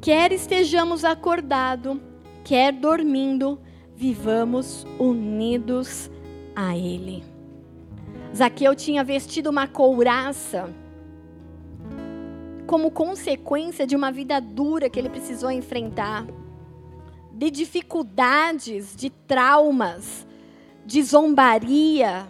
quer 0.00 0.32
estejamos 0.32 1.04
acordados, 1.04 1.98
quer 2.44 2.72
dormindo, 2.72 3.60
vivamos 3.94 4.86
unidos 4.98 6.10
a 6.56 6.76
Ele. 6.76 7.22
Zaqueu 8.34 8.74
tinha 8.74 9.04
vestido 9.04 9.50
uma 9.50 9.66
couraça 9.66 10.74
como 12.68 12.90
consequência 12.90 13.86
de 13.86 13.96
uma 13.96 14.12
vida 14.12 14.38
dura 14.42 14.90
que 14.90 14.98
ele 14.98 15.08
precisou 15.08 15.50
enfrentar, 15.50 16.26
de 17.32 17.50
dificuldades, 17.50 18.94
de 18.94 19.08
traumas, 19.08 20.26
de 20.84 21.02
zombaria, 21.02 22.28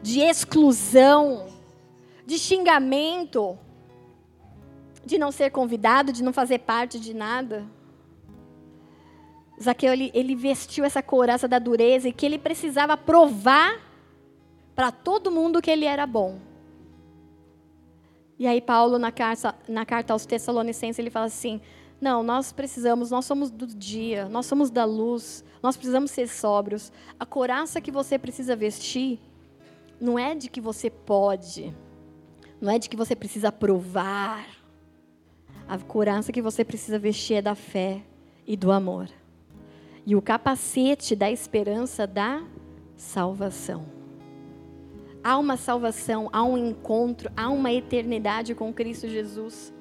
de 0.00 0.20
exclusão, 0.20 1.48
de 2.24 2.38
xingamento, 2.38 3.58
de 5.04 5.18
não 5.18 5.32
ser 5.32 5.50
convidado, 5.50 6.12
de 6.12 6.22
não 6.22 6.32
fazer 6.32 6.60
parte 6.60 7.00
de 7.00 7.12
nada. 7.12 7.66
Zaqueu, 9.60 9.92
ele, 9.92 10.12
ele 10.14 10.36
vestiu 10.36 10.84
essa 10.84 11.02
couraça 11.02 11.48
da 11.48 11.58
dureza 11.58 12.08
e 12.08 12.12
que 12.12 12.24
ele 12.24 12.38
precisava 12.38 12.96
provar 12.96 13.80
para 14.72 14.92
todo 14.92 15.32
mundo 15.32 15.60
que 15.60 15.70
ele 15.70 15.84
era 15.84 16.06
bom. 16.06 16.49
E 18.40 18.46
aí 18.46 18.58
Paulo 18.62 18.98
na 18.98 19.12
carta, 19.12 19.54
na 19.68 19.84
carta 19.84 20.14
aos 20.14 20.24
Tessalonicenses 20.24 20.98
ele 20.98 21.10
fala 21.10 21.26
assim: 21.26 21.60
"Não, 22.00 22.22
nós 22.22 22.52
precisamos, 22.52 23.10
nós 23.10 23.26
somos 23.26 23.50
do 23.50 23.66
dia, 23.66 24.30
nós 24.30 24.46
somos 24.46 24.70
da 24.70 24.86
luz, 24.86 25.44
nós 25.62 25.76
precisamos 25.76 26.10
ser 26.10 26.26
sóbrios. 26.26 26.90
A 27.18 27.26
coraça 27.26 27.82
que 27.82 27.90
você 27.90 28.18
precisa 28.18 28.56
vestir 28.56 29.20
não 30.00 30.18
é 30.18 30.34
de 30.34 30.48
que 30.48 30.58
você 30.58 30.88
pode, 30.88 31.76
não 32.58 32.72
é 32.72 32.78
de 32.78 32.88
que 32.88 32.96
você 32.96 33.14
precisa 33.14 33.52
provar. 33.52 34.46
A 35.68 35.76
coraça 35.76 36.32
que 36.32 36.40
você 36.40 36.64
precisa 36.64 36.98
vestir 36.98 37.34
é 37.34 37.42
da 37.42 37.54
fé 37.54 38.02
e 38.46 38.56
do 38.56 38.72
amor. 38.72 39.10
E 40.06 40.16
o 40.16 40.22
capacete 40.22 41.14
da 41.14 41.30
esperança 41.30 42.06
da 42.06 42.42
salvação. 42.96 43.99
Há 45.22 45.38
uma 45.38 45.56
salvação, 45.56 46.28
há 46.32 46.42
um 46.42 46.56
encontro, 46.56 47.30
há 47.36 47.48
uma 47.48 47.72
eternidade 47.72 48.54
com 48.54 48.72
Cristo 48.72 49.08
Jesus. 49.08 49.72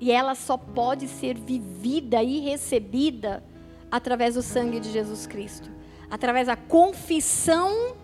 E 0.00 0.10
ela 0.10 0.34
só 0.34 0.56
pode 0.56 1.06
ser 1.06 1.38
vivida 1.38 2.22
e 2.22 2.40
recebida 2.40 3.44
através 3.90 4.34
do 4.34 4.42
sangue 4.42 4.80
de 4.80 4.90
Jesus 4.90 5.26
Cristo 5.26 5.70
através 6.14 6.46
da 6.46 6.56
confissão 6.56 7.96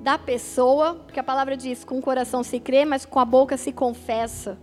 da 0.00 0.18
pessoa, 0.18 0.94
porque 0.94 1.20
a 1.20 1.24
palavra 1.24 1.54
diz: 1.54 1.84
com 1.84 1.98
o 1.98 2.02
coração 2.02 2.42
se 2.42 2.58
crê, 2.58 2.84
mas 2.84 3.04
com 3.04 3.18
a 3.18 3.24
boca 3.24 3.58
se 3.58 3.72
confessa. 3.72 4.58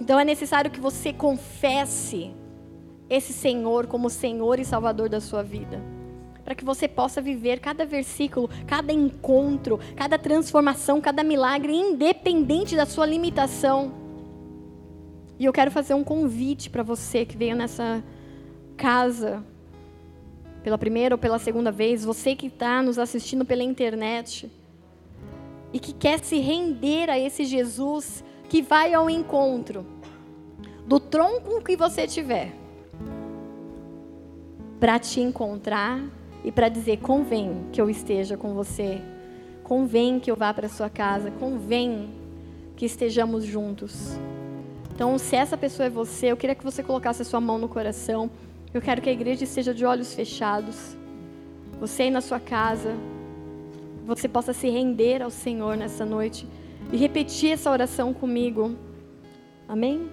Então 0.00 0.18
é 0.18 0.24
necessário 0.24 0.70
que 0.70 0.80
você 0.80 1.12
confesse 1.12 2.34
esse 3.08 3.32
Senhor 3.32 3.86
como 3.86 4.10
Senhor 4.10 4.58
e 4.58 4.64
Salvador 4.64 5.08
da 5.08 5.20
sua 5.20 5.42
vida 5.42 5.80
para 6.50 6.56
que 6.56 6.64
você 6.64 6.88
possa 6.88 7.22
viver 7.22 7.60
cada 7.60 7.86
versículo, 7.86 8.50
cada 8.66 8.92
encontro, 8.92 9.78
cada 9.94 10.18
transformação, 10.18 11.00
cada 11.00 11.22
milagre, 11.22 11.72
independente 11.72 12.74
da 12.74 12.84
sua 12.84 13.06
limitação. 13.06 13.92
E 15.38 15.44
eu 15.44 15.52
quero 15.52 15.70
fazer 15.70 15.94
um 15.94 16.02
convite 16.02 16.68
para 16.68 16.82
você 16.82 17.24
que 17.24 17.36
veio 17.36 17.54
nessa 17.54 18.02
casa 18.76 19.44
pela 20.64 20.76
primeira 20.76 21.14
ou 21.14 21.20
pela 21.20 21.38
segunda 21.38 21.70
vez, 21.70 22.04
você 22.04 22.34
que 22.34 22.48
está 22.48 22.82
nos 22.82 22.98
assistindo 22.98 23.44
pela 23.44 23.62
internet 23.62 24.50
e 25.72 25.78
que 25.78 25.92
quer 25.92 26.18
se 26.18 26.40
render 26.40 27.08
a 27.08 27.16
esse 27.16 27.44
Jesus 27.44 28.24
que 28.48 28.60
vai 28.60 28.92
ao 28.92 29.08
encontro 29.08 29.86
do 30.84 30.98
tronco 30.98 31.62
que 31.62 31.76
você 31.76 32.08
tiver 32.08 32.52
para 34.80 34.98
te 34.98 35.20
encontrar 35.20 36.18
e 36.44 36.52
para 36.52 36.68
dizer: 36.68 36.98
convém 36.98 37.66
que 37.72 37.80
eu 37.80 37.88
esteja 37.88 38.36
com 38.36 38.54
você, 38.54 39.00
convém 39.64 40.18
que 40.18 40.30
eu 40.30 40.36
vá 40.36 40.52
para 40.52 40.68
sua 40.68 40.90
casa, 40.90 41.30
convém 41.30 42.10
que 42.76 42.86
estejamos 42.86 43.44
juntos. 43.44 44.18
Então, 44.94 45.16
se 45.18 45.36
essa 45.36 45.56
pessoa 45.56 45.86
é 45.86 45.90
você, 45.90 46.26
eu 46.26 46.36
queria 46.36 46.54
que 46.54 46.64
você 46.64 46.82
colocasse 46.82 47.22
a 47.22 47.24
sua 47.24 47.40
mão 47.40 47.58
no 47.58 47.68
coração. 47.68 48.30
Eu 48.72 48.80
quero 48.80 49.00
que 49.00 49.08
a 49.08 49.12
igreja 49.12 49.44
esteja 49.44 49.72
de 49.72 49.84
olhos 49.84 50.14
fechados. 50.14 50.96
Você 51.80 52.04
aí 52.04 52.10
na 52.10 52.20
sua 52.20 52.38
casa, 52.38 52.94
você 54.04 54.28
possa 54.28 54.52
se 54.52 54.68
render 54.68 55.22
ao 55.22 55.30
Senhor 55.30 55.76
nessa 55.76 56.04
noite 56.04 56.46
e 56.92 56.96
repetir 56.96 57.52
essa 57.52 57.70
oração 57.70 58.12
comigo. 58.12 58.76
Amém? 59.66 60.08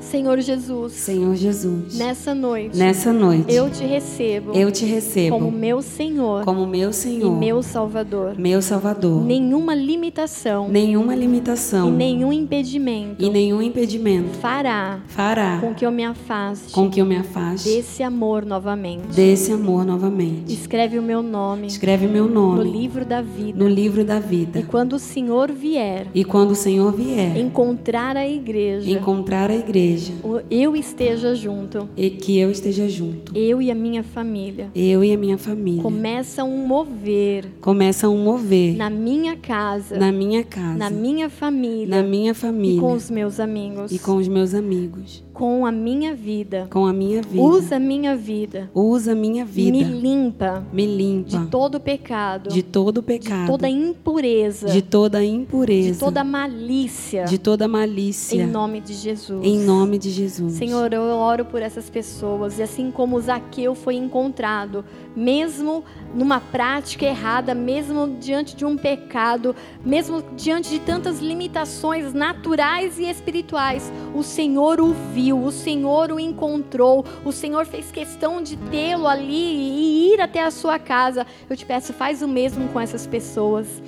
Senhor 0.00 0.40
Jesus. 0.40 0.94
Senhor 0.94 1.36
Jesus. 1.36 1.98
Nessa 1.98 2.34
noite. 2.34 2.76
Nessa 2.76 3.12
noite. 3.12 3.52
Eu 3.52 3.70
te 3.70 3.84
recebo. 3.84 4.52
Eu 4.52 4.72
te 4.72 4.84
recebo. 4.86 5.38
Como 5.38 5.52
meu 5.52 5.82
Senhor. 5.82 6.44
Como 6.44 6.66
meu 6.66 6.92
Senhor. 6.92 7.36
E 7.36 7.38
meu 7.38 7.62
Salvador. 7.62 8.34
Meu 8.38 8.62
Salvador. 8.62 9.22
Nenhuma 9.22 9.74
limitação. 9.74 10.68
Nenhuma 10.68 11.14
limitação. 11.14 11.88
E 11.88 11.92
nenhum 11.92 12.32
impedimento. 12.32 13.22
E 13.22 13.28
nenhum 13.28 13.60
impedimento. 13.60 14.30
Fará. 14.38 15.00
Fará. 15.08 15.58
Com 15.60 15.74
que 15.74 15.84
eu 15.84 15.92
me 15.92 16.04
afaste. 16.04 16.72
Com 16.72 16.90
que 16.90 17.00
eu 17.00 17.04
me 17.04 17.16
afaste. 17.16 17.68
Desse 17.68 18.02
amor 18.02 18.46
novamente. 18.46 19.14
Desse 19.14 19.52
amor 19.52 19.84
novamente. 19.84 20.52
Escreve 20.52 20.98
o 20.98 21.02
meu 21.02 21.22
nome. 21.22 21.66
Escreve 21.66 22.06
o 22.06 22.10
meu 22.10 22.26
nome. 22.26 22.64
No 22.64 22.78
livro 22.78 23.04
da 23.04 23.20
vida. 23.20 23.58
No 23.58 23.68
livro 23.68 24.04
da 24.04 24.18
vida. 24.18 24.60
E 24.60 24.62
quando 24.62 24.94
o 24.94 24.98
Senhor 24.98 25.52
vier. 25.52 26.06
E 26.14 26.24
quando 26.24 26.52
o 26.52 26.56
Senhor 26.56 26.90
vier. 26.90 27.36
Encontrar 27.36 28.16
a 28.16 28.26
igreja. 28.26 28.90
Encontrar 28.90 29.50
a 29.50 29.54
igreja 29.54 29.89
o- 30.24 30.40
eu 30.50 30.76
esteja 30.76 31.34
junto, 31.34 31.88
e 31.96 32.10
que 32.10 32.38
eu 32.38 32.50
esteja 32.50 32.88
junto. 32.88 33.36
eu 33.36 33.60
e 33.62 33.70
a 33.70 33.74
minha 33.74 34.02
família. 34.02 34.70
Eu 34.74 35.02
e 35.04 35.12
a 35.12 35.16
minha 35.16 35.38
família. 35.38 35.82
Começa 35.82 36.44
um 36.44 36.66
mover. 36.66 37.46
Começa 37.60 38.08
um 38.08 38.22
mover. 38.22 38.76
Na 38.76 38.90
minha 38.90 39.36
casa, 39.36 39.98
na 39.98 40.10
minha 40.12 40.44
casa, 40.44 40.76
na 40.78 40.90
minha 40.90 41.28
família. 41.28 41.96
Na 41.96 42.02
minha 42.02 42.32
e 42.32 42.34
família. 42.34 42.80
com 42.80 42.92
os 42.92 43.10
meus 43.10 43.40
amigos, 43.40 43.92
e 43.92 43.98
com 43.98 44.16
os 44.16 44.28
meus 44.28 44.54
amigos, 44.54 45.24
com 45.32 45.64
a 45.64 45.72
minha 45.72 46.14
vida. 46.14 46.66
com 46.70 46.86
a 46.86 46.92
minha 46.92 47.22
vida. 47.22 47.42
Usa 47.42 47.76
a 47.76 47.78
minha 47.78 48.16
vida, 48.16 48.70
Usa 48.74 49.12
a 49.12 49.14
minha 49.14 49.44
vida. 49.44 49.70
me 49.70 49.84
limpa 49.84 50.64
Me 50.72 50.84
limpa 50.86 51.28
de 51.28 51.46
todo 51.46 51.80
pecado, 51.80 52.50
de 52.50 52.62
todo 52.62 53.00
de 53.00 53.06
pecado, 53.06 53.46
toda 53.46 53.68
impureza, 53.68 54.68
de 54.68 54.82
toda 54.82 55.24
impureza, 55.24 55.92
de 55.92 55.98
toda 55.98 56.24
malícia, 56.24 57.24
de 57.24 57.38
toda 57.38 57.68
malícia. 57.68 58.42
em 58.42 58.46
nome 58.46 58.80
de 58.80 58.94
Jesus. 58.94 59.44
Em 59.44 59.58
nome 59.58 59.98
de 59.98 60.10
Jesus. 60.10 60.52
Senhor, 60.54 60.92
eu 60.92 61.02
oro 61.02 61.44
por 61.44 61.62
essas 61.62 61.88
pessoas 61.88 62.58
e 62.58 62.62
assim 62.62 62.90
como 62.90 63.20
Zaqueu 63.20 63.74
foi 63.74 63.94
encontrado, 63.94 64.84
mesmo 65.16 65.84
numa 66.14 66.40
prática 66.40 67.06
errada, 67.06 67.54
mesmo 67.54 68.16
diante 68.20 68.56
de 68.56 68.64
um 68.64 68.76
pecado, 68.76 69.54
mesmo 69.84 70.22
diante 70.36 70.70
de 70.70 70.78
tantas 70.80 71.20
limitações 71.20 72.12
naturais 72.12 72.98
e 72.98 73.04
espirituais, 73.04 73.92
o 74.14 74.22
Senhor 74.22 74.80
o 74.80 74.92
viu, 75.14 75.29
o 75.32 75.50
Senhor 75.50 76.10
o 76.10 76.20
encontrou, 76.20 77.04
o 77.24 77.32
Senhor 77.32 77.66
fez 77.66 77.90
questão 77.90 78.42
de 78.42 78.56
tê-lo 78.56 79.06
ali 79.06 79.32
e 79.32 80.14
ir 80.14 80.20
até 80.20 80.42
a 80.42 80.50
sua 80.50 80.78
casa. 80.78 81.26
Eu 81.48 81.56
te 81.56 81.64
peço, 81.64 81.92
faz 81.92 82.22
o 82.22 82.28
mesmo 82.28 82.68
com 82.68 82.80
essas 82.80 83.06
pessoas. 83.06 83.82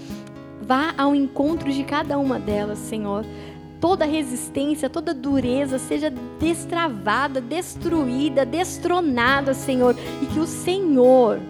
Vá 0.62 0.94
ao 0.96 1.14
encontro 1.14 1.72
de 1.72 1.84
cada 1.84 2.18
uma 2.18 2.38
delas, 2.38 2.78
Senhor. 2.78 3.24
Toda 3.80 4.04
resistência, 4.04 4.88
toda 4.88 5.12
dureza 5.12 5.78
seja 5.78 6.12
destravada, 6.38 7.40
destruída, 7.40 8.46
destronada, 8.46 9.54
Senhor, 9.54 9.96
e 10.22 10.26
que 10.26 10.38
o 10.38 10.46
Senhor 10.46 11.40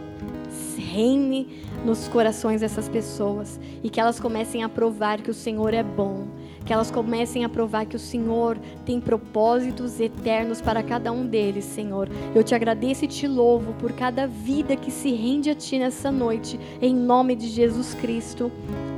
reine 0.79 1.63
nos 1.85 2.09
corações 2.09 2.61
dessas 2.61 2.89
pessoas. 2.89 3.61
E 3.83 3.91
que 3.91 4.01
elas 4.01 4.19
comecem 4.19 4.63
a 4.63 4.69
provar 4.69 5.21
que 5.21 5.31
o 5.31 5.35
Senhor 5.35 5.75
é 5.75 5.83
bom, 5.83 6.27
que 6.65 6.73
elas 6.73 6.91
comecem 6.91 7.45
a 7.45 7.49
provar 7.49 7.87
que 7.87 7.97
o 7.97 7.99
Senhor 7.99 8.59
tem 8.85 9.01
propósitos 9.01 10.01
eternos 10.01 10.61
para 10.61 10.83
cada 10.83 11.13
um 11.13 11.27
deles, 11.27 11.65
Senhor. 11.65 12.09
Eu 12.35 12.43
te 12.43 12.55
agradeço 12.55 13.05
e 13.05 13.09
te 13.09 13.27
louvo 13.27 13.73
por 13.75 13.93
cada 13.93 14.27
vida 14.27 14.77
que 14.77 14.91
se 14.91 15.13
rende 15.13 15.51
a 15.51 15.55
ti 15.55 15.79
nessa 15.79 16.11
noite, 16.11 16.59
em 16.81 16.95
nome 16.95 17.35
de 17.35 17.49
Jesus 17.49 17.95
Cristo. 17.95 18.51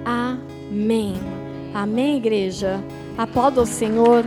Amém. 0.04 1.14
Amém, 1.72 2.16
igreja. 2.16 2.80
Aplauda 3.16 3.62
o 3.62 3.66
Senhor. 3.66 4.24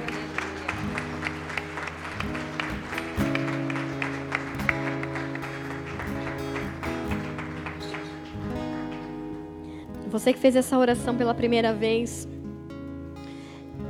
Você 10.09 10.33
que 10.33 10.39
fez 10.39 10.55
essa 10.55 10.77
oração 10.77 11.15
pela 11.15 11.33
primeira 11.33 11.73
vez. 11.73 12.27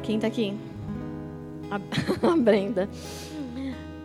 Quem 0.08 0.16
está 0.16 0.28
aqui? 0.28 0.56
A, 1.70 1.76
a 2.32 2.38
Brenda. 2.38 2.88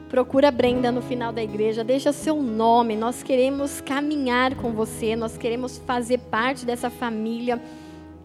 Procura 0.09 0.49
a 0.49 0.51
Brenda 0.51 0.91
no 0.91 1.01
final 1.01 1.33
da 1.33 1.41
igreja, 1.41 1.85
deixa 1.85 2.13
seu 2.13 2.43
nome. 2.43 2.97
Nós 2.97 3.23
queremos 3.23 3.81
caminhar 3.81 4.57
com 4.57 4.73
você, 4.73 5.15
nós 5.15 5.39
queremos 5.39 5.79
fazer 5.79 6.19
parte 6.19 6.67
dessa 6.67 6.91
família 6.91 7.63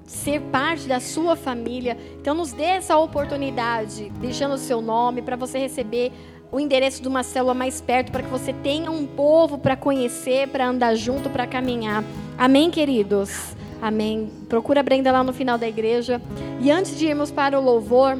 ser 0.07 0.39
parte 0.39 0.87
da 0.87 1.01
sua 1.01 1.35
família. 1.35 1.97
Então, 2.21 2.33
nos 2.33 2.53
dê 2.53 2.63
essa 2.63 2.97
oportunidade, 2.97 4.09
deixando 4.21 4.53
o 4.53 4.57
seu 4.57 4.81
nome, 4.81 5.21
para 5.21 5.35
você 5.35 5.59
receber 5.59 6.13
o 6.49 6.61
endereço 6.61 7.01
de 7.01 7.09
uma 7.09 7.23
célula 7.23 7.53
mais 7.53 7.81
perto, 7.81 8.09
para 8.09 8.23
que 8.23 8.29
você 8.29 8.53
tenha 8.53 8.89
um 8.89 9.05
povo 9.05 9.57
para 9.57 9.75
conhecer, 9.75 10.47
para 10.47 10.65
andar 10.65 10.95
junto, 10.95 11.29
para 11.29 11.45
caminhar. 11.45 12.05
Amém, 12.37 12.71
queridos? 12.71 13.53
Amém. 13.81 14.31
Procura 14.49 14.79
a 14.79 14.83
Brenda 14.83 15.11
lá 15.11 15.23
no 15.23 15.33
final 15.33 15.57
da 15.57 15.67
igreja. 15.67 16.21
E 16.61 16.71
antes 16.71 16.97
de 16.97 17.05
irmos 17.05 17.31
para 17.31 17.59
o 17.59 17.63
louvor, 17.63 18.17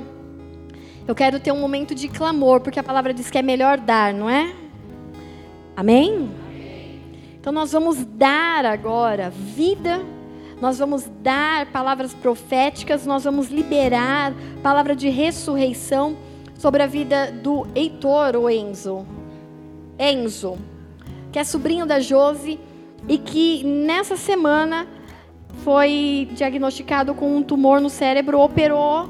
eu 1.08 1.16
quero 1.16 1.40
ter 1.40 1.52
um 1.52 1.60
momento 1.60 1.96
de 1.96 2.08
clamor, 2.08 2.62
porque 2.62 2.80
a 2.80 2.84
palavra 2.84 3.14
diz 3.14 3.30
que 3.30 3.38
é 3.38 3.42
melhor 3.42 3.78
dar, 3.78 4.14
não 4.14 4.30
é? 4.30 4.54
Amém? 5.76 6.30
Então, 7.40 7.54
nós 7.54 7.72
vamos 7.72 8.04
dar 8.04 8.66
agora 8.66 9.30
vida 9.30 10.02
nós 10.60 10.80
vamos 10.80 11.10
dar 11.22 11.68
palavras 11.68 12.14
proféticas, 12.14 13.06
nós 13.06 13.24
vamos 13.24 13.50
liberar 13.50 14.34
palavra 14.64 14.96
de 14.96 15.08
ressurreição 15.08 16.18
sobre 16.58 16.82
a 16.82 16.88
vida 16.88 17.32
do 17.32 17.68
Heitor, 17.76 18.36
ou 18.36 18.50
Enzo. 18.50 19.06
Enzo, 20.00 20.58
que 21.32 21.38
é 21.38 21.44
sobrinho 21.44 21.86
da 21.86 22.00
Josi 22.00 22.60
e 23.08 23.20
que 23.20 23.64
nessa 23.64 24.18
semana 24.18 24.88
foi 25.64 26.30
diagnosticado 26.32 27.14
com 27.14 27.36
um 27.36 27.44
tumor 27.44 27.82
no 27.82 27.90
cérebro, 27.90 28.40
operou. 28.40 29.10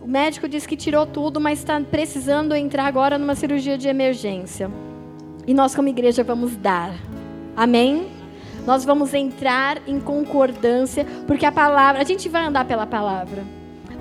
O 0.00 0.06
médico 0.06 0.48
disse 0.48 0.66
que 0.66 0.76
tirou 0.76 1.06
tudo, 1.06 1.40
mas 1.40 1.58
está 1.58 1.80
precisando 1.80 2.54
entrar 2.54 2.86
agora 2.86 3.18
numa 3.18 3.34
cirurgia 3.34 3.76
de 3.76 3.88
emergência. 3.88 4.70
E 5.46 5.54
nós, 5.54 5.74
como 5.74 5.88
igreja, 5.88 6.24
vamos 6.24 6.56
dar. 6.56 6.94
Amém? 7.56 8.06
Nós 8.66 8.84
vamos 8.84 9.14
entrar 9.14 9.78
em 9.86 9.98
concordância, 9.98 11.06
porque 11.26 11.44
a 11.46 11.52
palavra, 11.52 12.00
a 12.00 12.04
gente 12.04 12.28
vai 12.28 12.44
andar 12.44 12.64
pela 12.64 12.86
palavra. 12.86 13.44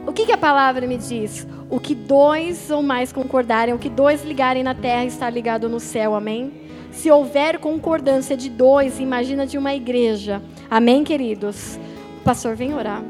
O 0.05 0.11
que, 0.11 0.25
que 0.25 0.31
a 0.31 0.37
palavra 0.37 0.87
me 0.87 0.97
diz? 0.97 1.47
O 1.69 1.79
que 1.79 1.93
dois 1.93 2.71
ou 2.71 2.81
mais 2.81 3.11
concordarem, 3.11 3.73
o 3.73 3.77
que 3.77 3.89
dois 3.89 4.23
ligarem 4.23 4.63
na 4.63 4.73
terra 4.73 5.05
está 5.05 5.29
ligado 5.29 5.69
no 5.69 5.79
céu, 5.79 6.15
amém? 6.15 6.51
Se 6.91 7.11
houver 7.11 7.59
concordância 7.59 8.35
de 8.35 8.49
dois, 8.49 8.99
imagina 8.99 9.45
de 9.45 9.57
uma 9.57 9.73
igreja, 9.73 10.41
amém, 10.69 11.03
queridos? 11.03 11.79
O 12.21 12.23
pastor 12.23 12.55
vem 12.55 12.73
orar. 12.73 13.03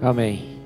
Amém. 0.00 0.56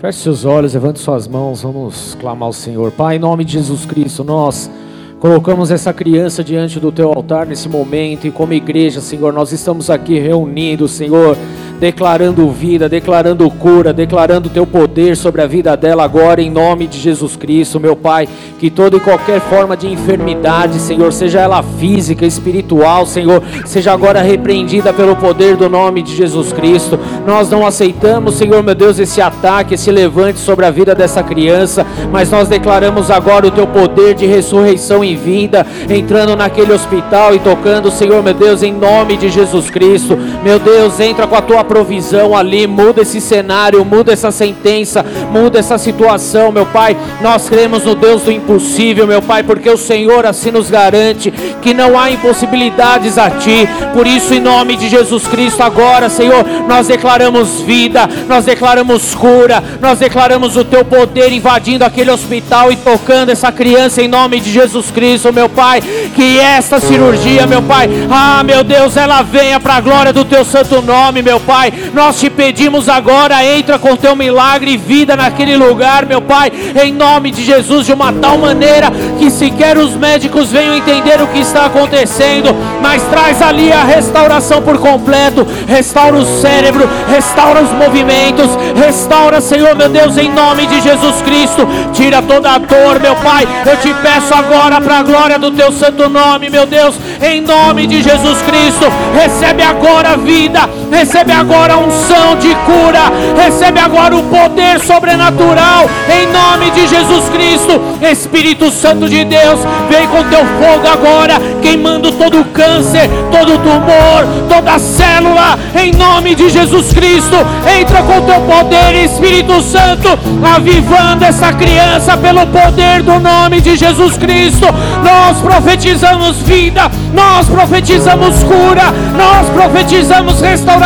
Feche 0.00 0.18
seus 0.18 0.44
olhos, 0.44 0.74
levante 0.74 0.98
suas 0.98 1.26
mãos, 1.26 1.62
vamos 1.62 2.14
clamar 2.20 2.48
ao 2.48 2.52
Senhor. 2.52 2.92
Pai, 2.92 3.16
em 3.16 3.18
nome 3.18 3.44
de 3.44 3.52
Jesus 3.54 3.86
Cristo, 3.86 4.22
nós 4.22 4.70
colocamos 5.18 5.70
essa 5.70 5.94
criança 5.94 6.44
diante 6.44 6.78
do 6.78 6.92
teu 6.92 7.08
altar 7.08 7.46
nesse 7.46 7.66
momento 7.66 8.26
e 8.26 8.30
como 8.30 8.52
igreja, 8.52 9.00
Senhor, 9.00 9.32
nós 9.32 9.52
estamos 9.52 9.88
aqui 9.88 10.18
reunidos, 10.18 10.90
Senhor, 10.90 11.38
declarando 11.84 12.50
vida, 12.50 12.88
declarando 12.88 13.50
cura, 13.50 13.92
declarando 13.92 14.48
teu 14.48 14.66
poder 14.66 15.14
sobre 15.18 15.42
a 15.42 15.46
vida 15.46 15.76
dela 15.76 16.02
agora 16.02 16.40
em 16.40 16.50
nome 16.50 16.86
de 16.86 16.98
Jesus 16.98 17.36
Cristo, 17.36 17.78
meu 17.78 17.94
Pai, 17.94 18.26
que 18.58 18.70
toda 18.70 18.96
e 18.96 19.00
qualquer 19.00 19.38
forma 19.38 19.76
de 19.76 19.86
enfermidade, 19.86 20.78
Senhor, 20.78 21.12
seja 21.12 21.40
ela 21.40 21.62
física, 21.62 22.24
espiritual, 22.24 23.04
Senhor, 23.04 23.42
seja 23.66 23.92
agora 23.92 24.22
repreendida 24.22 24.94
pelo 24.94 25.14
poder 25.14 25.56
do 25.56 25.68
nome 25.68 26.00
de 26.00 26.16
Jesus 26.16 26.54
Cristo. 26.54 26.98
Nós 27.26 27.50
não 27.50 27.66
aceitamos, 27.66 28.36
Senhor, 28.36 28.62
meu 28.62 28.74
Deus, 28.74 28.98
esse 28.98 29.20
ataque, 29.20 29.74
esse 29.74 29.90
levante 29.90 30.38
sobre 30.38 30.64
a 30.64 30.70
vida 30.70 30.94
dessa 30.94 31.22
criança, 31.22 31.84
mas 32.10 32.30
nós 32.30 32.48
declaramos 32.48 33.10
agora 33.10 33.46
o 33.46 33.50
teu 33.50 33.66
poder 33.66 34.14
de 34.14 34.24
ressurreição 34.24 35.04
em 35.04 35.16
vida, 35.16 35.66
entrando 35.90 36.34
naquele 36.34 36.72
hospital 36.72 37.34
e 37.34 37.40
tocando, 37.40 37.90
Senhor, 37.90 38.22
meu 38.22 38.32
Deus, 38.32 38.62
em 38.62 38.72
nome 38.72 39.18
de 39.18 39.28
Jesus 39.28 39.68
Cristo. 39.68 40.16
Meu 40.42 40.58
Deus, 40.58 40.98
entra 40.98 41.26
com 41.26 41.36
a 41.36 41.42
tua 41.42 41.62
provisão 41.74 42.36
ali, 42.36 42.68
muda 42.68 43.02
esse 43.02 43.20
cenário, 43.20 43.84
muda 43.84 44.12
essa 44.12 44.30
sentença, 44.30 45.04
muda 45.34 45.58
essa 45.58 45.76
situação, 45.76 46.52
meu 46.52 46.64
Pai. 46.64 46.96
Nós 47.20 47.48
cremos 47.48 47.82
no 47.82 47.96
Deus 47.96 48.22
do 48.22 48.30
impossível, 48.30 49.04
meu 49.04 49.20
Pai, 49.20 49.42
porque 49.42 49.68
o 49.68 49.76
Senhor 49.76 50.24
assim 50.24 50.52
nos 50.52 50.70
garante 50.70 51.32
que 51.60 51.74
não 51.74 51.98
há 51.98 52.08
impossibilidades 52.08 53.18
a 53.18 53.28
Ti. 53.30 53.68
Por 53.92 54.06
isso, 54.06 54.32
em 54.32 54.40
nome 54.40 54.76
de 54.76 54.88
Jesus 54.88 55.26
Cristo, 55.26 55.60
agora, 55.60 56.08
Senhor, 56.08 56.44
nós 56.68 56.86
declaramos 56.86 57.60
vida, 57.62 58.08
nós 58.28 58.44
declaramos 58.44 59.12
cura, 59.16 59.62
nós 59.80 59.98
declaramos 59.98 60.56
o 60.56 60.64
Teu 60.64 60.84
poder 60.84 61.32
invadindo 61.32 61.84
aquele 61.84 62.12
hospital 62.12 62.70
e 62.70 62.76
tocando 62.76 63.30
essa 63.30 63.50
criança 63.50 64.00
em 64.00 64.06
nome 64.06 64.38
de 64.38 64.52
Jesus 64.52 64.92
Cristo, 64.92 65.32
meu 65.32 65.48
Pai. 65.48 65.82
Que 66.14 66.38
esta 66.38 66.78
cirurgia, 66.78 67.44
meu 67.44 67.62
Pai, 67.62 67.88
ah, 68.08 68.44
meu 68.44 68.62
Deus, 68.62 68.96
ela 68.96 69.22
venha 69.22 69.58
para 69.58 69.74
a 69.74 69.80
glória 69.80 70.12
do 70.12 70.24
Teu 70.24 70.44
santo 70.44 70.80
nome, 70.80 71.22
meu 71.22 71.40
Pai. 71.40 71.72
Nós 71.92 72.20
te 72.20 72.30
pedimos 72.30 72.88
agora, 72.88 73.44
entra 73.44 73.80
com 73.80 73.96
Teu 73.96 74.14
milagre 74.14 74.72
e 74.72 74.76
vida 74.76 75.16
naquele 75.24 75.56
lugar, 75.56 76.04
meu 76.04 76.20
Pai, 76.20 76.52
em 76.82 76.92
nome 76.92 77.30
de 77.30 77.42
Jesus, 77.42 77.86
de 77.86 77.92
uma 77.92 78.12
tal 78.12 78.36
maneira 78.36 78.90
que 79.18 79.30
sequer 79.30 79.78
os 79.78 79.96
médicos 79.96 80.52
venham 80.52 80.76
entender 80.76 81.20
o 81.22 81.26
que 81.28 81.38
está 81.38 81.66
acontecendo, 81.66 82.54
mas 82.82 83.02
traz 83.04 83.40
ali 83.40 83.72
a 83.72 83.82
restauração 83.84 84.60
por 84.60 84.78
completo, 84.78 85.46
restaura 85.66 86.18
o 86.18 86.40
cérebro, 86.42 86.86
restaura 87.08 87.62
os 87.62 87.70
movimentos, 87.72 88.50
restaura, 88.76 89.40
Senhor, 89.40 89.74
meu 89.74 89.88
Deus, 89.88 90.18
em 90.18 90.30
nome 90.30 90.66
de 90.66 90.80
Jesus 90.82 91.22
Cristo, 91.22 91.66
tira 91.94 92.20
toda 92.20 92.50
a 92.50 92.58
dor, 92.58 93.00
meu 93.00 93.16
Pai. 93.16 93.48
Eu 93.64 93.76
te 93.78 93.94
peço 93.94 94.34
agora 94.34 94.78
para 94.80 94.98
a 94.98 95.02
glória 95.02 95.38
do 95.38 95.50
Teu 95.52 95.72
santo 95.72 96.08
nome, 96.10 96.50
meu 96.50 96.66
Deus, 96.66 96.96
em 97.22 97.40
nome 97.40 97.86
de 97.86 98.02
Jesus 98.02 98.42
Cristo, 98.42 98.84
recebe 99.14 99.62
agora 99.62 100.10
a 100.10 100.16
vida, 100.16 100.68
Recebe 100.94 101.32
agora 101.32 101.74
a 101.74 101.78
unção 101.78 102.36
de 102.36 102.54
cura. 102.54 103.10
Recebe 103.36 103.80
agora 103.80 104.14
o 104.14 104.22
poder 104.22 104.78
sobrenatural. 104.78 105.90
Em 106.08 106.32
nome 106.32 106.70
de 106.70 106.86
Jesus 106.86 107.28
Cristo. 107.30 107.80
Espírito 108.00 108.70
Santo 108.70 109.08
de 109.08 109.24
Deus, 109.24 109.58
vem 109.88 110.06
com 110.06 110.22
teu 110.24 110.38
fogo 110.40 110.86
agora, 110.86 111.34
queimando 111.60 112.12
todo 112.12 112.40
o 112.40 112.44
câncer, 112.44 113.10
todo 113.32 113.54
o 113.54 113.58
tumor, 113.58 114.24
toda 114.48 114.74
a 114.74 114.78
célula. 114.78 115.58
Em 115.74 115.92
nome 115.92 116.36
de 116.36 116.48
Jesus 116.48 116.92
Cristo. 116.92 117.36
Entra 117.80 118.02
com 118.02 118.20
teu 118.22 118.40
poder, 118.42 118.94
Espírito 119.04 119.60
Santo, 119.62 120.08
avivando 120.54 121.24
essa 121.24 121.52
criança 121.52 122.16
pelo 122.16 122.46
poder 122.46 123.02
do 123.02 123.18
nome 123.18 123.60
de 123.60 123.74
Jesus 123.76 124.16
Cristo. 124.16 124.66
Nós 125.02 125.38
profetizamos 125.38 126.36
vida, 126.42 126.88
nós 127.12 127.48
profetizamos 127.48 128.42
cura, 128.44 128.92
nós 129.16 129.48
profetizamos 129.50 130.40
restauração, 130.40 130.83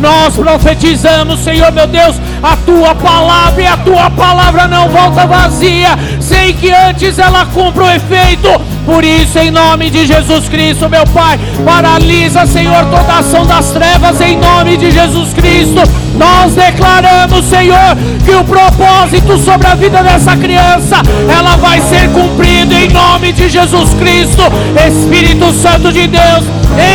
nós 0.00 0.36
profetizamos, 0.36 1.40
Senhor 1.40 1.72
meu 1.72 1.86
Deus, 1.86 2.20
a 2.44 2.56
tua 2.56 2.94
palavra 2.94 3.62
e 3.62 3.66
a 3.66 3.76
tua 3.78 4.10
palavra 4.10 4.68
não 4.68 4.90
volta 4.90 5.26
vazia, 5.26 5.98
sem 6.20 6.52
que 6.52 6.70
antes 6.70 7.18
ela 7.18 7.46
cumpra 7.46 7.84
o 7.84 7.90
efeito. 7.90 8.60
Por 8.84 9.02
isso, 9.02 9.38
em 9.38 9.50
nome 9.50 9.88
de 9.88 10.04
Jesus 10.04 10.46
Cristo, 10.46 10.86
meu 10.90 11.06
Pai, 11.06 11.40
paralisa, 11.64 12.44
Senhor, 12.44 12.84
toda 12.84 13.20
ação 13.20 13.46
das 13.46 13.70
trevas, 13.70 14.20
em 14.20 14.36
nome 14.36 14.76
de 14.76 14.90
Jesus 14.90 15.32
Cristo. 15.32 15.80
Nós 16.18 16.54
declaramos, 16.54 17.46
Senhor, 17.46 17.96
que 18.24 18.32
o 18.32 18.44
propósito 18.44 19.38
sobre 19.38 19.66
a 19.66 19.74
vida 19.74 20.02
dessa 20.02 20.36
criança, 20.36 20.96
ela 21.26 21.56
vai 21.56 21.80
ser 21.80 22.10
cumprido 22.10 22.74
em 22.74 22.88
nome 22.90 23.32
de 23.32 23.48
Jesus 23.48 23.94
Cristo. 23.94 24.42
Espírito 24.86 25.50
Santo 25.54 25.90
de 25.90 26.06
Deus, 26.06 26.44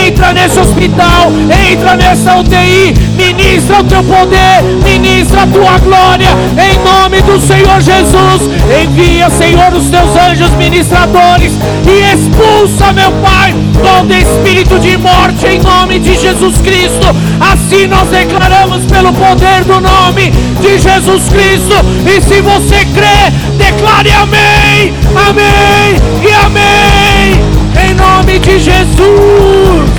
entra 0.06 0.32
nesse 0.32 0.60
hospital, 0.60 1.32
entra 1.72 1.96
nessa 1.96 2.36
UTI, 2.38 2.94
ministra 3.20 3.82
o 3.82 3.84
teu 3.84 4.02
poder, 4.04 4.64
ministra 4.84 5.44
a 5.44 5.48
tua 5.48 5.78
glória, 5.80 6.30
em 6.58 6.78
nome 6.80 7.22
do 7.22 7.40
Senhor 7.40 7.82
Jesus. 7.82 8.50
Envia, 8.82 9.30
Senhor, 9.30 9.74
os 9.74 9.90
teus 9.90 10.16
anjos 10.16 10.50
ministradores 10.52 11.52
e 11.86 12.14
expulsa, 12.14 12.94
meu 12.94 13.12
Pai, 13.22 13.54
todo 13.74 14.14
espírito 14.14 14.80
de 14.80 14.98
morte 14.98 15.46
em 15.48 15.60
nome 15.60 16.00
de 16.00 16.16
Jesus 16.16 16.58
Cristo. 16.60 17.08
Assim 17.42 17.88
nós 17.88 18.08
declaramos 18.08 18.86
pelo 18.86 19.12
poder 19.12 19.66
do 19.66 19.82
nome 19.82 20.32
de 20.62 20.80
Jesus 20.80 21.28
Cristo. 21.28 21.76
E 22.06 22.22
se 22.22 22.42
você 22.42 22.86
crê, 22.96 23.32
declare 23.58 24.12
amém, 24.12 24.94
amém 25.28 25.96
e 26.24 26.34
amém. 26.46 27.90
Em 27.90 27.94
nome 27.94 28.40
de 28.40 28.60
Jesus. 28.60 29.99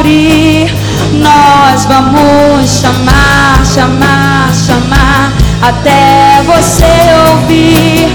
Abrir, 0.00 0.74
nós 1.12 1.84
vamos 1.84 2.70
chamar, 2.70 3.64
chamar, 3.64 4.50
chamar. 4.54 5.32
Até 5.62 6.42
você 6.46 6.86
ouvir, 7.30 8.08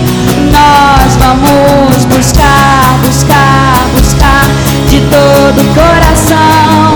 nós 0.52 1.16
vamos 1.18 2.06
buscar, 2.06 2.98
buscar, 3.06 3.76
buscar 3.94 4.50
de 4.90 5.00
todo 5.02 5.62
o 5.62 5.76
coração. 5.76 6.96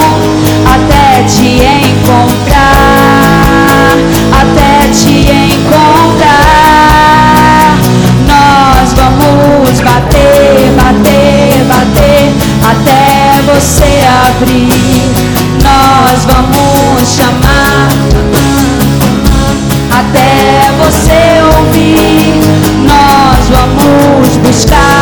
Até 0.66 1.24
te 1.24 1.62
encontrar, 1.62 2.49
Nós 14.42 16.24
vamos 16.24 17.10
chamar 17.10 17.90
até 19.92 20.72
você 20.82 21.42
ouvir. 21.58 22.40
Nós 22.88 23.50
vamos 23.50 24.38
buscar, 24.38 24.99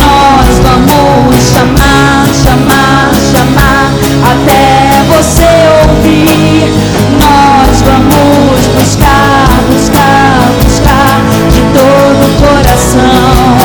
Nós 0.00 0.58
vamos 0.58 1.36
chamar, 1.36 2.26
chamar, 2.34 3.10
chamar 3.14 3.92
até 4.24 5.04
você 5.08 5.50
ouvir. 5.86 6.72
Nós 7.20 7.82
vamos 7.82 8.66
buscar, 8.68 9.46
buscar, 9.70 10.40
buscar 10.64 11.22
de 11.50 11.60
todo 11.72 12.22
o 12.24 12.30
coração 12.40 13.56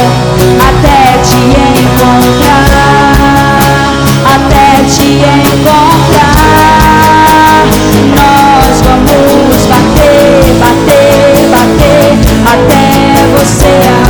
até 0.59 1.17
te 1.23 1.41
encontrar, 1.79 2.77
até 4.35 4.83
te 4.83 5.09
encontrar. 5.53 6.35
Nós 8.15 8.75
vamos 8.81 9.65
bater, 9.65 10.41
bater, 10.59 11.33
bater 11.51 12.35
até 12.45 12.85
você 13.37 14.04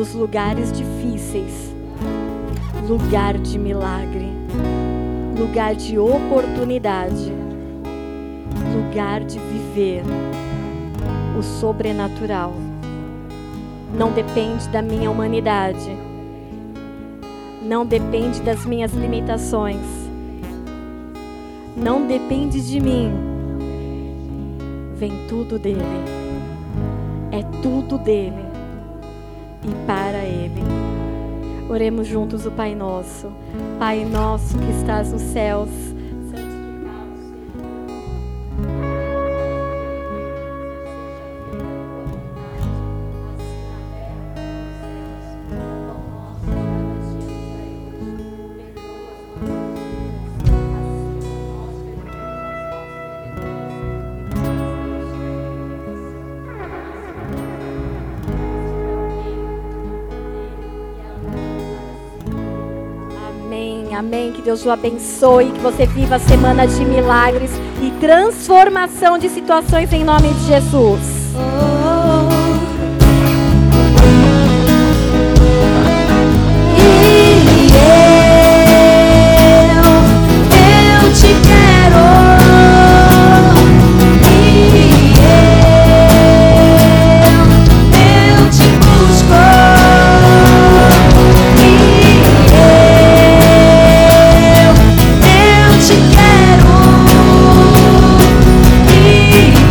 dos 0.00 0.14
lugares 0.14 0.72
difíceis. 0.72 1.74
Lugar 2.88 3.36
de 3.36 3.58
milagre, 3.58 4.30
lugar 5.38 5.74
de 5.74 5.98
oportunidade, 5.98 7.30
lugar 8.74 9.22
de 9.22 9.38
viver 9.38 10.02
o 11.38 11.42
sobrenatural. 11.42 12.54
Não 13.92 14.10
depende 14.10 14.66
da 14.70 14.80
minha 14.80 15.10
humanidade, 15.10 15.94
não 17.62 17.84
depende 17.84 18.40
das 18.40 18.64
minhas 18.64 18.94
limitações, 18.94 19.84
não 21.76 22.06
depende 22.06 22.66
de 22.66 22.80
mim. 22.80 23.12
Vem 24.96 25.26
tudo 25.28 25.58
dele, 25.58 25.84
é 27.30 27.42
tudo 27.60 27.98
dele 27.98 28.49
Oremos 31.70 32.08
juntos 32.08 32.46
o 32.46 32.50
Pai 32.50 32.74
Nosso. 32.74 33.32
Pai 33.78 34.04
nosso 34.04 34.58
que 34.58 34.70
estás 34.80 35.12
nos 35.12 35.22
céus. 35.22 35.89
Que 64.40 64.46
Deus 64.46 64.64
o 64.64 64.70
abençoe, 64.70 65.52
que 65.52 65.60
você 65.60 65.84
viva 65.84 66.16
a 66.16 66.18
semana 66.18 66.66
de 66.66 66.82
milagres 66.82 67.50
e 67.82 67.90
transformação 68.00 69.18
de 69.18 69.28
situações 69.28 69.92
em 69.92 70.02
nome 70.02 70.32
de 70.32 70.46
Jesus. 70.46 71.09